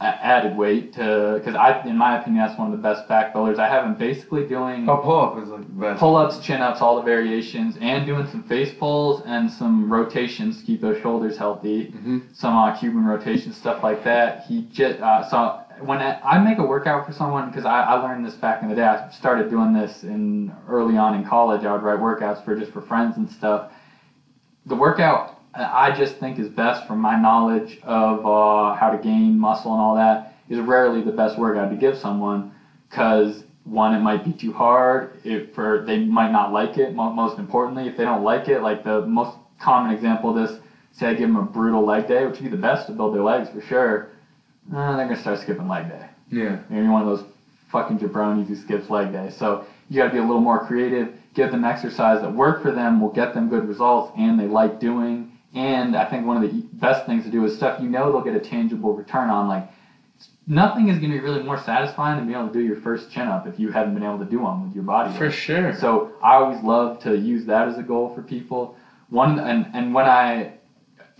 added 0.00 0.56
weight 0.56 0.92
to 0.94 1.34
because 1.38 1.54
I 1.54 1.80
in 1.86 1.96
my 1.96 2.18
opinion 2.20 2.44
that's 2.44 2.58
one 2.58 2.72
of 2.72 2.76
the 2.76 2.82
best 2.82 3.06
back 3.08 3.32
builders. 3.32 3.58
I 3.60 3.68
have 3.68 3.84
him 3.84 3.94
basically 3.94 4.46
doing 4.46 4.88
Oh, 4.88 4.96
pull 4.96 5.20
up 5.20 5.38
is 5.42 5.48
like 5.48 5.60
the 5.60 5.80
best. 5.80 6.00
pull-ups, 6.00 6.38
chin-ups, 6.40 6.80
all 6.80 6.96
the 6.96 7.02
variations, 7.02 7.76
and 7.80 8.04
doing 8.04 8.26
some 8.26 8.42
face 8.42 8.72
pulls 8.74 9.22
and 9.26 9.50
some 9.50 9.92
rotations 9.92 10.58
to 10.60 10.64
keep 10.66 10.80
those 10.80 11.00
shoulders 11.02 11.36
healthy. 11.36 11.90
hmm 11.90 12.18
Some 12.32 12.56
uh, 12.56 12.76
Cuban 12.76 13.04
rotation 13.04 13.52
stuff 13.52 13.82
like 13.84 14.02
that. 14.04 14.44
He 14.46 14.62
just 14.72 14.98
uh, 15.00 15.22
so 15.28 15.60
when 15.84 15.98
I, 15.98 16.18
I 16.20 16.38
make 16.38 16.58
a 16.58 16.64
workout 16.64 17.06
for 17.06 17.12
someone 17.12 17.48
because 17.48 17.64
I, 17.64 17.82
I 17.82 17.94
learned 18.02 18.24
this 18.24 18.34
back 18.34 18.62
in 18.62 18.68
the 18.70 18.74
day. 18.74 18.82
I 18.84 19.08
started 19.10 19.50
doing 19.50 19.72
this 19.72 20.02
in 20.04 20.52
early 20.68 20.96
on 20.96 21.14
in 21.14 21.24
college. 21.24 21.64
I 21.64 21.72
would 21.72 21.82
write 21.82 22.00
workouts 22.00 22.44
for 22.44 22.56
just 22.58 22.72
for 22.72 22.80
friends 22.82 23.18
and 23.18 23.30
stuff. 23.30 23.70
The 24.66 24.74
workout 24.76 25.38
I 25.54 25.90
just 25.90 26.16
think 26.16 26.38
is 26.38 26.48
best 26.48 26.86
from 26.86 27.00
my 27.00 27.16
knowledge 27.16 27.80
of 27.82 28.24
uh, 28.24 28.74
how 28.74 28.90
to 28.90 28.96
gain 28.96 29.38
muscle 29.38 29.72
and 29.72 29.80
all 29.80 29.94
that 29.96 30.32
is 30.48 30.58
rarely 30.60 31.02
the 31.02 31.10
best 31.10 31.38
workout 31.38 31.70
to 31.70 31.76
give 31.76 31.96
someone 31.96 32.50
because 32.88 33.44
one 33.64 33.94
it 33.94 34.00
might 34.00 34.24
be 34.24 34.32
too 34.32 34.52
hard 34.52 35.10
if 35.24 35.54
for 35.54 35.84
they 35.86 36.04
might 36.04 36.32
not 36.32 36.52
like 36.52 36.78
it 36.78 36.94
most 36.94 37.38
importantly 37.38 37.86
if 37.86 37.96
they 37.96 38.04
don't 38.04 38.24
like 38.24 38.48
it 38.48 38.60
like 38.60 38.82
the 38.82 39.06
most 39.06 39.38
common 39.60 39.90
example 39.90 40.30
of 40.30 40.34
this 40.34 40.58
say 40.90 41.10
i 41.10 41.12
give 41.12 41.28
them 41.28 41.36
a 41.36 41.42
brutal 41.42 41.84
leg 41.84 42.08
day 42.08 42.26
which 42.26 42.40
would 42.40 42.50
be 42.50 42.56
the 42.56 42.60
best 42.60 42.86
to 42.86 42.92
build 42.92 43.14
their 43.14 43.22
legs 43.22 43.48
for 43.48 43.60
sure 43.60 44.08
uh, 44.72 44.96
they're 44.96 45.04
going 45.04 45.14
to 45.14 45.16
start 45.16 45.38
skipping 45.38 45.68
leg 45.68 45.86
day 45.88 46.06
Yeah. 46.28 46.58
Maybe 46.68 46.88
one 46.88 47.00
of 47.00 47.06
those 47.06 47.24
fucking 47.68 47.98
jabronis 47.98 48.46
who 48.46 48.54
skips 48.54 48.90
leg 48.90 49.12
day. 49.12 49.30
So 49.30 49.64
you 49.88 49.96
got 49.96 50.06
to 50.06 50.12
be 50.12 50.18
a 50.18 50.22
little 50.22 50.40
more 50.40 50.64
creative. 50.64 51.18
Give 51.34 51.50
them 51.50 51.64
exercise 51.64 52.20
that 52.20 52.32
work 52.32 52.60
for 52.60 52.70
them, 52.70 53.00
will 53.00 53.08
get 53.08 53.32
them 53.32 53.48
good 53.48 53.66
results, 53.66 54.12
and 54.14 54.38
they 54.38 54.46
like 54.46 54.78
doing. 54.78 55.31
And 55.54 55.94
I 55.96 56.08
think 56.08 56.26
one 56.26 56.42
of 56.42 56.50
the 56.50 56.62
best 56.72 57.04
things 57.06 57.24
to 57.24 57.30
do 57.30 57.44
is 57.44 57.54
stuff 57.54 57.80
you 57.82 57.88
know 57.88 58.10
they'll 58.10 58.22
get 58.22 58.34
a 58.34 58.40
tangible 58.40 58.94
return 58.94 59.28
on. 59.28 59.48
Like 59.48 59.68
nothing 60.46 60.88
is 60.88 60.98
going 60.98 61.12
to 61.12 61.18
be 61.18 61.22
really 61.22 61.42
more 61.42 61.58
satisfying 61.58 62.18
than 62.18 62.26
being 62.26 62.38
able 62.38 62.48
to 62.48 62.54
do 62.54 62.64
your 62.64 62.80
first 62.80 63.10
chin 63.10 63.28
up 63.28 63.46
if 63.46 63.58
you 63.58 63.70
haven't 63.70 63.94
been 63.94 64.02
able 64.02 64.18
to 64.18 64.24
do 64.24 64.40
one 64.40 64.64
with 64.64 64.74
your 64.74 64.84
body. 64.84 65.16
For 65.16 65.30
sure. 65.30 65.74
So 65.74 66.12
I 66.22 66.34
always 66.34 66.62
love 66.62 67.00
to 67.02 67.16
use 67.16 67.44
that 67.46 67.68
as 67.68 67.78
a 67.78 67.82
goal 67.82 68.14
for 68.14 68.22
people. 68.22 68.76
One 69.10 69.38
and 69.38 69.66
and 69.74 69.94
when 69.94 70.06
I 70.06 70.54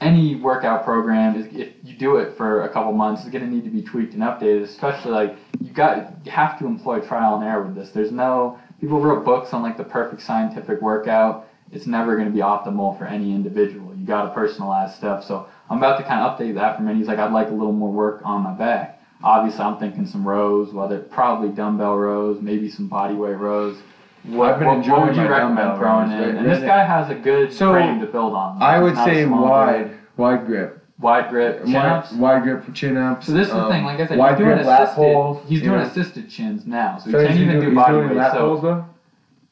any 0.01 0.35
workout 0.37 0.85
program 0.85 1.37
is 1.37 1.47
if 1.55 1.74
you 1.85 1.95
do 1.97 2.16
it 2.16 2.37
for 2.37 2.64
a 2.64 2.68
couple 2.70 2.93
months, 2.93 3.22
it's 3.22 3.30
going 3.30 3.45
to 3.45 3.51
need 3.51 3.64
to 3.64 3.70
be 3.70 3.83
tweaked 3.83 4.14
and 4.14 4.22
updated. 4.22 4.62
Especially 4.62 5.12
like 5.12 5.37
you 5.61 5.70
got 5.70 6.12
you 6.24 6.33
have 6.33 6.59
to 6.59 6.66
employ 6.66 7.01
trial 7.01 7.37
and 7.37 7.45
error 7.45 7.62
with 7.62 7.74
this. 7.74 7.91
There's 7.91 8.12
no 8.12 8.59
people 8.80 8.99
wrote 8.99 9.24
books 9.24 9.53
on 9.53 9.62
like 9.62 9.76
the 9.76 9.85
perfect 9.85 10.22
scientific 10.22 10.80
workout. 10.80 11.49
It's 11.70 11.87
never 11.87 12.16
going 12.16 12.28
to 12.28 12.35
be 12.35 12.41
optimal 12.41 12.99
for 12.99 13.07
any 13.07 13.33
individual. 13.35 13.91
You 14.03 14.09
got 14.09 14.34
to 14.34 14.40
personalize 14.40 14.96
stuff. 14.96 15.24
So 15.24 15.46
I'm 15.70 15.78
about 15.78 15.96
to 15.98 16.03
kind 16.03 16.20
of 16.22 16.36
update 16.36 16.55
that 16.57 16.76
for 16.76 16.82
me. 16.82 16.94
He's 16.94 17.07
like, 17.07 17.18
I'd 17.20 17.32
like 17.32 17.46
a 17.46 17.53
little 17.53 17.72
more 17.72 17.90
work 17.92 18.20
on 18.24 18.42
my 18.42 18.53
back. 18.53 19.00
Obviously, 19.22 19.61
I'm 19.62 19.78
thinking 19.78 20.07
some 20.07 20.26
rows, 20.26 20.72
whether 20.74 20.98
probably 20.98 21.50
dumbbell 21.50 21.96
rows, 21.96 22.42
maybe 22.42 22.68
some 22.68 22.88
body 22.88 23.14
weight 23.14 23.34
rows. 23.36 23.76
What, 24.24 24.55
I've 24.55 24.59
been 24.59 24.66
what, 24.68 24.76
enjoying 24.78 25.00
what 25.03 25.09
would 25.11 25.16
you 25.16 25.28
recommend 25.28 25.78
throwing 25.78 26.11
rows, 26.11 26.28
in? 26.30 26.36
and 26.38 26.50
this 26.50 26.59
guy 26.64 26.84
has 26.84 27.11
a 27.11 27.14
good 27.14 27.53
So, 27.53 27.72
frame 27.72 28.00
to 28.00 28.07
build 28.07 28.34
on. 28.34 28.61
I 28.61 28.80
would 28.80 28.96
say 28.96 29.24
wide, 29.24 29.88
dude. 29.90 29.98
wide 30.16 30.46
grip. 30.46 30.84
wide 30.98 31.30
grip, 31.30 31.64
chin 31.64 31.74
Wide, 31.74 31.86
ups. 31.86 32.12
wide 32.14 32.42
grip 32.42 32.64
for 32.64 32.72
chin 32.72 32.96
ups. 32.96 33.26
So 33.26 33.32
this 33.32 33.46
is 33.46 33.53
the 33.53 33.61
um, 33.61 33.70
thing. 33.70 33.84
Like 33.84 34.00
I 34.00 34.07
said, 34.09 34.18
wide 34.18 34.30
he's 34.30 34.38
doing 34.38 34.57
grip 34.57 34.66
assisted. 34.66 34.94
pulls. 34.96 35.48
he's 35.48 35.62
doing 35.62 35.78
know. 35.78 35.84
assisted 35.86 36.28
chins 36.28 36.66
now, 36.66 36.98
so, 36.98 37.11
So 37.12 37.20
he 37.20 37.26
can't 37.28 37.38
even 37.38 37.61
do 37.61 37.66
he's 37.68 37.74
body 37.76 37.92
doing 37.94 38.09
weight. 38.16 38.32
So. 38.32 38.88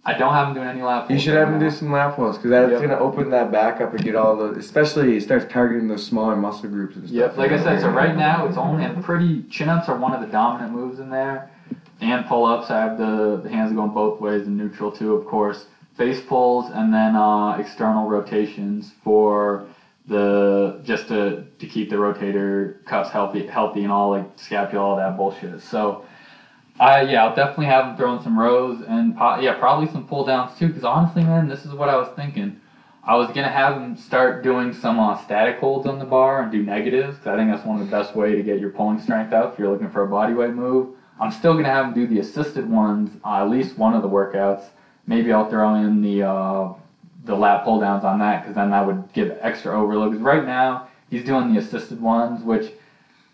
I 0.05 0.15
don't 0.15 0.33
have 0.33 0.49
him 0.49 0.55
doing 0.55 0.69
any 0.69 0.81
pulls. 0.81 1.11
You 1.11 1.19
should 1.19 1.35
have 1.35 1.49
him 1.49 1.59
do 1.59 1.71
some 1.71 1.93
lat 1.93 2.17
pulls 2.17 2.37
because 2.37 2.51
that's 2.51 2.73
Yep. 2.73 2.81
gonna 2.83 2.99
open 2.99 3.31
that 3.31 3.53
back 3.53 3.83
up 3.83 3.93
and 3.93 4.03
get 4.03 4.17
all 4.17 4.35
the. 4.35 4.53
Especially 4.53 5.17
it 5.17 5.23
starts 5.23 5.45
targeting 5.53 5.89
those 5.89 6.05
smaller 6.05 6.37
muscle 6.37 6.71
groups 6.71 6.97
and 6.97 7.07
stuff. 7.07 7.17
Yep, 7.17 7.37
like 7.37 7.53
I 7.53 7.63
said, 7.63 7.81
so 7.81 7.91
right 7.91 8.17
now 8.17 8.47
it's 8.47 8.57
only 8.57 8.85
and 8.85 9.05
pretty 9.05 9.43
chin 9.51 9.69
ups 9.69 9.89
are 9.89 9.97
one 9.97 10.15
of 10.15 10.21
the 10.23 10.27
dominant 10.27 10.73
moves 10.73 11.01
in 11.01 11.11
there. 11.11 11.51
And 12.01 12.25
pull 12.25 12.47
ups, 12.47 12.71
I 12.71 12.81
have 12.81 12.97
the, 12.97 13.41
the 13.43 13.51
hands 13.51 13.75
going 13.75 13.91
both 13.91 14.21
ways 14.23 14.47
and 14.47 14.57
neutral 14.57 14.91
too, 14.91 15.13
of 15.15 15.27
course. 15.27 15.67
Face 15.95 16.23
pulls 16.23 16.71
and 16.71 16.95
then 16.95 17.15
uh, 17.15 17.57
external 17.59 18.09
rotations 18.09 18.95
for 19.05 19.67
the 20.07 20.81
just 20.83 21.09
to 21.09 21.45
to 21.59 21.67
keep 21.67 21.91
the 21.91 21.97
rotator 21.97 22.83
cuffs 22.87 23.11
healthy 23.11 23.47
healthy 23.47 23.83
and 23.83 23.93
all 23.93 24.11
like 24.13 24.27
scapula 24.37 24.83
all 24.83 24.97
that 24.97 25.15
bullshit. 25.19 25.61
So. 25.61 26.05
I 26.81 27.03
yeah, 27.03 27.27
I'll 27.27 27.37
definitely 27.37 27.67
have 27.67 27.89
him 27.89 27.97
throwing 27.99 28.23
some 28.23 28.39
rows 28.39 28.83
and 28.89 29.15
yeah, 29.15 29.55
probably 29.59 29.87
some 29.87 30.07
pull 30.07 30.25
downs 30.25 30.59
too. 30.59 30.69
Because 30.69 30.83
honestly, 30.83 31.23
man, 31.23 31.47
this 31.47 31.67
is 31.67 31.73
what 31.73 31.91
I 31.91 31.97
was 31.97 32.09
thinking. 32.17 32.59
I 33.05 33.17
was 33.17 33.29
gonna 33.29 33.51
have 33.51 33.77
him 33.77 33.97
start 33.97 34.43
doing 34.43 34.73
some 34.73 34.99
uh, 34.99 35.23
static 35.23 35.59
holds 35.59 35.87
on 35.87 35.99
the 35.99 36.07
bar 36.07 36.43
and 36.43 36.51
do 36.51 36.63
negatives. 36.63 37.19
Cause 37.19 37.27
I 37.29 37.37
think 37.37 37.51
that's 37.51 37.67
one 37.67 37.81
of 37.81 37.87
the 37.87 37.91
best 37.91 38.17
way 38.17 38.35
to 38.35 38.43
get 38.43 38.61
your 38.61 38.71
pulling 38.71 38.99
strength 38.99 39.35
up 39.35 39.53
if 39.53 39.59
you're 39.59 39.71
looking 39.71 39.91
for 39.91 40.05
a 40.05 40.09
body 40.09 40.33
weight 40.33 40.55
move. 40.55 40.97
I'm 41.21 41.31
still 41.31 41.53
gonna 41.53 41.69
have 41.69 41.85
him 41.87 41.93
do 41.93 42.07
the 42.07 42.21
assisted 42.21 42.69
ones 42.69 43.11
uh, 43.27 43.43
at 43.43 43.51
least 43.51 43.77
one 43.77 43.93
of 43.93 44.01
the 44.01 44.09
workouts. 44.09 44.65
Maybe 45.07 45.35
I'll 45.35 45.51
throw 45.51 45.75
in 45.75 46.01
the 46.01 46.23
uh, 46.23 46.73
the 47.25 47.37
lat 47.37 47.63
pull 47.63 47.81
downs 47.81 48.05
on 48.05 48.21
that 48.21 48.41
because 48.41 48.55
then 48.55 48.71
that 48.71 48.87
would 48.87 49.13
give 49.13 49.37
extra 49.43 49.79
overload. 49.79 50.13
Because 50.13 50.25
right 50.25 50.47
now 50.47 50.89
he's 51.11 51.25
doing 51.25 51.53
the 51.53 51.61
assisted 51.61 52.01
ones, 52.01 52.43
which 52.43 52.73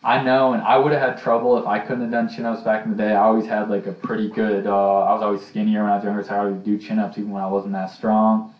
I 0.06 0.22
know, 0.22 0.52
and 0.52 0.62
I 0.62 0.78
would 0.78 0.92
have 0.92 1.00
had 1.00 1.18
trouble 1.20 1.58
if 1.58 1.66
I 1.66 1.80
couldn't 1.80 2.02
have 2.02 2.12
done 2.12 2.28
chin 2.28 2.46
ups 2.46 2.62
back 2.62 2.84
in 2.84 2.92
the 2.92 2.96
day. 2.96 3.10
I 3.10 3.24
always 3.24 3.44
had 3.44 3.68
like 3.68 3.86
a 3.86 3.92
pretty 3.92 4.28
good. 4.28 4.64
Uh, 4.64 5.00
I 5.00 5.12
was 5.12 5.20
always 5.20 5.44
skinnier 5.44 5.82
when 5.82 5.90
I 5.90 5.96
was 5.96 6.04
younger, 6.04 6.22
so 6.22 6.32
I 6.32 6.44
would 6.44 6.64
do 6.64 6.78
chin 6.78 7.00
ups 7.00 7.18
even 7.18 7.32
when 7.32 7.42
I 7.42 7.48
wasn't 7.48 7.72
that 7.72 7.90
strong. 7.90 8.54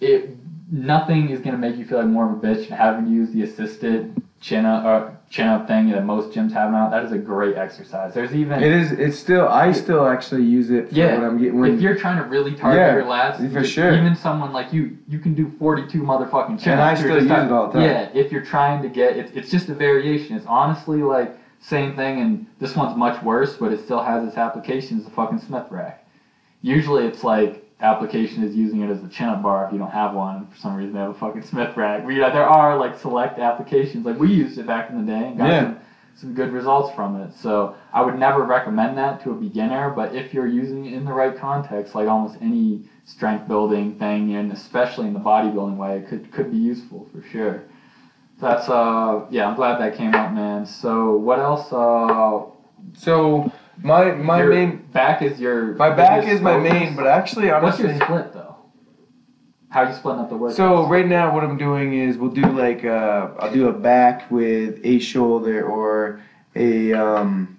It 0.00 0.36
nothing 0.70 1.30
is 1.30 1.40
gonna 1.40 1.58
make 1.58 1.76
you 1.76 1.84
feel 1.84 1.98
like 1.98 2.06
more 2.06 2.30
of 2.30 2.38
a 2.38 2.40
bitch 2.40 2.68
than 2.68 2.78
having 2.78 3.06
to 3.06 3.10
use 3.10 3.32
the 3.32 3.42
assisted 3.42 4.14
chin 4.40 4.64
up 4.64 4.84
or 4.84 5.18
chin 5.32 5.48
up 5.48 5.66
thing 5.66 5.90
that 5.90 6.04
most 6.04 6.30
gyms 6.30 6.52
have 6.52 6.70
now. 6.70 6.90
That 6.90 7.04
is 7.04 7.12
a 7.12 7.18
great 7.18 7.56
exercise. 7.56 8.12
There's 8.12 8.34
even 8.34 8.62
It 8.62 8.70
is. 8.70 8.92
It's 8.92 9.18
still. 9.18 9.48
I 9.48 9.72
still 9.72 10.06
actually 10.06 10.44
use 10.44 10.70
it 10.70 10.90
for 10.90 10.94
Yeah, 10.94 11.14
when 11.18 11.24
I'm 11.24 11.38
getting. 11.38 11.58
When, 11.58 11.74
if 11.74 11.80
you're 11.80 11.96
trying 11.96 12.22
to 12.22 12.28
really 12.28 12.54
target 12.54 12.78
Yeah, 12.78 12.92
your 12.92 13.04
lats, 13.04 13.52
for 13.52 13.64
sure. 13.64 13.94
Even 13.94 14.14
someone 14.14 14.52
like 14.52 14.74
you, 14.74 14.98
you 15.08 15.18
can 15.18 15.32
do 15.32 15.50
42 15.58 16.02
motherfucking 16.02 16.60
chin 16.62 16.74
And 16.74 16.82
I 16.82 16.94
still 16.94 17.16
use 17.20 17.30
it 17.30 17.50
all 17.50 17.68
the 17.68 17.72
time. 17.72 17.82
Yeah, 17.82 18.10
if 18.12 18.30
you're 18.30 18.44
trying 18.44 18.82
to 18.82 18.90
get, 18.90 19.16
it's, 19.16 19.32
it's 19.32 19.50
just 19.50 19.70
a 19.70 19.74
variation. 19.74 20.36
It's 20.36 20.46
honestly 20.46 20.98
like 20.98 21.34
same 21.60 21.96
thing, 21.96 22.20
and 22.20 22.46
this 22.58 22.76
one's 22.76 22.96
much 22.96 23.22
worse, 23.22 23.56
but 23.56 23.72
it 23.72 23.82
still 23.82 24.02
has 24.02 24.28
its 24.28 24.36
applications. 24.36 25.04
The 25.04 25.10
fucking 25.12 25.38
Smith 25.38 25.66
rack. 25.70 26.06
Usually, 26.60 27.06
it's 27.06 27.24
like 27.24 27.61
application 27.82 28.42
is 28.44 28.54
using 28.54 28.80
it 28.82 28.90
as 28.90 29.02
a 29.02 29.08
chin 29.08 29.28
up 29.28 29.42
bar 29.42 29.66
if 29.66 29.72
you 29.72 29.78
don't 29.78 29.90
have 29.90 30.14
one. 30.14 30.46
For 30.46 30.56
some 30.56 30.74
reason, 30.76 30.94
they 30.94 31.00
have 31.00 31.10
a 31.10 31.14
fucking 31.14 31.42
Smith 31.42 31.76
rack. 31.76 32.06
We, 32.06 32.16
there 32.16 32.48
are 32.48 32.78
like 32.78 32.98
select 32.98 33.38
applications. 33.38 34.06
Like 34.06 34.18
we 34.18 34.32
used 34.32 34.58
it 34.58 34.66
back 34.66 34.90
in 34.90 35.04
the 35.04 35.12
day 35.12 35.26
and 35.28 35.36
got 35.38 35.48
Yeah. 35.48 35.60
some, 35.62 35.78
some 36.14 36.34
good 36.34 36.52
results 36.52 36.94
from 36.94 37.16
it. 37.16 37.34
So 37.34 37.74
I 37.92 38.02
would 38.02 38.18
never 38.18 38.42
recommend 38.44 38.96
that 38.98 39.22
to 39.24 39.30
a 39.32 39.34
beginner, 39.34 39.90
but 39.90 40.14
if 40.14 40.32
you're 40.32 40.46
using 40.46 40.84
it 40.86 40.92
in 40.92 41.04
the 41.04 41.12
right 41.12 41.36
context, 41.36 41.94
like 41.94 42.06
almost 42.06 42.36
any 42.40 42.82
strength 43.04 43.48
building 43.48 43.96
thing, 43.98 44.34
and 44.34 44.52
especially 44.52 45.06
in 45.08 45.14
the 45.14 45.20
bodybuilding 45.20 45.76
way, 45.76 45.98
it 45.98 46.08
could 46.08 46.30
could 46.30 46.50
be 46.50 46.58
useful 46.58 47.08
for 47.12 47.22
sure. 47.22 47.62
That's 48.38 48.68
uh 48.68 49.24
yeah, 49.30 49.48
I'm 49.48 49.56
glad 49.56 49.78
that 49.80 49.96
came 49.96 50.14
up, 50.14 50.32
man. 50.32 50.66
So 50.66 51.16
what 51.16 51.38
else? 51.38 51.72
Uh, 51.72 52.44
so 52.92 53.50
my 53.82 54.12
my 54.12 54.38
your 54.38 54.50
main 54.52 54.76
back 54.92 55.22
is 55.22 55.40
your 55.40 55.74
my 55.74 55.90
back 55.90 56.26
is 56.26 56.40
my 56.40 56.54
focus? 56.54 56.72
main, 56.72 56.96
but 56.96 57.06
actually 57.06 57.48
What's 57.48 57.80
honestly. 57.80 57.88
your 57.88 58.00
split 58.00 58.32
though? 58.32 58.56
How 59.70 59.84
are 59.84 59.88
you 59.88 59.94
splitting 59.96 60.20
up 60.22 60.28
the 60.28 60.36
work? 60.36 60.52
So 60.54 60.86
right 60.86 61.06
now, 61.06 61.34
what 61.34 61.44
I'm 61.44 61.56
doing 61.56 61.94
is 61.94 62.18
we'll 62.18 62.30
do 62.30 62.42
like 62.42 62.84
uh, 62.84 63.28
I'll 63.38 63.52
do 63.52 63.68
a 63.68 63.72
back 63.72 64.30
with 64.30 64.80
a 64.84 64.98
shoulder 64.98 65.64
or 65.64 66.20
a 66.54 66.92
um, 66.92 67.58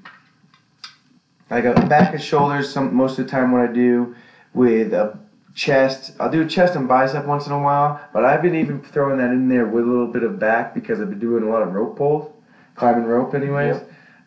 like 1.50 1.66
a 1.66 1.74
back 1.88 2.14
and 2.14 2.22
shoulders. 2.22 2.72
Some 2.72 2.96
most 2.96 3.18
of 3.18 3.26
the 3.26 3.32
time, 3.32 3.52
what 3.52 3.62
I 3.68 3.74
do 3.74 4.16
with 4.54 4.94
a 4.94 5.18
chest, 5.56 6.14
I'll 6.20 6.30
do 6.32 6.42
a 6.44 6.48
chest 6.48 6.76
and 6.76 6.88
bicep 6.88 7.26
once 7.26 7.48
in 7.48 7.52
a 7.52 7.60
while. 7.60 8.00
But 8.14 8.26
I've 8.26 8.44
been 8.44 8.56
even 8.56 8.82
throwing 8.82 9.18
that 9.18 9.32
in 9.32 9.50
there 9.50 9.66
with 9.66 9.84
a 9.84 9.88
little 9.88 10.08
bit 10.08 10.22
of 10.24 10.38
back 10.38 10.76
because 10.76 11.02
I've 11.02 11.10
been 11.10 11.20
doing 11.20 11.44
a 11.44 11.50
lot 11.50 11.64
of 11.64 11.74
rope 11.74 11.98
pulls, 11.98 12.32
climbing 12.76 13.06
rope, 13.06 13.34
anyways. 13.34 13.78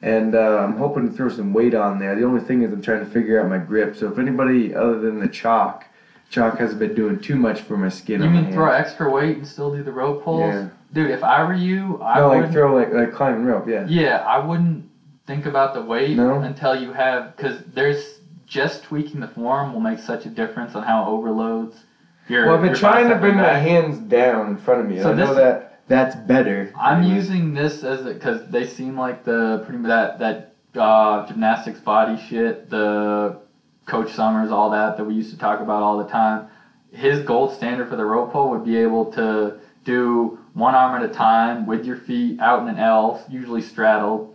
And 0.02 0.34
uh, 0.34 0.58
I'm 0.58 0.76
hoping 0.76 1.08
to 1.08 1.16
throw 1.16 1.28
some 1.28 1.52
weight 1.52 1.74
on 1.74 1.98
there. 1.98 2.14
The 2.14 2.24
only 2.24 2.40
thing 2.40 2.62
is 2.62 2.72
I'm 2.72 2.82
trying 2.82 3.04
to 3.04 3.10
figure 3.10 3.40
out 3.40 3.48
my 3.48 3.58
grip. 3.58 3.96
So 3.96 4.10
if 4.10 4.18
anybody 4.18 4.74
other 4.74 5.00
than 5.00 5.18
the 5.20 5.28
chalk, 5.28 5.86
chalk 6.30 6.58
hasn't 6.58 6.78
been 6.78 6.94
doing 6.94 7.18
too 7.20 7.36
much 7.36 7.62
for 7.62 7.76
my 7.76 7.88
skin. 7.88 8.22
you 8.22 8.28
mean 8.30 8.52
throw 8.52 8.70
extra 8.70 9.10
weight 9.10 9.38
and 9.38 9.46
still 9.46 9.74
do 9.74 9.82
the 9.82 9.92
rope 9.92 10.22
pulls? 10.24 10.52
Yeah. 10.54 10.68
Dude, 10.92 11.10
if 11.10 11.24
I 11.24 11.42
were 11.44 11.54
you, 11.54 12.00
I 12.02 12.20
no, 12.20 12.28
would. 12.28 12.42
like 12.42 12.52
throw 12.52 12.74
like 12.74 12.92
like 12.92 13.12
climbing 13.12 13.44
rope. 13.46 13.66
Yeah. 13.68 13.86
Yeah, 13.88 14.18
I 14.18 14.38
wouldn't 14.38 14.88
think 15.26 15.46
about 15.46 15.74
the 15.74 15.82
weight 15.82 16.16
No? 16.16 16.40
until 16.40 16.80
you 16.80 16.92
have 16.92 17.36
because 17.36 17.60
there's 17.74 18.20
just 18.46 18.84
tweaking 18.84 19.20
the 19.20 19.28
form 19.28 19.72
will 19.72 19.80
make 19.80 19.98
such 19.98 20.24
a 20.26 20.28
difference 20.28 20.74
on 20.76 20.84
how 20.84 21.02
it 21.02 21.08
overloads 21.08 21.84
your. 22.28 22.46
Well, 22.46 22.56
I've 22.56 22.62
been 22.62 22.74
trying 22.74 23.08
to 23.08 23.16
bring 23.16 23.32
and 23.32 23.42
my 23.42 23.54
hands 23.54 23.98
down 23.98 24.48
in 24.48 24.56
front 24.56 24.82
of 24.82 24.88
me. 24.88 25.00
So 25.00 25.10
I 25.10 25.14
know 25.14 25.26
this- 25.34 25.36
that 25.36 25.65
that's 25.88 26.16
better. 26.16 26.72
I'm 26.76 27.02
Anyways. 27.04 27.28
using 27.28 27.54
this 27.54 27.84
as 27.84 28.02
because 28.02 28.48
they 28.50 28.66
seem 28.66 28.98
like 28.98 29.24
the 29.24 29.62
pretty 29.66 29.82
that 29.84 30.18
that 30.18 30.54
uh, 30.74 31.26
gymnastics 31.26 31.80
body 31.80 32.20
shit, 32.28 32.68
the 32.70 33.38
Coach 33.86 34.12
Summers, 34.12 34.50
all 34.50 34.70
that 34.70 34.96
that 34.96 35.04
we 35.04 35.14
used 35.14 35.30
to 35.30 35.38
talk 35.38 35.60
about 35.60 35.82
all 35.82 35.98
the 35.98 36.08
time. 36.08 36.48
His 36.92 37.24
gold 37.24 37.54
standard 37.54 37.88
for 37.88 37.96
the 37.96 38.04
rope 38.04 38.32
pull 38.32 38.50
would 38.50 38.64
be 38.64 38.76
able 38.76 39.12
to 39.12 39.58
do 39.84 40.38
one 40.54 40.74
arm 40.74 41.00
at 41.00 41.08
a 41.08 41.12
time 41.12 41.66
with 41.66 41.84
your 41.84 41.96
feet 41.96 42.40
out 42.40 42.62
in 42.62 42.68
an 42.68 42.78
L, 42.78 43.24
usually 43.28 43.60
straddled, 43.62 44.34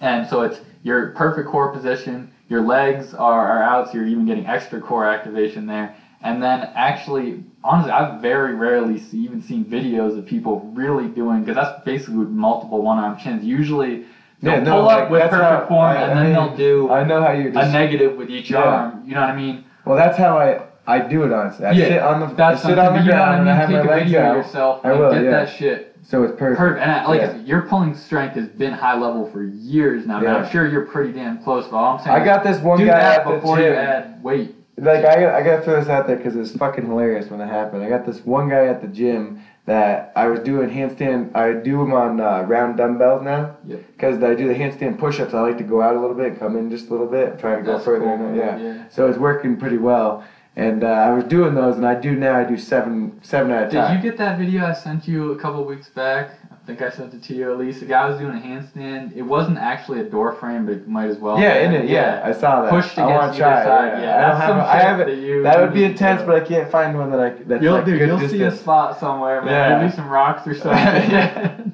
and 0.00 0.26
so 0.28 0.42
it's 0.42 0.60
your 0.82 1.10
perfect 1.10 1.48
core 1.48 1.72
position. 1.72 2.32
Your 2.48 2.62
legs 2.62 3.14
are, 3.14 3.46
are 3.46 3.62
out, 3.62 3.88
so 3.88 3.94
you're 3.94 4.06
even 4.06 4.26
getting 4.26 4.46
extra 4.46 4.80
core 4.80 5.04
activation 5.04 5.66
there. 5.66 5.94
And 6.22 6.42
then 6.42 6.68
actually, 6.74 7.44
honestly, 7.64 7.90
I've 7.92 8.20
very 8.20 8.54
rarely 8.54 8.98
see, 8.98 9.18
even 9.20 9.40
seen 9.40 9.64
videos 9.64 10.18
of 10.18 10.26
people 10.26 10.60
really 10.74 11.08
doing 11.08 11.40
because 11.40 11.56
that's 11.56 11.82
basically 11.84 12.16
with 12.16 12.28
multiple 12.28 12.82
one 12.82 12.98
arm 12.98 13.16
chins. 13.18 13.42
Usually, 13.44 14.04
they'll 14.42 14.54
Yeah, 14.54 14.60
no, 14.60 14.72
pull 14.74 14.82
like, 14.84 15.04
up 15.04 15.10
with 15.10 15.22
perfect 15.30 15.42
how- 15.42 15.66
form, 15.66 15.86
I- 15.86 15.94
and 15.96 16.18
I 16.18 16.22
then 16.24 16.32
they'll 16.34 16.56
do 16.56 16.90
I 16.92 17.04
know 17.04 17.22
how 17.22 17.32
you 17.32 17.48
a 17.54 17.68
negative 17.70 18.16
with 18.18 18.28
each 18.30 18.50
Yeah. 18.50 18.58
arm. 18.62 19.02
You 19.06 19.14
know 19.14 19.22
what 19.22 19.30
I 19.30 19.36
mean? 19.36 19.64
well, 19.86 19.96
that's 19.96 20.18
how 20.18 20.38
I 20.38 20.60
I 20.86 20.98
do 20.98 21.22
it 21.24 21.32
honestly. 21.32 21.64
I 21.66 21.70
Yeah, 21.72 21.84
sit 21.86 22.02
on 22.02 22.20
the 22.20 22.26
That's 22.34 22.64
I 22.64 22.68
sit 22.70 22.78
on 22.78 22.94
the 22.94 23.00
you 23.00 23.10
know 23.10 23.12
what 23.12 23.24
ground 23.24 23.36
I 23.36 23.38
and? 23.40 23.50
I 23.50 23.54
have 23.54 23.68
Take 23.68 23.76
my 23.78 23.82
a 23.82 23.96
legs 23.96 24.04
video 24.06 24.20
of 24.20 24.26
out, 24.26 24.36
yourself 24.36 24.80
I 24.84 24.90
and 24.90 24.98
will, 24.98 25.12
get 25.12 25.24
yeah. 25.24 25.30
that 25.30 25.48
shit 25.48 25.96
so 26.02 26.22
it's 26.24 26.32
perfect. 26.32 26.58
perfect. 26.58 26.82
And 26.82 26.90
I, 26.90 27.06
like 27.06 27.20
I 27.20 27.24
Yeah. 27.24 27.30
said, 27.32 27.46
your 27.46 27.62
pulling 27.62 27.94
strength 27.94 28.34
has 28.34 28.48
been 28.48 28.72
high 28.72 28.96
level 28.98 29.26
for 29.26 29.42
years 29.44 30.06
now. 30.06 30.14
man. 30.20 30.24
Yeah. 30.24 30.36
I'm 30.38 30.48
sure 30.48 30.66
you're 30.66 30.86
pretty 30.86 31.12
damn 31.12 31.38
close, 31.38 31.66
but 31.68 31.76
all 31.76 31.96
I'm 31.96 32.02
saying 32.04 32.20
I 32.20 32.24
got 32.24 32.42
this 32.42 32.60
one 32.60 32.78
guy 32.78 32.86
that 32.86 33.24
before 33.24 33.58
you 33.60 33.68
add 33.68 34.22
weight. 34.22 34.54
Like 34.80 35.04
I, 35.04 35.20
got- 35.20 35.34
I 35.34 35.42
gotta 35.42 35.62
throw 35.62 35.78
this 35.78 35.88
out 35.88 36.06
there 36.06 36.16
because 36.16 36.36
it's 36.36 36.52
fucking 36.56 36.86
hilarious 36.86 37.30
when 37.30 37.40
it 37.40 37.46
happened. 37.48 37.82
I 37.82 37.88
got 37.88 38.06
this 38.06 38.24
one 38.24 38.48
guy 38.48 38.66
at 38.66 38.80
the 38.80 38.88
gym 38.88 39.42
that 39.66 40.12
I 40.16 40.26
was 40.26 40.40
doing 40.40 40.70
handstand. 40.70 41.34
I 41.36 41.52
do 41.52 41.78
them 41.78 41.92
on 41.92 42.20
uh, 42.20 42.42
round 42.42 42.78
dumbbells 42.78 43.22
now. 43.22 43.56
Yep. 43.66 43.86
Because 43.92 44.22
I 44.22 44.34
do 44.34 44.48
the 44.48 44.54
handstand 44.54 44.98
push-ups, 44.98 45.34
I 45.34 45.40
like 45.42 45.58
to 45.58 45.64
go 45.64 45.82
out 45.82 45.94
a 45.96 46.00
little 46.00 46.16
bit, 46.16 46.38
come 46.38 46.56
in 46.56 46.70
just 46.70 46.88
a 46.88 46.90
little 46.90 47.06
bit, 47.06 47.38
try 47.38 47.56
to 47.56 47.62
go 47.62 47.72
That's 47.72 47.84
further. 47.84 48.04
cool, 48.04 48.34
yeah. 48.34 48.58
yeah. 48.58 48.88
So 48.88 49.08
it's 49.08 49.18
working 49.18 49.56
pretty 49.56 49.76
well. 49.78 50.24
And 50.56 50.82
uh, 50.82 50.88
I 50.88 51.10
was 51.12 51.24
doing 51.24 51.54
those, 51.54 51.76
and 51.76 51.86
I 51.86 51.94
do 51.94 52.16
now. 52.16 52.36
I 52.36 52.44
do 52.44 52.56
seven, 52.58 53.20
seven 53.22 53.52
at 53.52 53.68
a 53.68 53.70
Did 53.70 53.76
time. 53.76 53.96
Did 53.96 54.04
you 54.04 54.10
get 54.10 54.18
that 54.18 54.38
video 54.38 54.66
I 54.66 54.72
sent 54.72 55.06
you 55.06 55.30
a 55.32 55.36
couple 55.38 55.64
weeks 55.64 55.88
back? 55.90 56.30
I 56.62 56.66
think 56.66 56.82
I 56.82 56.90
sent 56.90 57.14
it 57.14 57.22
to 57.24 57.34
you 57.34 57.50
at 57.50 57.58
least. 57.58 57.80
The 57.80 57.86
guy 57.86 58.08
was 58.08 58.18
doing 58.18 58.36
a 58.36 58.40
handstand. 58.40 59.16
It 59.16 59.22
wasn't 59.22 59.58
actually 59.58 60.00
a 60.00 60.04
door 60.04 60.32
frame, 60.34 60.66
but 60.66 60.74
it 60.74 60.86
might 60.88 61.08
as 61.08 61.16
well. 61.16 61.40
yeah, 61.40 61.60
in 61.64 61.72
it. 61.72 61.88
Yeah, 61.88 62.20
I 62.24 62.32
saw 62.32 62.62
that. 62.62 62.70
Pushed 62.70 62.96
I 62.98 63.06
want 63.06 63.16
against 63.34 63.38
to 63.38 63.44
either 63.46 63.54
try. 63.54 63.64
side. 63.64 63.98
Yeah, 63.98 64.02
Yeah, 64.02 64.16
I 64.16 64.20
don't 64.20 64.28
that's 64.30 64.40
have. 64.40 64.48
some 64.50 64.58
a- 64.58 64.62
I 64.62 64.72
shit 64.78 64.82
have 64.86 65.00
it. 65.00 65.06
that 65.06 65.16
you- 65.16 65.42
That 65.42 65.60
would 65.60 65.72
be 65.74 65.84
intense, 65.84 66.22
but 66.22 66.34
I 66.36 66.40
can't 66.46 66.70
find 66.70 66.96
one 66.96 67.10
that 67.10 67.18
I. 67.20 67.30
That's 67.30 67.62
You'll, 67.62 67.74
like 67.74 67.86
dude, 67.86 67.98
good 67.98 68.08
you'll 68.08 68.28
see 68.28 68.42
a 68.42 68.52
spot 68.52 69.00
somewhere, 69.00 69.42
man. 69.42 69.70
Yeah. 69.72 69.78
Maybe 69.80 69.92
some 69.96 70.08
rocks 70.08 70.46
or 70.46 70.54
something. 70.62 71.72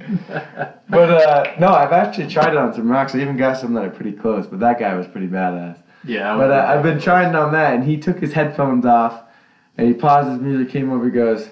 But 0.89 1.11
uh, 1.11 1.55
no, 1.59 1.69
I've 1.69 1.93
actually 1.93 2.29
tried 2.29 2.51
it 2.53 2.57
on 2.57 2.73
some 2.73 2.91
rocks. 2.91 3.15
I 3.15 3.19
even 3.19 3.37
got 3.37 3.59
some 3.59 3.75
that 3.75 3.85
are 3.85 3.91
pretty 3.91 4.13
close, 4.13 4.47
but 4.47 4.61
that 4.61 4.79
guy 4.79 4.95
was 4.95 5.07
pretty 5.09 5.27
badass. 5.27 5.77
yeah, 6.05 6.37
But 6.37 6.53
uh, 6.53 6.65
I've 6.69 6.85
been 6.85 7.01
trying 7.01 7.35
on 7.35 7.53
that, 7.53 7.75
and 7.75 7.83
he 7.85 7.99
took 7.99 8.21
his 8.21 8.33
headphones 8.33 8.87
off, 8.87 9.25
and 9.77 9.89
he 9.89 9.95
paused 9.95 10.31
his 10.31 10.39
music, 10.41 10.71
came 10.73 10.93
over, 10.93 11.11
goes, 11.11 11.49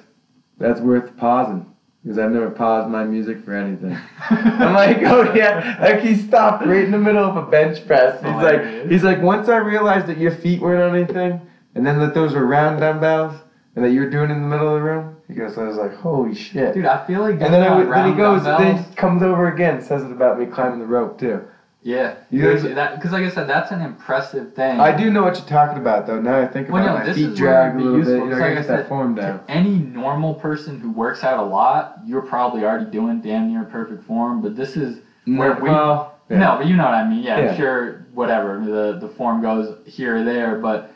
"That's 0.58 0.80
worth 0.80 1.16
pausing." 1.16 1.66
Because 2.04 2.18
I've 2.18 2.32
never 2.32 2.50
paused 2.50 2.90
my 2.90 3.02
music 3.04 3.42
for 3.42 3.54
anything. 3.54 3.98
I'm 4.28 4.74
like, 4.74 4.98
oh 5.04 5.32
yeah, 5.34 5.78
like 5.80 6.02
he 6.02 6.14
stopped 6.14 6.66
right 6.66 6.84
in 6.84 6.90
the 6.90 6.98
middle 6.98 7.24
of 7.24 7.36
a 7.36 7.42
bench 7.50 7.86
press. 7.86 8.20
He's 8.20 8.28
oh, 8.28 8.38
Hilarious. 8.38 8.82
like, 8.82 8.92
he's 8.92 9.02
like, 9.02 9.22
once 9.22 9.48
I 9.48 9.56
realized 9.56 10.06
that 10.08 10.18
your 10.18 10.32
feet 10.32 10.60
weren't 10.60 10.82
on 10.82 10.94
anything, 10.94 11.40
and 11.74 11.86
then 11.86 11.98
that 12.00 12.12
those 12.12 12.34
were 12.34 12.44
round 12.44 12.80
dumbbells, 12.80 13.34
and 13.74 13.82
that 13.82 13.90
you 13.90 14.00
were 14.00 14.10
doing 14.10 14.30
it 14.30 14.34
in 14.34 14.42
the 14.42 14.48
middle 14.48 14.68
of 14.68 14.74
the 14.74 14.82
room. 14.82 15.16
He 15.28 15.34
goes, 15.34 15.56
I 15.56 15.64
was 15.64 15.76
like, 15.76 15.94
holy 15.94 16.34
shit. 16.34 16.74
Dude, 16.74 16.84
I 16.84 17.06
feel 17.06 17.20
like 17.20 17.40
And 17.40 17.54
then, 17.54 17.62
I, 17.62 17.82
then 17.84 18.10
he 18.10 18.16
goes, 18.16 18.44
then 18.44 18.84
he 18.84 18.94
comes 18.94 19.22
over 19.22 19.52
again, 19.52 19.80
says 19.80 20.04
it 20.04 20.12
about 20.12 20.38
me 20.38 20.44
climbing 20.44 20.80
the 20.80 20.86
rope 20.86 21.18
too. 21.18 21.42
Yeah, 21.84 22.16
because 22.30 22.64
like 23.12 23.24
I 23.24 23.28
said, 23.28 23.46
that's 23.46 23.70
an 23.70 23.82
impressive 23.82 24.54
thing. 24.54 24.80
I 24.80 24.96
do 24.96 25.10
know 25.10 25.22
what 25.22 25.36
you're 25.36 25.46
talking 25.46 25.76
about 25.76 26.06
though. 26.06 26.18
Now 26.18 26.40
I 26.40 26.46
think 26.46 26.68
about 26.70 26.82
Well, 26.82 26.86
no, 26.86 26.96
it, 26.96 26.98
my 27.00 27.04
this 27.04 27.16
feet 27.18 27.36
drag 27.36 27.74
a 27.74 27.78
little 27.78 27.98
useful, 27.98 28.14
bit. 28.14 28.24
You 28.24 28.24
know, 28.24 28.28
because 28.30 28.42
I 28.42 28.46
like 28.48 28.56
get 28.56 28.66
said, 28.66 28.78
that 28.80 28.88
form 28.88 29.14
down. 29.14 29.44
To 29.44 29.50
any 29.50 29.78
normal 29.78 30.34
person 30.34 30.80
who 30.80 30.90
works 30.90 31.22
out 31.22 31.38
a 31.38 31.46
lot, 31.46 31.98
you're 32.06 32.22
probably 32.22 32.64
already 32.64 32.90
doing 32.90 33.20
damn 33.20 33.52
near 33.52 33.64
perfect 33.64 34.02
form. 34.04 34.40
But 34.40 34.56
this 34.56 34.78
is 34.78 35.00
mm, 35.26 35.36
where 35.36 35.56
we 35.56 35.68
well, 35.68 36.18
yeah. 36.30 36.38
no, 36.38 36.56
but 36.56 36.66
you 36.66 36.74
know 36.74 36.84
what 36.84 36.94
I 36.94 37.06
mean. 37.06 37.22
Yeah, 37.22 37.38
Yeah. 37.38 37.56
Sure 37.56 38.06
whatever 38.14 38.64
the 38.64 38.98
the 39.06 39.08
form 39.14 39.42
goes 39.42 39.76
here 39.86 40.16
or 40.16 40.24
there, 40.24 40.58
but 40.60 40.90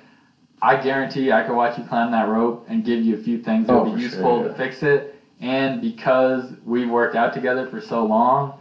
I 0.63 0.83
guarantee 0.83 1.31
I 1.33 1.45
could 1.45 1.55
watch 1.55 1.77
you 1.77 1.85
climb 1.85 2.13
that 2.13 2.29
rope 2.29 2.65
and 2.67 2.83
give 2.83 3.01
you 3.05 3.15
a 3.15 3.19
few 3.19 3.43
things 3.43 3.67
that 3.67 3.75
Oh, 3.75 3.85
would 3.85 3.97
be 3.97 4.01
useful 4.03 4.41
sure, 4.43 4.49
to 4.49 4.55
fix 4.55 4.83
it. 4.83 5.17
and 5.41 5.83
because 5.83 6.53
we've 6.65 6.89
worked 6.89 7.15
out 7.15 7.35
together 7.35 7.67
for 7.69 7.81
so 7.81 8.07
long, 8.07 8.58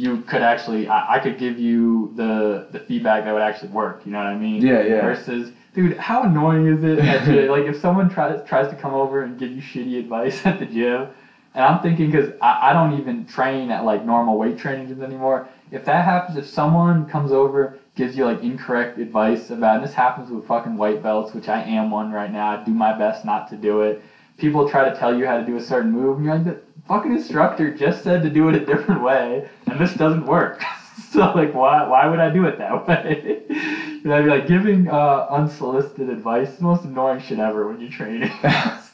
you 0.00 0.22
could 0.22 0.42
actually 0.42 0.88
I, 0.88 1.16
I 1.16 1.18
could 1.18 1.36
give 1.38 1.58
you 1.58 2.12
the 2.16 2.66
the 2.70 2.80
feedback 2.80 3.24
that 3.24 3.32
would 3.32 3.42
actually 3.42 3.72
work. 3.72 4.06
You 4.06 4.12
know 4.12 4.18
what 4.18 4.28
I 4.28 4.36
mean? 4.36 4.62
Yeah, 4.62 4.82
yeah. 4.82 5.02
Versus, 5.02 5.52
dude, 5.74 5.96
how 5.98 6.22
annoying 6.22 6.66
is 6.66 6.82
it? 6.82 7.50
Like 7.50 7.64
if 7.64 7.76
someone 7.76 8.08
tries 8.08 8.42
tries 8.42 8.68
to 8.68 8.74
come 8.74 8.94
over 8.94 9.22
and 9.22 9.38
give 9.38 9.50
you 9.50 9.60
shitty 9.60 9.98
advice 9.98 10.44
at 10.50 10.58
the 10.58 10.64
gym, 10.64 11.08
and 11.54 11.64
I'm 11.64 11.80
thinking 11.80 12.10
because 12.10 12.30
I, 12.40 12.70
I 12.70 12.72
don't 12.72 12.92
even 12.92 13.26
train 13.26 13.70
at 13.70 13.84
like 13.84 14.02
normal 14.02 14.38
weight 14.38 14.56
training 14.56 14.88
gyms 14.88 15.02
anymore. 15.02 15.44
If 15.70 15.84
that 15.84 16.04
happens, 16.04 16.36
if 16.36 16.46
someone 16.46 17.04
comes 17.06 17.30
over 17.30 17.74
gives 17.94 18.16
you 18.16 18.24
like 18.24 18.42
incorrect 18.42 18.96
advice 18.98 19.50
about, 19.50 19.74
and 19.74 19.82
this 19.84 19.92
happens 19.92 20.30
with 20.30 20.46
fucking 20.46 20.76
white 20.76 21.02
belts, 21.02 21.34
which 21.34 21.48
I 21.48 21.60
am 21.60 21.90
one 21.90 22.10
right 22.10 22.30
now. 22.30 22.48
I 22.52 22.56
do 22.56 22.72
my 22.72 22.92
best 22.92 23.24
not 23.24 23.48
to 23.48 23.56
do 23.56 23.80
it. 23.80 24.00
People 24.38 24.64
try 24.64 24.88
to 24.88 24.94
tell 24.94 25.14
you 25.14 25.26
how 25.26 25.36
to 25.36 25.44
do 25.44 25.56
a 25.56 25.60
certain 25.60 25.90
move, 25.90 26.16
and 26.16 26.24
you're 26.24 26.38
like, 26.38 26.58
fucking 26.90 27.12
instructor 27.12 27.72
just 27.72 28.02
said 28.02 28.20
to 28.24 28.28
do 28.30 28.48
it 28.48 28.56
a 28.56 28.66
different 28.66 29.00
way, 29.00 29.48
and 29.68 29.78
this 29.78 29.94
doesn't 29.94 30.26
work. 30.26 30.60
so 31.12 31.20
like, 31.36 31.54
why 31.54 31.86
why 31.86 32.06
would 32.08 32.18
I 32.18 32.30
do 32.30 32.44
it 32.46 32.58
that 32.58 32.86
way? 32.88 33.42
you 33.48 34.00
know, 34.04 34.16
I'd 34.16 34.24
be 34.24 34.30
like 34.30 34.48
giving 34.48 34.88
uh, 34.88 35.26
unsolicited 35.30 36.10
advice, 36.10 36.48
is 36.50 36.56
the 36.56 36.64
most 36.64 36.84
annoying 36.84 37.20
shit 37.20 37.38
ever 37.38 37.68
when 37.68 37.80
you're 37.80 37.90
training. 37.90 38.30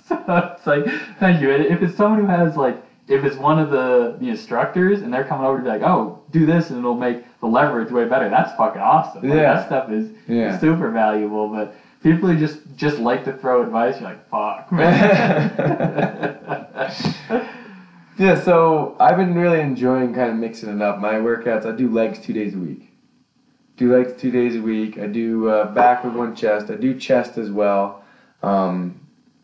so 0.08 0.22
it's 0.56 0.66
like, 0.66 0.84
thank 1.18 1.40
you. 1.40 1.50
If 1.50 1.82
it's 1.82 1.96
someone 1.96 2.20
who 2.20 2.26
has 2.26 2.54
like, 2.56 2.76
if 3.08 3.24
it's 3.24 3.36
one 3.36 3.58
of 3.58 3.70
the 3.70 4.16
the 4.20 4.28
instructors 4.28 5.00
and 5.00 5.10
they're 5.12 5.24
coming 5.24 5.46
over 5.46 5.56
to 5.58 5.62
be 5.64 5.70
like, 5.70 5.82
oh, 5.82 6.22
do 6.32 6.44
this 6.44 6.68
and 6.68 6.78
it'll 6.80 6.94
make 6.94 7.24
the 7.40 7.46
leverage 7.46 7.90
way 7.90 8.04
better. 8.04 8.28
That's 8.28 8.52
fucking 8.58 8.82
awesome. 8.82 9.22
Like, 9.22 9.38
Yeah. 9.38 9.54
that 9.54 9.66
stuff 9.68 9.90
is 9.90 10.10
Yeah. 10.28 10.58
super 10.58 10.90
valuable. 10.90 11.48
But 11.48 11.74
people 12.02 12.28
who 12.28 12.36
just 12.38 12.58
just 12.76 12.98
like 12.98 13.24
to 13.24 13.32
throw 13.32 13.62
advice, 13.62 14.00
you're 14.00 14.10
like, 14.10 14.28
fuck, 14.28 14.70
man. 14.70 15.52
Yeah, 18.18 18.40
so 18.40 18.96
I've 18.98 19.18
been 19.18 19.34
really 19.34 19.60
enjoying 19.60 20.14
kind 20.14 20.30
of 20.30 20.36
mixing 20.36 20.70
it 20.74 20.80
up. 20.80 21.00
My 21.00 21.14
workouts, 21.14 21.66
I 21.66 21.76
do 21.76 21.90
legs 21.90 22.18
two 22.18 22.32
days 22.32 22.54
a 22.54 22.58
week. 22.58 22.90
Do 23.76 23.94
legs 23.94 24.18
two 24.18 24.30
days 24.30 24.56
a 24.56 24.62
week. 24.62 24.96
I 24.96 25.06
do 25.06 25.50
uh, 25.50 25.70
back 25.74 26.02
with 26.02 26.14
one 26.14 26.34
chest. 26.34 26.70
I 26.70 26.76
do 26.76 26.98
chest 26.98 27.36
as 27.36 27.50
well, 27.50 28.02
um, 28.42 28.98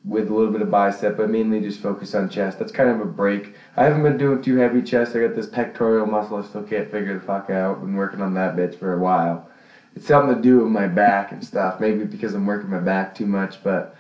with 0.07 0.31
a 0.31 0.35
little 0.35 0.51
bit 0.51 0.63
of 0.63 0.71
bicep, 0.71 1.19
but 1.19 1.29
mainly 1.29 1.61
just 1.61 1.81
focus 1.81 2.15
on 2.15 2.31
chest. 2.31 2.59
That's 2.59 2.73
kind 2.73 2.89
of 2.89 3.03
a 3.03 3.05
break. 3.05 3.55
I 3.77 3.85
haven't 3.85 4.05
been 4.05 4.17
doing 4.17 4.41
too 4.41 4.57
heavy 4.57 4.81
chest. 4.81 5.15
I 5.15 5.21
got 5.21 5.37
this 5.37 5.49
pectoral 5.49 6.07
muscle 6.07 6.39
I 6.39 6.43
still 6.43 6.63
can't 6.63 6.91
figure 6.91 7.13
the 7.13 7.21
fuck 7.21 7.51
out. 7.51 7.81
Been 7.81 7.95
working 7.95 8.23
on 8.23 8.33
that 8.35 8.57
bitch 8.57 8.79
for 8.79 8.95
a 8.95 8.99
while. 8.99 9.51
It's 9.95 10.07
something 10.07 10.35
to 10.35 10.41
do 10.41 10.61
with 10.61 10.73
my 10.73 10.87
back 10.87 11.33
and 11.33 11.45
stuff. 11.45 11.79
Maybe 11.79 12.05
because 12.05 12.33
I'm 12.33 12.47
working 12.47 12.71
my 12.71 12.81
back 12.81 13.15
too 13.15 13.27
much, 13.27 13.63
but 13.63 13.95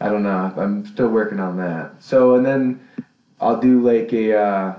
I 0.00 0.08
don't 0.08 0.24
know. 0.24 0.52
I'm 0.56 0.84
still 0.86 1.08
working 1.08 1.38
on 1.38 1.56
that. 1.58 2.02
So 2.02 2.34
and 2.34 2.44
then 2.44 2.80
I'll 3.40 3.60
do 3.60 3.80
like 3.80 4.12
a 4.12 4.38
uh, 4.38 4.74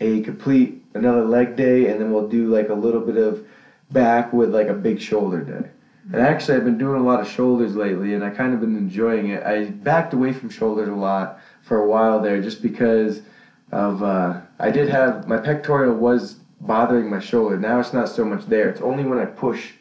a 0.00 0.20
complete 0.22 0.84
another 0.94 1.24
leg 1.24 1.56
day, 1.56 1.88
and 1.88 2.00
then 2.00 2.12
we'll 2.12 2.28
do 2.28 2.48
like 2.48 2.68
a 2.68 2.74
little 2.74 3.00
bit 3.00 3.16
of 3.16 3.46
back 3.90 4.32
with 4.32 4.54
like 4.54 4.68
a 4.68 4.74
big 4.74 5.00
shoulder 5.00 5.40
day. 5.40 5.68
And 6.12 6.20
actually, 6.20 6.56
I've 6.56 6.64
been 6.64 6.78
doing 6.78 7.00
a 7.00 7.04
lot 7.04 7.20
of 7.20 7.28
shoulders 7.28 7.76
lately, 7.76 8.14
and 8.14 8.24
I 8.24 8.30
kind 8.30 8.54
of 8.54 8.60
been 8.60 8.76
enjoying 8.76 9.28
it. 9.28 9.44
I 9.44 9.66
backed 9.66 10.14
away 10.14 10.32
from 10.32 10.50
shoulders 10.50 10.88
a 10.88 10.94
lot 10.94 11.38
for 11.62 11.78
a 11.78 11.86
while 11.86 12.20
there, 12.20 12.42
just 12.42 12.60
because 12.62 13.22
of 13.70 14.02
uh, 14.02 14.40
I 14.58 14.70
did 14.70 14.88
have 14.88 15.28
my 15.28 15.38
pectoral 15.38 15.94
was 15.94 16.34
bothering 16.60 17.10
my 17.10 17.20
shoulder. 17.20 17.58
Now 17.58 17.80
it's 17.80 17.92
not 17.92 18.08
so 18.08 18.24
much 18.24 18.46
there. 18.46 18.68
It's 18.68 18.80
only 18.80 19.04
when 19.04 19.18
I 19.18 19.26
push 19.26 19.72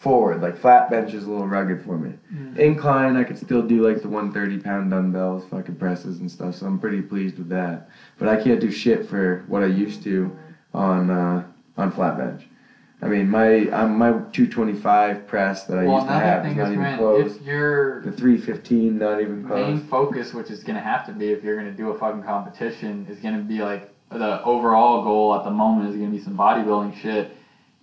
forward, 0.00 0.40
like 0.40 0.56
flat 0.56 0.90
bench 0.90 1.12
is 1.12 1.24
a 1.24 1.30
little 1.30 1.46
rugged 1.46 1.82
for 1.84 1.96
me. 1.98 2.14
Incline, 2.56 3.16
I 3.16 3.22
could 3.24 3.38
still 3.38 3.60
do 3.62 3.86
like 3.86 4.00
the 4.00 4.08
130 4.08 4.62
pound 4.62 4.90
dumbbells, 4.90 5.44
fucking 5.50 5.76
presses 5.76 6.20
and 6.20 6.30
stuff. 6.30 6.56
So 6.56 6.66
I'm 6.66 6.78
pretty 6.78 7.02
pleased 7.02 7.36
with 7.38 7.50
that. 7.50 7.90
But 8.18 8.28
I 8.28 8.42
can't 8.42 8.60
do 8.60 8.70
shit 8.70 9.06
for 9.06 9.44
what 9.46 9.62
I 9.62 9.66
used 9.66 10.02
to 10.04 10.34
on 10.72 11.10
uh, 11.10 11.44
on 11.76 11.92
flat 11.92 12.16
bench. 12.16 12.44
I 13.02 13.08
mean, 13.08 13.28
my 13.28 13.66
um, 13.68 13.98
my 13.98 14.10
225 14.10 15.26
press 15.26 15.64
that 15.64 15.78
I 15.78 15.84
well, 15.84 15.96
used 15.96 16.06
to 16.06 16.12
have 16.14 16.46
is 16.46 16.56
not 16.56 16.66
even 16.68 16.80
man, 16.80 16.98
close. 16.98 17.36
if 17.36 17.42
your 17.42 18.00
The 18.02 18.12
315, 18.12 18.98
not 18.98 19.20
even 19.20 19.46
close. 19.46 19.66
main 19.66 19.86
focus, 19.86 20.32
which 20.32 20.50
is 20.50 20.64
gonna 20.64 20.80
have 20.80 21.04
to 21.06 21.12
be 21.12 21.30
if 21.30 21.44
you're 21.44 21.56
gonna 21.56 21.72
do 21.72 21.90
a 21.90 21.98
fucking 21.98 22.22
competition, 22.22 23.06
is 23.10 23.18
gonna 23.18 23.42
be 23.42 23.62
like 23.62 23.92
the 24.10 24.42
overall 24.44 25.02
goal 25.02 25.34
at 25.34 25.44
the 25.44 25.50
moment 25.50 25.90
is 25.90 25.96
gonna 25.96 26.10
be 26.10 26.18
some 26.18 26.36
bodybuilding 26.36 26.96
shit. 26.96 27.36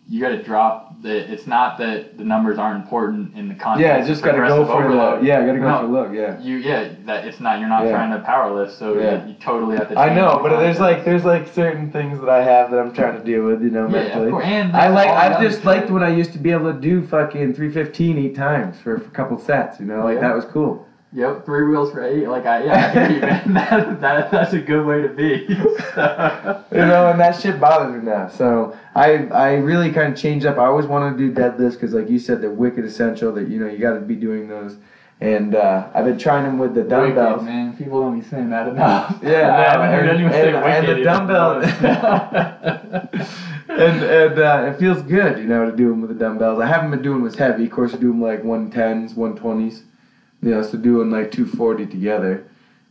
You 0.10 0.22
gotta 0.22 0.42
drop 0.42 1.02
the. 1.02 1.30
It's 1.30 1.48
not 1.48 1.78
that 1.80 2.18
the 2.18 2.24
numbers 2.24 2.58
aren't 2.58 2.82
important 2.82 3.36
in 3.36 3.50
the 3.50 3.56
context. 3.56 3.82
Yeah, 3.82 4.08
just 4.08 4.24
gotta 4.24 4.38
go 4.38 4.66
for 4.66 4.86
overload. 4.86 5.22
the 5.22 5.26
yeah, 5.28 5.46
gotta 5.46 5.60
go 5.60 5.68
No. 5.68 5.80
for 5.82 5.86
the 5.88 5.92
look. 5.92 6.14
Yeah. 6.14 6.40
You 6.40 6.56
yeah, 6.58 6.88
that 7.06 7.26
it's 7.28 7.42
not. 7.42 7.60
You're 7.60 7.68
not 7.68 7.84
Yeah. 7.84 7.92
trying 7.92 8.12
to 8.12 8.20
power 8.20 8.50
lift, 8.56 8.72
so 8.72 8.98
Yeah. 8.98 9.24
you, 9.26 9.32
you 9.32 9.36
totally 9.42 9.76
have 9.76 9.90
to. 9.90 10.00
I 10.00 10.14
know, 10.16 10.40
but 10.42 10.58
there's 10.62 10.80
like 10.80 11.04
there's 11.04 11.26
like 11.26 11.46
certain 11.50 11.92
things 11.92 12.22
that 12.22 12.30
I 12.30 12.42
have 12.42 12.72
that 12.72 12.80
I'm 12.80 12.94
trying 12.94 13.18
to 13.18 13.24
deal 13.24 13.44
with, 13.44 13.62
you 13.62 13.70
know, 13.70 13.86
yeah, 13.88 13.92
mentally. 13.92 14.32
course. 14.32 14.46
And 14.46 14.74
I 14.78 14.88
like 14.88 15.10
I've 15.10 15.42
just 15.42 15.66
liked 15.66 15.90
when 15.92 16.04
I 16.04 16.10
used 16.16 16.32
to 16.32 16.40
be 16.40 16.52
able 16.52 16.72
to 16.74 16.80
do 16.80 17.02
fucking 17.06 17.54
315 17.54 18.18
eight 18.18 18.34
times 18.36 18.80
for, 18.80 19.00
for 19.00 19.08
a 19.08 19.12
couple 19.12 19.38
sets. 19.38 19.78
You 19.78 19.88
know, 19.88 20.06
like 20.06 20.16
Yeah. 20.16 20.22
that 20.30 20.36
was 20.38 20.46
cool. 20.46 20.87
Yep, 21.14 21.46
three 21.46 21.66
wheels 21.68 21.92
for 21.92 22.04
eight. 22.04 22.28
Like 22.28 22.46
I, 22.46 22.66
yeah, 22.66 22.92
I 22.94 23.08
hear 23.08 23.12
you, 23.16 23.22
man. 23.22 23.54
That, 23.54 24.02
that, 24.02 24.32
that's 24.32 24.54
a 24.54 24.60
good 24.60 24.86
way 24.86 25.02
to 25.02 25.10
be. 25.10 25.48
So- 25.96 26.64
You 26.72 26.78
know, 26.86 27.10
and 27.10 27.20
that 27.20 27.40
shit 27.42 27.60
bothers 27.60 27.96
me 27.96 28.04
now. 28.06 28.28
So 28.28 28.78
I 28.94 29.26
I 29.28 29.54
really 29.56 29.92
kind 29.92 30.14
of 30.14 30.20
changed 30.20 30.46
up. 30.46 30.58
I 30.58 30.66
always 30.66 30.86
wanted 30.86 31.18
to 31.18 31.18
do 31.18 31.32
deadlifts 31.34 31.74
because, 31.74 31.94
like 31.94 32.10
you 32.10 32.20
said, 32.20 32.42
they're 32.42 32.52
wicked 32.52 32.84
essential. 32.86 33.32
That 33.34 33.48
you 33.48 33.60
know 33.60 33.68
you 33.68 33.78
got 33.80 33.94
to 33.94 34.02
be 34.02 34.16
doing 34.16 34.48
those. 34.48 34.76
And 35.20 35.56
uh, 35.56 35.90
I've 35.96 36.06
been 36.06 36.20
trying 36.20 36.44
them 36.44 36.60
with 36.60 36.76
the 36.76 36.84
dumbbells. 36.84 37.42
Wicked, 37.42 37.46
man. 37.52 37.76
People 37.76 38.02
don't 38.02 38.20
be 38.20 38.26
saying 38.28 38.52
that 38.52 38.68
enough. 38.68 39.18
Yeah, 39.24 39.58
I 39.58 39.64
haven't 39.72 39.90
heard 39.92 40.10
and- 40.10 40.18
anyone 40.18 40.32
say 40.34 40.54
and- 40.54 40.88
and 40.88 40.88
the 40.88 41.04
dumbbell- 41.04 41.62
and 43.70 44.04
and 44.04 44.40
uh, 44.40 44.72
it 44.72 44.78
feels 44.80 45.02
good, 45.04 45.38
you 45.40 45.46
know, 45.46 45.66
to 45.70 45.76
do 45.76 45.90
them 45.90 46.02
with 46.02 46.10
the 46.12 46.16
dumbbells. 46.16 46.60
I 46.60 46.68
haven't 46.68 46.92
been 46.92 47.02
doing 47.02 47.22
was 47.22 47.36
heavy. 47.36 47.66
Of 47.66 47.72
course, 47.72 47.94
I 47.94 47.98
do 47.98 48.08
them 48.10 48.22
like 48.22 48.44
110s, 48.44 49.14
120s. 49.16 49.82
You 50.42 50.52
know, 50.52 50.62
so 50.62 50.78
doing 50.78 51.10
like 51.12 51.32
240 51.32 51.88
together. 51.88 52.48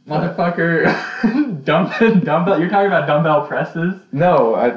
Motherfucker, 0.09 0.85
dumbbell, 1.65 2.15
dumbbell. 2.21 2.61
You're 2.61 2.69
talking 2.71 2.87
about 2.87 3.07
dumbbell 3.07 3.47
presses, 3.47 3.95
No, 4.13 4.55
I 4.55 4.71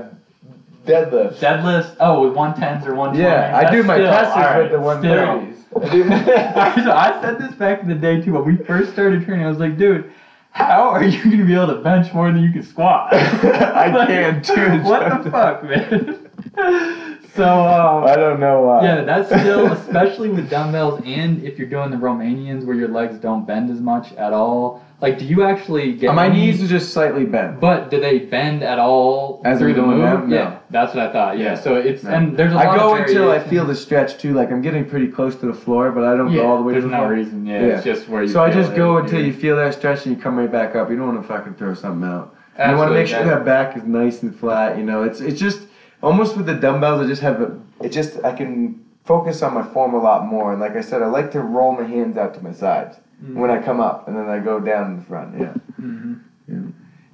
deadlift. 0.88 1.36
deadlifts. 1.40 1.96
Oh, 2.00 2.26
with 2.28 2.34
one 2.36 2.56
tens 2.56 2.86
or 2.88 2.96
one. 2.96 3.16
Yeah, 3.16 3.56
I 3.56 3.70
do 3.72 3.84
my 3.84 3.96
still, 3.98 4.08
presses 4.12 4.34
alright, 4.34 4.72
with 4.72 4.82
the 4.82 5.00
still. 5.00 5.26
130s. 5.26 5.56
I 6.58 6.84
so 6.84 6.92
I 6.92 7.22
said 7.22 7.38
this 7.40 7.54
back 7.56 7.82
in 7.84 7.88
the 7.90 7.96
day 7.96 8.22
too. 8.22 8.34
When 8.34 8.46
we 8.46 8.58
first 8.66 8.92
started 8.94 9.24
training, 9.24 9.46
I 9.46 9.50
was 9.50 9.60
like, 9.60 9.78
dude, 9.78 10.12
how 10.50 10.90
are 10.90 11.04
you 11.04 11.24
gonna 11.24 11.46
be 11.46 11.54
able 11.54 11.68
to 11.68 11.76
bench 11.82 12.12
more 12.12 12.32
than 12.32 12.42
you 12.42 12.52
can 12.52 12.64
squat? 12.64 13.14
I 13.14 13.92
Like, 13.92 14.08
can 14.08 14.42
too. 14.42 14.82
What 14.88 15.24
the 15.24 15.30
fuck, 15.30 15.64
man? 15.64 17.19
So 17.40 17.48
um, 17.48 18.04
I 18.06 18.16
don't 18.16 18.40
know 18.40 18.62
why. 18.64 18.84
yeah, 18.84 19.02
that's 19.04 19.28
still 19.30 19.68
especially 19.82 20.30
with 20.30 20.50
dumbbells, 20.50 21.02
and 21.06 21.42
if 21.44 21.58
you're 21.58 21.70
doing 21.70 21.90
the 21.92 21.98
Romanians 21.98 22.66
where 22.66 22.76
your 22.76 22.90
legs 22.90 23.18
don't 23.18 23.46
bend 23.48 23.70
as 23.70 23.80
much 23.80 24.12
at 24.14 24.34
all. 24.34 24.84
Like, 25.02 25.18
do 25.18 25.24
you 25.24 25.44
actually 25.44 25.94
get 25.94 26.14
my 26.14 26.26
any- 26.26 26.48
knees 26.48 26.62
are 26.62 26.68
just 26.68 26.92
slightly 26.94 27.24
bent. 27.24 27.62
But 27.62 27.90
do 27.90 28.02
they 28.02 28.20
bend 28.20 28.64
at 28.64 28.80
all 28.80 29.42
As 29.46 29.58
through 29.60 29.76
the 29.76 29.82
move? 29.82 30.02
them? 30.02 30.30
No. 30.30 30.36
Yeah, 30.36 30.60
that's 30.72 30.94
what 30.94 31.08
I 31.08 31.14
thought. 31.14 31.38
Yeah, 31.38 31.54
Yeah. 31.54 31.56
so 31.56 31.76
it's 31.76 32.04
No. 32.04 32.10
and 32.12 32.36
there's 32.36 32.52
a 32.52 32.56
lot 32.56 32.68
I 32.68 32.76
go 32.76 32.96
until 32.96 33.32
I 33.32 33.40
feel 33.40 33.66
the 33.66 33.76
stretch 33.76 34.18
too. 34.18 34.34
Like 34.34 34.52
I'm 34.52 34.62
getting 34.62 34.84
pretty 34.84 35.08
close 35.08 35.38
to 35.38 35.46
the 35.46 35.54
floor, 35.54 35.92
but 35.92 36.04
I 36.04 36.18
don't 36.18 36.34
yeah, 36.34 36.42
go 36.42 36.48
all 36.50 36.58
the 36.58 36.64
way 36.64 36.74
to 36.74 36.82
the 36.82 36.88
no 36.88 36.98
floor. 36.98 37.14
reason. 37.14 37.46
Yeah, 37.46 37.62
Yeah. 37.66 37.68
it's 37.76 37.86
just 37.86 38.10
where 38.10 38.24
you. 38.24 38.28
So 38.28 38.44
I 38.44 38.52
just 38.52 38.76
go 38.76 38.98
until 38.98 39.24
you 39.24 39.32
feel 39.32 39.56
that 39.56 39.74
stretch 39.74 40.06
and 40.06 40.14
you 40.18 40.22
come 40.22 40.36
right 40.38 40.52
back 40.52 40.76
up. 40.76 40.90
You 40.90 40.98
don't 40.98 41.08
want 41.16 41.22
to 41.22 41.28
fucking 41.30 41.54
throw 41.54 41.74
something 41.76 42.06
out. 42.10 42.36
And 42.58 42.74
you 42.74 42.78
want 42.78 42.90
to 42.90 42.94
make 42.94 43.08
sure 43.08 43.24
that 43.24 43.46
back 43.46 43.78
is 43.78 43.84
nice 43.84 44.22
and 44.22 44.36
flat. 44.36 44.78
You 44.78 44.84
know, 44.84 45.04
it's 45.04 45.22
it's 45.22 45.40
just 45.40 45.62
almost 46.02 46.38
with 46.38 46.46
the 46.46 46.54
dumbbells. 46.56 47.02
I 47.04 47.08
just 47.08 47.22
have 47.22 47.42
a, 47.42 47.60
it 47.82 47.90
just 47.90 48.24
I 48.24 48.34
can 48.36 48.86
focus 49.06 49.42
on 49.42 49.54
my 49.54 49.64
form 49.64 49.94
a 49.94 50.00
lot 50.02 50.26
more. 50.26 50.52
And 50.52 50.62
like 50.62 50.76
I 50.76 50.82
said, 50.82 51.02
I 51.02 51.08
like 51.08 51.32
to 51.32 51.42
roll 51.42 51.72
my 51.74 51.84
hands 51.86 52.18
out 52.18 52.34
to 52.36 52.42
my 52.44 52.52
sides 52.52 52.98
Mm. 53.22 53.34
when 53.36 53.52
I 53.52 53.62
come 53.62 53.82
up, 53.82 54.08
and 54.08 54.16
then 54.16 54.30
I 54.30 54.40
go 54.40 54.62
down 54.62 54.92
in 54.92 54.96
the 55.00 55.04
front. 55.04 55.38
Yeah. 55.38 55.54
Mhm. 55.82 56.22
Yeah. 56.48 56.60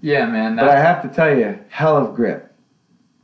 Yeah, 0.01 0.25
man. 0.27 0.55
But 0.55 0.67
I 0.69 0.79
have 0.79 1.01
to 1.01 1.07
tell 1.07 1.35
you, 1.35 1.57
hell 1.69 1.97
of 1.97 2.13
grip. 2.13 2.53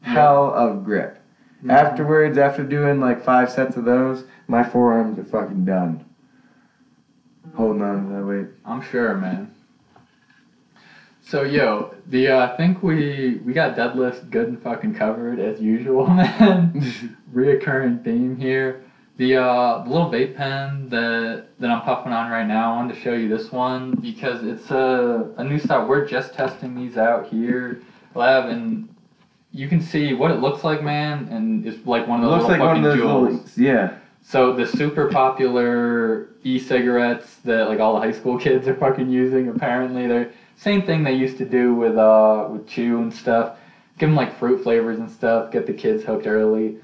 Hell 0.02 0.52
of 0.56 0.84
grip. 0.84 1.20
Mhm. 1.64 1.72
Afterwards, 1.72 2.40
after 2.40 2.64
doing 2.64 3.00
like 3.00 3.22
five 3.22 3.52
sets 3.52 3.78
of 3.78 3.86
those, 3.86 4.24
my 4.48 4.64
forearms 4.64 5.20
are 5.20 5.24
fucking 5.24 5.64
done. 5.64 6.04
Holding 7.54 7.84
on 7.84 8.08
to 8.08 8.14
that 8.16 8.26
weight. 8.26 8.48
I'm 8.66 8.82
sure, 8.82 9.16
man. 9.16 9.52
So 11.32 11.44
yo, 11.44 11.96
the 12.08 12.28
uh, 12.28 12.46
I 12.46 12.58
think 12.58 12.84
we 12.84 13.40
we 13.46 13.54
got 13.54 13.78
deadlift 13.78 14.30
good 14.32 14.50
and 14.50 14.62
fucking 14.62 14.96
covered 14.96 15.40
as 15.40 15.62
usual, 15.62 16.06
man. 16.08 16.74
Reoccurring 17.34 18.04
theme 18.04 18.36
here. 18.36 18.84
The 19.16 19.38
uh, 19.38 19.86
little 19.86 20.12
vape 20.12 20.36
pen 20.36 20.90
that 20.90 21.46
that 21.60 21.72
I'm 21.72 21.84
puffing 21.84 22.12
on 22.12 22.30
right 22.30 22.46
now. 22.46 22.74
I 22.74 22.76
wanted 22.76 22.96
to 22.96 23.00
show 23.00 23.14
you 23.14 23.30
this 23.30 23.50
one 23.50 23.92
because 23.92 24.44
it's 24.44 24.72
a 24.72 25.32
a 25.38 25.44
new 25.46 25.58
style. 25.58 25.88
We're 25.88 26.06
just 26.06 26.34
testing 26.34 26.76
these 26.76 26.98
out 26.98 27.28
here, 27.28 27.82
lab, 28.14 28.50
and 28.50 28.94
you 29.54 29.70
can 29.70 29.80
see 29.80 30.14
what 30.14 30.32
it 30.32 30.42
looks 30.42 30.66
like, 30.66 30.84
man. 30.84 31.30
And 31.32 31.66
it's 31.66 31.88
like 31.88 32.10
one 32.10 32.26
of 32.26 32.30
those 32.30 32.42
Looks 32.42 32.50
little 32.50 32.66
like 32.66 32.76
one 32.76 32.84
of 32.84 32.84
those 32.84 33.00
Juuls. 33.00 33.58
little, 33.58 33.64
yeah. 33.64 33.98
So 34.22 34.54
the 34.54 34.68
super 34.68 35.08
popular 35.08 36.28
e-cigarettes 36.44 37.38
that 37.46 37.70
like 37.70 37.80
all 37.80 37.94
the 37.94 38.02
high 38.02 38.12
school 38.12 38.38
kids 38.46 38.68
are 38.68 38.76
fucking 38.76 39.10
using. 39.10 39.48
Apparently, 39.48 40.08
they're 40.08 40.34
Same 40.62 40.84
thing 40.84 41.02
they 41.02 41.14
used 41.16 41.40
to 41.40 41.46
do 41.46 41.74
with 41.74 41.98
uh 41.98 42.48
with 42.52 42.68
chew 42.68 43.02
and 43.02 43.12
stuff. 43.12 43.58
Give 43.98 44.10
them 44.10 44.16
like 44.16 44.38
fruit 44.38 44.62
flavors 44.62 45.00
and 45.00 45.10
stuff. 45.10 45.52
Get 45.52 45.66
the 45.66 45.74
kids 45.74 46.04
hooked 46.04 46.28
early. 46.28 46.78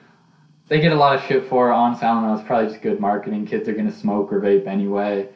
They 0.67 0.81
get 0.81 0.93
a 0.93 0.95
lot 0.95 1.15
of 1.15 1.21
shit 1.25 1.47
for 1.47 1.69
it. 1.69 1.73
Honestly, 1.73 2.07
I 2.07 2.13
don't 2.15 2.23
know. 2.25 2.33
It's 2.33 2.47
probably 2.47 2.69
just 2.69 2.81
good 2.81 2.99
marketing. 2.99 3.45
Kids 3.45 3.69
are 3.69 3.73
gonna 3.73 3.91
smoke 3.91 4.33
or 4.33 4.41
vape 4.41 4.65
anyway. 4.65 5.29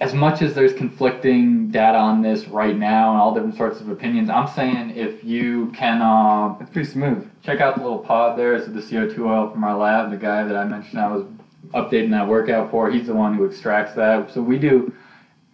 As 0.00 0.14
much 0.14 0.42
as 0.42 0.52
there's 0.52 0.72
conflicting 0.72 1.70
data 1.70 1.96
on 1.96 2.22
this 2.22 2.48
right 2.48 2.76
now 2.76 3.12
and 3.12 3.20
all 3.20 3.32
different 3.32 3.54
sorts 3.54 3.80
of 3.80 3.88
opinions, 3.88 4.28
I'm 4.28 4.48
saying 4.48 4.96
if 4.96 5.22
you 5.22 5.70
can 5.76 6.02
uh, 6.02 6.56
It's 6.60 6.70
pretty 6.70 6.90
smooth. 6.90 7.30
check 7.44 7.60
out 7.60 7.76
the 7.76 7.82
little 7.84 8.00
pod 8.00 8.36
there. 8.36 8.54
It's 8.54 8.66
the 8.66 8.80
CO2 8.80 9.16
oil 9.20 9.48
from 9.48 9.62
our 9.62 9.76
lab. 9.76 10.10
The 10.10 10.16
guy 10.16 10.42
that 10.42 10.56
I 10.56 10.64
mentioned 10.64 10.98
I 10.98 11.06
was 11.06 11.24
updating 11.72 12.10
that 12.10 12.26
workout 12.26 12.72
for, 12.72 12.90
he's 12.90 13.06
the 13.06 13.14
one 13.14 13.34
who 13.34 13.44
extracts 13.44 13.94
that. 13.94 14.32
So 14.32 14.42
we 14.42 14.58
do, 14.58 14.92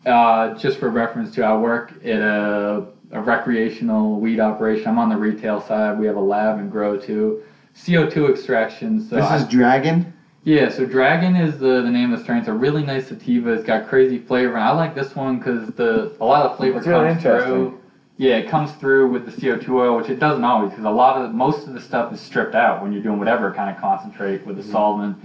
uh, 0.08 0.54
just 0.58 0.78
for 0.78 0.88
reference 0.90 1.34
to, 1.34 1.42
I 1.44 1.56
work 1.56 1.92
at 2.04 2.20
a, 2.20 2.86
a 3.12 3.20
recreational 3.20 4.18
weed 4.20 4.40
operation. 4.40 4.88
I'm 4.88 4.98
on 4.98 5.08
the 5.08 5.16
retail 5.16 5.60
side. 5.60 5.98
We 5.98 6.06
have 6.06 6.16
a 6.16 6.20
lab 6.20 6.58
and 6.58 6.70
grow 6.70 6.98
too. 6.98 7.42
CO2 7.76 8.30
extraction. 8.30 9.00
So 9.00 9.16
this 9.16 9.24
I- 9.26 9.36
is 9.36 9.44
Dragon. 9.48 10.12
yeah, 10.44 10.68
so 10.68 10.84
Dragon 10.84 11.36
is 11.36 11.58
the, 11.58 11.82
the 11.82 11.90
name 11.90 12.12
of 12.12 12.18
the 12.18 12.24
strain. 12.24 12.38
It's 12.38 12.48
a 12.48 12.52
really 12.52 12.82
nice 12.82 13.08
sativa. 13.08 13.52
It's 13.52 13.64
got 13.64 13.86
crazy 13.88 14.18
flavor. 14.18 14.54
And 14.54 14.64
I 14.64 14.72
like 14.72 14.94
this 14.94 15.14
one 15.14 15.38
because 15.38 15.68
the 15.74 16.16
a 16.20 16.24
lot 16.24 16.44
of 16.44 16.52
the 16.52 16.56
flavor 16.56 16.78
It's 16.78 16.86
really 16.86 17.06
comes 17.08 17.16
interesting. 17.24 17.52
through. 17.52 17.80
Yeah, 18.20 18.34
it 18.38 18.48
comes 18.48 18.72
through 18.72 19.12
with 19.12 19.26
the 19.26 19.30
CO2 19.40 19.68
oil, 19.70 19.96
which 19.96 20.08
it 20.10 20.18
doesn't 20.18 20.42
always 20.42 20.70
because 20.70 20.84
a 20.84 20.90
lot 20.90 21.22
of 21.24 21.32
most 21.32 21.68
of 21.68 21.74
the 21.74 21.80
stuff 21.80 22.12
is 22.12 22.20
stripped 22.20 22.56
out 22.56 22.82
when 22.82 22.92
you're 22.92 23.02
doing 23.02 23.18
whatever 23.20 23.52
kind 23.52 23.70
of 23.74 23.80
concentrate 23.80 24.44
with 24.44 24.56
the 24.56 24.62
Mm-hmm. 24.62 24.72
solvent. 24.72 25.16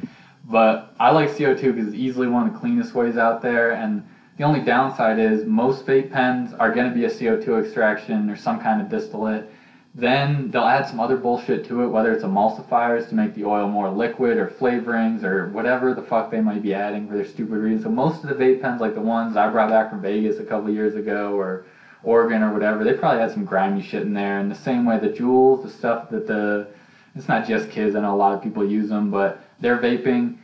But 0.45 0.93
I 0.99 1.09
like 1.11 1.29
CO2 1.29 1.61
because 1.73 1.88
it's 1.88 1.95
easily 1.95 2.27
one 2.27 2.45
of 2.45 2.53
the 2.53 2.59
cleanest 2.59 2.93
ways 2.93 3.17
out 3.17 3.41
there. 3.41 3.71
And 3.71 4.03
the 4.38 4.43
only 4.43 4.61
downside 4.61 5.19
is 5.19 5.45
most 5.45 5.86
vape 5.86 6.11
pens 6.11 6.53
are 6.53 6.71
going 6.71 6.89
to 6.89 6.95
be 6.95 7.05
a 7.05 7.09
CO2 7.09 7.63
extraction 7.63 8.29
or 8.29 8.36
some 8.36 8.59
kind 8.59 8.81
of 8.81 8.89
distillate. 8.89 9.49
Then 9.95 10.49
they'll 10.49 10.63
add 10.63 10.88
some 10.88 10.99
other 10.99 11.17
bullshit 11.17 11.65
to 11.65 11.84
it, 11.84 11.88
whether 11.88 12.11
it's 12.11 12.23
emulsifiers 12.23 13.09
to 13.09 13.15
make 13.15 13.36
the 13.36 13.45
oil 13.45 13.67
more 13.67 13.91
liquid 13.91 14.38
or 14.38 14.47
flavorings 14.47 15.23
or 15.23 15.49
whatever 15.49 15.93
the 15.93 16.01
fuck 16.01 16.31
they 16.31 16.41
might 16.41 16.63
be 16.63 16.73
adding 16.73 17.07
for 17.07 17.15
their 17.15 17.25
stupid 17.25 17.59
reasons. 17.59 17.84
So 17.84 17.91
most 17.91 18.23
of 18.23 18.29
the 18.29 18.43
vape 18.43 18.61
pens, 18.61 18.81
like 18.81 18.95
the 18.95 19.01
ones 19.01 19.38
I 19.38 19.49
brought 19.49 19.69
back 19.69 19.91
from 19.91 20.01
Vegas 20.01 20.39
a 20.39 20.43
couple 20.43 20.71
years 20.71 20.95
ago 20.95 21.36
or 21.36 21.65
Oregon 22.01 22.41
or 22.41 22.51
whatever, 22.51 22.84
they 22.84 22.93
probably 22.93 23.21
had 23.21 23.31
some 23.31 23.45
grimy 23.45 23.84
shit 23.84 24.01
in 24.01 24.13
there. 24.13 24.39
And 24.39 24.49
the 24.49 24.55
same 24.55 24.84
way 24.84 24.97
the 24.97 25.09
Juuls, 25.09 25.61
the 25.61 25.69
stuff 25.69 26.09
that 26.09 26.25
the 26.25 26.67
it's 27.15 27.27
not 27.27 27.47
just 27.47 27.69
kids. 27.69 27.95
I 27.95 28.01
know 28.01 28.15
a 28.15 28.17
lot 28.17 28.34
of 28.34 28.41
people 28.41 28.65
use 28.65 28.89
them, 28.89 29.11
but 29.11 29.39
they're 29.59 29.77
vaping. 29.77 30.38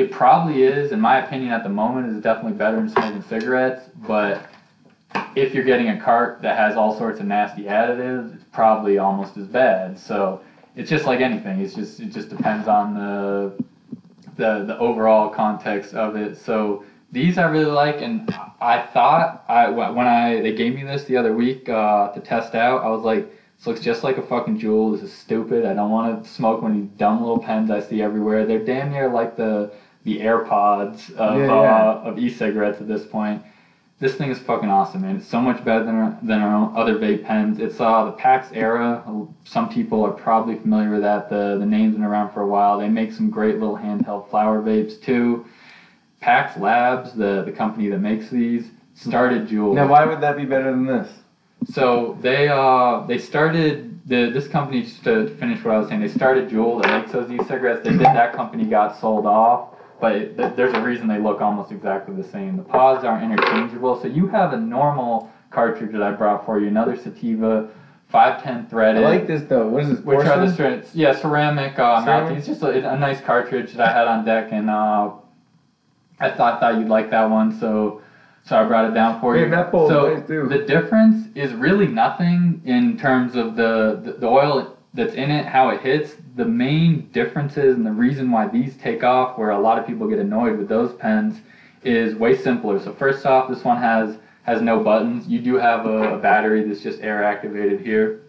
It 0.00 0.10
probably 0.10 0.62
is, 0.62 0.92
in 0.92 1.00
my 1.00 1.22
opinion, 1.22 1.52
at 1.52 1.62
the 1.62 1.68
moment, 1.68 2.08
is 2.08 2.22
definitely 2.22 2.56
better 2.56 2.76
than 2.76 2.88
smoking 2.88 3.20
cigarettes. 3.20 3.90
But 4.08 4.46
if 5.36 5.52
you're 5.52 5.64
getting 5.64 5.90
a 5.90 6.00
cart 6.00 6.40
that 6.40 6.56
has 6.56 6.74
all 6.74 6.96
sorts 6.96 7.20
of 7.20 7.26
nasty 7.26 7.64
additives, 7.64 8.34
it's 8.34 8.44
probably 8.50 8.96
almost 8.96 9.36
as 9.36 9.46
bad. 9.46 9.98
So 9.98 10.40
it's 10.74 10.88
just 10.88 11.04
like 11.04 11.20
anything. 11.20 11.60
It's 11.60 11.74
just 11.74 12.00
it 12.00 12.06
just 12.06 12.30
depends 12.30 12.66
on 12.66 12.94
the 12.94 13.62
the 14.36 14.64
the 14.64 14.78
overall 14.78 15.28
context 15.28 15.92
of 15.92 16.16
it. 16.16 16.38
So 16.38 16.82
these 17.12 17.36
I 17.36 17.44
really 17.50 17.70
like, 17.70 18.00
and 18.00 18.34
I 18.58 18.86
thought 18.94 19.44
I 19.48 19.68
when 19.68 20.06
I 20.06 20.40
they 20.40 20.54
gave 20.54 20.74
me 20.74 20.82
this 20.82 21.04
the 21.04 21.18
other 21.18 21.34
week 21.34 21.68
uh, 21.68 22.10
to 22.12 22.20
test 22.20 22.54
out, 22.54 22.82
I 22.82 22.88
was 22.88 23.02
like, 23.02 23.30
this 23.58 23.66
looks 23.66 23.80
just 23.82 24.02
like 24.02 24.16
a 24.16 24.22
fucking 24.22 24.58
Juul. 24.58 24.92
This 24.92 25.10
is 25.10 25.12
stupid. 25.12 25.66
I 25.66 25.74
don't 25.74 25.90
want 25.90 26.24
to 26.24 26.30
smoke 26.30 26.62
one 26.62 26.70
of 26.70 26.78
these 26.78 26.98
dumb 26.98 27.20
little 27.20 27.38
pens 27.38 27.70
I 27.70 27.80
see 27.80 28.00
everywhere. 28.00 28.46
They're 28.46 28.64
damn 28.64 28.92
near 28.92 29.10
like 29.10 29.36
the 29.36 29.70
the 30.04 30.20
AirPods 30.20 31.14
of 31.16 31.38
Yeah, 31.38 31.52
uh, 31.52 32.02
of 32.04 32.18
e-cigarettes 32.18 32.80
at 32.80 32.88
this 32.88 33.06
point. 33.06 33.42
This 33.98 34.14
thing 34.14 34.30
is 34.30 34.38
fucking 34.38 34.70
awesome, 34.70 35.02
man. 35.02 35.16
It's 35.16 35.26
so 35.26 35.42
much 35.42 35.62
better 35.62 35.84
than 35.84 35.94
our, 35.94 36.18
than 36.22 36.40
our 36.40 36.74
other 36.74 36.94
vape 36.98 37.22
pens. 37.22 37.58
It's 37.58 37.78
uh, 37.80 38.06
the 38.06 38.12
PAX 38.12 38.48
Era. 38.52 39.04
Some 39.44 39.68
people 39.68 40.02
are 40.02 40.12
probably 40.12 40.56
familiar 40.56 40.90
with 40.90 41.02
that. 41.02 41.28
The 41.28 41.58
the 41.58 41.66
name's 41.66 41.96
been 41.96 42.04
around 42.04 42.32
for 42.32 42.40
a 42.40 42.46
while. 42.46 42.78
They 42.78 42.88
make 42.88 43.12
some 43.12 43.28
great 43.28 43.58
little 43.58 43.76
handheld 43.76 44.30
flower 44.30 44.62
vapes 44.62 45.00
too. 45.02 45.44
PAX 46.20 46.56
Labs, 46.58 47.12
the 47.12 47.42
the 47.44 47.52
company 47.52 47.88
that 47.88 47.98
makes 47.98 48.30
these, 48.30 48.70
started 48.94 49.48
Juul. 49.48 49.74
Now, 49.74 49.86
why 49.86 50.06
would 50.06 50.22
that 50.22 50.36
be 50.36 50.46
better 50.46 50.70
than 50.70 50.86
this? 50.86 51.08
So 51.70 52.16
they 52.22 52.48
uh 52.48 53.04
they 53.06 53.18
started 53.18 54.00
the 54.06 54.30
this 54.30 54.48
company 54.48 54.82
just 54.82 55.04
to 55.04 55.28
finish 55.36 55.62
what 55.62 55.74
I 55.74 55.78
was 55.78 55.88
saying. 55.88 56.00
They 56.00 56.08
started 56.08 56.48
Juul 56.48 56.82
that 56.82 57.00
makes 57.00 57.12
those 57.12 57.30
e-cigarettes. 57.30 57.84
They 57.84 57.90
did 57.90 58.00
that 58.00 58.32
company 58.32 58.64
got 58.64 58.98
sold 58.98 59.26
off, 59.26 59.74
but 60.00 60.12
it, 60.16 60.36
th- 60.36 60.54
there's 60.56 60.72
a 60.74 60.80
reason 60.80 61.06
they 61.06 61.18
look 61.18 61.40
almost 61.40 61.70
exactly 61.72 62.14
the 62.14 62.28
same. 62.28 62.56
The 62.56 62.62
pods 62.62 63.04
are 63.04 63.22
interchangeable. 63.22 64.00
So 64.00 64.08
you 64.08 64.26
have 64.28 64.52
a 64.52 64.56
normal 64.56 65.30
cartridge 65.50 65.92
that 65.92 66.02
I 66.02 66.12
brought 66.12 66.46
for 66.46 66.58
you, 66.60 66.68
another 66.68 66.96
sativa, 66.96 67.68
five 68.08 68.42
ten 68.42 68.66
threaded. 68.66 69.04
I 69.04 69.10
like 69.10 69.26
this 69.26 69.42
though. 69.42 69.68
What 69.68 69.82
is 69.84 69.90
this? 69.90 70.00
Which 70.00 70.26
are 70.26 70.44
the 70.44 70.52
strains? 70.52 70.94
Yeah, 70.94 71.12
ceramic 71.12 71.78
uh, 71.78 72.04
Ceramic? 72.04 72.38
It's 72.38 72.46
just 72.46 72.62
a, 72.62 72.92
a 72.92 72.98
nice 72.98 73.20
cartridge 73.20 73.72
that 73.74 73.88
I 73.88 73.92
had 73.92 74.06
on 74.06 74.24
deck, 74.24 74.48
and 74.52 74.70
uh, 74.70 75.12
I 76.18 76.30
thought 76.30 76.60
thought 76.60 76.76
you'd 76.78 76.88
like 76.88 77.10
that 77.10 77.28
one, 77.28 77.58
so 77.58 78.02
so 78.44 78.56
I 78.56 78.64
brought 78.64 78.90
it 78.90 78.94
down 78.94 79.20
for 79.20 79.36
you. 79.36 79.42
Man, 79.42 79.50
that 79.50 79.72
bowl's 79.72 79.90
so 79.90 80.14
nice, 80.14 80.26
too. 80.26 80.46
the 80.48 80.58
difference 80.58 81.28
is 81.34 81.52
really 81.52 81.86
nothing 81.86 82.62
in 82.64 82.96
terms 82.98 83.36
of 83.36 83.54
the, 83.56 84.00
the 84.02 84.12
the 84.14 84.26
oil 84.26 84.76
that's 84.94 85.14
in 85.14 85.30
it, 85.30 85.46
how 85.46 85.68
it 85.68 85.80
hits. 85.80 86.16
The 86.40 86.46
main 86.46 87.10
differences 87.12 87.76
and 87.76 87.84
the 87.84 87.92
reason 87.92 88.30
why 88.30 88.48
these 88.48 88.74
take 88.78 89.04
off, 89.04 89.36
where 89.36 89.50
a 89.50 89.60
lot 89.60 89.78
of 89.78 89.86
people 89.86 90.08
get 90.08 90.18
annoyed 90.18 90.56
with 90.56 90.70
those 90.70 90.94
pens, 90.94 91.38
is 91.82 92.14
way 92.14 92.34
simpler. 92.34 92.80
So 92.80 92.94
first 92.94 93.26
off, 93.26 93.50
this 93.50 93.62
one 93.62 93.76
has 93.76 94.16
has 94.44 94.62
no 94.62 94.82
buttons. 94.82 95.28
You 95.28 95.40
do 95.40 95.56
have 95.56 95.84
a, 95.84 96.14
a 96.14 96.18
battery 96.18 96.64
that's 96.64 96.80
just 96.80 97.02
air 97.02 97.22
activated 97.22 97.82
here. 97.82 98.22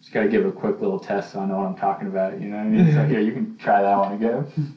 Just 0.00 0.12
gotta 0.12 0.28
give 0.28 0.44
a 0.44 0.50
quick 0.50 0.80
little 0.80 0.98
test 0.98 1.32
so 1.32 1.38
I 1.38 1.46
know 1.46 1.58
what 1.58 1.66
I'm 1.66 1.76
talking 1.76 2.08
about. 2.08 2.40
You 2.40 2.48
know 2.48 2.56
what 2.56 2.66
I 2.66 2.68
mean? 2.68 2.92
so 2.92 3.04
here, 3.04 3.20
you 3.20 3.30
can 3.30 3.56
try 3.58 3.80
that 3.80 3.96
one 3.96 4.14
again. 4.14 4.76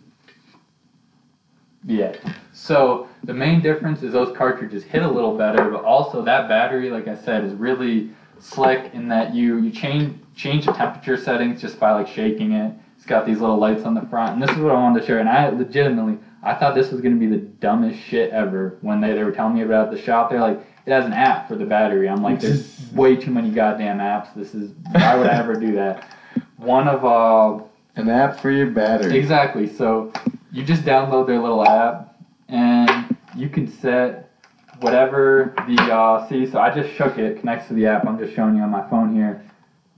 Yeah. 1.88 2.16
So 2.53 3.10
the 3.24 3.34
main 3.34 3.62
difference 3.62 4.03
is 4.03 4.14
those 4.14 4.36
cartridges 4.38 4.84
hit 4.84 5.01
a 5.01 5.10
little 5.10 5.36
better, 5.36 5.72
but 5.72 5.84
also 5.84 6.22
that 6.24 6.47
battery, 6.47 6.91
like 6.91 7.08
I 7.08 7.16
said, 7.16 7.43
is 7.43 7.53
really 7.53 8.12
slick 8.39 8.93
in 8.93 9.08
that 9.08 9.34
you 9.34 9.58
you 9.58 9.72
change 9.72 10.20
change 10.36 10.66
the 10.66 10.74
temperature 10.74 11.18
settings 11.18 11.62
just 11.62 11.80
by 11.80 11.92
like 11.92 12.08
shaking 12.08 12.52
it. 12.52 12.74
It's 12.98 13.06
got 13.06 13.26
these 13.26 13.40
little 13.40 13.58
lights 13.58 13.84
on 13.84 13.94
the 13.94 14.02
front, 14.04 14.34
and 14.34 14.42
this 14.44 14.50
is 14.52 14.58
what 14.58 14.72
I 14.72 14.76
wanted 14.76 15.02
to 15.02 15.06
share. 15.06 15.20
And 15.20 15.30
I 15.30 15.50
legitimately, 15.50 16.18
I 16.44 16.54
thought 16.54 16.76
this 16.76 16.92
was 16.92 17.02
gonna 17.02 17.16
be 17.16 17.28
the 17.28 17.38
dumbest 17.38 18.00
shit 18.00 18.32
ever 18.32 18.78
when 18.82 19.02
they, 19.02 19.14
they 19.14 19.24
were 19.24 19.32
telling 19.32 19.56
me 19.56 19.62
about 19.62 19.92
the 19.92 20.02
shop. 20.02 20.30
They're 20.30 20.40
like, 20.40 20.60
it 20.86 20.92
has 20.92 21.06
an 21.06 21.14
app 21.14 21.48
for 21.48 21.56
the 21.56 21.66
battery. 21.66 22.08
I'm 22.08 22.22
like, 22.22 22.40
there's 22.40 22.80
way 22.94 23.16
too 23.16 23.32
many 23.32 23.50
goddamn 23.50 23.98
apps. 24.00 24.34
This 24.36 24.54
is 24.54 24.72
why 24.92 25.16
would 25.16 25.28
I 25.28 25.38
ever 25.38 25.56
do 25.56 25.74
that? 25.76 26.10
One 26.58 26.88
of 26.88 27.04
uh 27.06 27.64
An 27.96 28.10
app 28.10 28.40
for 28.40 28.52
your 28.52 28.68
battery. 28.68 29.18
Exactly. 29.18 29.68
So 29.68 30.12
you 30.52 30.64
just 30.64 30.84
download 30.84 31.28
their 31.28 31.40
little 31.40 31.68
app, 31.68 32.18
and 32.50 33.16
you 33.36 33.50
can 33.50 33.68
set 33.68 34.32
whatever 34.80 35.54
the 35.68 35.82
uh, 35.82 36.28
see. 36.28 36.46
So 36.46 36.60
I 36.60 36.74
just 36.74 36.94
shook 36.96 37.18
it, 37.18 37.40
connects 37.40 37.68
to 37.68 37.74
the 37.74 37.86
app. 37.88 38.06
I'm 38.06 38.18
just 38.18 38.34
showing 38.34 38.56
you 38.56 38.62
on 38.62 38.70
my 38.70 38.88
phone 38.90 39.14
here. 39.14 39.44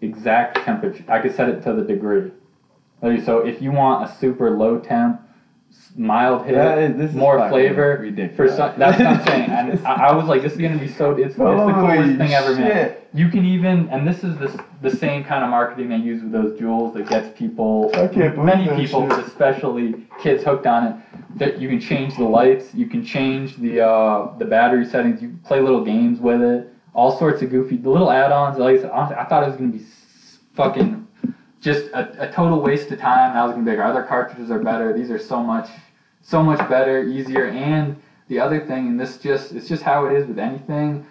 Exact 0.01 0.57
temperature. 0.63 1.03
I 1.07 1.19
could 1.19 1.35
set 1.35 1.49
it 1.49 1.63
to 1.63 1.73
the 1.73 1.83
degree. 1.83 2.31
So 3.23 3.39
if 3.39 3.61
you 3.61 3.71
want 3.71 4.09
a 4.09 4.15
super 4.15 4.51
low 4.51 4.79
temp, 4.79 5.21
mild 5.95 6.45
hit, 6.45 6.55
That 6.55 6.77
is- 6.77 6.97
this 6.97 7.09
is 7.11 7.15
more 7.15 7.49
flavor 7.49 7.97
for 7.97 8.01
ridiculous. 8.03 8.55
some, 8.55 8.73
that's 8.77 8.97
what 8.97 9.07
I'm 9.07 9.25
saying. 9.25 9.49
And 9.57 9.87
I, 9.87 10.09
I 10.09 10.15
was 10.15 10.27
like, 10.27 10.41
this 10.41 10.53
is 10.53 10.59
gonna 10.59 10.77
be 10.77 10.87
so. 10.87 11.11
It's, 11.11 11.27
it's 11.29 11.35
the 11.35 11.43
coolest 11.43 12.17
thing 12.17 12.33
ever, 12.33 12.55
man. 12.55 12.93
You 13.13 13.29
can 13.29 13.45
even, 13.45 13.89
and 13.89 14.07
this 14.07 14.23
is 14.23 14.37
the, 14.37 14.63
the 14.81 14.91
same 14.95 15.23
kind 15.23 15.43
of 15.43 15.49
marketing 15.49 15.89
they 15.89 15.97
use 15.97 16.21
with 16.21 16.31
those 16.31 16.59
Juuls 16.59 16.93
that 16.93 17.09
gets 17.09 17.35
people, 17.37 17.89
I 17.93 18.07
can't 18.07 18.35
believe 18.35 18.45
many 18.45 18.67
people, 18.75 19.09
shit. 19.09 19.25
especially 19.25 20.05
kids 20.21 20.43
hooked 20.43 20.67
on 20.67 20.85
it. 20.87 20.95
That 21.39 21.59
you 21.59 21.67
can 21.69 21.79
change 21.79 22.15
the 22.17 22.25
lights, 22.25 22.73
you 22.75 22.85
can 22.87 23.03
change 23.03 23.57
the 23.57 23.81
uh, 23.81 24.37
the 24.37 24.45
battery 24.45 24.85
settings, 24.85 25.21
you 25.21 25.37
play 25.45 25.59
little 25.59 25.83
games 25.83 26.19
with 26.19 26.41
it, 26.41 26.73
all 26.97 27.17
sorts 27.17 27.41
of 27.43 27.49
goofy, 27.51 27.77
the 27.77 27.89
little 27.89 28.11
add-ons. 28.11 28.57
Like 28.57 28.79
I 28.79 28.81
said, 28.81 28.91
honestly, 28.91 29.15
I 29.15 29.25
thought 29.25 29.43
it 29.43 29.47
was 29.47 29.55
gonna 29.55 29.71
be 29.71 29.85
fucking 30.55 31.07
just 31.61 31.85
a, 31.93 32.29
a 32.29 32.31
total 32.31 32.59
waste 32.59 32.91
of 32.91 32.99
time. 32.99 33.37
I 33.37 33.45
was 33.45 33.53
gonna 33.53 33.63
be 33.63 33.71
like, 33.71 33.79
our 33.79 33.91
other 33.91 34.03
cartridges 34.03 34.51
are 34.51 34.59
better. 34.59 34.91
These 34.97 35.11
are 35.11 35.19
so 35.19 35.41
much, 35.41 35.69
so 36.21 36.43
much 36.43 36.57
better, 36.67 37.03
easier, 37.03 37.45
and 37.45 37.95
the 38.27 38.39
other 38.39 38.59
thing, 38.65 38.87
and 38.87 38.99
this 38.99 39.17
just 39.19 39.53
it's 39.53 39.69
just 39.69 39.83
how 39.83 40.07
it 40.07 40.13
is 40.17 40.27
with 40.27 40.39
anything 40.39 41.05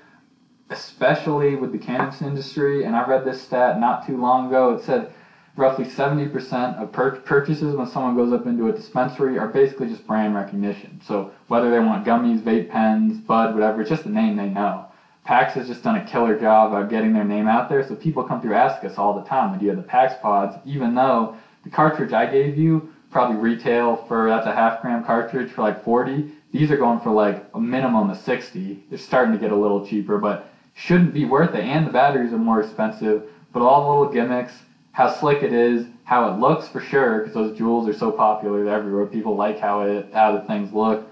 especially 0.71 1.55
with 1.55 1.73
the 1.73 1.79
cannabis 1.79 2.23
industry. 2.23 2.85
And 2.85 2.97
I 2.97 3.07
read 3.07 3.25
this 3.25 3.41
stat 3.41 3.79
not 3.79 4.07
too 4.07 4.21
long 4.21 4.49
ago. 4.49 4.75
It 4.75 4.83
said 4.83 5.13
roughly 5.57 5.85
70% 5.85 6.77
of 6.77 6.93
pur- 6.93 7.21
purchases 7.21 7.75
when 7.75 7.87
someone 7.87 8.17
goes 8.17 8.33
up 8.33 8.47
into 8.47 8.69
a 8.69 8.73
dispensary 8.73 9.39
are 9.39 9.49
basically 9.49 9.89
just 9.89 10.07
brand 10.07 10.35
recognition. 10.35 11.01
So 11.07 11.31
whether 11.49 11.71
they 11.71 11.79
want 11.79 12.05
gummies, 12.05 12.41
vape 12.41 12.71
pens, 12.71 13.19
bud, 13.19 13.55
whatever, 13.55 13.81
it's 13.81 13.91
just 13.91 14.05
the 14.05 14.11
name 14.11 14.37
they 14.37 14.49
know. 14.49 14.86
PAX 15.27 15.55
has 15.55 15.67
just 15.67 15.83
done 15.83 15.97
a 15.97 16.05
killer 16.05 16.39
job 16.39 16.73
of 16.73 16.89
getting 16.89 17.13
their 17.13 17.25
name 17.25 17.49
out 17.49 17.69
there. 17.69 17.87
So 17.87 17.97
people 17.97 18.23
come 18.23 18.41
through 18.41 18.55
ask 18.55 18.85
us 18.85 18.97
all 18.97 19.13
the 19.13 19.29
time, 19.29 19.59
do 19.59 19.65
you 19.65 19.71
have 19.71 19.77
the 19.77 19.83
PAX 19.83 20.15
pods? 20.23 20.57
Even 20.65 20.95
though 20.95 21.37
the 21.65 21.71
cartridge 21.71 22.13
I 22.13 22.27
gave 22.27 22.57
you 22.57 22.89
probably 23.11 23.37
retail 23.37 23.97
for 24.07 24.29
that's 24.29 24.47
a 24.47 24.55
half 24.55 24.83
gram 24.83 25.05
cartridge 25.05 25.51
for 25.51 25.63
like 25.63 25.83
40. 25.83 26.31
these 26.53 26.71
are 26.71 26.77
going 26.77 27.01
for 27.01 27.11
like 27.11 27.45
a 27.55 27.61
minimum 27.61 28.09
of 28.09 28.19
60. 28.19 28.85
They're 28.89 28.99
starting 28.99 29.33
to 29.33 29.41
get 29.41 29.51
a 29.51 29.57
little 29.57 29.85
cheaper, 29.85 30.19
but 30.19 30.49
shouldn't 30.75 31.13
be 31.13 31.25
worth 31.25 31.55
it. 31.55 31.65
And 31.65 31.87
the 31.87 31.93
batteries 31.93 32.33
are 32.33 32.39
more 32.39 32.61
expensive, 32.61 33.25
but 33.53 33.63
all 33.63 33.83
the 33.83 33.89
little 33.89 34.13
gimmicks, 34.13 34.53
how 34.93 35.13
slick 35.13 35.43
it 35.43 35.53
is, 35.53 35.87
how 36.05 36.33
it 36.33 36.39
looks 36.39 36.69
for 36.69 36.81
sure, 36.81 37.19
because 37.19 37.35
those 37.35 37.59
Juuls 37.59 37.89
are 37.89 37.99
so 37.99 38.13
popular 38.13 38.69
everywhere. 38.69 39.07
People 39.07 39.35
like 39.35 39.59
how 39.59 39.83
it 39.83 40.09
how 40.13 40.39
the 40.39 40.43
things 40.43 40.73
look. 40.73 41.09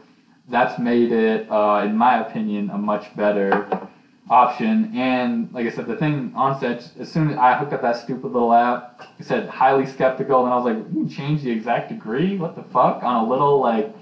That's 0.48 0.78
made 0.78 1.10
it, 1.10 1.50
uh, 1.50 1.82
in 1.84 1.96
my 1.96 2.20
opinion, 2.20 2.70
a 2.70 2.78
much 2.78 3.16
better 3.16 3.88
option. 4.30 4.92
And 4.94 5.52
like 5.52 5.66
I 5.66 5.70
said, 5.70 5.86
the 5.86 5.96
thing 5.96 6.32
on 6.34 6.58
set, 6.58 6.90
as 6.98 7.10
soon 7.12 7.30
as 7.30 7.36
I 7.36 7.54
hooked 7.54 7.72
up 7.72 7.82
that 7.82 7.96
stupid 7.96 8.32
little 8.32 8.52
app, 8.52 9.02
it 9.18 9.26
said 9.26 9.48
highly 9.48 9.86
skeptical, 9.86 10.44
and 10.44 10.52
I 10.52 10.56
was 10.56 10.64
like, 10.64 10.76
you 10.94 11.00
can 11.00 11.08
change 11.08 11.42
the 11.42 11.50
exact 11.50 11.90
degree? 11.90 12.36
What 12.36 12.56
the 12.56 12.62
fuck? 12.62 13.02
On 13.02 13.24
a 13.24 13.28
little 13.28 13.60
like, 13.60 13.94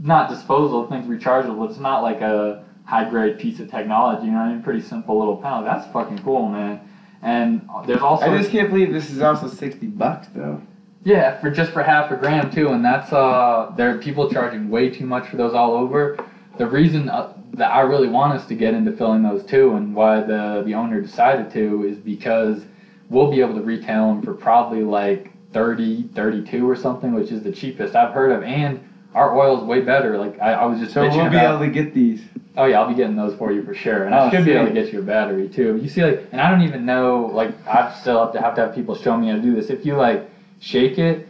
not 0.00 0.28
disposal, 0.28 0.86
things 0.88 1.06
rechargeable. 1.06 1.68
It's 1.68 1.78
not 1.78 2.02
like 2.02 2.20
a 2.20 2.64
high 2.84 3.08
grade 3.08 3.38
piece 3.38 3.60
of 3.60 3.70
technology. 3.70 4.26
You 4.26 4.32
know, 4.32 4.38
what 4.38 4.46
I 4.46 4.52
mean, 4.54 4.62
pretty 4.62 4.80
simple 4.80 5.18
little 5.18 5.36
panel. 5.36 5.62
That's 5.62 5.90
fucking 5.92 6.20
cool, 6.20 6.48
man. 6.48 6.80
And 7.22 7.68
there's 7.86 8.00
also 8.00 8.24
I 8.26 8.36
just 8.36 8.50
can't 8.50 8.68
believe 8.70 8.92
this 8.92 9.10
is 9.10 9.20
also 9.22 9.46
sixty 9.46 9.86
bucks 9.86 10.26
though. 10.34 10.60
yeah, 11.04 11.40
for 11.40 11.50
just 11.50 11.70
for 11.70 11.82
half 11.82 12.10
a 12.10 12.16
gram 12.16 12.50
too, 12.50 12.70
and 12.70 12.84
that's 12.84 13.12
uh, 13.12 13.72
there 13.76 13.94
are 13.94 13.98
people 13.98 14.28
charging 14.28 14.70
way 14.70 14.90
too 14.90 15.06
much 15.06 15.28
for 15.28 15.36
those 15.36 15.54
all 15.54 15.74
over. 15.74 16.18
The 16.58 16.66
reason 16.66 17.08
uh, 17.08 17.32
that 17.54 17.70
I 17.72 17.80
really 17.80 18.08
want 18.08 18.34
us 18.34 18.46
to 18.46 18.54
get 18.54 18.74
into 18.74 18.92
filling 18.92 19.22
those 19.22 19.44
too, 19.44 19.74
and 19.76 19.94
why 19.94 20.20
the 20.20 20.62
the 20.64 20.74
owner 20.74 21.00
decided 21.00 21.50
to, 21.52 21.84
is 21.86 21.96
because 21.98 22.64
we'll 23.08 23.30
be 23.30 23.40
able 23.40 23.54
to 23.54 23.62
retail 23.62 24.08
them 24.08 24.22
for 24.22 24.34
probably 24.34 24.82
like 24.82 25.30
30, 25.52 26.04
32 26.14 26.68
or 26.68 26.74
something, 26.76 27.12
which 27.12 27.30
is 27.30 27.42
the 27.42 27.52
cheapest 27.52 27.94
I've 27.94 28.12
heard 28.14 28.32
of, 28.32 28.42
and 28.42 28.80
our 29.14 29.36
oil 29.38 29.58
is 29.58 29.64
way 29.64 29.80
better. 29.80 30.16
Like 30.18 30.40
I, 30.40 30.52
I 30.54 30.64
was 30.66 30.78
just 30.78 30.92
So 30.94 31.02
we'll 31.02 31.10
be 31.30 31.36
about- 31.36 31.56
able 31.56 31.66
to 31.66 31.70
get 31.70 31.94
these. 31.94 32.22
Oh 32.54 32.66
yeah, 32.66 32.80
I'll 32.82 32.88
be 32.88 32.94
getting 32.94 33.16
those 33.16 33.34
for 33.36 33.50
you 33.50 33.62
for 33.64 33.72
sure, 33.74 34.04
and 34.04 34.14
I 34.14 34.26
Oh, 34.26 34.30
should 34.30 34.44
be 34.44 34.52
able 34.52 34.66
to 34.66 34.74
get 34.74 34.92
you 34.92 34.98
a 34.98 35.02
battery 35.02 35.48
too. 35.48 35.78
You 35.82 35.88
see, 35.88 36.02
like, 36.04 36.28
and 36.32 36.40
I 36.40 36.50
don't 36.50 36.60
even 36.60 36.84
know, 36.84 37.30
like, 37.32 37.50
I 37.66 37.90
still 37.98 38.22
have 38.22 38.34
to 38.34 38.42
have 38.42 38.54
to 38.56 38.60
have 38.66 38.74
people 38.74 38.94
show 38.94 39.16
me 39.16 39.28
how 39.28 39.36
to 39.36 39.40
do 39.40 39.54
this. 39.54 39.70
If 39.70 39.86
you 39.86 39.94
like 39.96 40.28
shake 40.60 40.98
it, 40.98 41.26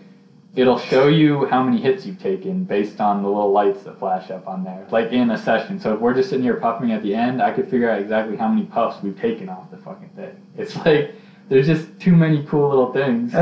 it'll 0.55 0.79
show 0.79 1.09
you 1.09 1.47
how 1.47 1.63
many 1.63 1.81
hits 1.81 2.05
you've 2.05 2.21
taken 2.21 2.65
based 2.65 3.01
on 3.01 3.23
the 3.23 3.29
little 3.29 3.53
lights 3.53 3.85
that 3.85 3.99
flash 3.99 4.31
up 4.31 4.47
on 4.47 4.65
there, 4.65 4.87
like 4.91 5.13
in 5.13 5.31
a 5.31 5.39
session. 5.39 5.81
So 5.81 5.95
if 5.95 6.01
we're 6.01 6.15
just 6.15 6.29
sitting 6.29 6.45
here 6.45 6.57
puffing 6.57 6.93
at 6.93 7.03
the 7.03 7.15
end, 7.15 7.43
I 7.43 7.53
could 7.53 7.69
figure 7.69 7.91
out 7.91 8.01
exactly 8.01 8.37
how 8.37 8.49
many 8.49 8.67
puffs 8.67 9.03
we've 9.03 9.19
taken 9.19 9.49
off 9.49 9.71
the 9.71 9.79
fucking 9.79 10.11
thing. 10.11 10.37
It's 10.57 10.77
like 10.87 11.15
there's 11.49 11.67
just 11.67 11.99
too 12.01 12.15
many 12.15 12.45
cool 12.45 12.69
little 12.69 12.93
things. 12.93 13.33
so 13.33 13.39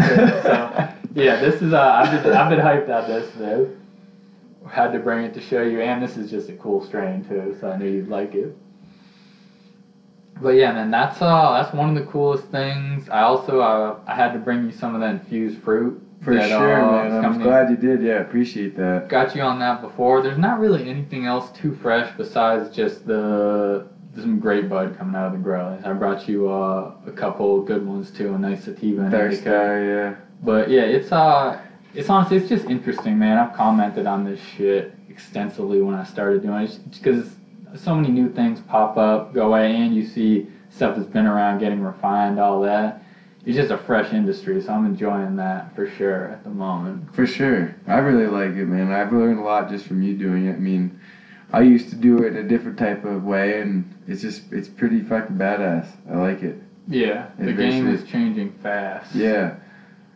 yeah, 1.14 1.36
this 1.40 1.60
is 1.62 1.72
uh, 1.72 1.80
I've 1.80 2.22
been 2.22 2.32
I've 2.32 2.50
been 2.50 2.60
hyped 2.60 2.88
on 2.88 3.08
this 3.08 3.30
though 3.36 3.70
had 4.70 4.92
to 4.92 4.98
bring 4.98 5.24
it 5.24 5.34
to 5.34 5.40
show 5.40 5.62
you, 5.62 5.80
and 5.80 6.02
this 6.02 6.16
is 6.16 6.30
just 6.30 6.48
a 6.48 6.52
cool 6.54 6.84
strain 6.84 7.24
too, 7.24 7.56
so 7.60 7.70
I 7.70 7.76
knew 7.76 7.88
you'd 7.88 8.08
like 8.08 8.34
it. 8.34 8.56
But 10.40 10.50
yeah, 10.50 10.72
man, 10.72 10.90
that's 10.90 11.20
uh, 11.20 11.60
that's 11.60 11.74
one 11.74 11.94
of 11.94 11.94
the 11.94 12.10
coolest 12.10 12.44
things. 12.46 13.08
I 13.08 13.22
also 13.22 13.60
uh, 13.60 13.98
I 14.06 14.14
had 14.14 14.32
to 14.32 14.38
bring 14.38 14.64
you 14.64 14.72
some 14.72 14.94
of 14.94 15.00
that 15.00 15.10
infused 15.10 15.62
fruit. 15.62 16.00
For 16.20 16.34
that, 16.34 16.48
sure, 16.48 16.82
uh, 16.82 17.08
man. 17.08 17.24
I'm 17.24 17.40
glad 17.40 17.70
you 17.70 17.76
did. 17.76 18.02
Yeah, 18.02 18.20
appreciate 18.20 18.76
that. 18.76 19.08
Got 19.08 19.34
you 19.34 19.40
on 19.40 19.58
that 19.60 19.80
before. 19.80 20.20
There's 20.20 20.38
not 20.38 20.60
really 20.60 20.88
anything 20.88 21.24
else 21.24 21.50
too 21.52 21.74
fresh 21.74 22.14
besides 22.16 22.74
just 22.74 23.06
the 23.06 23.86
some 24.14 24.38
great 24.38 24.68
bud 24.68 24.98
coming 24.98 25.14
out 25.14 25.26
of 25.28 25.32
the 25.32 25.38
grow. 25.38 25.78
I 25.84 25.92
brought 25.92 26.28
you 26.28 26.50
uh, 26.50 26.92
a 27.06 27.12
couple 27.12 27.62
good 27.62 27.86
ones 27.86 28.10
too, 28.10 28.34
a 28.34 28.38
nice 28.38 28.64
sativa 28.64 29.02
and 29.02 29.10
Dark 29.10 29.32
yeah. 29.44 30.16
But 30.42 30.68
yeah, 30.68 30.82
it's 30.82 31.12
uh, 31.12 31.60
it's 31.94 32.10
honestly, 32.10 32.36
it's 32.36 32.48
just 32.48 32.66
interesting, 32.66 33.18
man. 33.18 33.38
I've 33.38 33.54
commented 33.54 34.06
on 34.06 34.24
this 34.24 34.40
shit 34.40 34.94
extensively 35.08 35.80
when 35.80 35.94
I 35.94 36.04
started 36.04 36.42
doing 36.42 36.64
it, 36.64 36.78
because 36.92 37.30
so 37.74 37.94
many 37.94 38.08
new 38.08 38.30
things 38.30 38.60
pop 38.60 38.96
up, 38.96 39.32
go 39.32 39.48
away, 39.48 39.74
and 39.76 39.94
you 39.94 40.04
see 40.06 40.48
stuff 40.70 40.96
that's 40.96 41.08
been 41.08 41.26
around 41.26 41.58
getting 41.58 41.80
refined, 41.80 42.38
all 42.38 42.60
that. 42.62 43.02
It's 43.44 43.56
just 43.56 43.70
a 43.70 43.78
fresh 43.78 44.12
industry, 44.12 44.60
so 44.60 44.72
I'm 44.72 44.84
enjoying 44.84 45.36
that 45.36 45.74
for 45.74 45.88
sure 45.88 46.28
at 46.28 46.44
the 46.44 46.50
moment. 46.50 47.14
For 47.14 47.26
sure. 47.26 47.74
I 47.86 47.98
really 47.98 48.26
like 48.26 48.50
it, 48.56 48.66
man. 48.66 48.92
I've 48.92 49.12
learned 49.12 49.38
a 49.38 49.42
lot 49.42 49.70
just 49.70 49.86
from 49.86 50.02
you 50.02 50.16
doing 50.16 50.46
it. 50.46 50.56
I 50.56 50.58
mean, 50.58 51.00
I 51.52 51.62
used 51.62 51.88
to 51.90 51.96
do 51.96 52.18
it 52.18 52.36
a 52.36 52.42
different 52.42 52.78
type 52.78 53.04
of 53.04 53.24
way, 53.24 53.60
and 53.60 53.94
it's 54.06 54.20
just, 54.20 54.52
it's 54.52 54.68
pretty 54.68 55.00
fucking 55.00 55.36
badass. 55.36 55.88
I 56.10 56.16
like 56.16 56.42
it. 56.42 56.56
Yeah, 56.86 57.30
the 57.38 57.52
game 57.52 57.88
is 57.88 58.04
changing 58.04 58.52
fast. 58.62 59.14
Yeah. 59.14 59.54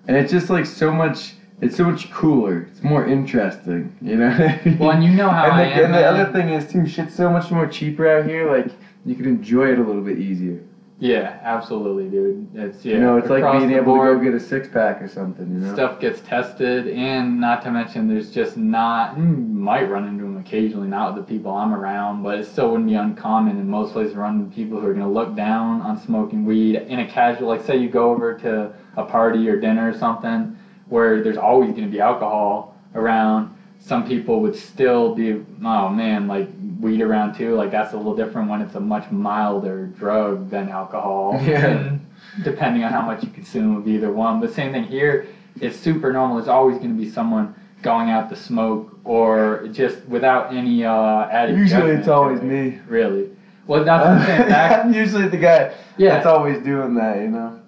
And 0.07 0.17
it's 0.17 0.31
just 0.31 0.51
like 0.51 0.67
so 0.67 0.93
much, 0.93 1.35
it's 1.63 1.77
so 1.77 1.85
much 1.85 2.11
cooler. 2.11 2.69
It's 2.71 2.83
more 2.83 3.07
interesting, 3.07 3.97
you 4.03 4.17
know? 4.17 4.31
what 4.31 4.41
I 4.41 4.61
mean? 4.65 4.79
Well, 4.79 4.91
and 4.91 5.03
you 5.03 5.11
know 5.11 5.31
how 5.31 5.51
and 5.51 5.59
the, 5.59 5.63
I 5.63 5.79
am. 5.79 5.85
and 5.87 5.95
the 5.95 6.05
other 6.05 6.33
thing 6.33 6.51
is, 6.51 6.71
too, 6.71 6.87
shit's 6.87 7.15
so 7.15 7.31
much 7.31 7.51
more 7.51 7.67
cheaper 7.67 8.07
out 8.07 8.27
here. 8.27 8.51
Like, 8.51 8.71
you 9.07 9.15
can 9.15 9.25
enjoy 9.25 9.73
it 9.73 9.79
a 9.79 9.83
little 9.83 10.03
bit 10.03 10.19
easier. 10.19 10.61
Yeah, 11.05 11.39
absolutely, 11.43 12.09
dude. 12.09 12.49
It's 12.55 12.83
yeah. 12.83 12.95
you 12.95 13.01
know, 13.01 13.19
it's 13.19 13.29
like 13.29 13.43
being 13.59 13.73
able 13.73 13.97
board. 13.97 14.19
to 14.19 14.25
go 14.25 14.31
get 14.33 14.41
a 14.41 14.43
six 14.43 14.69
pack 14.69 15.03
or 15.03 15.09
something, 15.09 15.53
you 15.53 15.59
know? 15.59 15.75
stuff 15.75 16.01
gets 16.01 16.23
tested 16.23 16.89
and 16.89 17.39
not 17.39 17.63
to 17.65 17.71
mention 17.71 18.09
there's 18.09 18.31
just 18.31 18.57
not 18.57 19.19
might 19.19 19.91
run 19.91 20.09
into 20.09 20.23
them 20.23 20.39
occasionally 20.39 20.89
not 20.89 21.15
with 21.15 21.27
the 21.27 21.35
people 21.35 21.53
i'm 21.53 21.75
around 21.75 22.23
but 22.23 22.39
it 22.39 22.47
still 22.47 22.71
wouldn't 22.71 22.89
be 22.89 22.95
uncommon 22.95 23.59
in 23.59 23.69
most 23.69 23.93
places 23.93 24.15
run 24.15 24.41
into 24.41 24.55
people 24.55 24.81
who 24.81 24.87
are 24.87 24.95
going 24.95 25.05
to 25.05 25.13
look 25.13 25.37
down 25.37 25.83
on 25.83 26.01
smoking 26.01 26.47
weed 26.47 26.77
in 26.77 27.01
a 27.01 27.07
casual 27.07 27.49
like 27.49 27.63
say 27.63 27.77
you 27.77 27.91
go 27.91 28.11
over 28.11 28.39
to 28.39 28.73
a 28.97 29.05
party 29.05 29.47
or 29.47 29.61
dinner 29.61 29.91
or 29.91 29.99
something 29.99 30.57
where 30.89 31.23
there's 31.23 31.37
always 31.37 31.71
going 31.73 31.85
to 31.85 31.91
be 31.91 32.01
alcohol 32.01 32.75
around 32.95 33.55
some 33.79 34.09
people 34.09 34.41
would 34.41 34.57
still 34.57 35.15
be 35.15 35.33
oh 35.65 35.89
man 35.91 36.27
like 36.27 36.49
weed 36.81 37.01
around 37.01 37.35
too 37.35 37.55
like 37.55 37.71
that's 37.71 37.93
a 37.93 37.97
little 37.97 38.17
different 38.17 38.49
when 38.49 38.61
it's 38.63 38.75
a 38.75 38.81
much 38.81 39.11
milder 39.11 39.87
drug 39.87 40.51
than 40.51 40.69
alcohol 40.69 41.39
Yeah. 41.45 41.67
And 41.67 42.07
depending 42.43 42.83
on 42.85 42.93
how 42.93 43.03
much 43.03 43.23
you 43.23 43.31
consume 43.31 43.77
of 43.77 43.87
either 43.89 44.11
one 44.13 44.41
but 44.41 44.53
same 44.53 44.73
thing 44.73 44.85
here 44.85 45.27
it's 45.61 45.77
super 45.79 46.13
normal 46.13 46.37
there's 46.37 46.49
always 46.49 46.79
going 46.79 46.97
to 46.97 47.01
be 47.03 47.09
someone 47.11 47.55
going 47.83 48.11
out 48.11 48.29
to 48.31 48.37
smoke 48.37 48.99
or 49.05 49.69
just 49.73 50.05
without 50.07 50.53
any 50.55 50.85
uh 50.85 51.29
added 51.29 51.57
Usually 51.59 51.93
it's 51.93 52.09
always 52.09 52.41
it. 52.41 52.45
me. 52.45 52.81
really 52.89 53.31
well 53.67 53.85
that's 53.85 54.03
what 54.05 54.11
i'm 54.19 54.27
saying 54.27 54.53
I'm 54.89 54.95
usually 54.95 55.29
the 55.29 55.37
guy 55.37 55.75
yeah 55.97 56.15
that's 56.15 56.27
always 56.27 56.63
doing 56.65 56.95
that, 56.95 57.19
you 57.21 57.29
know? 57.29 57.61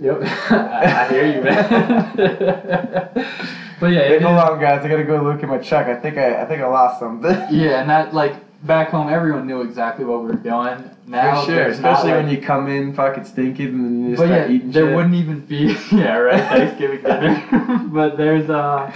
yep 0.00 0.18
I, 0.50 1.04
I 1.04 1.08
hear 1.08 1.26
you 1.36 1.42
man 1.42 2.14
but 3.80 3.86
yeah 3.88 4.00
Hey, 4.08 4.20
hold 4.20 4.36
is- 4.38 4.42
on, 4.44 4.60
guys. 4.60 4.84
I 4.84 4.88
gotta 4.88 5.04
go 5.04 5.20
look 5.22 5.42
at 5.42 5.48
my 5.48 5.58
truck. 5.58 5.86
I 5.88 5.96
think 5.96 6.16
I, 6.16 6.42
I 6.42 6.46
think 6.46 6.62
I 6.62 6.66
lost 6.66 7.00
something. 7.00 7.36
Yeah, 7.50 7.80
and 7.80 7.90
that 7.90 8.14
like 8.14 8.34
back 8.64 8.88
home, 8.90 9.08
everyone 9.08 9.46
knew 9.46 9.60
exactly 9.62 10.04
what 10.04 10.20
we 10.22 10.26
were 10.28 10.34
doing. 10.36 10.90
Now, 11.06 11.40
For 11.44 11.50
sure, 11.52 11.62
especially 11.66 12.12
like- 12.12 12.24
when 12.24 12.34
you 12.34 12.40
come 12.40 12.68
in 12.68 12.94
fucking 12.94 13.24
stinking 13.24 13.68
and 13.68 13.84
then 13.84 14.00
you 14.02 14.10
just 14.16 14.22
start 14.24 14.48
yeah, 14.50 14.54
eating 14.54 14.70
there 14.70 14.86
shit. 14.86 14.96
wouldn't 14.96 15.14
even 15.14 15.40
be 15.40 15.76
yeah 15.92 16.16
right 16.16 16.40
Thanksgiving 16.48 17.02
dinner. 17.02 17.84
but 17.92 18.16
there's 18.16 18.48
uh 18.50 18.90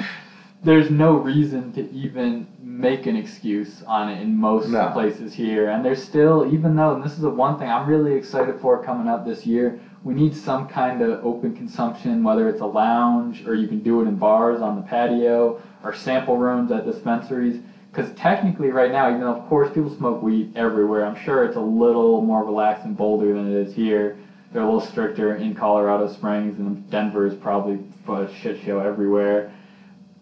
there's 0.64 0.91
no 0.91 1.12
reason 1.16 1.73
to 1.75 1.89
even 1.93 2.47
make 2.61 3.07
an 3.07 3.14
excuse 3.14 3.83
on 3.85 4.09
it 4.09 4.21
in 4.21 4.37
most 4.37 4.69
No. 4.69 4.91
places 4.91 5.33
here, 5.33 5.69
and 5.71 5.85
there's 5.85 6.03
still 6.03 6.53
even 6.53 6.75
though 6.75 6.95
and 6.95 7.03
this 7.05 7.12
is 7.12 7.21
the 7.21 7.31
one 7.31 7.59
thing 7.59 7.69
I'm 7.69 7.87
really 7.89 8.14
excited 8.14 8.59
for 8.61 8.83
coming 8.83 9.07
up 9.09 9.25
this 9.25 9.47
year. 9.47 9.79
We 10.05 10.14
need 10.14 10.35
some 10.35 10.66
kind 10.69 11.03
of 11.03 11.25
open 11.27 11.55
consumption, 11.55 12.23
whether 12.23 12.49
it's 12.49 12.61
a 12.61 12.66
lounge 12.66 13.47
or 13.47 13.55
you 13.55 13.66
can 13.69 13.81
do 13.81 14.01
it 14.01 14.07
in 14.09 14.14
bars 14.14 14.62
on 14.62 14.77
the 14.77 14.83
patio 14.83 15.61
or 15.85 15.93
sample 15.95 16.37
rooms 16.39 16.71
at 16.73 16.87
dispensaries. 16.87 17.61
Because 17.99 18.15
technically, 18.15 18.71
right 18.71 18.93
now, 18.93 19.09
even 19.09 19.23
though 19.23 19.35
of 19.35 19.49
course 19.49 19.75
people 19.75 19.91
smoke 19.91 20.23
weed 20.23 20.57
everywhere, 20.57 21.05
I'm 21.05 21.17
sure 21.17 21.43
it's 21.43 21.57
a 21.57 21.61
little 21.61 22.21
more 22.21 22.45
relaxed 22.45 22.85
in 22.85 22.95
Boulder 22.95 23.35
than 23.35 23.51
it 23.51 23.57
is 23.57 23.75
here. 23.75 24.17
They're 24.53 24.63
a 24.63 24.65
little 24.65 24.81
stricter 24.81 25.35
in 25.35 25.53
Colorado 25.53 26.07
Springs, 26.07 26.61
and 26.61 26.89
Denver 26.91 27.27
is 27.27 27.35
probably 27.35 27.81
a 28.07 28.33
shit 28.33 28.61
show 28.61 28.79
everywhere. 28.79 29.51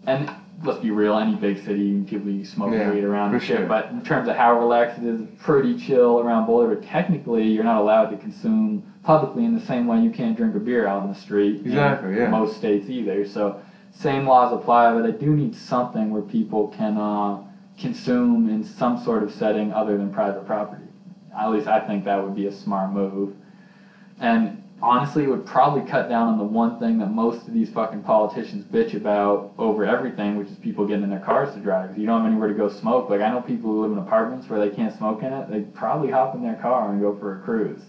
And 0.07 0.33
let's 0.65 0.79
be 0.79 0.91
real, 0.91 1.19
any 1.19 1.35
big 1.35 1.59
city, 1.59 2.03
people 2.05 2.31
you 2.31 2.47
smoke 2.47 2.73
Yeah, 2.73 2.91
weed 2.93 3.05
around 3.05 3.35
and 3.35 3.43
shit. 3.43 3.59
sure. 3.59 3.67
But 3.67 3.91
in 3.91 4.03
terms 4.03 4.27
of 4.27 4.37
how 4.37 4.59
relaxed 4.59 5.03
it 5.03 5.05
is, 5.05 5.21
it's 5.21 5.43
pretty 5.43 5.77
chill 5.77 6.21
around 6.21 6.47
Boulder. 6.47 6.75
But 6.75 6.83
technically, 6.83 7.47
you're 7.47 7.63
not 7.63 7.83
allowed 7.83 8.09
to 8.09 8.17
consume 8.17 8.91
publicly 9.03 9.45
in 9.45 9.53
the 9.53 9.61
same 9.61 9.87
way 9.87 10.01
you 10.01 10.11
can't 10.11 10.35
drink 10.35 10.55
a 10.55 10.61
beer 10.61 10.87
out 10.87 11.03
in 11.03 11.11
the 11.11 11.15
street. 11.15 11.61
in 11.61 11.67
Exactly, 11.67 12.17
yeah. 12.17 12.31
Most 12.31 12.57
states 12.57 12.89
either. 12.89 13.27
So 13.27 13.61
same 13.91 14.27
laws 14.27 14.55
apply, 14.55 14.95
but 14.95 15.05
I 15.05 15.11
do 15.11 15.37
need 15.37 15.55
something 15.55 16.11
where 16.11 16.23
people 16.23 16.69
can 16.69 16.97
uh, 16.97 17.43
consume 17.79 18.49
in 18.49 18.65
some 18.65 19.03
sort 19.03 19.23
of 19.23 19.33
setting 19.33 19.73
other 19.73 19.97
than 19.97 20.13
private 20.13 20.47
property. 20.47 20.85
At 21.37 21.51
least 21.51 21.67
I 21.67 21.81
think 21.87 22.05
that 22.05 22.23
would 22.23 22.35
be 22.35 22.47
a 22.47 22.53
smart 22.53 22.93
move. 22.93 23.35
And 24.19 24.63
honestly, 24.81 25.25
it 25.25 25.29
would 25.29 25.45
probably 25.45 25.89
cut 25.89 26.09
down 26.09 26.29
on 26.29 26.39
the 26.39 26.45
one 26.45 26.79
thing 26.79 26.99
that 26.99 27.13
most 27.13 27.47
of 27.47 27.53
these 27.53 27.71
fucking 27.71 28.03
politicians 28.03 28.65
bitch 28.65 28.95
about 28.95 29.53
over 29.59 29.85
everything, 29.85 30.37
which 30.37 30.49
is 30.49 30.57
people 30.57 30.87
getting 30.87 31.05
in 31.05 31.11
their 31.11 31.21
cars 31.21 31.55
to 31.55 31.61
drive. 31.61 31.99
You 31.99 32.07
don't 32.07 32.23
have 32.23 32.31
anywhere 32.31 32.49
to 32.49 32.55
go 32.55 32.69
smoke. 32.69 33.11
Like 33.11 33.21
I 33.21 33.31
know 33.31 33.41
people 33.41 33.71
who 33.71 33.83
live 33.83 33.93
in 33.93 33.99
apartments 33.99 34.49
where 34.49 34.59
they 34.59 34.75
can't 34.75 34.97
smoke 34.97 35.23
in 35.23 35.33
it. 35.33 35.51
They 35.51 35.61
probably 35.61 36.11
hop 36.11 36.35
in 36.35 36.43
their 36.43 36.57
car 36.57 36.91
and 36.91 37.01
go 37.01 37.17
for 37.17 37.39
a 37.39 37.41
cruise. 37.43 37.83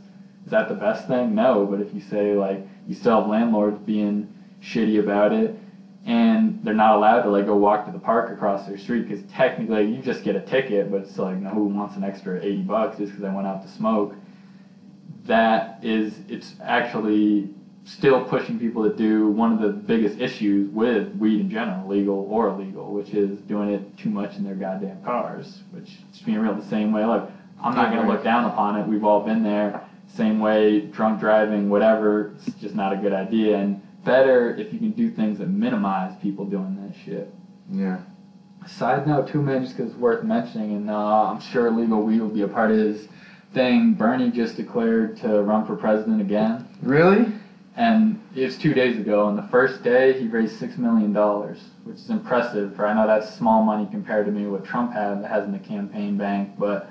Is 0.46 0.52
that 0.52 0.70
the 0.70 0.76
best 0.76 1.08
thing? 1.08 1.36
No. 1.36 1.66
But 1.66 1.82
if 1.82 1.94
you 1.94 2.02
say 2.02 2.34
like 2.34 2.66
you 2.88 2.96
still 2.96 3.22
have 3.22 3.30
landlords 3.30 3.80
being 3.80 4.34
shitty 4.62 5.00
about 5.00 5.34
it, 5.34 5.58
and 6.08 6.64
they're 6.64 6.74
not 6.74 6.96
allowed 6.96 7.24
to 7.24 7.30
like 7.30 7.46
go 7.46 7.56
walk 7.56 7.86
to 7.86 7.92
the 7.92 8.00
park 8.00 8.32
across 8.32 8.66
their 8.66 8.78
street 8.78 9.08
because 9.08 9.24
technically 9.26 9.84
you 9.84 10.02
just 10.02 10.24
get 10.24 10.38
a 10.38 10.40
ticket, 10.40 10.90
but 10.90 11.02
it's 11.02 11.18
like, 11.20 11.38
no, 11.38 11.50
who 11.50 11.66
wants 11.66 11.98
an 11.98 12.04
extra 12.04 12.42
eighty 12.42 12.62
bucks 12.62 12.98
just 12.98 13.12
because 13.12 13.26
I 13.26 13.34
went 13.36 13.46
out 13.46 13.62
to 13.62 13.68
smoke? 13.68 14.16
That 15.26 15.84
is, 15.84 16.20
it's 16.30 16.56
actually 16.64 17.50
still 17.84 18.24
pushing 18.24 18.58
people 18.58 18.90
to 18.90 18.96
do 18.96 19.28
one 19.28 19.52
of 19.52 19.60
the 19.60 19.70
biggest 19.70 20.20
issues 20.20 20.70
with 20.72 21.14
weed 21.16 21.42
in 21.42 21.50
general, 21.50 21.86
legal 21.88 22.26
or 22.30 22.48
illegal, 22.48 22.94
which 22.94 23.14
is 23.14 23.40
doing 23.42 23.70
it 23.70 23.98
too 23.98 24.10
much 24.10 24.38
in 24.38 24.46
their 24.46 24.56
goddamn 24.56 25.04
cars. 25.04 25.64
Which, 25.72 25.98
just 26.14 26.26
being 26.26 26.40
real, 26.40 26.54
the 26.54 26.66
same 26.70 26.94
way. 26.94 27.04
Look, 27.06 27.30
I'm 27.62 27.76
not 27.76 27.94
gonna 27.94 28.08
look 28.08 28.24
down 28.24 28.46
upon 28.46 28.80
it. 28.80 28.88
We've 28.88 29.04
all 29.04 29.22
been 29.22 29.44
there. 29.44 29.84
Same 30.08 30.40
way, 30.40 30.80
drunk 30.80 31.20
driving, 31.20 31.70
whatever. 31.70 32.34
It's 32.38 32.56
just 32.62 32.76
not 32.76 32.94
a 32.94 32.96
good 32.96 33.12
idea. 33.12 33.58
And 33.58 33.82
better 34.08 34.56
if 34.56 34.72
you 34.72 34.80
can 34.80 34.92
do 34.92 35.10
things 35.12 35.38
that 35.40 35.50
minimize 35.50 36.16
people 36.22 36.46
doing 36.46 36.76
that 36.82 36.96
shit. 37.06 37.30
Yeah. 37.70 38.00
Side 38.66 39.06
note, 39.06 39.28
too, 39.28 39.42
man, 39.42 39.64
just 39.64 39.78
'cause 39.78 39.88
it's 39.88 39.98
worth 39.98 40.24
mentioning, 40.24 40.76
and 40.76 40.90
uh, 40.90 41.30
I'm 41.32 41.40
sure 41.40 41.70
legal 41.70 42.02
weed 42.02 42.22
will 42.22 42.30
be 42.30 42.42
a 42.42 42.48
part 42.48 42.72
of 42.72 42.78
his 42.78 43.08
thing. 43.54 43.94
Bernie 43.94 44.32
just 44.32 44.56
declared 44.56 45.18
to 45.18 45.42
run 45.44 45.66
for 45.66 45.76
president 45.76 46.22
again. 46.22 46.66
Really? 46.82 47.34
And 47.76 48.20
it 48.36 48.46
was 48.46 48.58
two 48.58 48.74
days 48.74 48.98
ago, 48.98 49.28
and 49.28 49.38
the 49.38 49.44
first 49.44 49.84
day 49.84 50.20
he 50.20 50.28
raised 50.28 50.56
six 50.58 50.78
million 50.78 51.14
dollars, 51.14 51.60
which 51.84 51.98
is 51.98 52.10
impressive. 52.10 52.76
For 52.76 52.88
I 52.88 52.94
know 52.94 53.06
that's 53.06 53.30
small 53.36 53.62
money 53.64 53.88
compared 53.92 54.26
to 54.26 54.32
maybe 54.32 54.48
what 54.48 54.64
Trump 54.66 54.94
had 54.94 55.24
has 55.26 55.46
in 55.46 55.52
the 55.52 55.60
campaign 55.60 56.18
bank, 56.18 56.54
but 56.58 56.90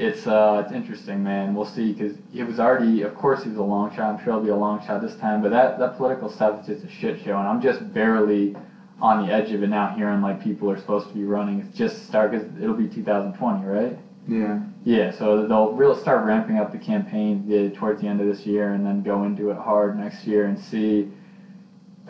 it's 0.00 0.26
uh 0.26 0.62
it's 0.64 0.72
interesting, 0.72 1.22
man. 1.22 1.54
We'll 1.54 1.64
see 1.64 1.92
because 1.92 2.16
it 2.34 2.44
was 2.44 2.58
already, 2.58 3.02
of 3.02 3.14
course, 3.14 3.42
he 3.42 3.50
was 3.50 3.58
a 3.58 3.62
long 3.62 3.94
shot. 3.94 4.14
I'm 4.14 4.24
sure 4.24 4.32
it'll 4.32 4.44
be 4.44 4.50
a 4.50 4.56
long 4.56 4.84
shot 4.84 5.02
this 5.02 5.16
time, 5.16 5.42
but 5.42 5.50
that 5.50 5.78
that 5.78 5.96
political 5.96 6.28
stuff 6.28 6.60
is 6.60 6.66
just 6.66 6.84
a 6.84 6.88
shit 6.88 7.20
show, 7.20 7.38
and 7.38 7.46
I'm 7.46 7.60
just 7.60 7.92
barely 7.92 8.56
on 9.00 9.26
the 9.26 9.32
edge 9.32 9.52
of 9.52 9.62
it 9.62 9.68
now, 9.68 9.88
hearing 9.88 10.20
like 10.20 10.42
people 10.42 10.70
are 10.70 10.78
supposed 10.78 11.08
to 11.08 11.14
be 11.14 11.24
running. 11.24 11.60
It's 11.60 11.76
just 11.76 12.06
start 12.06 12.32
because 12.32 12.46
it'll 12.60 12.74
be 12.74 12.88
2020, 12.88 13.64
right? 13.66 13.98
Yeah. 14.28 14.60
Yeah, 14.84 15.10
so 15.10 15.46
they'll 15.46 15.72
really 15.72 15.98
start 15.98 16.24
ramping 16.26 16.58
up 16.58 16.72
the 16.72 16.78
campaign 16.78 17.46
the, 17.48 17.70
towards 17.70 18.00
the 18.00 18.08
end 18.08 18.20
of 18.20 18.26
this 18.26 18.46
year, 18.46 18.72
and 18.72 18.84
then 18.84 19.02
go 19.02 19.24
into 19.24 19.50
it 19.50 19.56
hard 19.56 19.98
next 19.98 20.26
year 20.26 20.46
and 20.46 20.58
see 20.58 21.10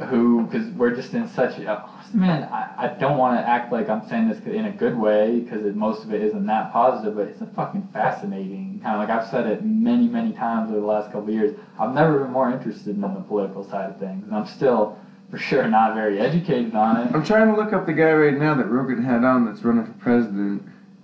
who, 0.07 0.43
because 0.43 0.69
we're 0.71 0.95
just 0.95 1.15
in 1.15 1.29
such. 1.29 1.59
A, 1.59 1.89
man, 2.13 2.45
I, 2.45 2.73
I 2.77 2.87
don't 2.99 3.19
want 3.19 3.39
to 3.39 3.47
act 3.47 3.73
like 3.73 3.89
I'm 3.89 4.07
saying 4.09 4.29
this 4.29 4.41
in 4.41 4.65
a 4.67 4.71
good 4.71 4.97
way 4.97 5.41
because 5.41 5.63
most 5.75 6.05
of 6.05 6.13
it 6.13 6.23
isn't 6.23 6.47
that 6.47 6.73
positive, 6.73 7.17
but 7.17 7.27
it's 7.27 7.41
a 7.41 7.47
fucking 7.47 7.89
fascinating 7.93 8.71
kind 8.83 9.01
of 9.01 9.09
like 9.09 9.11
I've 9.11 9.29
said 9.29 9.47
it 9.47 9.65
many, 9.65 10.09
many 10.09 10.33
times 10.33 10.71
over 10.71 10.81
the 10.81 10.87
last 10.87 11.07
couple 11.13 11.29
of 11.29 11.35
years. 11.35 11.57
I've 11.79 11.95
never 11.95 12.19
been 12.19 12.33
more 12.33 12.51
interested 12.51 12.95
in 12.95 13.01
the 13.01 13.09
political 13.09 13.65
side 13.69 13.91
of 13.91 13.99
things, 13.99 14.25
and 14.25 14.35
I'm 14.35 14.47
still 14.47 14.99
for 15.31 15.39
sure 15.39 15.69
not 15.69 15.95
very 15.95 16.19
educated 16.19 16.75
on 16.75 16.97
it. 16.97 17.15
I'm 17.15 17.25
trying 17.25 17.49
to 17.49 17.57
look 17.57 17.73
up 17.73 17.87
the 17.87 17.93
guy 17.93 18.13
right 18.13 18.35
now 18.35 18.55
that 18.55 18.67
Rogan 18.67 19.03
had 19.03 19.25
on 19.25 19.45
that's 19.45 19.63
running 19.63 19.85
for 19.85 19.93
president. 19.93 20.63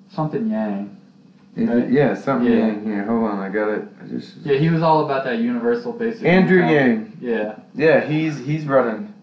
Something 0.08 0.50
Yang. 0.50 0.96
It? 1.56 1.90
Yeah, 1.90 2.14
something 2.14 2.52
Yeah. 2.52 2.66
Yang 2.66 2.84
here. 2.84 3.04
Hold 3.04 3.24
on, 3.30 3.38
I 3.38 3.48
got 3.48 3.70
it. 3.70 3.88
I 4.02 4.06
just 4.08 4.36
Yeah, 4.44 4.58
he 4.58 4.68
was 4.68 4.82
all 4.82 5.04
about 5.04 5.24
that 5.24 5.38
universal 5.38 5.92
basic. 5.92 6.24
Andrew 6.24 6.58
income. 6.58 6.74
Yang. 6.74 7.18
Yeah. 7.20 7.58
Yeah, 7.74 8.00
he's 8.04 8.38
he's 8.38 8.64
running, 8.66 9.14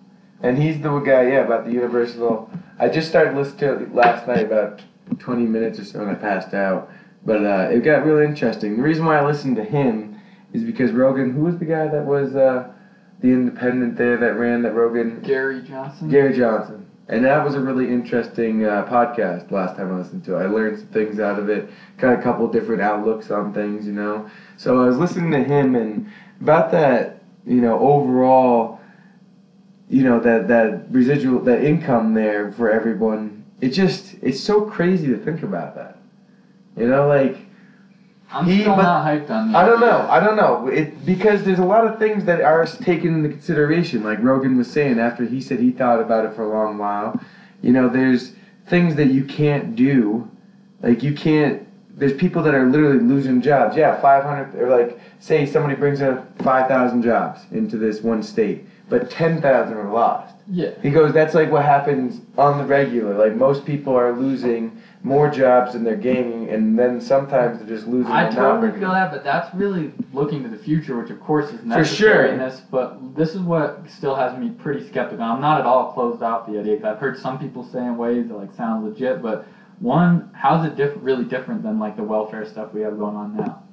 and 0.41 0.57
he's 0.57 0.81
the 0.81 0.99
guy. 0.99 1.27
Yeah, 1.27 1.45
about 1.45 1.65
the 1.65 1.71
universal. 1.71 2.49
I 2.79 2.89
just 2.89 3.07
started 3.07 3.35
listening 3.35 3.59
to 3.59 3.83
it 3.83 3.95
last 3.95 4.27
night, 4.27 4.45
about 4.45 4.81
20 5.19 5.45
minutes 5.45 5.77
or 5.79 5.85
so, 5.85 6.01
and 6.01 6.09
I 6.09 6.15
passed 6.15 6.55
out. 6.55 6.89
But 7.25 7.45
uh, 7.45 7.69
it 7.71 7.83
got 7.83 8.03
really 8.03 8.25
interesting. 8.25 8.77
The 8.77 8.83
reason 8.83 9.05
why 9.05 9.17
I 9.19 9.25
listened 9.25 9.55
to 9.57 9.63
him 9.63 10.19
is 10.53 10.63
because 10.63 10.91
Rogan. 10.91 11.33
Who 11.33 11.41
was 11.41 11.57
the 11.57 11.65
guy 11.65 11.87
that 11.87 12.03
was 12.03 12.35
uh, 12.35 12.71
the 13.19 13.27
independent 13.27 13.95
there 13.95 14.17
that 14.17 14.37
ran 14.37 14.63
that 14.63 14.73
Rogan? 14.73 15.21
Gary 15.21 15.61
Johnson. 15.61 16.09
Gary 16.09 16.35
Johnson. 16.35 16.87
And 17.09 17.25
that 17.25 17.43
was 17.43 17.55
a 17.55 17.59
really 17.59 17.89
interesting 17.89 18.65
uh, 18.65 18.85
podcast 18.85 19.51
last 19.51 19.75
time 19.75 19.93
I 19.93 19.97
listened 19.97 20.23
to 20.25 20.37
it. 20.37 20.43
I 20.43 20.45
learned 20.45 20.79
some 20.79 20.87
things 20.87 21.19
out 21.19 21.37
of 21.37 21.49
it, 21.49 21.69
got 21.97 22.17
a 22.17 22.21
couple 22.21 22.47
different 22.47 22.81
outlooks 22.81 23.29
on 23.29 23.53
things, 23.53 23.85
you 23.85 23.91
know. 23.91 24.29
So 24.55 24.81
I 24.81 24.87
was 24.87 24.97
listening 24.97 25.31
to 25.31 25.43
him 25.43 25.75
and 25.75 26.09
about 26.39 26.71
that, 26.71 27.21
you 27.45 27.59
know, 27.59 27.77
overall, 27.79 28.79
you 29.89 30.03
know, 30.03 30.19
that, 30.21 30.47
that 30.47 30.85
residual, 30.91 31.41
that 31.41 31.63
income 31.63 32.13
there 32.13 32.53
for 32.53 32.71
everyone. 32.71 33.43
It 33.59 33.69
just, 33.69 34.15
it's 34.21 34.39
so 34.39 34.61
crazy 34.61 35.07
to 35.07 35.17
think 35.17 35.43
about 35.43 35.75
that. 35.75 35.97
You 36.77 36.87
know, 36.87 37.07
like, 37.07 37.37
I'm 38.33 38.45
He- 38.45 38.61
still 38.61 38.75
but- 38.75 38.83
not 38.83 39.05
hyped 39.05 39.29
on 39.29 39.51
the 39.51 39.57
I 39.57 39.65
don't 39.65 39.79
know. 39.79 40.07
I 40.09 40.19
don't 40.19 40.35
know. 40.35 40.67
It 40.67 41.05
because 41.05 41.43
there's 41.43 41.59
a 41.59 41.65
lot 41.65 41.85
of 41.85 41.99
things 41.99 42.25
that 42.25 42.41
are 42.41 42.65
taken 42.65 43.15
into 43.15 43.29
consideration. 43.29 44.03
Like 44.03 44.21
Rogan 44.23 44.57
was 44.57 44.69
saying 44.69 44.99
after 44.99 45.23
he 45.25 45.39
said 45.41 45.59
he 45.59 45.71
thought 45.71 45.99
about 46.01 46.25
it 46.25 46.33
for 46.33 46.43
a 46.43 46.49
long 46.49 46.77
while. 46.77 47.19
You 47.61 47.71
know, 47.71 47.87
there's 47.89 48.33
things 48.67 48.95
that 48.95 49.07
you 49.07 49.23
can't 49.23 49.75
do. 49.75 50.27
Like 50.81 51.03
you 51.03 51.13
can't. 51.13 51.67
There's 51.95 52.13
people 52.13 52.41
that 52.43 52.55
are 52.55 52.65
literally 52.65 52.99
losing 52.99 53.39
jobs. 53.41 53.77
Yeah, 53.77 53.99
500 54.01 54.55
or 54.59 54.69
like 54.69 54.99
say 55.19 55.45
somebody 55.45 55.75
brings 55.75 56.01
in 56.01 56.19
5,000 56.39 57.03
jobs 57.03 57.41
into 57.51 57.77
this 57.77 58.01
one 58.01 58.23
state, 58.23 58.65
but 58.89 59.11
10,000 59.11 59.77
are 59.77 59.91
lost. 59.91 60.33
Yeah. 60.51 60.71
He 60.81 60.89
goes, 60.89 61.13
that's 61.13 61.33
like 61.35 61.51
what 61.51 61.63
happens 61.63 62.19
on 62.37 62.57
the 62.57 62.65
regular. 62.65 63.13
Like 63.13 63.35
most 63.35 63.63
people 63.65 63.95
are 63.95 64.11
losing 64.11 64.75
more 65.03 65.29
jobs 65.29 65.73
than 65.73 65.83
they're 65.83 65.97
gaining, 65.97 66.49
and 66.49 66.79
then 66.79 67.01
sometimes 67.01 67.59
they're 67.59 67.67
just 67.67 67.87
losing. 67.87 68.11
I 68.11 68.29
totally 68.29 68.61
bringing 68.61 68.79
feel 68.79 68.91
that, 68.91 69.11
but 69.11 69.23
that's 69.23 69.53
really 69.53 69.91
looking 70.13 70.41
to 70.43 70.49
the 70.49 70.57
future, 70.57 70.97
which 70.97 71.11
of 71.11 71.19
course 71.19 71.51
is 71.51 71.59
For 71.59 71.65
necessary 71.67 72.27
sure. 72.27 72.33
in 72.33 72.39
this. 72.39 72.61
But 72.71 73.13
this 73.15 73.35
is 73.35 73.41
what 73.41 73.81
still 73.89 74.15
has 74.15 74.37
me 74.39 74.51
pretty 74.51 74.87
skeptical. 74.87 75.23
I'm 75.23 75.41
not 75.41 75.59
at 75.59 75.65
all 75.65 75.91
closed 75.91 76.23
off 76.23 76.47
the 76.47 76.57
idea 76.57 76.85
I've 76.87 76.99
heard 76.99 77.19
some 77.19 77.37
people 77.37 77.65
say 77.65 77.79
in 77.79 77.97
ways 77.97 78.29
that 78.29 78.35
like 78.35 78.53
sound 78.53 78.85
legit, 78.85 79.21
but 79.21 79.45
one, 79.79 80.29
how's 80.33 80.65
it 80.65 80.77
diff- 80.77 80.97
really 81.01 81.25
different 81.25 81.63
than 81.63 81.79
like 81.79 81.97
the 81.97 82.03
welfare 82.03 82.45
stuff 82.45 82.73
we 82.73 82.81
have 82.81 82.97
going 82.97 83.15
on 83.17 83.35
now? 83.35 83.63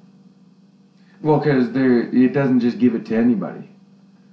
Well, 1.21 1.39
because 1.39 1.71
there, 1.71 2.01
it 2.13 2.33
doesn't 2.33 2.59
just 2.59 2.77
give 2.77 2.93
it 2.95 3.05
to 3.05 3.15
anybody. 3.15 3.70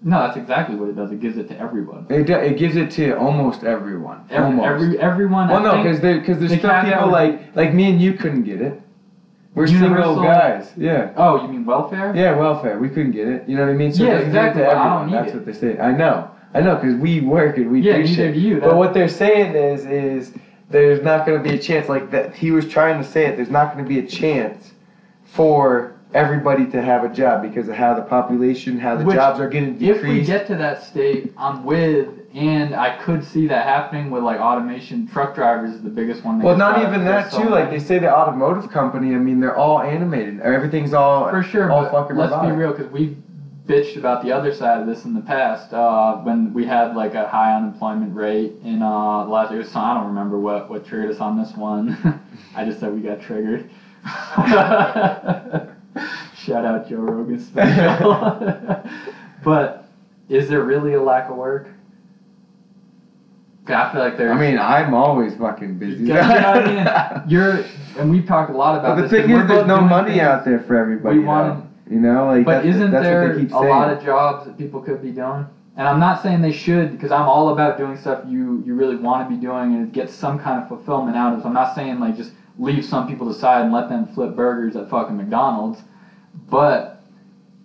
No, 0.02 0.20
that's 0.20 0.36
exactly 0.36 0.76
what 0.76 0.88
it 0.88 0.94
does. 0.96 1.10
It 1.10 1.20
gives 1.20 1.36
it 1.38 1.48
to 1.48 1.58
everyone. 1.58 2.06
It, 2.08 2.24
do- 2.26 2.34
it 2.34 2.56
gives 2.56 2.76
it 2.76 2.90
to 2.92 3.18
almost 3.18 3.64
everyone. 3.64 4.24
Every, 4.30 4.44
almost. 4.46 4.66
every 4.66 4.98
everyone. 5.00 5.48
well, 5.48 5.58
I 5.58 5.62
no, 5.76 5.82
because 5.82 6.00
there, 6.00 6.20
because 6.20 6.38
there's 6.38 6.52
the 6.52 6.58
still 6.58 6.82
people 6.84 7.10
like 7.10 7.54
like 7.56 7.74
me 7.74 7.90
and 7.90 8.00
you 8.00 8.12
couldn't 8.14 8.44
get 8.44 8.60
it. 8.60 8.80
We're 9.54 9.66
Universal- 9.66 10.14
single 10.14 10.22
guys. 10.22 10.72
Yeah. 10.76 11.12
Oh, 11.16 11.42
you 11.42 11.48
mean 11.48 11.64
welfare? 11.64 12.14
Yeah, 12.14 12.36
welfare. 12.36 12.78
We 12.78 12.88
couldn't 12.90 13.10
get 13.10 13.26
it. 13.26 13.48
You 13.48 13.56
know 13.56 13.64
what 13.64 13.70
I 13.70 13.74
mean? 13.74 13.92
So 13.92 14.04
Yeah, 14.04 14.10
doesn't 14.18 14.26
give 14.32 14.34
it 14.36 14.46
exactly, 14.46 14.64
I 14.64 14.84
don't 14.98 15.06
need 15.06 15.14
That's 15.14 15.30
it. 15.32 15.34
what 15.34 15.46
they 15.46 15.52
say. 15.52 15.78
I 15.80 15.90
know. 15.90 16.30
I 16.54 16.60
know, 16.60 16.76
because 16.76 16.94
we 16.94 17.20
work 17.20 17.56
and 17.56 17.70
we 17.70 17.80
Yeah, 17.80 17.96
do 17.96 18.06
shit. 18.06 18.36
you. 18.36 18.60
But 18.60 18.76
what 18.76 18.94
they're 18.94 19.08
saying 19.08 19.56
is, 19.56 19.84
is 19.84 20.32
there's 20.70 21.02
not 21.02 21.26
going 21.26 21.42
to 21.42 21.46
be 21.48 21.56
a 21.56 21.58
chance 21.58 21.88
like 21.88 22.10
that. 22.12 22.36
He 22.36 22.52
was 22.52 22.68
trying 22.68 23.02
to 23.02 23.08
say 23.08 23.26
it. 23.26 23.34
There's 23.36 23.50
not 23.50 23.72
going 23.74 23.84
to 23.84 23.88
be 23.88 23.98
a 23.98 24.06
chance 24.06 24.72
for 25.24 25.94
everybody 26.14 26.66
to 26.70 26.80
have 26.80 27.04
a 27.04 27.08
job 27.08 27.42
because 27.42 27.68
of 27.68 27.74
how 27.74 27.94
the 27.94 28.02
population, 28.02 28.78
how 28.78 28.96
the 28.96 29.04
Which, 29.04 29.16
jobs 29.16 29.40
are 29.40 29.48
getting 29.48 29.76
decreased. 29.76 30.04
If 30.04 30.08
we 30.08 30.24
get 30.24 30.46
to 30.48 30.56
that 30.56 30.82
state, 30.82 31.32
I'm 31.36 31.64
with, 31.64 32.08
and 32.34 32.74
I 32.74 32.96
could 32.96 33.24
see 33.24 33.46
that 33.48 33.66
happening 33.66 34.10
with 34.10 34.22
like 34.22 34.40
automation. 34.40 35.06
Truck 35.06 35.34
drivers 35.34 35.70
is 35.74 35.82
the 35.82 35.90
biggest 35.90 36.24
one. 36.24 36.40
Well, 36.40 36.56
not 36.56 36.82
even 36.82 37.04
that 37.04 37.32
too. 37.32 37.48
Like 37.48 37.70
they 37.70 37.78
say, 37.78 37.98
the 37.98 38.12
automotive 38.14 38.70
company. 38.70 39.14
I 39.14 39.18
mean, 39.18 39.40
they're 39.40 39.56
all 39.56 39.80
animated. 39.82 40.40
Everything's 40.40 40.94
all 40.94 41.28
For 41.30 41.42
sure, 41.42 41.70
all 41.70 41.88
fucking 41.90 42.16
let's 42.16 42.32
robotic. 42.32 42.54
be 42.54 42.56
real, 42.56 42.72
because 42.72 42.90
we've 42.90 43.16
bitched 43.66 43.96
about 43.98 44.24
the 44.24 44.32
other 44.32 44.54
side 44.54 44.80
of 44.80 44.86
this 44.86 45.04
in 45.04 45.12
the 45.12 45.20
past. 45.20 45.74
Uh, 45.74 46.16
when 46.18 46.54
we 46.54 46.64
had 46.64 46.96
like 46.96 47.14
a 47.14 47.28
high 47.28 47.54
unemployment 47.54 48.14
rate 48.14 48.54
in 48.64 48.82
uh, 48.82 49.26
last 49.26 49.52
year, 49.52 49.62
so 49.62 49.78
I 49.78 49.94
don't 49.94 50.06
remember 50.06 50.38
what 50.38 50.70
what 50.70 50.86
triggered 50.86 51.10
us 51.14 51.20
on 51.20 51.38
this 51.38 51.54
one. 51.54 52.22
I 52.56 52.64
just 52.64 52.80
said 52.80 52.94
we 52.94 53.00
got 53.00 53.20
triggered. 53.20 53.68
Shout 56.48 56.64
out 56.64 56.88
Joe 56.88 56.96
Rogan 56.96 57.38
special. 57.38 58.82
but 59.44 59.86
is 60.30 60.48
there 60.48 60.62
really 60.62 60.94
a 60.94 61.02
lack 61.02 61.28
of 61.28 61.36
work? 61.36 61.68
I 63.66 63.92
feel 63.92 64.00
like 64.00 64.16
there. 64.16 64.32
I 64.32 64.40
mean, 64.40 64.58
I'm 64.58 64.94
always 64.94 65.36
fucking 65.36 65.78
busy. 65.78 66.04
you 66.04 66.14
know, 66.14 66.20
I 66.20 67.20
mean, 67.20 67.28
you're, 67.28 67.66
and 67.98 68.10
we 68.10 68.22
talk 68.22 68.48
a 68.48 68.52
lot 68.52 68.78
about 68.78 68.96
but 68.96 69.02
the 69.02 69.08
thing 69.10 69.30
is, 69.30 69.46
there's 69.46 69.66
no 69.66 69.82
money 69.82 70.12
things- 70.12 70.22
out 70.22 70.46
there 70.46 70.60
for 70.60 70.74
everybody. 70.74 71.18
We 71.18 71.26
though. 71.26 71.66
you 71.90 72.00
know, 72.00 72.26
like 72.28 72.46
But 72.46 72.62
that's, 72.62 72.76
isn't 72.76 72.92
there 72.92 73.28
what 73.28 73.34
they 73.34 73.42
keep 73.42 73.52
a 73.52 73.58
lot 73.58 73.92
of 73.92 74.02
jobs 74.02 74.46
that 74.46 74.56
people 74.56 74.80
could 74.80 75.02
be 75.02 75.10
doing? 75.10 75.46
And 75.76 75.86
I'm 75.86 76.00
not 76.00 76.22
saying 76.22 76.40
they 76.40 76.52
should 76.52 76.92
because 76.92 77.12
I'm 77.12 77.28
all 77.28 77.50
about 77.50 77.76
doing 77.76 77.96
stuff 77.98 78.24
you 78.26 78.62
you 78.66 78.74
really 78.74 78.96
want 78.96 79.28
to 79.28 79.34
be 79.34 79.40
doing 79.40 79.74
and 79.74 79.92
get 79.92 80.08
some 80.08 80.38
kind 80.38 80.62
of 80.62 80.68
fulfillment 80.68 81.16
out 81.16 81.34
of. 81.34 81.42
So 81.42 81.48
I'm 81.48 81.54
not 81.54 81.74
saying 81.74 82.00
like 82.00 82.16
just 82.16 82.32
leave 82.58 82.86
some 82.86 83.06
people 83.06 83.28
aside 83.28 83.64
and 83.64 83.72
let 83.72 83.90
them 83.90 84.06
flip 84.06 84.34
burgers 84.34 84.76
at 84.76 84.88
fucking 84.88 85.16
McDonald's. 85.16 85.82
But 86.50 87.02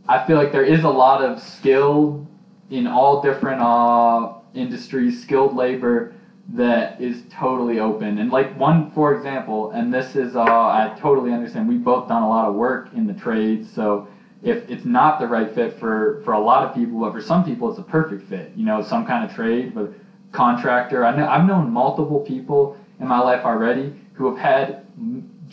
I 0.08 0.26
feel 0.26 0.38
like 0.38 0.52
there 0.52 0.66
is 0.66 0.84
a 0.84 0.90
lot 0.90 1.22
of 1.22 1.42
skill 1.42 2.28
in 2.70 2.88
all 2.88 3.22
different 3.22 3.62
uh, 3.62 4.34
industries, 4.54 5.22
skilled 5.22 5.56
labor 5.56 6.14
that 6.50 7.00
is 7.00 7.24
totally 7.30 7.80
open. 7.80 8.18
And 8.18 8.32
like 8.32 8.58
one, 8.58 8.92
for 8.92 9.16
example, 9.16 9.72
and 9.72 9.94
this 9.94 10.16
is, 10.16 10.36
uh, 10.36 10.44
I 10.44 10.94
totally 11.00 11.32
understand. 11.32 11.70
We've 11.70 11.84
both 11.84 12.08
done 12.10 12.22
a 12.22 12.28
lot 12.28 12.48
of 12.48 12.56
work 12.56 12.94
in 12.94 13.08
the 13.08 13.14
trades, 13.14 13.72
so 13.72 14.08
if 14.42 14.70
it's 14.70 14.84
not 14.84 15.20
the 15.20 15.28
right 15.28 15.50
fit 15.56 15.80
for 15.80 16.22
for 16.26 16.34
a 16.34 16.40
lot 16.40 16.68
of 16.68 16.76
people, 16.76 17.00
but 17.00 17.14
for 17.14 17.22
some 17.22 17.46
people, 17.46 17.70
it's 17.70 17.80
a 17.80 17.84
perfect 17.84 18.28
fit. 18.28 18.52
You 18.56 18.66
know, 18.66 18.82
some 18.82 19.06
kind 19.06 19.24
of 19.28 19.34
trade, 19.34 19.74
but 19.74 19.94
contractor. 20.34 21.06
I 21.06 21.16
know 21.16 21.28
I've 21.28 21.48
known 21.48 21.72
multiple 21.72 22.20
people 22.20 22.76
in 23.00 23.08
my 23.08 23.20
life 23.20 23.46
already 23.46 23.94
who 24.14 24.26
have 24.34 24.38
had 24.38 24.86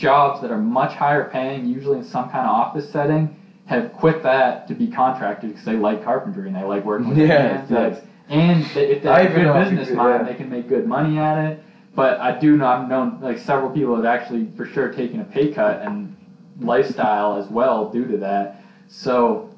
jobs 0.00 0.40
that 0.40 0.50
are 0.50 0.58
much 0.58 0.94
higher 0.94 1.28
paying, 1.28 1.66
usually 1.66 1.98
in 1.98 2.04
some 2.04 2.30
kind 2.30 2.46
of 2.46 2.50
office 2.52 2.90
setting, 2.90 3.36
have 3.66 3.92
quit 3.92 4.22
that 4.22 4.66
to 4.66 4.74
be 4.74 4.88
contractors 4.88 5.50
because 5.52 5.64
they 5.64 5.76
like 5.76 6.02
carpentry 6.02 6.48
and 6.48 6.56
they 6.56 6.62
like 6.64 6.84
working 6.84 7.08
with 7.08 7.18
Yeah, 7.18 7.26
hands. 7.26 7.70
yes. 7.70 7.96
Like, 7.96 8.04
and 8.30 8.64
they, 8.74 8.86
if 8.88 9.02
they 9.02 9.08
have 9.08 9.30
a 9.32 9.34
good 9.34 9.52
business 9.52 9.90
mind, 9.96 10.26
yeah. 10.26 10.32
they 10.32 10.34
can 10.36 10.48
make 10.48 10.68
good 10.68 10.86
money 10.86 11.18
at 11.18 11.36
it. 11.44 11.62
But 11.94 12.18
I 12.20 12.38
do 12.38 12.56
know 12.56 12.66
I've 12.66 12.88
known 12.88 13.20
like 13.20 13.38
several 13.38 13.70
people 13.70 13.94
have 13.96 14.04
actually 14.04 14.48
for 14.56 14.64
sure 14.64 14.92
taken 14.92 15.20
a 15.20 15.24
pay 15.24 15.52
cut 15.52 15.82
and 15.82 16.16
lifestyle 16.60 17.36
as 17.36 17.48
well 17.48 17.90
due 17.90 18.06
to 18.06 18.16
that. 18.18 18.62
So 18.88 19.50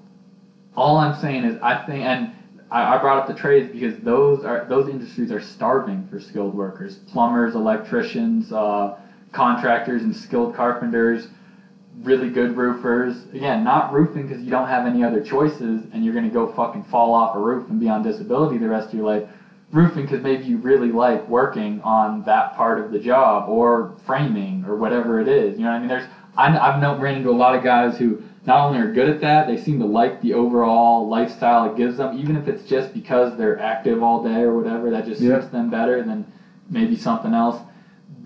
all 0.77 0.97
I'm 0.97 1.19
saying 1.20 1.44
is 1.44 1.59
I 1.62 1.85
think 1.85 2.05
and 2.05 2.32
I, 2.70 2.97
I 2.97 2.98
brought 2.98 3.19
up 3.19 3.28
the 3.28 3.35
trades 3.35 3.70
because 3.70 3.98
those 3.98 4.44
are 4.44 4.64
those 4.69 4.89
industries 4.89 5.31
are 5.31 5.40
starving 5.40 6.06
for 6.09 6.19
skilled 6.19 6.55
workers, 6.55 6.97
plumbers, 6.97 7.55
electricians, 7.55 8.52
uh, 8.52 8.98
contractors, 9.33 10.03
and 10.03 10.15
skilled 10.15 10.55
carpenters. 10.55 11.29
Really 12.03 12.31
good 12.31 12.57
roofers. 12.57 13.25
Again, 13.33 13.65
not 13.65 13.93
roofing 13.93 14.27
because 14.27 14.43
you 14.43 14.51
don't 14.51 14.69
have 14.69 14.87
any 14.87 15.03
other 15.05 15.23
choices 15.23 15.85
and 15.93 16.05
you're 16.05 16.15
gonna 16.15 16.29
go 16.29 16.47
fucking 16.53 16.85
fall 16.85 17.15
off 17.15 17.35
a 17.35 17.39
roof 17.39 17.69
and 17.69 17.79
be 17.79 17.89
on 17.89 18.03
disability 18.03 18.59
the 18.59 18.69
rest 18.69 18.89
of 18.89 18.95
your 18.95 19.07
life. 19.07 19.29
Roofing 19.73 20.05
because 20.05 20.23
maybe 20.23 20.45
you 20.45 20.59
really 20.59 20.91
like 20.91 21.27
working 21.29 21.81
on 21.83 22.23
that 22.25 22.55
part 22.57 22.79
of 22.79 22.91
the 22.91 22.99
job 22.99 23.49
or 23.49 23.95
framing 24.05 24.65
or 24.67 24.77
whatever 24.77 25.21
it 25.21 25.29
is. 25.29 25.59
You 25.59 25.65
know 25.65 25.71
what 25.71 25.77
I 25.77 25.79
mean? 25.81 25.89
There's 25.89 26.07
I, 26.37 26.57
I've 26.57 26.81
known 26.81 27.01
ran 27.01 27.17
into 27.17 27.31
a 27.31 27.33
lot 27.33 27.55
of 27.55 27.63
guys 27.63 27.99
who 27.99 28.23
not 28.47 28.67
only 28.67 28.81
are 28.81 28.93
good 28.93 29.09
at 29.09 29.21
that, 29.21 29.47
they 29.47 29.57
seem 29.57 29.79
to 29.79 29.87
like 29.87 30.21
the 30.21 30.35
overall 30.35 31.07
lifestyle 31.07 31.71
it 31.71 31.77
gives 31.77 31.97
them, 31.97 32.19
even 32.19 32.37
if 32.37 32.49
it's 32.49 32.65
just 32.65 32.93
because 32.93 33.37
they're 33.37 33.59
active 33.59 34.03
all 34.03 34.23
day 34.23 34.41
or 34.41 34.57
whatever. 34.57 34.91
That 34.91 35.07
just 35.07 35.21
suits 35.21 35.47
them 35.47 35.71
better 35.71 36.03
than 36.03 36.27
maybe 36.69 36.97
something 36.97 37.35
else. 37.35 37.61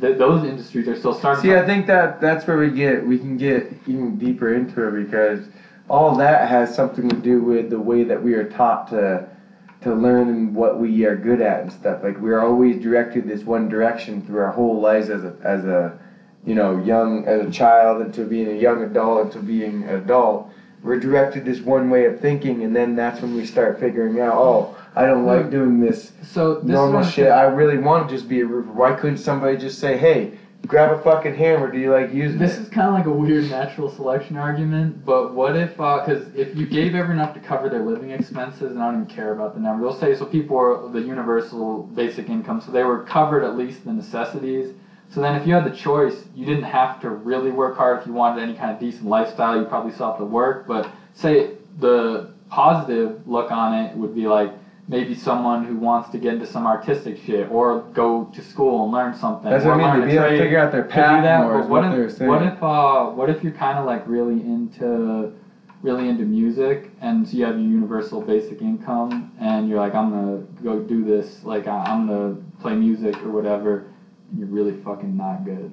Th- 0.00 0.18
those 0.18 0.44
industries 0.44 0.88
are 0.88 0.96
still 0.96 1.14
starting. 1.14 1.42
See, 1.42 1.54
I 1.54 1.64
think 1.64 1.86
that 1.86 2.20
that's 2.20 2.46
where 2.46 2.58
we 2.58 2.70
get 2.70 3.06
we 3.06 3.18
can 3.18 3.36
get 3.36 3.72
even 3.86 4.18
deeper 4.18 4.54
into 4.54 4.88
it 4.88 5.04
because 5.04 5.48
all 5.88 6.16
that 6.16 6.48
has 6.48 6.74
something 6.74 7.08
to 7.08 7.16
do 7.16 7.40
with 7.40 7.70
the 7.70 7.80
way 7.80 8.04
that 8.04 8.22
we 8.22 8.34
are 8.34 8.48
taught 8.48 8.88
to 8.88 9.28
to 9.82 9.94
learn 9.94 10.28
and 10.28 10.54
what 10.54 10.80
we 10.80 11.04
are 11.04 11.16
good 11.16 11.40
at 11.40 11.62
and 11.62 11.72
stuff. 11.72 12.02
Like 12.02 12.18
we're 12.18 12.40
always 12.40 12.82
directed 12.82 13.28
this 13.28 13.44
one 13.44 13.68
direction 13.68 14.20
through 14.22 14.40
our 14.40 14.52
whole 14.52 14.80
lives 14.80 15.08
as 15.10 15.24
a 15.24 15.36
as 15.42 15.64
a 15.64 15.98
you 16.44 16.54
know 16.54 16.82
young 16.82 17.24
as 17.26 17.46
a 17.46 17.50
child 17.50 18.02
into 18.02 18.24
being 18.24 18.48
a 18.48 18.60
young 18.60 18.82
adult 18.82 19.26
into 19.26 19.38
being 19.38 19.84
an 19.84 19.96
adult. 19.96 20.50
We're 20.82 21.00
directed 21.00 21.44
this 21.44 21.60
one 21.60 21.90
way 21.90 22.04
of 22.04 22.20
thinking, 22.20 22.62
and 22.62 22.76
then 22.76 22.94
that's 22.94 23.20
when 23.20 23.34
we 23.34 23.44
start 23.44 23.80
figuring 23.80 24.20
out, 24.20 24.34
oh, 24.36 24.76
I 24.96 25.04
don't 25.04 25.26
like 25.26 25.50
doing 25.50 25.78
this 25.78 26.12
so 26.22 26.54
this 26.54 26.64
normal 26.64 27.04
shit. 27.04 27.30
I 27.30 27.42
really 27.42 27.76
want 27.76 28.08
to 28.08 28.14
just 28.14 28.28
be 28.28 28.40
a 28.40 28.46
roofer. 28.46 28.72
Why 28.72 28.94
couldn't 28.94 29.18
somebody 29.18 29.58
just 29.58 29.78
say, 29.78 29.98
"Hey, 29.98 30.38
grab 30.66 30.90
a 30.90 30.98
fucking 31.02 31.34
hammer. 31.34 31.70
Do 31.70 31.78
you 31.78 31.92
like 31.92 32.14
using 32.14 32.38
This 32.38 32.56
it?" 32.56 32.62
is 32.62 32.68
kind 32.70 32.88
of 32.88 32.94
like 32.94 33.04
a 33.04 33.10
weird 33.10 33.50
natural 33.50 33.90
selection 33.90 34.38
argument, 34.38 35.04
but 35.04 35.34
what 35.34 35.54
if, 35.54 35.78
uh, 35.78 36.02
because 36.04 36.34
if 36.34 36.56
you 36.56 36.66
gave 36.66 36.94
everyone 36.94 37.22
enough 37.22 37.34
to 37.34 37.40
cover 37.40 37.68
their 37.68 37.84
living 37.84 38.10
expenses, 38.10 38.72
and 38.72 38.82
I 38.82 38.86
don't 38.86 39.02
even 39.02 39.14
care 39.14 39.32
about 39.32 39.54
the 39.54 39.60
number, 39.60 39.84
they'll 39.84 39.94
say, 39.94 40.14
so 40.14 40.24
people 40.24 40.56
were 40.56 40.88
the 40.90 41.00
universal 41.00 41.82
basic 41.94 42.30
income, 42.30 42.62
so 42.62 42.72
they 42.72 42.82
were 42.82 43.02
covered 43.02 43.44
at 43.44 43.56
least 43.56 43.84
the 43.84 43.92
necessities. 43.92 44.72
So 45.10 45.20
then 45.20 45.36
if 45.36 45.46
you 45.46 45.54
had 45.54 45.64
the 45.64 45.76
choice, 45.76 46.24
you 46.34 46.46
didn't 46.46 46.64
have 46.64 47.00
to 47.02 47.10
really 47.10 47.50
work 47.50 47.76
hard 47.76 48.00
if 48.00 48.06
you 48.06 48.14
wanted 48.14 48.42
any 48.42 48.54
kind 48.54 48.70
of 48.70 48.80
decent 48.80 49.04
lifestyle, 49.06 49.58
you 49.58 49.64
probably 49.66 49.92
still 49.92 50.08
have 50.08 50.18
to 50.18 50.24
work, 50.24 50.66
but 50.66 50.90
say 51.12 51.50
the 51.80 52.30
positive 52.48 53.26
look 53.28 53.52
on 53.52 53.74
it 53.74 53.94
would 53.96 54.14
be 54.14 54.26
like, 54.26 54.52
maybe 54.88 55.14
someone 55.14 55.64
who 55.64 55.76
wants 55.76 56.10
to 56.10 56.18
get 56.18 56.34
into 56.34 56.46
some 56.46 56.66
artistic 56.66 57.16
shit 57.16 57.50
or 57.50 57.80
go 57.92 58.24
to 58.32 58.42
school 58.42 58.84
and 58.84 58.92
learn 58.92 59.14
something. 59.14 59.50
That's 59.50 59.64
what 59.64 59.80
I 59.80 59.98
mean. 59.98 60.00
To 60.02 60.06
be 60.06 60.16
able 60.16 60.30
to 60.30 60.38
figure 60.38 60.58
out 60.58 60.72
their 60.72 60.84
path 60.84 61.22
that, 61.22 61.42
more 61.42 61.60
what 61.60 61.68
what, 61.68 61.84
if, 61.84 61.90
they're 61.90 62.10
saying. 62.10 62.30
What 62.30 62.42
if 62.42 62.62
uh, 62.62 63.06
what 63.06 63.30
if 63.30 63.42
you're 63.42 63.52
kind 63.52 63.78
of 63.78 63.84
like 63.84 64.06
really 64.06 64.40
into 64.40 65.32
really 65.82 66.08
into 66.08 66.24
music 66.24 66.90
and 67.00 67.28
so 67.28 67.36
you 67.36 67.44
have 67.44 67.58
your 67.58 67.68
universal 67.68 68.20
basic 68.20 68.62
income 68.62 69.30
and 69.38 69.68
you're 69.68 69.78
like 69.78 69.94
I'm 69.94 70.10
gonna 70.10 70.38
go 70.62 70.80
do 70.80 71.04
this 71.04 71.44
like 71.44 71.66
I- 71.66 71.84
I'm 71.84 72.06
gonna 72.06 72.36
play 72.60 72.74
music 72.74 73.22
or 73.22 73.30
whatever 73.30 73.84
and 74.30 74.38
you're 74.38 74.48
really 74.48 74.72
fucking 74.72 75.16
not 75.16 75.44
good. 75.44 75.70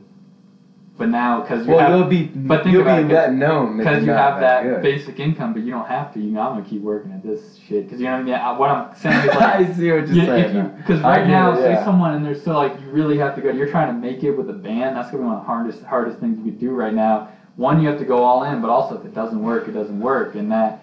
But 0.96 1.10
now 1.10 1.42
because 1.42 1.66
you 1.66 1.74
well, 1.74 1.80
have 1.80 1.98
you'll 2.00 2.08
be 2.08 2.26
but 2.26 2.62
think 2.64 2.74
you'll 2.74 2.84
about 2.84 3.08
be 3.08 3.14
let 3.16 3.34
known 3.34 3.78
because 3.80 4.06
you 4.06 4.12
have 4.12 4.40
that 4.42 4.62
good. 4.64 4.82
basic 4.84 5.20
income, 5.20 5.52
but 5.54 5.64
you 5.64 5.72
don't 5.72 5.88
have 5.88 6.14
to. 6.14 6.20
You 6.20 6.30
know, 6.30 6.42
I'm 6.42 6.56
gonna 6.58 6.70
keep 6.70 6.82
working 6.84 7.12
at 7.12 7.24
this 7.24 7.56
shit 7.68 7.86
because 7.86 8.00
you 8.00 8.06
know 8.06 8.12
what 8.14 8.20
I 8.20 8.24
mean. 8.24 8.34
I- 8.36 8.58
What 8.60 8.70
I'm 8.70 8.96
saying 8.96 9.20
is 9.22 9.36
like 9.36 9.38
I 9.42 9.74
see 9.74 9.92
what 9.92 10.08
you're 10.08 10.16
yeah, 10.18 10.26
saying. 10.26 10.56
you 10.56 10.62
now. 10.64 10.68
because 10.78 11.02
right 11.02 11.26
now, 11.28 11.54
it, 11.54 11.64
say 11.64 11.84
someone 11.84 12.14
and 12.14 12.24
they're 12.24 12.36
still 12.36 12.54
like 12.54 12.80
you 12.80 12.90
really 12.92 13.18
have 13.18 13.34
to 13.36 13.42
go. 13.42 13.50
You're 13.50 13.70
trying 13.72 13.88
to 13.88 14.00
make 14.00 14.24
it 14.24 14.32
with 14.32 14.52
a 14.52 14.54
band. 14.54 14.96
That's 14.96 15.10
gonna 15.10 15.24
be 15.24 15.28
one 15.30 15.36
of 15.38 15.42
the 15.42 15.48
hardest 15.48 15.84
hardest 15.84 16.20
things 16.20 16.38
you 16.38 16.44
could 16.46 16.60
do 16.60 16.72
right 16.72 16.94
now. 16.94 17.30
One, 17.56 17.82
you 17.82 17.88
have 17.90 17.98
to 17.98 18.06
go 18.06 18.24
all 18.24 18.44
in, 18.44 18.62
but 18.62 18.70
also 18.70 19.00
if 19.00 19.04
it 19.06 19.16
doesn't 19.16 19.42
work, 19.42 19.68
it 19.68 19.72
doesn't 19.72 20.00
work, 20.00 20.36
and 20.36 20.52
that 20.52 20.83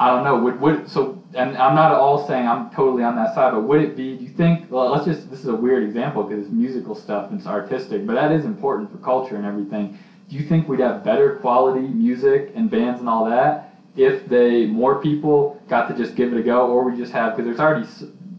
I 0.00 0.08
don't 0.08 0.24
know. 0.24 0.38
Would 0.38 0.60
would 0.62 0.88
so? 0.88 1.22
And 1.34 1.56
I'm 1.58 1.74
not 1.74 1.92
at 1.92 1.98
all 1.98 2.26
saying 2.26 2.48
I'm 2.48 2.70
totally 2.70 3.04
on 3.04 3.14
that 3.16 3.34
side, 3.34 3.52
but 3.52 3.64
would 3.64 3.82
it 3.82 3.94
be? 3.96 4.16
Do 4.16 4.24
you 4.24 4.30
think? 4.30 4.70
Well, 4.70 4.90
let's 4.90 5.04
just. 5.04 5.30
This 5.30 5.40
is 5.40 5.48
a 5.48 5.54
weird 5.54 5.84
example 5.84 6.22
because 6.22 6.44
it's 6.44 6.52
musical 6.52 6.94
stuff 6.94 7.30
and 7.30 7.38
it's 7.38 7.46
artistic, 7.46 8.06
but 8.06 8.14
that 8.14 8.32
is 8.32 8.46
important 8.46 8.90
for 8.90 8.96
culture 8.98 9.36
and 9.36 9.44
everything. 9.44 9.98
Do 10.30 10.36
you 10.36 10.42
think 10.42 10.68
we'd 10.68 10.80
have 10.80 11.04
better 11.04 11.36
quality 11.36 11.86
music 11.86 12.52
and 12.54 12.70
bands 12.70 13.00
and 13.00 13.10
all 13.10 13.26
that 13.26 13.76
if 13.94 14.26
they 14.26 14.64
more 14.64 15.02
people 15.02 15.60
got 15.68 15.88
to 15.88 15.94
just 15.94 16.14
give 16.14 16.32
it 16.32 16.38
a 16.38 16.42
go, 16.42 16.68
or 16.68 16.88
we 16.88 16.96
just 16.96 17.12
have 17.12 17.36
because 17.36 17.44
there's 17.44 17.60
already 17.60 17.86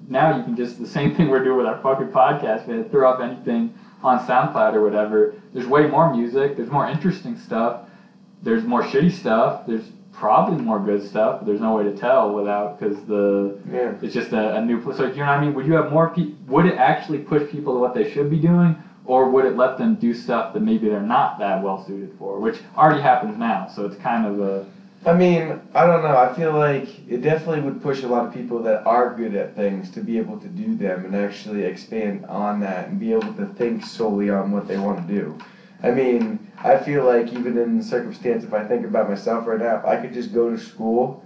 now 0.10 0.36
you 0.36 0.44
can 0.44 0.56
just 0.56 0.80
the 0.80 0.88
same 0.88 1.14
thing 1.16 1.30
we're 1.30 1.44
doing 1.44 1.58
with 1.58 1.68
our 1.68 1.80
fucking 1.84 2.08
podcast, 2.08 2.68
man. 2.68 2.90
Throw 2.90 3.08
up 3.08 3.22
anything 3.22 3.78
on 4.02 4.18
SoundCloud 4.26 4.74
or 4.74 4.82
whatever. 4.82 5.36
There's 5.54 5.68
way 5.68 5.86
more 5.86 6.12
music. 6.12 6.58
There's 6.58 6.72
more 6.72 6.88
interesting 6.88 7.38
stuff. 7.38 7.82
There's 8.42 8.64
more 8.64 8.82
shitty 8.82 9.12
stuff. 9.12 9.68
There's 9.68 9.92
probably 10.12 10.62
more 10.64 10.80
good 10.80 11.04
stuff. 11.08 11.46
There's 11.46 11.62
no 11.62 11.76
way 11.76 11.84
to 11.84 11.96
tell 11.96 12.34
without 12.34 12.80
because 12.80 13.02
the 13.06 13.58
Yeah. 13.72 13.94
it's 14.02 14.14
just 14.14 14.32
a, 14.34 14.56
a 14.58 14.66
new 14.66 14.82
place. 14.82 14.98
So 14.98 15.06
you 15.06 15.16
know 15.16 15.26
what 15.28 15.30
I 15.38 15.42
mean? 15.42 15.54
Would 15.54 15.66
you 15.66 15.74
have 15.74 15.92
more 15.92 16.10
people? 16.10 16.36
Would 16.48 16.66
it 16.66 16.78
actually 16.78 17.20
push 17.20 17.50
people 17.50 17.74
to 17.74 17.80
what 17.80 17.94
they 17.94 18.10
should 18.12 18.30
be 18.30 18.40
doing, 18.40 18.76
or 19.06 19.30
would 19.30 19.46
it 19.46 19.56
let 19.56 19.78
them 19.78 19.96
do 19.96 20.14
stuff 20.14 20.54
that 20.54 20.62
maybe 20.62 20.90
they're 20.90 21.02
not 21.02 21.40
that 21.40 21.64
well 21.64 21.84
suited 21.86 22.14
for, 22.20 22.40
which 22.40 22.60
already 22.78 23.02
happens 23.02 23.38
now? 23.38 23.68
So 23.68 23.86
it's 23.86 23.96
kind 23.98 24.26
of 24.26 24.40
a 24.40 24.66
I 25.04 25.14
mean, 25.14 25.60
I 25.74 25.88
don't 25.88 26.04
know. 26.04 26.16
I 26.16 26.32
feel 26.36 26.54
like 26.54 27.10
it 27.10 27.24
definitely 27.24 27.62
would 27.62 27.82
push 27.82 28.04
a 28.04 28.08
lot 28.08 28.28
of 28.28 28.32
people 28.32 28.62
that 28.62 28.86
are 28.86 29.16
good 29.16 29.34
at 29.34 29.56
things 29.56 29.90
to 29.92 30.02
be 30.02 30.20
able 30.20 30.38
to 30.40 30.48
do 30.48 30.76
them 30.76 31.06
and 31.06 31.16
actually 31.16 31.64
expand 31.64 32.24
on 32.28 32.60
that 32.60 32.90
and 32.90 33.00
be 33.00 33.12
able 33.12 33.34
to 33.34 33.48
think 33.48 33.84
solely 33.84 34.30
on 34.30 34.52
what 34.52 34.68
they 34.68 34.78
want 34.78 35.08
to 35.08 35.12
do. 35.12 35.36
I 35.84 35.92
mean, 35.92 36.52
I 36.64 36.78
feel 36.78 37.06
like 37.06 37.34
even 37.34 37.58
in 37.58 37.78
the 37.78 37.84
circumstance, 37.84 38.44
if 38.44 38.54
I 38.54 38.64
think 38.64 38.86
about 38.86 39.10
myself 39.10 39.48
right 39.48 39.60
now, 39.60 39.78
if 39.78 39.86
I 39.86 39.98
could 39.98 40.14
just 40.14 40.34
go 40.34 40.50
to 40.50 40.58
school, 40.58 41.26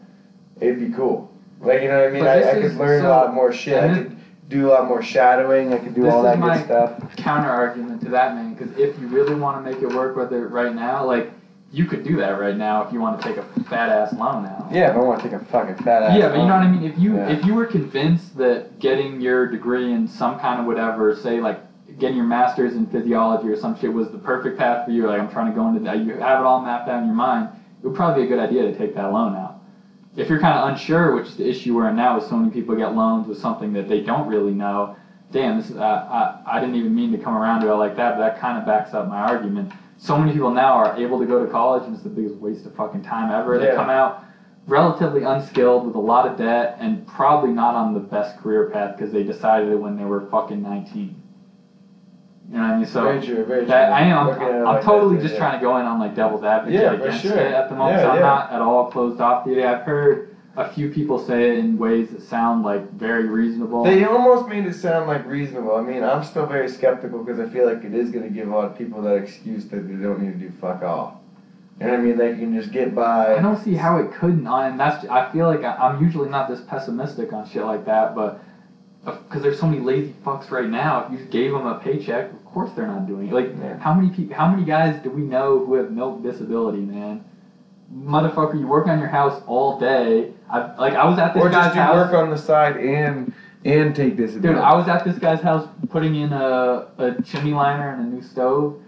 it'd 0.59 0.79
be 0.79 0.95
cool. 0.95 1.31
Like, 1.59 1.81
you 1.81 1.87
know 1.89 1.99
what 1.99 2.07
I 2.09 2.11
mean? 2.11 2.23
But 2.23 2.43
I, 2.45 2.51
I 2.51 2.61
could 2.61 2.75
learn 2.75 3.01
so- 3.01 3.07
a 3.07 3.09
lot 3.09 3.33
more 3.33 3.51
shit. 3.51 3.83
I 3.83 3.93
could 3.93 4.17
do 4.47 4.67
a 4.67 4.71
lot 4.71 4.87
more 4.87 5.01
shadowing. 5.01 5.73
I 5.73 5.77
could 5.79 5.95
do 5.95 6.07
all 6.07 6.21
that 6.23 6.39
good 6.39 6.65
stuff. 6.65 7.15
counter 7.15 7.49
argument 7.49 8.01
to 8.01 8.09
that, 8.09 8.35
man. 8.35 8.53
Because 8.53 8.77
if 8.77 8.97
you 8.99 9.07
really 9.07 9.35
want 9.35 9.63
to 9.63 9.71
make 9.71 9.81
it 9.81 9.87
work, 9.89 10.15
whether 10.15 10.47
right 10.47 10.73
now, 10.73 11.05
like 11.05 11.31
you 11.71 11.85
could 11.85 12.03
do 12.03 12.15
that 12.17 12.39
right 12.39 12.55
now 12.55 12.83
if 12.85 12.93
you 12.93 13.01
want 13.01 13.19
to 13.19 13.27
take 13.27 13.37
a 13.37 13.43
fat 13.63 13.89
ass 13.89 14.13
loan 14.13 14.43
now. 14.43 14.69
Yeah, 14.71 14.91
if 14.91 14.95
I 14.95 14.99
want 14.99 15.21
to 15.21 15.29
take 15.29 15.41
a 15.41 15.43
fucking 15.45 15.83
fat 15.83 16.03
ass. 16.03 16.11
Loan. 16.11 16.19
Yeah, 16.19 16.29
but 16.29 16.35
you 16.39 16.45
know 16.45 16.53
what 16.55 16.63
I 16.63 16.71
mean. 16.71 16.83
If 16.89 16.97
you 16.97 17.15
Yeah. 17.15 17.29
if 17.29 17.43
you 17.43 17.55
were 17.55 17.65
convinced 17.65 18.37
that 18.37 18.79
getting 18.79 19.19
your 19.19 19.47
degree 19.47 19.91
in 19.91 20.07
some 20.07 20.39
kind 20.39 20.61
of 20.61 20.67
whatever, 20.67 21.15
say 21.15 21.41
like 21.41 21.59
getting 21.99 22.17
your 22.17 22.25
master's 22.25 22.75
in 22.75 22.85
physiology 22.87 23.47
or 23.47 23.55
some 23.55 23.77
shit 23.77 23.91
was 23.91 24.09
the 24.09 24.17
perfect 24.17 24.57
path 24.57 24.85
for 24.85 24.91
you, 24.91 25.07
like 25.07 25.19
I'm 25.19 25.29
trying 25.29 25.51
to 25.51 25.55
go 25.55 25.67
into 25.67 25.79
that, 25.81 25.99
you 25.99 26.13
have 26.13 26.41
it 26.41 26.45
all 26.45 26.61
mapped 26.61 26.89
out 26.89 27.01
in 27.01 27.07
your 27.07 27.15
mind, 27.15 27.49
it 27.81 27.87
would 27.87 27.95
probably 27.95 28.23
be 28.23 28.27
a 28.27 28.35
good 28.35 28.43
idea 28.43 28.63
to 28.63 28.77
take 28.77 28.95
that 28.95 29.11
loan 29.11 29.35
out. 29.35 29.61
If 30.15 30.29
you're 30.29 30.39
kind 30.39 30.57
of 30.57 30.69
unsure, 30.69 31.13
which 31.13 31.27
is 31.27 31.35
the 31.35 31.47
issue 31.47 31.75
we're 31.75 31.89
in 31.89 31.95
now, 31.95 32.17
is 32.17 32.27
so 32.27 32.37
many 32.37 32.51
people 32.51 32.75
get 32.75 32.95
loans 32.95 33.27
with 33.27 33.37
something 33.37 33.73
that 33.73 33.89
they 33.89 33.99
don't 34.01 34.27
really 34.27 34.53
know. 34.53 34.95
Damn, 35.31 35.57
this 35.57 35.69
is, 35.69 35.75
uh, 35.75 35.81
I 36.45 36.57
I 36.57 36.59
didn't 36.61 36.75
even 36.75 36.95
mean 36.95 37.11
to 37.11 37.17
come 37.17 37.35
around 37.35 37.61
to 37.61 37.69
it 37.69 37.75
like 37.75 37.97
that, 37.97 38.17
but 38.17 38.19
that 38.19 38.39
kind 38.39 38.57
of 38.57 38.65
backs 38.65 38.93
up 38.93 39.09
my 39.09 39.17
argument. 39.17 39.73
So 39.97 40.17
many 40.17 40.31
people 40.31 40.51
now 40.51 40.73
are 40.73 40.95
able 40.95 41.19
to 41.19 41.25
go 41.25 41.43
to 41.43 41.51
college, 41.51 41.83
and 41.83 41.93
it's 41.93 42.03
the 42.03 42.09
biggest 42.09 42.35
waste 42.35 42.65
of 42.65 42.73
fucking 42.75 43.01
time 43.01 43.29
ever. 43.31 43.59
They 43.59 43.75
come 43.75 43.89
out 43.89 44.23
relatively 44.67 45.23
unskilled 45.23 45.85
with 45.85 45.95
a 45.95 45.99
lot 45.99 46.27
of 46.27 46.37
debt 46.37 46.77
and 46.79 47.05
probably 47.07 47.51
not 47.51 47.75
on 47.75 47.93
the 47.93 47.99
best 47.99 48.37
career 48.37 48.69
path 48.69 48.97
because 48.97 49.11
they 49.11 49.23
decided 49.23 49.69
it 49.69 49.75
when 49.75 49.95
they 49.95 50.05
were 50.05 50.27
fucking 50.31 50.61
19. 50.61 51.21
You 52.51 52.57
know 52.57 52.63
what 52.63 52.71
I 52.71 52.77
mean? 52.77 52.85
So 52.85 53.01
very 53.03 53.25
true, 53.25 53.45
very 53.45 53.59
true. 53.61 53.67
that, 53.67 53.91
I 53.91 54.01
am. 54.01 54.17
I'm, 54.17 54.27
like 54.27 54.41
I'm 54.41 54.83
totally 54.83 55.15
that, 55.15 55.21
just 55.23 55.33
yeah. 55.33 55.39
trying 55.39 55.59
to 55.59 55.65
go 55.65 55.77
in 55.77 55.85
on 55.85 55.99
like 55.99 56.15
devil's 56.15 56.43
advocate 56.43 56.79
Yeah, 56.79 56.93
against 56.93 57.23
sure. 57.23 57.37
it 57.37 57.53
at 57.53 57.69
the 57.69 57.75
moment. 57.75 57.97
Yeah, 57.97 58.03
so 58.03 58.09
I'm 58.11 58.19
not 58.19 58.51
at 58.51 58.61
all 58.61 58.91
closed 58.91 59.19
off 59.19 59.45
to 59.45 59.57
it. 59.57 59.65
I've 59.65 59.81
heard 59.81 60.35
a 60.57 60.71
few 60.71 60.89
people 60.89 61.19
say 61.19 61.51
it 61.51 61.59
in 61.59 61.77
ways 61.77 62.11
that 62.11 62.21
sound 62.21 62.63
like 62.63 62.89
very 62.93 63.27
reasonable. 63.27 63.83
They 63.83 64.05
almost 64.05 64.47
made 64.47 64.65
it 64.65 64.73
sound 64.75 65.07
like 65.07 65.25
reasonable. 65.25 65.75
I 65.75 65.81
mean, 65.81 66.03
I'm 66.03 66.23
still 66.23 66.45
very 66.45 66.69
skeptical 66.69 67.23
because 67.23 67.39
I 67.39 67.49
feel 67.51 67.65
like 67.65 67.83
it 67.83 67.93
is 67.93 68.11
going 68.11 68.23
to 68.23 68.33
give 68.33 68.47
a 68.47 68.55
lot 68.55 68.65
of 68.65 68.77
people 68.77 69.01
that 69.01 69.15
excuse 69.15 69.65
that 69.65 69.87
they 69.87 70.01
don't 70.01 70.21
need 70.21 70.39
to 70.39 70.49
do 70.49 70.51
fuck 70.61 70.81
all. 70.83 71.21
You 71.79 71.87
know 71.87 71.91
what 71.91 71.99
I 71.99 72.03
mean? 72.03 72.17
They 72.17 72.35
can 72.35 72.55
just 72.55 72.71
get 72.71 72.95
by. 72.95 73.35
I 73.35 73.41
don't 73.41 73.61
see 73.61 73.73
how 73.73 73.97
it 73.97 74.13
couldn't. 74.13 74.47
And 74.47 74.79
that's 74.79 75.05
I 75.07 75.29
feel 75.31 75.47
like 75.47 75.63
I, 75.65 75.75
I'm 75.75 76.01
usually 76.01 76.29
not 76.29 76.47
this 76.47 76.61
pessimistic 76.61 77.33
on 77.33 77.49
shit 77.49 77.65
like 77.65 77.85
that, 77.85 78.15
but 78.15 78.41
because 79.05 79.41
there's 79.43 79.59
so 79.59 79.67
many 79.67 79.81
lazy 79.81 80.13
fucks 80.25 80.49
right 80.51 80.67
now. 80.69 81.05
If 81.05 81.11
you 81.11 81.17
just 81.19 81.29
gave 81.31 81.51
them 81.51 81.65
a 81.67 81.79
paycheck, 81.79 82.31
of 82.31 82.45
course 82.45 82.71
they're 82.75 82.87
not 82.87 83.05
doing 83.07 83.27
it. 83.27 83.33
Like, 83.33 83.49
Yeah. 83.61 83.77
how 83.77 83.93
many 83.93 84.09
people, 84.09 84.35
how 84.35 84.47
many 84.47 84.63
guys 84.65 85.01
do 85.03 85.09
we 85.11 85.21
know 85.21 85.63
who 85.63 85.75
have 85.75 85.91
milk 85.91 86.23
disability, 86.23 86.79
man? 86.79 87.23
Motherfucker, 87.95 88.59
you 88.59 88.65
work 88.67 88.87
on 88.87 88.97
your 88.99 89.07
house 89.07 89.41
all 89.45 89.79
day. 89.79 90.31
I 90.49 90.75
like 90.77 90.93
I 90.93 91.05
was 91.05 91.19
at 91.19 91.33
this 91.35 91.43
Or 91.43 91.49
guy's 91.49 91.65
just 91.65 91.75
do 91.75 91.81
house. 91.81 91.95
work 91.95 92.13
on 92.13 92.29
the 92.31 92.37
side 92.37 92.77
and 92.77 93.31
and 93.63 93.95
take 93.95 94.17
this. 94.17 94.33
Dude, 94.33 94.57
I 94.57 94.73
was 94.75 94.87
at 94.87 95.03
this 95.05 95.17
guy's 95.19 95.41
house 95.41 95.67
putting 95.89 96.15
in 96.15 96.33
a, 96.33 96.87
a 96.97 97.21
chimney 97.23 97.53
liner 97.53 97.89
and 97.91 98.01
a 98.01 98.15
new 98.15 98.21
stove. 98.21 98.79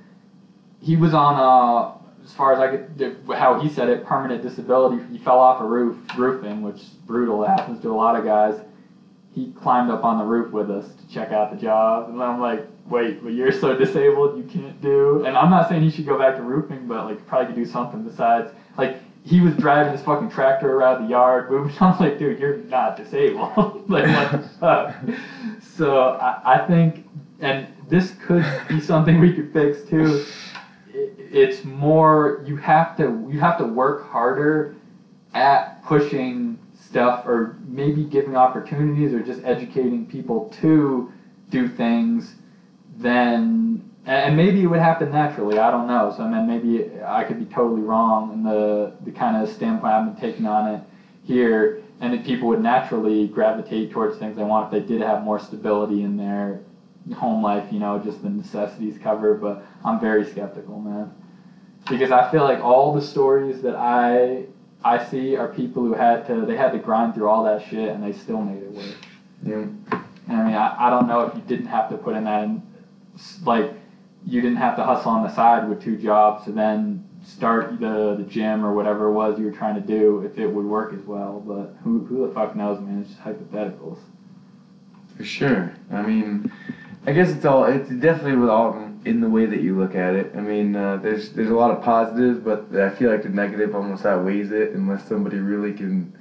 He 0.80 0.96
was 0.96 1.14
on, 1.16 1.34
uh, 1.36 1.98
as 2.24 2.32
far 2.34 2.54
as 2.54 2.60
I 2.60 2.68
could, 2.78 3.18
how 3.36 3.60
he 3.60 3.70
said 3.70 3.90
it, 3.90 4.06
permanent 4.06 4.44
disability. 4.44 5.04
He 5.12 5.18
fell 5.18 5.40
off 5.40 5.62
a 5.62 5.66
roof, 5.66 5.98
roofing, 6.16 6.62
which 6.62 6.76
is 6.76 6.90
brutal. 7.08 7.44
It 7.44 7.48
happens 7.48 7.82
to 7.82 7.92
a 7.92 7.96
lot 7.96 8.16
of 8.16 8.24
guys. 8.26 8.60
He 9.38 9.52
climbed 9.52 9.92
up 9.92 10.04
on 10.04 10.18
the 10.18 10.24
roof 10.26 10.52
with 10.52 10.72
us 10.72 10.88
to 10.96 11.14
check 11.14 11.32
out 11.32 11.52
the 11.52 11.58
job. 11.58 12.10
And 12.10 12.24
I'm 12.24 12.42
like, 12.42 12.66
wait, 12.90 13.24
but 13.24 13.34
you're 13.34 13.52
so 13.52 13.78
disabled 13.78 14.36
you 14.36 14.44
can't 14.44 14.82
do. 14.82 15.24
And 15.28 15.38
I'm 15.38 15.52
not 15.52 15.70
saying 15.70 15.84
he 15.84 15.92
should 15.92 16.08
go 16.08 16.18
back 16.18 16.38
to 16.38 16.42
roofing, 16.42 16.88
but 16.88 17.06
like 17.06 17.24
probably 17.28 17.54
could 17.54 17.56
do 17.56 17.66
something 17.66 18.02
besides. 18.02 18.52
Like, 18.80 18.98
he 19.24 19.40
was 19.40 19.54
driving 19.58 19.92
his 19.92 20.02
fucking 20.02 20.32
tractor 20.32 20.76
around 20.76 21.04
the 21.04 21.10
yard. 21.12 21.52
I'm 21.80 22.00
like, 22.00 22.18
dude, 22.18 22.40
you're 22.40 22.58
not 22.58 22.98
disabled. 22.98 23.88
like, 23.90 24.08
what 24.08 24.32
the 24.32 24.50
fuck? 24.60 24.96
So 25.62 26.14
I, 26.14 26.56
I 26.56 26.66
think, 26.66 27.08
and 27.40 27.68
this 27.88 28.16
could 28.26 28.46
be 28.68 28.80
something 28.92 29.20
we 29.20 29.34
could 29.34 29.54
fix 29.54 29.88
too. 29.88 30.26
It's 30.94 31.64
more 31.64 32.44
you 32.48 32.56
have 32.58 32.98
to 32.98 33.28
you 33.30 33.40
have 33.40 33.60
to 33.60 33.66
work 33.66 34.10
harder 34.10 34.76
at 35.36 35.84
pushing 35.84 36.58
stuff, 36.88 37.26
or 37.26 37.58
maybe 37.68 38.04
giving 38.04 38.36
opportunities, 38.36 39.14
or 39.14 39.22
just 39.22 39.44
educating 39.44 40.06
people 40.06 40.50
to 40.62 41.12
do 41.50 41.68
things. 41.68 42.36
Then 42.98 43.88
and 44.08 44.38
maybe 44.38 44.64
it 44.64 44.68
would 44.68 44.80
happen 44.80 45.12
naturally. 45.12 45.60
I 45.60 45.70
don't 45.70 45.88
know. 45.88 46.14
So 46.16 46.24
I 46.24 46.30
mean, 46.30 46.48
maybe 46.48 46.90
I 47.06 47.26
could 47.26 47.40
be 47.40 47.54
totally 47.54 47.82
wrong 47.82 48.32
in 48.32 48.44
the 48.44 48.94
the 49.04 49.12
kind 49.12 49.36
of 49.36 49.50
standpoint 49.50 49.94
I've 49.94 50.16
been 50.16 50.30
taking 50.30 50.46
on 50.46 50.74
it 50.74 50.82
here, 51.24 51.84
and 52.00 52.14
that 52.14 52.24
people 52.24 52.48
would 52.48 52.62
naturally 52.62 53.28
gravitate 53.28 53.92
towards 53.92 54.18
things 54.18 54.38
they 54.38 54.44
want 54.44 54.74
if 54.74 54.82
they 54.82 54.88
did 54.88 55.02
have 55.02 55.24
more 55.24 55.40
stability 55.40 56.04
in 56.04 56.16
their 56.16 56.62
home 57.16 57.44
life. 57.44 57.72
You 57.72 57.80
know, 57.80 58.00
just 58.00 58.24
the 58.24 58.30
necessities 58.30 58.98
covered. 58.98 59.42
But 59.42 59.62
I'm 59.84 60.00
very 60.00 60.26
skeptical, 60.26 60.80
man, 60.80 61.14
because 61.90 62.12
I 62.12 62.32
feel 62.32 62.44
like 62.44 62.60
all 62.60 62.94
the 62.94 63.02
stories 63.02 63.62
that 63.64 63.76
I 63.76 64.46
I 64.88 65.06
see 65.06 65.36
are 65.36 65.48
people 65.48 65.84
who 65.84 65.94
had 65.94 66.26
to 66.28 66.46
they 66.46 66.56
had 66.56 66.72
to 66.72 66.80
grind 66.80 67.14
through 67.14 67.30
all 67.30 67.44
that 67.44 67.68
shit 67.68 67.90
and 67.90 68.04
they 68.04 68.14
still 68.14 68.42
made 68.42 68.64
it 68.64 68.72
work. 68.72 68.96
Yeah. 69.44 69.66
And 70.28 70.38
I 70.42 70.46
mean, 70.46 70.56
I, 70.56 70.88
I 70.88 70.90
don't 70.90 71.08
know 71.08 71.22
if 71.22 71.36
you 71.36 71.42
didn't 71.42 71.68
have 71.68 71.90
to 71.90 71.98
put 71.98 72.16
in 72.16 72.26
that, 72.26 72.44
in, 72.44 72.62
like, 73.44 73.72
you 74.26 74.42
didn't 74.42 74.58
have 74.58 74.76
to 74.76 74.84
hustle 74.84 75.12
on 75.12 75.24
the 75.24 75.34
side 75.34 75.70
with 75.70 75.82
two 75.82 75.98
jobs 75.98 76.48
and 76.48 76.58
then 76.58 77.08
start 77.24 77.80
the, 77.80 78.16
the 78.18 78.24
gym 78.24 78.66
or 78.66 78.74
whatever 78.74 79.08
it 79.08 79.14
was 79.14 79.40
you 79.40 79.46
were 79.46 79.52
trying 79.52 79.76
to 79.76 79.82
do, 79.82 80.22
if 80.26 80.38
it 80.38 80.48
would 80.48 80.66
work 80.66 80.94
as 80.94 81.02
well. 81.02 81.42
But 81.46 81.76
who, 81.84 82.06
who 82.06 82.28
the 82.28 82.34
fuck 82.34 82.56
knows, 82.56 82.80
man? 82.82 83.02
It's 83.02 83.10
just 83.10 83.22
hypotheticals. 83.22 84.00
For 85.16 85.24
sure. 85.24 85.74
I 85.92 86.02
mean, 86.02 86.52
I 87.06 87.14
guess 87.14 87.30
it's 87.30 87.46
all. 87.46 87.64
It's 87.66 87.90
definitely 87.90 88.36
with 88.36 88.50
all 88.50 88.74
in 89.08 89.22
the 89.22 89.30
way 89.30 89.46
that 89.46 89.62
you 89.62 89.78
look 89.78 89.96
at 89.96 90.16
it. 90.16 90.34
I 90.36 90.42
mean, 90.42 90.76
uh, 90.76 90.98
there's 90.98 91.32
there's 91.32 91.50
a 91.50 91.56
lot 91.56 91.72
of 91.72 91.84
positives, 91.84 92.40
but 92.40 92.76
I 92.76 92.90
feel 92.90 93.10
like 93.10 93.24
the 93.24 93.30
negative 93.30 93.74
almost 93.74 94.06
outweighs 94.06 94.52
it 94.52 94.72
unless 94.74 95.08
somebody 95.08 95.38
really 95.38 95.74
can, 95.74 96.18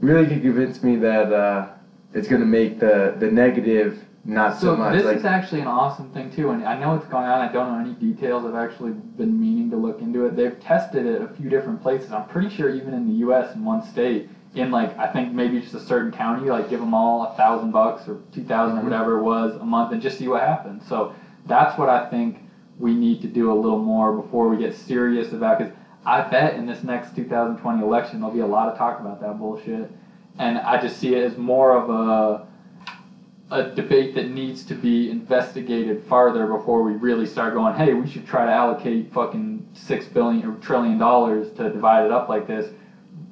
really 0.00 0.26
can 0.26 0.40
convince 0.40 0.82
me 0.82 0.96
that 0.96 1.32
uh, 1.32 1.68
it's 2.12 2.28
gonna 2.28 2.46
make 2.46 2.78
the 2.78 3.16
the 3.18 3.30
negative 3.30 4.04
not 4.24 4.54
so, 4.54 4.68
So 4.68 4.76
much. 4.76 4.94
this 4.94 5.04
like, 5.04 5.16
is 5.18 5.24
actually 5.26 5.60
an 5.60 5.66
awesome 5.66 6.10
thing 6.12 6.30
too, 6.30 6.50
and 6.50 6.64
I 6.64 6.78
know 6.78 6.94
what's 6.94 7.06
going 7.06 7.26
on. 7.26 7.46
I 7.46 7.52
don't 7.52 7.72
know 7.72 7.78
any 7.78 7.94
details. 7.94 8.46
I've 8.46 8.54
actually 8.54 8.92
been 8.92 9.38
meaning 9.38 9.70
to 9.70 9.76
look 9.76 10.00
into 10.00 10.24
it. 10.24 10.34
They've 10.34 10.58
tested 10.60 11.04
it 11.04 11.20
a 11.20 11.28
few 11.28 11.50
different 11.50 11.82
places. 11.82 12.10
I'm 12.10 12.26
pretty 12.28 12.48
sure 12.48 12.70
even 12.70 12.94
in 12.94 13.06
the 13.06 13.14
U.S. 13.16 13.54
in 13.54 13.64
one 13.64 13.82
state, 13.82 14.30
in 14.54 14.70
like 14.70 14.96
I 14.98 15.08
think 15.12 15.32
maybe 15.32 15.60
just 15.60 15.74
a 15.74 15.80
certain 15.80 16.10
county, 16.10 16.48
like 16.48 16.70
give 16.70 16.80
them 16.80 16.94
all 16.94 17.26
a 17.26 17.36
thousand 17.36 17.72
bucks 17.72 18.08
or 18.08 18.20
two 18.32 18.44
thousand 18.44 18.78
or 18.78 18.82
whatever 18.82 19.18
it 19.18 19.22
was 19.22 19.56
a 19.56 19.64
month, 19.64 19.92
and 19.92 20.00
just 20.00 20.18
see 20.18 20.28
what 20.28 20.40
happens. 20.40 20.86
So 20.88 21.14
that's 21.46 21.78
what 21.78 21.88
I 21.88 22.08
think 22.08 22.38
we 22.78 22.94
need 22.94 23.22
to 23.22 23.28
do 23.28 23.52
a 23.52 23.54
little 23.54 23.78
more 23.78 24.12
before 24.12 24.48
we 24.48 24.56
get 24.56 24.74
serious 24.74 25.32
about. 25.32 25.58
Because 25.58 25.72
I 26.04 26.22
bet 26.22 26.54
in 26.54 26.66
this 26.66 26.82
next 26.82 27.14
2020 27.16 27.82
election 27.82 28.20
there'll 28.20 28.34
be 28.34 28.40
a 28.40 28.46
lot 28.46 28.68
of 28.68 28.76
talk 28.76 29.00
about 29.00 29.20
that 29.20 29.38
bullshit, 29.38 29.90
and 30.38 30.58
I 30.58 30.80
just 30.80 30.98
see 30.98 31.14
it 31.14 31.22
as 31.22 31.36
more 31.36 31.76
of 31.76 31.90
a 31.90 32.46
a 33.50 33.70
debate 33.74 34.14
that 34.14 34.30
needs 34.30 34.64
to 34.64 34.74
be 34.74 35.10
investigated 35.10 36.02
farther 36.04 36.46
before 36.46 36.82
we 36.82 36.92
really 36.92 37.26
start 37.26 37.54
going, 37.54 37.74
hey, 37.74 37.92
we 37.94 38.08
should 38.08 38.26
try 38.26 38.46
to 38.46 38.50
allocate 38.50 39.12
fucking 39.12 39.66
six 39.74 40.06
billion 40.06 40.44
or 40.44 40.56
trillion 40.56 40.98
dollars 40.98 41.52
to 41.52 41.70
divide 41.70 42.04
it 42.04 42.10
up 42.10 42.28
like 42.28 42.46
this. 42.46 42.72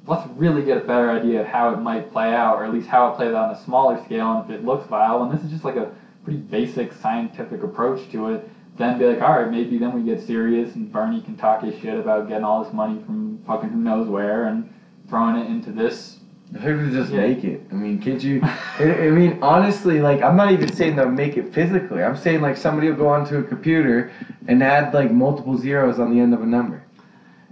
Let's 0.05 0.27
really 0.35 0.63
get 0.63 0.77
a 0.77 0.81
better 0.81 1.09
idea 1.09 1.41
of 1.41 1.47
how 1.47 1.73
it 1.73 1.77
might 1.77 2.11
play 2.11 2.33
out, 2.33 2.57
or 2.57 2.65
at 2.65 2.71
least 2.71 2.87
how 2.87 3.11
it 3.11 3.15
plays 3.15 3.33
out 3.33 3.49
on 3.49 3.55
a 3.55 3.59
smaller 3.63 4.01
scale, 4.05 4.31
and 4.33 4.49
if 4.49 4.59
it 4.59 4.65
looks 4.65 4.87
viable. 4.87 5.23
And 5.23 5.37
this 5.37 5.43
is 5.43 5.51
just 5.51 5.63
like 5.63 5.77
a 5.77 5.91
pretty 6.23 6.39
basic 6.39 6.93
scientific 6.93 7.63
approach 7.63 8.09
to 8.11 8.29
it. 8.29 8.49
Then 8.77 8.97
be 8.97 9.05
like, 9.05 9.21
all 9.21 9.39
right, 9.39 9.51
maybe 9.51 9.77
then 9.77 9.93
we 9.93 10.01
get 10.01 10.21
serious, 10.25 10.73
and 10.75 10.91
Bernie 10.91 11.21
can 11.21 11.35
talk 11.35 11.61
his 11.61 11.79
shit 11.79 11.99
about 11.99 12.27
getting 12.27 12.43
all 12.43 12.63
this 12.63 12.73
money 12.73 12.99
from 13.05 13.39
fucking 13.45 13.69
who 13.69 13.79
knows 13.79 14.07
where 14.07 14.45
and 14.45 14.73
throwing 15.09 15.35
it 15.35 15.47
into 15.47 15.71
this. 15.71 16.19
Who 16.59 16.77
would 16.77 16.91
just 16.91 17.11
Yeah. 17.11 17.21
make 17.21 17.43
it? 17.43 17.61
I 17.71 17.75
mean, 17.75 17.99
can't 17.99 18.23
you? 18.23 18.39
I 18.43 19.07
I 19.07 19.09
mean, 19.09 19.39
honestly, 19.41 20.01
like 20.01 20.21
I'm 20.21 20.35
not 20.35 20.51
even 20.51 20.71
saying 20.71 20.95
they'll 20.95 21.09
make 21.09 21.35
it 21.37 21.53
physically. 21.53 22.03
I'm 22.03 22.15
saying 22.15 22.41
like 22.41 22.57
somebody 22.57 22.89
will 22.89 22.97
go 22.97 23.07
onto 23.07 23.37
a 23.37 23.43
computer 23.43 24.11
and 24.47 24.61
add 24.63 24.93
like 24.93 25.11
multiple 25.11 25.57
zeros 25.57 25.99
on 25.99 26.11
the 26.13 26.19
end 26.19 26.33
of 26.33 26.41
a 26.41 26.45
number, 26.45 26.82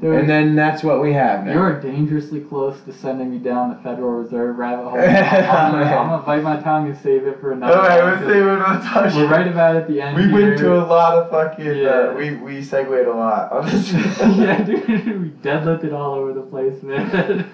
and 0.02 0.30
then 0.30 0.56
that's 0.56 0.84
what 0.84 1.02
we 1.02 1.14
have 1.14 1.46
now. 1.46 1.54
You're 1.54 1.80
dangerously 1.80 2.40
close 2.42 2.80
to 2.82 2.94
sending 2.94 3.30
me 3.30 3.38
down 3.38 3.70
the 3.70 3.76
Federal 3.84 4.12
Reserve 4.12 4.58
rabbit 4.58 4.84
hole. 4.90 5.00
I'm, 5.00 5.72
gonna, 5.72 5.86
I'm 5.86 6.10
gonna 6.10 6.24
bite 6.24 6.42
my 6.44 6.58
tongue 6.60 6.88
and 6.88 6.98
save 6.98 7.28
it 7.28 7.40
for 7.40 7.52
another. 7.52 7.76
All 7.78 7.82
right, 7.84 8.00
time, 8.00 8.06
we're 8.06 8.18
'cause 8.18 8.26
saving 8.28 8.50
another 8.50 8.84
time. 8.84 9.16
We're 9.16 9.28
right 9.30 9.48
about 9.48 9.76
at 9.76 9.88
the 9.88 10.02
end. 10.02 10.18
We 10.18 10.24
here. 10.24 10.48
went 10.50 10.58
to 10.60 10.74
a 10.76 10.86
lot 10.86 11.18
of 11.18 11.30
fucking. 11.30 11.66
Yeah. 11.78 11.90
Uh, 11.90 12.14
we 12.16 12.36
we 12.38 12.64
segued 12.64 12.90
a 13.08 13.14
lot. 13.14 13.52
Honestly. 13.52 14.00
yeah, 14.44 14.64
dude, 14.64 14.88
we 15.22 15.30
deadlifted 15.44 15.94
all 15.94 16.16
over 16.16 16.34
the 16.34 16.42
place, 16.42 16.82
man. 16.82 17.48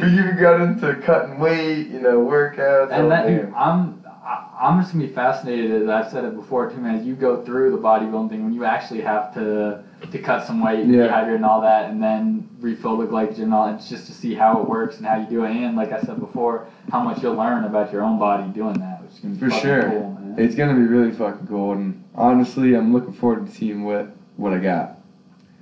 We 0.00 0.08
even 0.08 0.36
got 0.40 0.60
into 0.60 0.94
cutting 1.02 1.38
weight, 1.38 1.86
you 1.88 2.00
know, 2.00 2.18
workouts. 2.20 2.88
oh, 2.90 2.94
and 3.02 3.10
that, 3.12 3.26
man. 3.26 3.44
dude, 3.46 3.54
I'm, 3.54 4.01
I- 4.32 4.66
I'm 4.68 4.80
just 4.80 4.92
gonna 4.92 5.06
be 5.06 5.12
fascinated. 5.12 5.82
As 5.82 5.88
I've 5.88 6.08
said 6.10 6.24
it 6.24 6.34
before 6.36 6.70
too, 6.70 6.78
man. 6.80 6.94
As 6.94 7.04
you 7.04 7.14
go 7.14 7.42
through 7.42 7.70
the 7.72 7.78
bodybuilding 7.78 8.30
thing, 8.30 8.44
when 8.44 8.54
you 8.54 8.64
actually 8.64 9.00
have 9.02 9.34
to 9.34 9.80
to 10.10 10.18
cut 10.18 10.44
some 10.44 10.62
weight, 10.64 10.86
Yeah. 10.86 11.06
dehydrate 11.08 11.36
and 11.36 11.44
all 11.44 11.60
that, 11.60 11.90
and 11.90 12.02
then 12.02 12.48
refill 12.60 12.96
the 12.96 13.06
glycogen 13.06 13.44
and 13.44 13.54
all, 13.54 13.66
it's 13.68 13.88
just 13.88 14.06
to 14.06 14.12
see 14.12 14.34
how 14.34 14.60
it 14.60 14.68
works 14.68 14.98
and 14.98 15.06
how 15.06 15.16
you 15.16 15.26
do 15.26 15.44
it. 15.44 15.50
And 15.50 15.76
like 15.76 15.92
I 15.92 16.00
said 16.00 16.18
before, 16.18 16.64
how 16.90 17.00
much 17.02 17.22
you'll 17.22 17.34
learn 17.36 17.64
about 17.64 17.92
your 17.92 18.02
own 18.02 18.18
body 18.18 18.44
doing 18.52 18.74
that, 18.80 19.02
which 19.02 19.12
is 19.12 19.18
gonna 19.20 19.34
be 19.34 19.40
For 19.40 19.50
sure. 19.50 19.82
cool, 19.90 20.18
man. 20.20 20.34
It's 20.38 20.54
gonna 20.54 20.74
be 20.74 20.82
really 20.86 21.12
fucking 21.12 21.46
cool, 21.46 21.72
and 21.72 22.02
honestly, 22.14 22.74
I'm 22.74 22.92
looking 22.92 23.12
forward 23.12 23.46
to 23.46 23.52
seeing 23.52 23.84
what 23.84 24.08
what 24.36 24.52
I 24.54 24.58
got. 24.58 24.96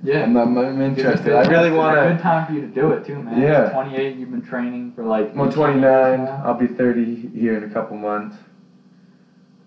yeah. 0.03 0.23
I'm, 0.23 0.35
I'm, 0.37 0.57
I'm 0.57 0.81
interested. 0.81 1.33
I 1.35 1.43
really 1.47 1.71
want 1.71 1.97
It's 1.97 2.05
a 2.05 2.13
good 2.13 2.21
time 2.21 2.47
for 2.47 2.53
you 2.53 2.61
to 2.61 2.67
do 2.67 2.91
it 2.91 3.05
too, 3.05 3.21
man. 3.21 3.39
Yeah. 3.39 3.69
28. 3.69 4.15
You've 4.15 4.31
been 4.31 4.41
training 4.41 4.93
for 4.95 5.03
like. 5.03 5.35
I'm 5.37 5.51
29. 5.51 6.27
I'll 6.45 6.53
be 6.55 6.67
30 6.67 7.29
here 7.35 7.57
in 7.57 7.63
a 7.63 7.69
couple 7.69 7.97
months. 7.97 8.37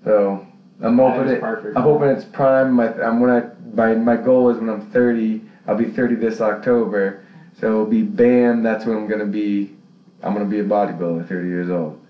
So 0.05 0.47
I'm 0.81 0.99
hoping 0.99 1.29
it. 1.29 1.41
perfect. 1.41 1.77
I'm 1.77 1.83
hoping 1.83 2.09
it's 2.09 2.25
prime. 2.25 2.73
My 2.73 2.93
I'm 3.03 3.21
when 3.21 3.31
I 3.31 3.51
my 3.75 3.95
my 3.95 4.17
goal 4.17 4.51
is 4.51 4.59
when 4.59 4.69
I'm 4.69 4.91
30. 4.91 5.43
I'll 5.67 5.77
be 5.77 5.87
30 5.87 6.17
this 6.17 6.41
October. 6.41 7.25
So 7.59 7.69
it'll 7.69 7.87
be 7.87 8.03
bam. 8.03 8.63
That's 8.63 8.85
when 8.85 8.97
I'm 8.97 9.07
gonna 9.09 9.27
be. 9.27 9.75
I'm 10.23 10.33
gonna 10.33 10.45
be 10.47 10.61
a 10.61 10.65
bodybuilder, 10.65 11.29
30 11.29 11.49
years 11.49 11.71
old, 11.71 12.01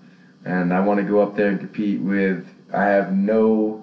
and 0.45 0.73
I 0.73 0.79
want 0.79 0.99
to 0.99 1.05
go 1.05 1.21
up 1.21 1.35
there 1.35 1.49
and 1.49 1.59
compete 1.59 1.99
with. 2.01 2.47
I 2.73 2.85
have 2.85 3.13
no. 3.13 3.81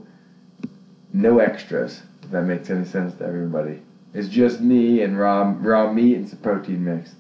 No 1.14 1.40
extras. 1.40 2.02
If 2.22 2.30
that 2.30 2.42
makes 2.44 2.70
any 2.70 2.86
sense 2.86 3.14
to 3.16 3.26
everybody. 3.26 3.82
It's 4.14 4.28
just 4.28 4.60
me 4.60 5.02
and 5.02 5.18
raw 5.18 5.54
raw 5.58 5.92
meat 5.92 6.16
and 6.16 6.28
some 6.28 6.38
protein 6.40 6.84
mix. 6.84 7.14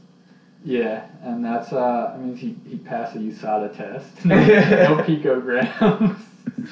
Yeah, 0.64 1.06
and 1.22 1.44
that's 1.44 1.72
uh, 1.72 2.12
I 2.14 2.18
mean 2.18 2.36
he 2.36 2.56
he 2.68 2.78
passed 2.78 3.14
the 3.14 3.20
USADA 3.20 3.76
test. 3.76 4.08
No, 4.24 4.36
no 4.36 5.02
picograms. 5.02 6.18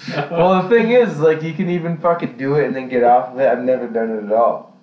So- 0.07 0.29
Well, 0.31 0.63
the 0.63 0.69
thing 0.69 0.91
is, 0.91 1.19
like, 1.21 1.43
you 1.43 1.53
can 1.53 1.69
even 1.69 1.97
fucking 1.99 2.37
do 2.37 2.55
it 2.57 2.67
and 2.67 2.77
then 2.77 2.89
get 2.89 3.03
off 3.05 3.33
of 3.33 3.41
it. 3.41 3.49
I've 3.49 3.65
never 3.65 3.87
done 3.89 4.11
it 4.11 4.25
at 4.25 4.33
all. 4.33 4.77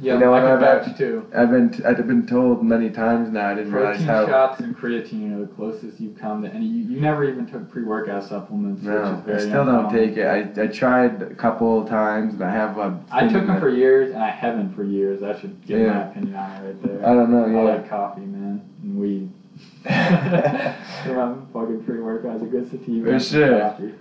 yeah, 0.00 0.14
you 0.14 0.20
know, 0.20 0.32
I 0.34 0.40
can 0.40 0.50
I've 0.52 0.60
vouch 0.86 0.96
too. 0.98 1.26
I've 1.34 1.50
been 1.50 1.74
I've 1.86 2.06
been 2.06 2.26
told 2.26 2.62
many 2.64 2.88
times 2.90 3.30
now. 3.32 3.48
I 3.50 3.54
didn't 3.54 3.72
realize 3.72 3.96
Protein 3.96 4.06
how. 4.08 4.26
shots 4.26 4.60
and 4.60 4.76
creatine 4.76 5.36
are 5.36 5.40
the 5.40 5.46
closest 5.54 5.98
you've 6.00 6.16
come 6.18 6.42
to 6.42 6.48
any. 6.52 6.66
You, 6.66 6.84
you 6.94 7.00
never 7.00 7.24
even 7.24 7.46
took 7.46 7.68
pre-workout 7.70 8.24
supplements, 8.24 8.82
which 8.82 8.92
No, 8.94 9.22
I 9.26 9.38
still 9.38 9.64
don't 9.64 9.90
take 9.92 10.16
it. 10.16 10.26
I, 10.26 10.62
I 10.62 10.66
tried 10.68 11.20
a 11.22 11.34
couple 11.34 11.82
of 11.82 11.88
times, 11.88 12.34
and 12.34 12.44
I 12.44 12.50
have 12.50 12.78
a. 12.78 12.98
I 13.10 13.26
took 13.28 13.46
them 13.46 13.58
for 13.60 13.68
years, 13.68 14.12
and 14.14 14.22
I 14.22 14.30
haven't 14.30 14.74
for 14.74 14.84
years. 14.84 15.22
I 15.22 15.38
should 15.40 15.64
give 15.66 15.86
my 15.88 16.02
opinion 16.10 16.34
on 16.36 16.50
it 16.50 16.66
right 16.66 16.82
there. 16.82 17.06
I 17.08 17.14
don't 17.14 17.30
know. 17.30 17.44
I 17.44 17.50
Yeah. 17.50 17.74
like 17.76 17.88
coffee, 17.90 18.20
man, 18.22 18.62
and 18.82 18.98
weed. 18.98 19.30
yeah, 19.86 21.34
fucking 21.52 21.82
pre-workout's 21.84 22.42
a 22.42 22.46
good 22.46 22.70
sativa. 22.70 23.12
For 23.12 23.18
sure. 23.20 23.60
coffee. 23.60 23.94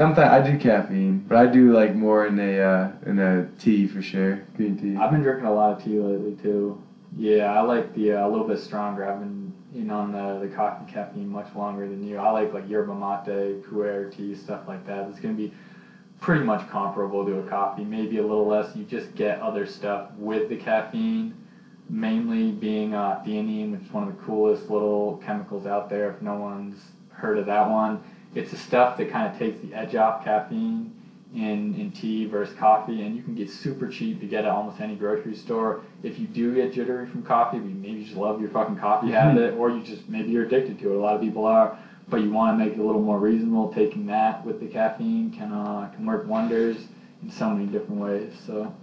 Sometimes 0.00 0.32
I 0.32 0.50
do 0.50 0.58
caffeine, 0.58 1.26
but 1.28 1.36
I 1.36 1.44
do 1.44 1.74
like 1.74 1.94
more 1.94 2.26
in 2.26 2.38
a 2.40 2.58
uh, 2.58 2.92
in 3.04 3.18
a 3.18 3.46
tea 3.58 3.86
for 3.86 4.00
sure, 4.00 4.36
green 4.56 4.78
tea. 4.78 4.96
I've 4.96 5.10
been 5.10 5.20
drinking 5.20 5.44
a 5.44 5.52
lot 5.52 5.76
of 5.76 5.84
tea 5.84 6.00
lately 6.00 6.36
too. 6.42 6.82
Yeah, 7.18 7.52
I 7.52 7.60
like 7.60 7.94
the 7.94 8.14
uh, 8.14 8.26
a 8.26 8.28
little 8.30 8.48
bit 8.48 8.60
stronger. 8.60 9.04
I've 9.04 9.20
been 9.20 9.52
in 9.74 9.90
on 9.90 10.12
the 10.12 10.38
the 10.38 10.54
coffee 10.56 10.90
caffeine 10.90 11.28
much 11.28 11.54
longer 11.54 11.86
than 11.86 12.02
you. 12.02 12.16
I 12.16 12.30
like 12.30 12.54
like 12.54 12.66
yerba 12.66 12.94
mate, 12.94 13.62
pu'er 13.62 14.10
tea, 14.10 14.34
stuff 14.34 14.62
like 14.66 14.86
that. 14.86 15.06
It's 15.10 15.20
gonna 15.20 15.34
be 15.34 15.52
pretty 16.18 16.44
much 16.44 16.66
comparable 16.70 17.26
to 17.26 17.40
a 17.40 17.42
coffee, 17.50 17.84
maybe 17.84 18.16
a 18.16 18.22
little 18.22 18.46
less. 18.46 18.74
You 18.74 18.84
just 18.84 19.14
get 19.14 19.38
other 19.42 19.66
stuff 19.66 20.12
with 20.16 20.48
the 20.48 20.56
caffeine, 20.56 21.34
mainly 21.90 22.52
being 22.52 22.94
uh, 22.94 23.22
theanine, 23.26 23.72
which 23.72 23.82
is 23.82 23.92
one 23.92 24.08
of 24.08 24.16
the 24.16 24.24
coolest 24.24 24.70
little 24.70 25.20
chemicals 25.26 25.66
out 25.66 25.90
there. 25.90 26.10
If 26.10 26.22
no 26.22 26.36
one's 26.36 26.80
heard 27.10 27.36
of 27.36 27.44
that 27.44 27.68
one, 27.68 28.02
it's 28.34 28.50
the 28.50 28.56
stuff 28.56 28.96
that 28.98 29.10
kind 29.10 29.32
of 29.32 29.38
takes 29.38 29.60
the 29.60 29.74
edge 29.74 29.94
off 29.94 30.24
caffeine 30.24 30.92
in, 31.34 31.74
in 31.76 31.92
tea 31.92 32.26
versus 32.26 32.56
coffee, 32.56 33.02
and 33.02 33.16
you 33.16 33.22
can 33.22 33.34
get 33.34 33.50
super 33.50 33.88
cheap 33.88 34.20
to 34.20 34.26
get 34.26 34.44
at 34.44 34.50
almost 34.50 34.80
any 34.80 34.96
grocery 34.96 35.34
store. 35.34 35.82
If 36.02 36.18
you 36.18 36.26
do 36.26 36.54
get 36.54 36.72
jittery 36.72 37.06
from 37.06 37.22
coffee, 37.22 37.58
maybe 37.58 37.98
you 37.98 38.04
just 38.04 38.16
love 38.16 38.40
your 38.40 38.50
fucking 38.50 38.76
coffee 38.76 39.10
habit, 39.12 39.54
or 39.54 39.70
you 39.70 39.82
just 39.82 40.08
maybe 40.08 40.30
you're 40.30 40.44
addicted 40.44 40.78
to 40.80 40.92
it. 40.92 40.96
A 40.96 41.00
lot 41.00 41.14
of 41.14 41.20
people 41.20 41.44
are, 41.46 41.78
but 42.08 42.18
you 42.18 42.30
want 42.30 42.58
to 42.58 42.64
make 42.64 42.74
it 42.74 42.80
a 42.80 42.84
little 42.84 43.02
more 43.02 43.18
reasonable. 43.18 43.72
Taking 43.72 44.06
that 44.06 44.44
with 44.44 44.60
the 44.60 44.66
caffeine 44.66 45.30
can 45.30 45.52
uh, 45.52 45.90
can 45.94 46.04
work 46.04 46.26
wonders 46.26 46.76
in 47.22 47.30
so 47.30 47.50
many 47.50 47.66
different 47.66 48.00
ways. 48.00 48.32
So. 48.46 48.74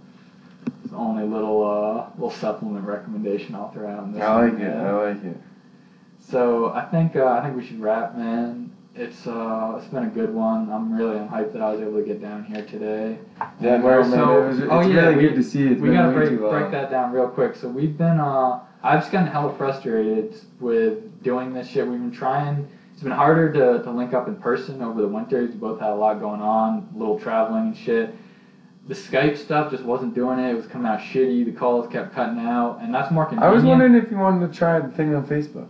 It's 0.82 0.90
the 0.90 0.96
only 0.96 1.24
little 1.24 1.64
uh, 1.64 2.10
little 2.14 2.30
supplement 2.30 2.84
recommendation 2.84 3.54
I'll 3.54 3.70
throw 3.70 3.88
out. 3.88 4.00
On 4.00 4.12
this 4.12 4.22
I 4.22 4.42
like 4.42 4.52
one, 4.54 4.62
it. 4.62 4.74
I 4.74 4.92
like 4.92 5.24
it. 5.24 5.36
So 6.18 6.70
I 6.70 6.84
think 6.84 7.16
uh, 7.16 7.26
I 7.26 7.42
think 7.42 7.56
we 7.56 7.66
should 7.66 7.80
wrap, 7.80 8.16
man. 8.16 8.67
It's 8.98 9.28
uh, 9.28 9.76
it's 9.78 9.86
been 9.86 10.04
a 10.04 10.08
good 10.08 10.34
one. 10.34 10.70
I'm 10.72 10.92
really 10.92 11.20
I'm 11.20 11.28
hyped 11.28 11.52
that 11.52 11.62
I 11.62 11.70
was 11.70 11.80
able 11.80 12.00
to 12.00 12.02
get 12.02 12.20
down 12.20 12.44
here 12.44 12.66
today. 12.66 13.18
Yeah, 13.60 13.74
And 13.74 13.84
no, 13.84 14.02
man, 14.02 14.10
so- 14.10 14.44
it 14.44 14.48
was, 14.48 14.58
it's 14.58 14.68
oh, 14.72 14.80
yeah, 14.80 15.00
really 15.02 15.14
we- 15.14 15.22
good 15.22 15.36
to 15.36 15.42
see 15.44 15.60
you. 15.60 15.70
It's 15.70 15.80
we 15.80 15.92
gotta 15.92 16.12
break 16.12 16.36
break 16.36 16.70
that 16.72 16.90
down 16.90 17.12
real 17.12 17.28
quick. 17.28 17.54
So 17.54 17.68
we've 17.68 17.96
been 17.96 18.18
uh, 18.18 18.60
I've 18.82 19.00
just 19.00 19.12
gotten 19.12 19.28
hella 19.28 19.54
frustrated 19.56 20.34
with 20.58 21.22
doing 21.22 21.52
this 21.52 21.68
shit. 21.68 21.86
We've 21.86 22.00
been 22.00 22.10
trying. 22.10 22.68
It's 22.92 23.02
been 23.04 23.12
harder 23.12 23.52
to, 23.52 23.84
to 23.84 23.90
link 23.92 24.12
up 24.12 24.26
in 24.26 24.34
person 24.34 24.82
over 24.82 25.00
the 25.00 25.06
winters. 25.06 25.52
We 25.52 25.56
both 25.58 25.78
had 25.78 25.90
a 25.90 25.94
lot 25.94 26.18
going 26.18 26.40
on, 26.40 26.88
a 26.92 26.98
little 26.98 27.20
traveling 27.20 27.68
and 27.68 27.76
shit. 27.76 28.12
The 28.88 28.94
Skype 28.94 29.36
stuff 29.36 29.70
just 29.70 29.84
wasn't 29.84 30.16
doing 30.16 30.40
it. 30.40 30.50
It 30.50 30.56
was 30.56 30.66
coming 30.66 30.88
out 30.88 30.98
shitty. 30.98 31.44
The 31.44 31.52
calls 31.52 31.86
kept 31.92 32.12
cutting 32.12 32.40
out, 32.40 32.80
and 32.82 32.92
that's 32.92 33.12
more 33.12 33.32
I 33.38 33.48
was 33.50 33.62
wondering 33.62 33.94
if 33.94 34.10
you 34.10 34.16
wanted 34.16 34.50
to 34.50 34.58
try 34.58 34.80
the 34.80 34.88
thing 34.88 35.14
on 35.14 35.24
Facebook. 35.24 35.68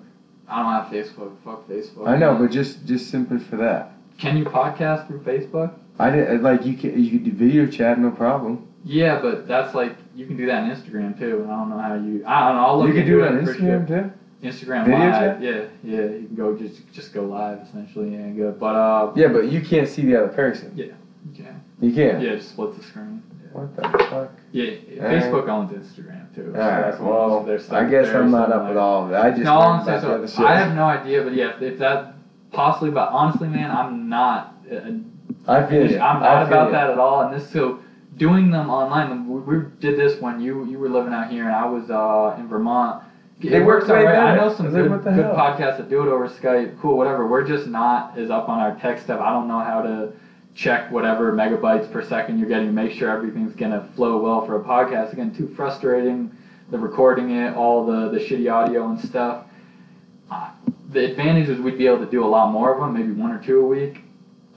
I 0.48 0.62
don't 0.62 0.72
have 0.72 0.92
Facebook. 0.92 1.36
Fuck 1.44 1.68
Facebook. 1.68 2.08
I 2.08 2.16
know, 2.16 2.34
but 2.36 2.50
just 2.50 2.86
just 2.86 3.10
simply 3.10 3.38
for 3.38 3.56
that. 3.56 3.92
Can 4.18 4.36
you 4.36 4.44
podcast 4.44 5.06
through 5.06 5.20
Facebook? 5.20 5.74
I 5.98 6.10
did 6.10 6.42
like 6.42 6.64
you 6.64 6.74
can 6.76 7.02
you 7.02 7.10
could 7.10 7.24
do 7.24 7.32
video 7.32 7.66
chat, 7.66 7.98
no 7.98 8.10
problem. 8.10 8.66
Yeah, 8.84 9.20
but 9.20 9.46
that's 9.46 9.74
like 9.74 9.96
you 10.14 10.26
can 10.26 10.36
do 10.36 10.46
that 10.46 10.62
on 10.64 10.70
Instagram 10.70 11.18
too. 11.18 11.42
And 11.42 11.50
I 11.50 11.56
don't 11.56 11.70
know 11.70 11.78
how 11.78 11.94
you. 11.94 12.24
I 12.26 12.48
don't 12.48 12.56
know. 12.56 12.66
I'll 12.66 12.78
look 12.78 12.88
you 12.88 12.94
can 12.94 13.06
do 13.06 13.22
it 13.22 13.28
on 13.28 13.44
Instagram 13.44 13.86
too. 13.86 14.12
Instagram 14.42 14.84
Video 14.84 14.98
live. 15.00 15.12
chat? 15.12 15.42
Yeah, 15.42 15.64
yeah. 15.82 16.02
You 16.02 16.26
can 16.28 16.34
go 16.36 16.56
just 16.56 16.92
just 16.92 17.12
go 17.12 17.24
live 17.24 17.58
essentially 17.58 18.14
and 18.14 18.36
go. 18.36 18.52
But 18.52 18.76
uh, 18.76 19.12
Yeah, 19.16 19.28
but 19.28 19.50
you 19.50 19.60
can't 19.60 19.88
see 19.88 20.02
the 20.02 20.16
other 20.16 20.32
person. 20.32 20.72
Yeah, 20.76 20.86
you 20.86 21.44
can. 21.44 21.64
You 21.80 21.92
can't. 21.92 22.22
Yeah, 22.22 22.36
just 22.36 22.50
split 22.50 22.76
the 22.76 22.84
screen. 22.84 23.22
Yeah, 23.42 23.48
What 23.60 23.76
the 23.76 23.82
fuck? 24.04 24.32
Yeah. 24.52 24.70
Facebook 25.00 25.48
owns 25.48 25.72
Instagram 25.72 26.34
too. 26.34 26.52
so 26.54 26.60
one 26.60 26.84
of 26.84 27.00
well, 27.00 27.44
their 27.44 27.58
stuff 27.58 27.74
I 27.74 27.88
guess 27.88 28.08
I'm 28.08 28.30
not 28.30 28.50
up 28.50 28.60
like- 28.62 28.68
with 28.70 28.78
all 28.78 29.04
of 29.06 29.12
it. 29.12 29.16
I 29.16 29.30
just 29.30 29.42
No, 29.42 29.54
all 29.54 29.70
learned 29.70 29.80
I'm 29.80 30.00
saying, 30.00 30.04
about 30.04 30.20
the 30.22 30.28
so. 30.28 30.46
I 30.46 30.56
have 30.56 30.74
no 30.74 30.84
idea, 30.84 31.22
but 31.22 31.34
yeah, 31.34 31.56
if, 31.56 31.62
if 31.62 31.78
that 31.78 32.14
possibly, 32.52 32.90
but 32.90 33.10
honestly, 33.10 33.48
man, 33.48 33.70
I'm 33.70 34.08
not. 34.08 34.54
Uh, 34.70 34.92
I 35.46 35.64
feel. 35.66 35.84
I'm 36.00 36.20
not 36.20 36.46
feel 36.48 36.52
about 36.52 36.66
you. 36.66 36.72
that 36.72 36.90
at 36.90 36.98
all. 36.98 37.22
And 37.22 37.34
this 37.34 37.50
so 37.50 37.80
doing 38.16 38.50
them 38.50 38.68
online. 38.68 39.28
We, 39.28 39.40
we 39.40 39.64
did 39.80 39.98
this 39.98 40.20
when 40.20 40.40
you 40.40 40.66
you 40.66 40.78
were 40.78 40.88
living 40.88 41.12
out 41.12 41.30
here 41.30 41.44
and 41.44 41.54
I 41.54 41.66
was 41.66 41.90
uh, 41.90 42.36
in 42.38 42.48
Vermont. 42.48 43.04
It 43.40 43.64
works 43.64 43.88
way 43.88 43.98
alright. 43.98 44.16
I 44.16 44.34
know 44.36 44.52
some 44.52 44.66
was 44.66 44.74
like, 44.74 45.04
good, 45.04 45.14
good 45.14 45.36
podcasts 45.36 45.76
that 45.76 45.88
do 45.88 46.02
it 46.02 46.08
over 46.08 46.28
Skype. 46.28 46.80
Cool, 46.80 46.96
whatever. 46.96 47.24
We're 47.26 47.46
just 47.46 47.68
not 47.68 48.18
as 48.18 48.30
up 48.30 48.48
on 48.48 48.58
our 48.58 48.74
tech 48.80 48.98
stuff. 48.98 49.20
I 49.20 49.30
don't 49.30 49.46
know 49.46 49.60
how 49.60 49.80
to 49.80 50.12
check 50.58 50.90
whatever 50.90 51.32
megabytes 51.32 51.90
per 51.92 52.04
second 52.04 52.36
you're 52.36 52.48
getting 52.48 52.74
make 52.74 52.90
sure 52.90 53.08
everything's 53.08 53.54
gonna 53.54 53.88
flow 53.94 54.18
well 54.18 54.44
for 54.44 54.60
a 54.60 54.64
podcast. 54.64 55.12
Again, 55.12 55.32
too 55.32 55.46
frustrating. 55.54 56.32
The 56.70 56.78
recording 56.78 57.30
it, 57.30 57.54
all 57.54 57.86
the 57.86 58.10
the 58.10 58.18
shitty 58.18 58.52
audio 58.52 58.88
and 58.88 59.00
stuff. 59.00 59.44
Uh, 60.28 60.50
the 60.90 61.04
advantage 61.04 61.48
is 61.48 61.60
we'd 61.60 61.78
be 61.78 61.86
able 61.86 62.04
to 62.04 62.10
do 62.10 62.24
a 62.24 62.26
lot 62.26 62.50
more 62.50 62.74
of 62.74 62.80
them, 62.80 62.92
maybe 62.92 63.12
one 63.12 63.30
or 63.30 63.40
two 63.40 63.60
a 63.60 63.66
week. 63.66 64.00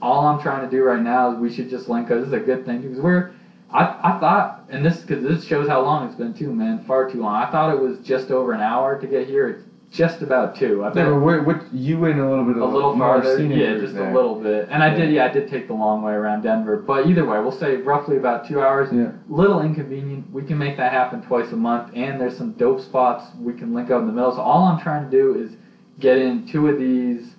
All 0.02 0.26
I'm 0.26 0.42
trying 0.42 0.68
to 0.68 0.70
do 0.70 0.82
right 0.82 1.00
now 1.00 1.32
is 1.32 1.38
we 1.38 1.52
should 1.54 1.70
just 1.70 1.88
link. 1.88 2.08
Cause 2.08 2.18
this 2.18 2.26
is 2.26 2.32
a 2.32 2.40
good 2.40 2.66
thing 2.66 2.82
because 2.82 2.98
we're. 2.98 3.30
I, 3.70 3.84
I 4.02 4.18
thought, 4.18 4.66
and 4.68 4.84
this 4.84 5.00
because 5.00 5.22
this 5.22 5.44
shows 5.44 5.68
how 5.68 5.82
long 5.82 6.06
it's 6.08 6.16
been 6.16 6.34
too, 6.34 6.52
man. 6.52 6.84
Far 6.84 7.08
too 7.08 7.22
long. 7.22 7.36
I 7.36 7.50
thought 7.50 7.72
it 7.72 7.80
was 7.80 8.00
just 8.00 8.32
over 8.32 8.52
an 8.52 8.60
hour 8.60 9.00
to 9.00 9.06
get 9.06 9.28
here. 9.28 9.48
It's 9.48 9.62
just 9.92 10.22
about 10.22 10.56
two. 10.56 10.82
I 10.82 10.88
bet 10.88 11.06
but 11.06 11.20
what, 11.20 11.44
what 11.44 11.72
you 11.72 11.98
went 11.98 12.18
a 12.18 12.26
little 12.26 12.46
bit 12.46 12.56
a 12.56 12.64
little 12.64 12.96
more 12.96 13.22
farther. 13.22 13.44
Yeah, 13.44 13.76
just 13.78 13.94
there. 13.94 14.10
a 14.10 14.14
little 14.14 14.36
bit. 14.40 14.68
And 14.70 14.82
I 14.82 14.88
did, 14.88 15.10
Yeah. 15.10 15.24
yeah, 15.24 15.24
I 15.26 15.28
did 15.28 15.48
take 15.48 15.66
the 15.68 15.74
long 15.74 16.00
way 16.02 16.14
around 16.14 16.42
Denver. 16.42 16.78
But 16.78 17.06
either 17.06 17.26
way, 17.26 17.38
we'll 17.40 17.52
say 17.52 17.76
roughly 17.76 18.16
about 18.16 18.48
two 18.48 18.62
hours. 18.62 18.88
Yeah. 18.90 19.12
Little 19.28 19.60
inconvenient. 19.60 20.32
We 20.32 20.44
can 20.44 20.56
make 20.56 20.78
that 20.78 20.92
happen 20.92 21.20
twice 21.20 21.52
a 21.52 21.56
month. 21.56 21.92
And 21.94 22.18
there's 22.18 22.36
some 22.36 22.52
dope 22.52 22.80
spots 22.80 23.26
we 23.38 23.52
can 23.52 23.74
link 23.74 23.90
up 23.90 24.00
in 24.00 24.06
the 24.06 24.14
middle. 24.14 24.32
So 24.32 24.40
all 24.40 24.64
I'm 24.64 24.80
trying 24.80 25.04
to 25.04 25.10
do 25.10 25.34
is 25.38 25.52
get 26.00 26.16
in 26.16 26.46
two 26.48 26.68
of 26.68 26.78
these 26.78 27.34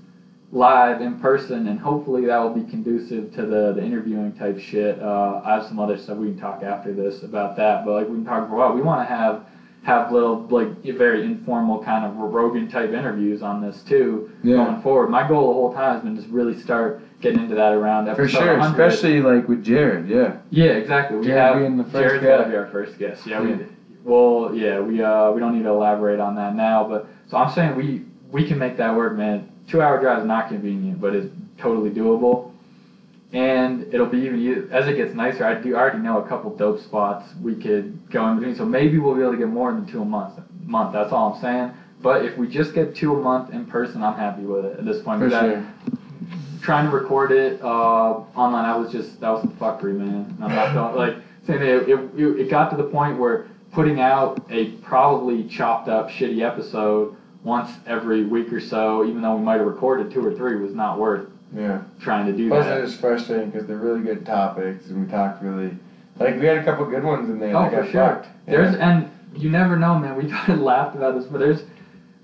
live 0.51 1.01
in 1.01 1.19
person, 1.19 1.67
and 1.67 1.79
hopefully 1.79 2.27
that 2.27 2.37
will 2.37 2.53
be 2.53 2.69
conducive 2.69 3.33
to 3.33 3.41
the, 3.41 3.73
the 3.73 3.83
interviewing 3.83 4.31
type 4.33 4.59
shit. 4.59 5.01
Uh, 5.01 5.41
I 5.43 5.55
have 5.55 5.65
some 5.65 5.79
other 5.79 5.97
stuff 5.97 6.17
we 6.17 6.27
can 6.27 6.39
talk 6.39 6.61
after 6.61 6.93
this 6.93 7.23
about 7.23 7.55
that, 7.57 7.83
but 7.83 7.93
like 7.93 8.07
we 8.07 8.17
can 8.17 8.25
talk 8.25 8.47
for 8.47 8.53
a 8.53 8.57
while. 8.59 8.73
We 8.73 8.83
want 8.83 9.01
to 9.07 9.11
have 9.11 9.47
have 9.83 10.11
little 10.13 10.39
like 10.49 10.81
very 10.95 11.23
informal 11.23 11.83
kind 11.83 12.05
of 12.05 12.15
Rogan 12.15 12.69
type 12.69 12.91
interviews 12.91 13.41
on 13.43 13.61
this 13.61 13.83
too 13.83 14.31
Yeah. 14.41 14.55
going 14.57 14.81
forward. 14.81 15.09
My 15.09 15.27
goal 15.27 15.47
the 15.49 15.53
whole 15.53 15.73
time 15.73 15.95
has 15.95 16.03
been 16.03 16.15
just 16.15 16.29
really 16.29 16.57
start 16.57 17.01
getting 17.19 17.41
into 17.41 17.55
that 17.55 17.73
around 17.73 18.13
For 18.15 18.27
sure, 18.27 18.57
100. 18.57 18.85
especially 18.85 19.21
like 19.21 19.47
with 19.47 19.63
Jared. 19.63 20.07
Yeah. 20.07 20.37
Yeah, 20.49 20.71
exactly. 20.71 21.17
We 21.17 21.27
Jared 21.27 21.61
have 21.63 21.77
the 21.77 21.83
first 21.83 21.93
Jared's 21.93 22.23
guy. 22.23 22.37
gotta 22.37 22.49
be 22.49 22.55
our 22.55 22.67
first 22.67 22.97
guest. 22.97 23.27
Yeah, 23.27 23.41
Yeah. 23.41 23.55
we 23.57 23.65
well, 24.05 24.51
yeah, 24.53 24.79
we 24.79 25.01
uh 25.01 25.31
we 25.31 25.39
don't 25.41 25.55
need 25.55 25.63
to 25.63 25.69
elaborate 25.69 26.19
on 26.19 26.35
that 26.35 26.55
now, 26.55 26.85
but 26.87 27.07
so 27.27 27.37
I'm 27.37 27.49
saying 27.51 27.75
we 27.75 28.03
we 28.31 28.47
can 28.47 28.57
make 28.57 28.77
that 28.77 28.95
work, 28.95 29.15
man. 29.17 29.49
Two 29.67 29.81
hour 29.81 29.99
drive 29.99 30.19
is 30.19 30.25
not 30.25 30.47
convenient, 30.47 30.99
but 31.01 31.13
it's 31.13 31.27
totally 31.57 31.89
doable. 31.89 32.51
And 33.33 33.91
it'll 33.91 34.05
be 34.05 34.19
even 34.19 34.69
as 34.71 34.87
it 34.87 34.95
gets 34.95 35.15
nicer. 35.15 35.43
I 35.43 35.55
do 35.55 35.75
I 35.75 35.79
already 35.79 35.97
know 35.97 36.19
a 36.19 36.27
couple 36.27 36.55
dope 36.55 36.79
spots 36.79 37.27
we 37.41 37.55
could 37.55 38.09
go 38.11 38.27
in 38.29 38.37
between. 38.37 38.55
So 38.55 38.63
maybe 38.63 38.99
we'll 38.99 39.15
be 39.15 39.21
able 39.21 39.31
to 39.31 39.37
get 39.37 39.49
more 39.49 39.71
than 39.71 39.87
two 39.87 40.03
a 40.03 40.05
month. 40.05 40.39
Month. 40.65 40.93
That's 40.93 41.11
all 41.11 41.33
I'm 41.33 41.41
saying. 41.41 41.71
But 42.03 42.25
if 42.25 42.37
we 42.37 42.47
just 42.47 42.75
get 42.75 42.95
two 42.95 43.15
a 43.15 43.19
month 43.19 43.51
in 43.51 43.65
person, 43.65 44.03
I'm 44.03 44.15
happy 44.15 44.43
with 44.43 44.65
it 44.65 44.79
at 44.79 44.85
this 44.85 45.01
point. 45.01 45.19
For 45.19 45.29
sure. 45.29 45.65
trying 46.61 46.85
to 46.85 46.95
record 46.95 47.31
it 47.31 47.59
uh, 47.61 47.65
online, 48.35 48.65
I 48.65 48.77
was 48.77 48.91
just 48.91 49.19
that 49.21 49.29
was 49.29 49.41
some 49.41 49.53
fuckery, 49.57 49.95
man. 49.95 50.37
I'm 50.39 50.53
not 50.53 50.95
like 50.95 51.15
saying 51.47 51.61
it, 51.61 51.89
it, 51.89 52.39
it 52.39 52.49
got 52.49 52.69
to 52.69 52.77
the 52.77 52.83
point 52.83 53.17
where 53.17 53.47
putting 53.71 53.99
out 53.99 54.45
a 54.51 54.71
probably 54.83 55.45
chopped 55.45 55.89
up 55.89 56.09
shitty 56.09 56.41
episode 56.41 57.15
once 57.43 57.71
every 57.87 58.25
week 58.25 58.53
or 58.53 58.59
so, 58.59 59.05
even 59.05 59.21
though 59.21 59.35
we 59.35 59.43
might 59.43 59.57
have 59.57 59.65
recorded 59.65 60.11
two 60.11 60.25
or 60.25 60.33
three, 60.35 60.55
was 60.57 60.75
not 60.75 60.99
worth 60.99 61.27
Yeah. 61.55 61.81
trying 61.99 62.25
to 62.25 62.33
do 62.33 62.49
that. 62.49 62.55
Plus, 62.55 62.65
that. 62.65 62.79
it 62.79 62.83
is 62.85 62.95
frustrating 62.95 63.49
because 63.49 63.67
they're 63.67 63.77
really 63.77 64.01
good 64.01 64.25
topics, 64.25 64.87
and 64.87 65.05
we 65.05 65.11
talked 65.11 65.43
really. 65.43 65.71
Like, 66.19 66.39
we 66.39 66.45
had 66.45 66.57
a 66.57 66.63
couple 66.63 66.85
good 66.85 67.03
ones 67.03 67.29
in 67.29 67.39
there. 67.39 67.55
Oh, 67.55 67.69
for 67.69 67.81
got 67.83 67.91
sure. 67.91 68.07
fucked. 68.07 68.27
There's 68.45 68.75
Yeah. 68.75 68.89
and 68.89 69.11
you 69.35 69.49
never 69.49 69.77
know, 69.77 69.97
man. 69.97 70.15
We 70.15 70.29
kind 70.29 70.53
of 70.53 70.59
laughed 70.59 70.95
about 70.95 71.15
this, 71.15 71.25
but 71.25 71.39
there's 71.39 71.63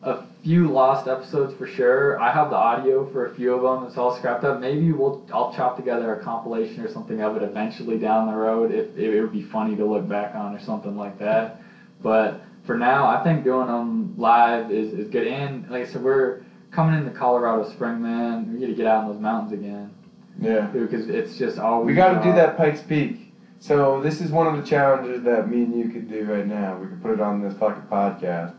a 0.04 0.24
few 0.44 0.68
lost 0.70 1.08
episodes 1.08 1.54
for 1.56 1.68
sure. 1.68 2.20
I 2.20 2.32
have 2.32 2.50
the 2.50 2.56
audio 2.56 3.06
for 3.12 3.26
a 3.26 3.34
few 3.34 3.54
of 3.54 3.62
them. 3.62 3.88
It's 3.88 3.98
all 3.98 4.16
scrapped 4.16 4.44
up. 4.44 4.60
Maybe 4.60 4.92
we'll 4.92 5.26
I'll 5.34 5.54
chop 5.54 5.76
together 5.76 6.14
a 6.16 6.24
compilation 6.24 6.84
or 6.84 6.88
something 6.88 7.22
of 7.22 7.36
it 7.36 7.44
eventually 7.44 7.98
down 7.98 8.28
the 8.28 8.36
road. 8.38 8.72
If, 8.72 8.90
if 8.98 9.14
it 9.14 9.22
would 9.22 9.32
be 9.34 9.42
funny 9.42 9.76
to 9.76 9.86
look 9.86 10.08
back 10.08 10.36
on 10.36 10.56
or 10.56 10.60
something 10.60 10.96
like 10.96 11.18
that. 11.20 11.62
But 12.02 12.42
for 12.64 12.78
now, 12.78 13.08
I 13.08 13.24
think 13.24 13.44
doing 13.44 13.68
them 13.68 14.14
live 14.18 14.72
is, 14.72 14.94
is 14.94 15.10
good. 15.10 15.28
And 15.28 15.70
like 15.70 15.88
I 15.88 15.92
said, 15.92 16.04
we're 16.04 16.42
coming 16.72 16.96
into 17.00 17.12
Colorado 17.12 17.70
spring, 17.70 18.02
man. 18.02 18.54
We 18.54 18.60
got 18.60 18.68
to 18.68 18.74
get 18.74 18.86
out 18.86 19.04
in 19.06 19.12
those 19.12 19.22
mountains 19.22 19.54
again 19.54 19.94
Yeah. 20.40 20.68
because 20.68 21.10
it's 21.10 21.38
just 21.38 21.58
always. 21.60 21.88
We 21.88 21.94
got 21.94 22.14
to 22.18 22.24
do 22.24 22.30
uh, 22.32 22.36
that 22.36 22.58
Pikes 22.58 22.82
Peak. 22.82 23.34
So 23.60 24.02
this 24.02 24.22
is 24.22 24.32
one 24.32 24.48
of 24.48 24.56
the 24.62 24.68
challenges 24.68 25.22
that 25.24 25.50
me 25.50 25.64
and 25.64 25.78
you 25.78 25.90
could 25.90 26.10
do 26.10 26.24
right 26.26 26.48
now. 26.48 26.78
We 26.78 26.88
could 26.88 27.02
put 27.02 27.12
it 27.12 27.20
on 27.20 27.42
this 27.42 27.54
fucking 27.58 27.84
podcast. 27.92 28.54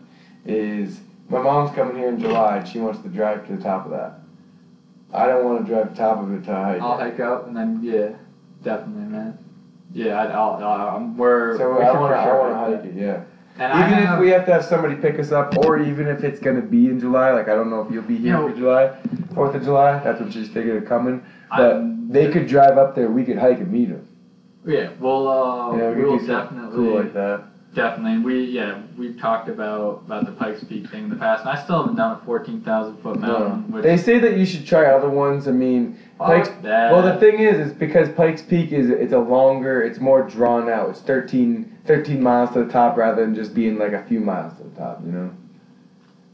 Is 0.44 1.00
my 1.28 1.40
mom's 1.40 1.74
coming 1.74 1.96
here 1.96 2.08
in 2.08 2.20
July 2.20 2.58
and 2.58 2.68
she 2.68 2.78
wants 2.80 3.00
to 3.02 3.08
drive 3.08 3.46
to 3.46 3.56
the 3.56 3.62
top 3.62 3.84
of 3.86 3.92
that. 3.92 4.20
I 5.12 5.26
don't 5.26 5.44
want 5.44 5.66
to 5.66 5.72
drive 5.72 5.88
to 5.88 5.90
the 5.90 5.96
top 5.96 6.22
of 6.22 6.32
it 6.32 6.44
to 6.44 6.54
hike. 6.54 6.80
I'll 6.80 6.98
hike 6.98 7.20
up 7.20 7.46
and 7.46 7.56
then 7.56 7.80
yeah, 7.82 8.10
definitely, 8.62 9.04
man. 9.04 9.38
Yeah, 9.92 10.20
I'd, 10.22 10.30
I'll, 10.30 10.62
I'll, 10.62 10.96
I'm 10.96 11.16
we're 11.16 11.56
So 11.58 11.76
we 11.78 11.82
I 11.82 11.92
want 11.92 12.12
to. 12.14 12.18
I 12.18 12.24
sure 12.24 12.38
want 12.38 12.52
to 12.52 12.58
hike 12.58 12.84
hike 12.84 12.94
it. 12.94 13.00
Yeah. 13.00 13.24
And 13.60 13.92
even 13.92 14.02
if 14.04 14.18
we 14.18 14.30
have 14.30 14.46
to 14.46 14.52
have 14.54 14.64
somebody 14.64 14.94
pick 14.94 15.18
us 15.18 15.32
up, 15.32 15.54
or 15.58 15.78
even 15.78 16.06
if 16.06 16.24
it's 16.24 16.40
gonna 16.40 16.62
be 16.62 16.86
in 16.86 16.98
July, 16.98 17.30
like 17.32 17.48
I 17.48 17.54
don't 17.54 17.68
know 17.68 17.82
if 17.82 17.92
you'll 17.92 18.02
be 18.02 18.16
here 18.16 18.26
You 18.28 18.32
know- 18.32 18.48
for 18.48 18.56
July, 18.56 18.90
Fourth 19.34 19.54
of 19.54 19.62
July. 19.62 19.98
That's 20.02 20.18
what 20.20 20.32
she's 20.32 20.48
thinking 20.48 20.76
of 20.78 20.86
coming. 20.86 21.22
But 21.54 21.74
I'm- 21.74 22.08
they 22.08 22.30
could 22.30 22.46
drive 22.46 22.78
up 22.78 22.94
there. 22.94 23.08
We 23.08 23.22
could 23.24 23.38
hike 23.38 23.58
and 23.58 23.70
meet 23.70 23.90
them. 23.90 24.06
Yeah, 24.66 24.88
we'll 24.98 25.28
uh, 25.28 25.76
yeah, 25.76 25.90
we 25.90 26.02
we'll 26.02 26.12
could 26.12 26.20
do 26.20 26.26
something 26.26 26.56
definitely 26.58 26.86
cool 26.88 26.96
like 27.00 27.14
that. 27.14 27.40
definitely. 27.74 28.18
We 28.24 28.44
yeah 28.44 28.78
we've 28.98 29.18
talked 29.20 29.48
about 29.50 30.02
about 30.06 30.24
the 30.26 30.32
Pikes 30.32 30.64
Peak 30.64 30.88
thing 30.90 31.04
in 31.04 31.10
the 31.10 31.16
past, 31.16 31.40
and 31.42 31.50
I 31.50 31.56
still 31.62 31.80
haven't 31.82 31.96
done 31.96 32.12
a 32.12 32.24
fourteen 32.24 32.62
thousand 32.62 32.96
foot 33.02 33.18
mountain. 33.20 33.64
No. 33.68 33.82
They 33.82 33.96
say 33.98 34.18
that 34.20 34.36
you 34.38 34.46
should 34.46 34.66
try 34.66 34.86
other 34.86 35.08
ones. 35.10 35.46
I 35.48 35.52
mean, 35.52 35.98
Pikes. 36.26 36.48
that. 36.62 36.92
Well, 36.92 37.02
the 37.02 37.18
thing 37.18 37.40
is, 37.40 37.68
is 37.68 37.72
because 37.72 38.08
Pikes 38.10 38.42
Peak 38.42 38.72
is 38.72 38.90
it's 38.90 39.12
a 39.12 39.18
longer, 39.18 39.82
it's 39.82 39.98
more 39.98 40.22
drawn 40.22 40.68
out. 40.68 40.90
It's 40.90 41.00
13, 41.00 41.78
13 41.86 42.22
miles 42.22 42.50
to 42.50 42.64
the 42.64 42.70
top 42.70 42.96
rather 42.96 43.22
than 43.22 43.34
just 43.34 43.54
being 43.54 43.78
like 43.78 43.92
a 43.92 44.02
few 44.04 44.20
miles 44.20 44.56
to 44.58 44.64
the 44.64 44.70
top. 44.70 45.00
You 45.04 45.12
know. 45.12 45.30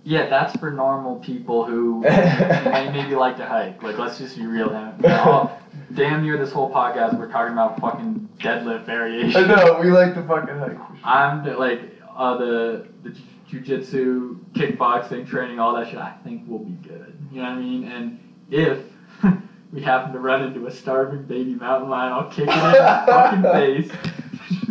Yeah, 0.05 0.29
that's 0.29 0.57
for 0.57 0.71
normal 0.71 1.17
people 1.17 1.65
who 1.65 2.01
may 2.03 2.91
maybe 2.93 3.17
like 3.17 3.37
to 3.39 3.45
hike. 3.45 3.83
Like, 3.83 3.99
let's 3.99 4.19
just 4.19 4.37
be 4.37 4.47
real. 4.47 4.71
Now, 4.71 5.59
damn 5.95 6.23
near 6.23 6.39
this 6.39 6.53
whole 6.53 6.73
podcast, 6.73 7.19
we're 7.19 7.31
talking 7.31 7.53
about 7.53 7.81
fucking 7.81 8.29
deadlift 8.39 8.87
variation. 8.87 9.51
I 9.51 9.57
know 9.57 9.81
we 9.81 9.91
like 9.91 10.15
to 10.15 10.23
fucking 10.23 10.57
hike. 10.57 10.79
I'm 11.03 11.45
like 11.59 11.81
uh, 12.17 12.37
the 12.37 12.87
the 13.03 13.17
jujitsu, 13.51 14.39
kickboxing 14.53 15.27
training, 15.29 15.59
all 15.59 15.75
that 15.75 15.89
shit. 15.89 15.99
I 15.99 16.13
think 16.25 16.49
will 16.49 16.61
be 16.61 16.75
good. 16.89 17.19
You 17.33 17.43
know 17.43 17.51
what 17.51 17.59
I 17.59 17.61
mean? 17.61 17.89
And 17.89 18.21
if 18.51 18.79
we 19.73 19.83
happen 19.83 20.13
to 20.13 20.19
run 20.19 20.43
into 20.43 20.67
a 20.67 20.71
starving 20.71 21.23
baby 21.25 21.55
mountain 21.55 21.91
lion, 21.91 22.13
I'll 22.13 22.31
kick 22.31 22.49
it 22.49 22.55
in 22.55 22.73
the 22.73 23.05
fucking 23.07 23.43
face, 23.53 23.91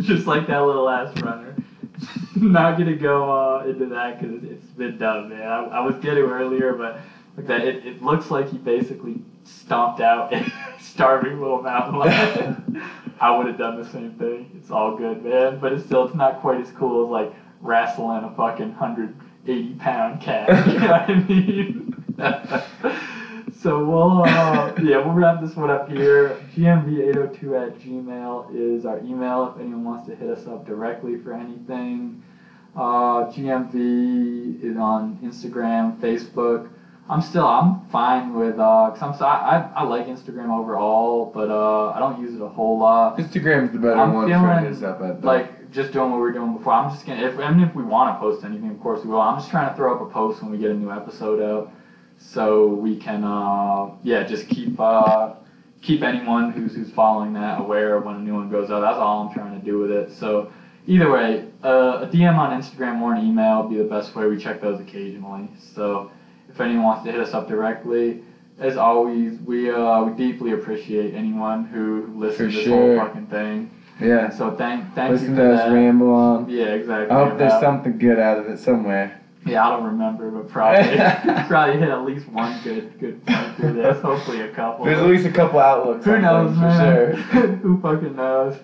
just 0.06 0.26
like 0.26 0.46
that 0.46 0.60
little 0.64 0.88
ass 0.88 1.16
runner. 1.20 1.54
Not 2.36 2.78
gonna 2.78 2.94
go 2.94 3.30
uh, 3.30 3.64
into 3.64 3.86
that 3.86 4.20
because 4.20 4.44
it's 4.44 4.66
been 4.66 4.98
done, 4.98 5.30
man. 5.30 5.42
I, 5.42 5.64
I 5.64 5.80
was 5.80 5.96
getting 5.96 6.24
earlier, 6.24 6.74
but 6.74 7.00
like 7.36 7.46
that, 7.46 7.62
it, 7.62 7.86
it 7.86 8.02
looks 8.02 8.30
like 8.30 8.50
he 8.50 8.58
basically 8.58 9.20
stomped 9.44 10.00
out 10.00 10.32
a 10.32 10.52
starving 10.80 11.40
little 11.40 11.62
mountain 11.62 11.98
lion. 11.98 12.82
I 13.20 13.36
would 13.36 13.46
have 13.46 13.56
done 13.56 13.80
the 13.82 13.88
same 13.88 14.12
thing. 14.14 14.50
It's 14.58 14.70
all 14.70 14.96
good, 14.96 15.24
man. 15.24 15.58
But 15.58 15.72
it's 15.72 15.86
still, 15.86 16.04
it's 16.06 16.14
not 16.14 16.40
quite 16.40 16.60
as 16.60 16.70
cool 16.72 17.04
as 17.04 17.10
like 17.10 17.34
wrestling 17.60 18.24
a 18.24 18.30
fucking 18.34 18.70
180 18.70 19.74
pound 19.74 20.20
cat. 20.20 20.66
You 20.66 20.78
know 20.78 20.88
what 20.88 21.10
I 21.10 21.14
mean? 21.14 22.04
So 23.66 23.84
we'll, 23.84 24.22
uh, 24.22 24.72
yeah, 24.80 24.98
we'll 24.98 25.12
wrap 25.12 25.40
this 25.40 25.56
one 25.56 25.70
up 25.70 25.90
here. 25.90 26.38
GMV802 26.54 27.66
at 27.66 27.78
Gmail 27.80 28.54
is 28.54 28.86
our 28.86 29.00
email 29.00 29.52
if 29.52 29.60
anyone 29.60 29.82
wants 29.82 30.06
to 30.08 30.14
hit 30.14 30.30
us 30.30 30.46
up 30.46 30.64
directly 30.64 31.18
for 31.18 31.32
anything. 31.32 32.22
Uh, 32.76 33.24
GMV 33.24 34.62
is 34.62 34.76
on 34.76 35.18
Instagram, 35.20 35.98
Facebook. 35.98 36.68
I'm 37.08 37.20
still 37.20 37.46
I'm 37.46 37.84
fine 37.86 38.34
with 38.34 38.54
uh 38.58 38.90
cause 38.90 39.02
I'm 39.02 39.16
so, 39.16 39.24
I, 39.24 39.58
I 39.58 39.72
I 39.76 39.82
like 39.84 40.06
Instagram 40.06 40.50
overall, 40.50 41.30
but 41.32 41.50
uh 41.50 41.90
I 41.90 42.00
don't 42.00 42.20
use 42.20 42.34
it 42.34 42.42
a 42.42 42.48
whole 42.48 42.78
lot. 42.78 43.16
Instagram's 43.16 43.72
the 43.72 43.78
better 43.78 43.96
I'm 43.96 44.12
one 44.12 44.28
for 44.28 44.34
feeling 44.34 44.64
his 44.64 44.82
up 44.82 45.00
at. 45.00 45.22
though. 45.22 45.26
Like 45.26 45.70
just 45.70 45.92
doing 45.92 46.10
what 46.10 46.16
we 46.16 46.22
were 46.22 46.32
doing 46.32 46.56
before. 46.56 46.72
I'm 46.72 46.90
just 46.90 47.06
gonna 47.06 47.24
if 47.24 47.38
I 47.38 47.52
mean 47.52 47.66
if 47.66 47.74
we 47.76 47.84
want 47.84 48.14
to 48.14 48.18
post 48.20 48.44
anything, 48.44 48.70
of 48.70 48.80
course 48.80 49.04
we 49.04 49.10
will. 49.10 49.20
I'm 49.20 49.38
just 49.38 49.50
trying 49.50 49.70
to 49.70 49.76
throw 49.76 49.94
up 49.94 50.00
a 50.00 50.12
post 50.12 50.42
when 50.42 50.50
we 50.50 50.58
get 50.58 50.70
a 50.72 50.74
new 50.74 50.90
episode 50.90 51.40
out, 51.40 51.70
so 52.18 52.66
we 52.66 52.96
can 52.96 53.24
uh 53.24 53.90
yeah 54.02 54.22
just 54.24 54.48
keep 54.48 54.78
uh 54.80 55.34
keep 55.82 56.02
anyone 56.02 56.50
who's 56.52 56.74
who's 56.74 56.90
following 56.90 57.32
that 57.34 57.60
aware 57.60 57.98
when 58.00 58.16
a 58.16 58.20
new 58.20 58.34
one 58.34 58.50
goes 58.50 58.70
out. 58.70 58.80
That's 58.80 58.98
all 58.98 59.26
I'm 59.28 59.34
trying 59.34 59.58
to 59.58 59.64
do 59.64 59.78
with 59.78 59.90
it. 59.90 60.10
So 60.12 60.50
either 60.86 61.10
way, 61.10 61.46
uh, 61.62 62.00
a 62.02 62.06
DM 62.12 62.36
on 62.36 62.60
Instagram 62.60 63.00
or 63.00 63.14
an 63.14 63.24
email 63.24 63.62
would 63.62 63.70
be 63.70 63.76
the 63.76 63.84
best 63.88 64.14
way. 64.14 64.26
We 64.26 64.36
check 64.38 64.60
those 64.60 64.80
occasionally. 64.80 65.48
So 65.74 66.10
if 66.48 66.60
anyone 66.60 66.82
wants 66.84 67.04
to 67.04 67.12
hit 67.12 67.20
us 67.20 67.34
up 67.34 67.46
directly, 67.48 68.22
as 68.58 68.76
always, 68.76 69.38
we 69.40 69.70
uh, 69.70 70.02
we 70.04 70.12
deeply 70.16 70.52
appreciate 70.52 71.14
anyone 71.14 71.64
who 71.66 72.12
listens 72.16 72.52
to 72.54 72.56
this 72.58 72.66
sure. 72.66 72.96
whole 72.96 73.06
fucking 73.06 73.26
thing. 73.26 73.70
yeah. 74.00 74.30
So 74.30 74.50
thank 74.56 74.92
thank 74.94 75.12
Listen 75.12 75.30
you 75.30 75.36
to 75.36 75.42
for 75.42 75.52
us 75.52 75.60
that. 75.60 75.72
ramble 75.72 76.12
on. 76.14 76.48
Yeah, 76.48 76.64
exactly. 76.74 77.14
I 77.14 77.24
hope 77.28 77.38
there's 77.38 77.52
about- 77.52 77.62
something 77.62 77.98
good 77.98 78.18
out 78.18 78.38
of 78.38 78.46
it 78.48 78.58
somewhere. 78.58 79.20
Yeah, 79.46 79.66
I 79.66 79.70
don't 79.70 79.84
remember, 79.84 80.30
but 80.30 80.48
probably 80.48 80.96
probably 81.48 81.78
hit 81.78 81.88
at 81.88 82.04
least 82.04 82.28
one 82.28 82.60
good 82.64 82.98
good 82.98 83.24
point 83.24 83.56
through 83.56 83.74
this. 83.74 84.00
Hopefully 84.02 84.40
a 84.40 84.48
couple. 84.52 84.84
There's 84.84 84.98
at 84.98 85.06
least 85.06 85.24
a 85.26 85.30
couple 85.30 85.60
outlooks. 85.60 86.04
Who 86.04 86.18
knows, 86.18 86.50
things 86.50 86.60
man? 86.60 87.16
For 87.16 87.32
sure. 87.32 87.46
Who 87.62 87.80
fucking 87.80 88.16
knows? 88.16 88.58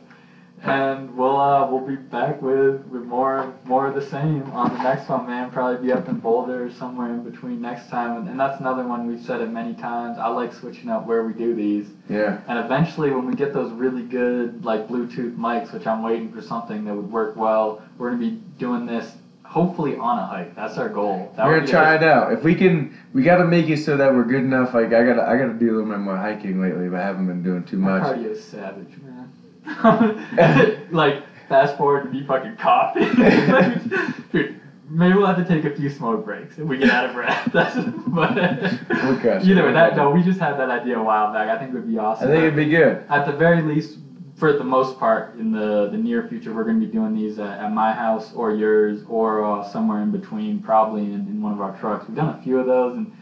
And 0.65 1.17
we'll 1.17 1.41
uh, 1.41 1.69
we'll 1.69 1.87
be 1.87 1.97
back 1.97 2.41
with, 2.41 2.85
with 2.87 3.03
more 3.03 3.53
more 3.65 3.89
of 3.89 3.97
the 3.97 4.03
same 4.03 4.43
on 4.53 4.73
the 4.73 4.83
next 4.83 5.09
one, 5.09 5.27
man. 5.27 5.51
Probably 5.51 5.85
be 5.87 5.93
up 5.93 6.09
in 6.09 6.19
Boulder 6.19 6.67
or 6.67 6.71
somewhere 6.71 7.11
in 7.11 7.29
between 7.29 7.61
next 7.61 7.89
time. 7.89 8.19
And, 8.19 8.29
and 8.29 8.39
that's 8.39 8.61
another 8.61 8.87
one 8.87 9.07
we've 9.07 9.25
said 9.25 9.41
it 9.41 9.51
many 9.51 9.75
times. 9.75 10.19
I 10.19 10.29
like 10.29 10.53
switching 10.53 10.89
up 10.89 11.05
where 11.07 11.25
we 11.25 11.33
do 11.33 11.55
these. 11.55 11.89
Yeah. 12.09 12.41
And 12.47 12.59
eventually, 12.61 13.11
when 13.11 13.27
we 13.27 13.35
get 13.35 13.53
those 13.53 13.73
really 13.73 14.03
good 14.03 14.65
like 14.65 14.87
Bluetooth 14.87 15.37
mics, 15.37 15.73
which 15.73 15.87
I'm 15.87 16.03
waiting 16.03 16.33
for 16.33 16.41
something 16.41 16.85
that 16.85 16.95
would 16.95 17.11
work 17.11 17.35
well, 17.35 17.83
we're 17.99 18.11
gonna 18.11 18.21
be 18.21 18.41
doing 18.59 18.87
this 18.87 19.13
hopefully 19.53 19.97
on 19.97 20.19
a 20.19 20.27
hike. 20.27 20.57
That's 20.57 20.79
our 20.79 20.89
goal. 20.89 21.31
That 21.37 21.47
we're 21.47 21.59
gonna 21.61 21.71
try 21.71 21.93
like- 21.93 22.03
it 22.03 22.09
out. 22.09 22.33
If 22.33 22.43
we 22.43 22.55
can, 22.55 22.97
we 23.13 23.23
gotta 23.23 23.45
make 23.45 23.69
it 23.69 23.79
so 23.79 23.99
that 23.99 24.13
we're 24.13 24.25
good 24.25 24.41
enough. 24.41 24.73
Like 24.73 24.87
I 24.87 25.05
gotta, 25.05 25.29
I 25.29 25.37
gotta 25.37 25.53
do 25.53 25.71
a 25.71 25.75
little 25.77 25.91
bit 25.91 25.99
more 25.99 26.17
hiking 26.17 26.61
lately, 26.61 26.89
but 26.89 27.01
I 27.01 27.05
haven't 27.05 27.27
been 27.27 27.43
doing 27.43 27.63
too 27.65 27.77
much. 27.77 28.03
cardio 28.03 28.35
savage, 28.35 28.89
man. 29.03 30.89
like, 30.91 31.23
fast 31.51 31.77
forward 31.77 32.05
to 32.05 32.09
be 32.09 32.27
fucking 32.27 32.57
coughing. 32.57 33.15
Dude, 34.33 34.59
maybe 34.89 35.15
we'll 35.15 35.27
have 35.27 35.37
to 35.37 35.45
take 35.45 35.71
a 35.71 35.77
few 35.77 35.91
smoke 35.91 36.25
breaks 36.25 36.59
if 36.59 36.65
we 36.65 36.79
get 36.79 36.89
out 36.89 37.11
of 37.11 37.15
breath. 37.15 37.51
That's, 37.53 37.77
but 38.07 38.35
We'll 38.35 39.49
either 39.49 39.67
way, 39.67 39.73
that 39.75 39.97
no, 39.97 40.11
we 40.11 40.23
just 40.23 40.41
had 40.41 40.59
that 40.59 40.71
idea 40.71 40.99
a 40.99 41.03
while 41.03 41.31
back. 41.33 41.49
I 41.49 41.59
think 41.59 41.73
it 41.73 41.75
would 41.75 41.89
be 41.89 41.99
awesome. 41.99 42.29
I 42.29 42.31
think 42.31 42.43
it'd 42.45 42.57
be 42.57 42.71
good. 42.71 43.05
At 43.11 43.27
the 43.27 43.33
very 43.33 43.61
least, 43.61 43.99
for 44.43 44.53
the 44.53 44.65
most 44.65 44.99
part, 44.99 45.37
in 45.39 45.53
the, 45.53 45.87
the 45.93 45.97
near 45.97 46.27
future, 46.27 46.53
we're 46.53 46.65
going 46.65 46.81
to 46.81 46.85
be 46.85 46.91
doing 46.93 47.15
these 47.15 47.39
at, 47.39 47.61
at 47.61 47.73
my 47.73 47.93
house 47.93 48.33
or 48.35 48.51
yours 48.53 49.05
or 49.09 49.45
uh, 49.45 49.63
somewhere 49.63 50.03
in 50.03 50.11
between, 50.11 50.61
probably 50.61 51.03
in, 51.05 51.21
in 51.29 51.41
one 51.41 51.53
of 51.53 51.61
our 51.61 51.79
trucks. 51.79 52.09
We've 52.09 52.17
done 52.17 52.37
a 52.37 52.43
few 52.43 52.59
of 52.59 52.67
those, 52.67 52.97
and 52.97 53.13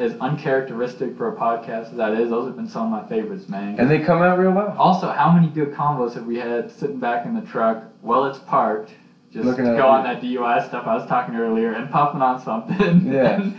as 0.00 0.14
uncharacteristic 0.14 1.16
for 1.16 1.32
a 1.32 1.36
podcast 1.36 1.92
as 1.92 1.96
that 1.98 2.14
is, 2.14 2.28
those 2.30 2.46
have 2.46 2.56
been 2.56 2.66
some 2.66 2.92
of 2.92 3.02
my 3.02 3.08
favorites, 3.08 3.48
man. 3.48 3.78
And 3.78 3.88
they 3.88 4.00
come 4.00 4.20
out 4.20 4.36
real 4.36 4.50
well. 4.50 4.74
Also, 4.76 5.08
how 5.08 5.30
many 5.30 5.46
good 5.46 5.70
combos 5.70 6.14
have 6.14 6.26
we 6.26 6.40
had 6.40 6.68
sitting 6.72 6.98
back 6.98 7.24
in 7.24 7.34
the 7.34 7.42
truck 7.42 7.84
while 8.00 8.24
it's 8.24 8.40
parked, 8.40 8.90
just 9.32 9.46
Looking 9.46 9.66
go 9.76 9.86
on 9.86 10.02
that 10.02 10.20
DUI 10.20 10.66
stuff 10.66 10.88
I 10.88 10.96
was 10.96 11.06
talking 11.06 11.36
earlier 11.36 11.70
and 11.74 11.88
puffing 11.88 12.20
on 12.20 12.42
something? 12.42 13.12
Yeah. 13.12 13.34
and 13.40 13.54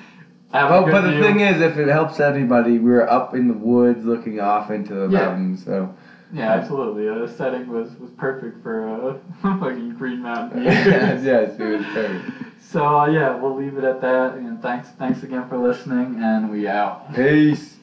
have 0.52 0.70
a 0.70 0.74
Well, 0.74 0.84
good 0.84 0.92
but 0.92 1.02
the 1.10 1.22
thing 1.22 1.40
is, 1.40 1.62
if 1.62 1.78
it 1.78 1.88
helps 1.88 2.20
anybody, 2.20 2.78
we 2.78 2.92
were 2.92 3.10
up 3.10 3.36
in 3.36 3.48
the 3.48 3.54
woods 3.54 4.04
looking 4.04 4.42
off 4.42 4.70
into 4.70 4.94
the 4.94 5.08
Yeah. 5.08 5.28
mountains. 5.30 5.64
So 5.64 5.96
yeah, 6.34 6.52
absolutely. 6.54 7.08
Uh, 7.08 7.20
the 7.20 7.28
setting 7.28 7.68
was, 7.68 7.96
was 7.98 8.12
perfect 8.12 8.62
for 8.62 8.88
a 9.10 9.20
fucking 9.42 9.96
Green 9.96 10.22
Mountain 10.22 10.64
yes, 10.64 11.24
yes, 11.24 11.60
it 11.60 11.78
was 11.78 11.86
perfect. 11.94 12.62
So 12.62 13.00
uh, 13.00 13.06
yeah, 13.08 13.36
we'll 13.36 13.56
leave 13.56 13.78
it 13.78 13.84
at 13.84 14.02
that. 14.02 14.36
And 14.36 14.62
thanks, 14.62 14.90
thanks 14.90 15.24
again 15.24 15.48
for 15.48 15.58
listening, 15.58 16.20
and 16.20 16.50
we 16.50 16.68
out. 16.68 17.14
Peace. 17.14 17.74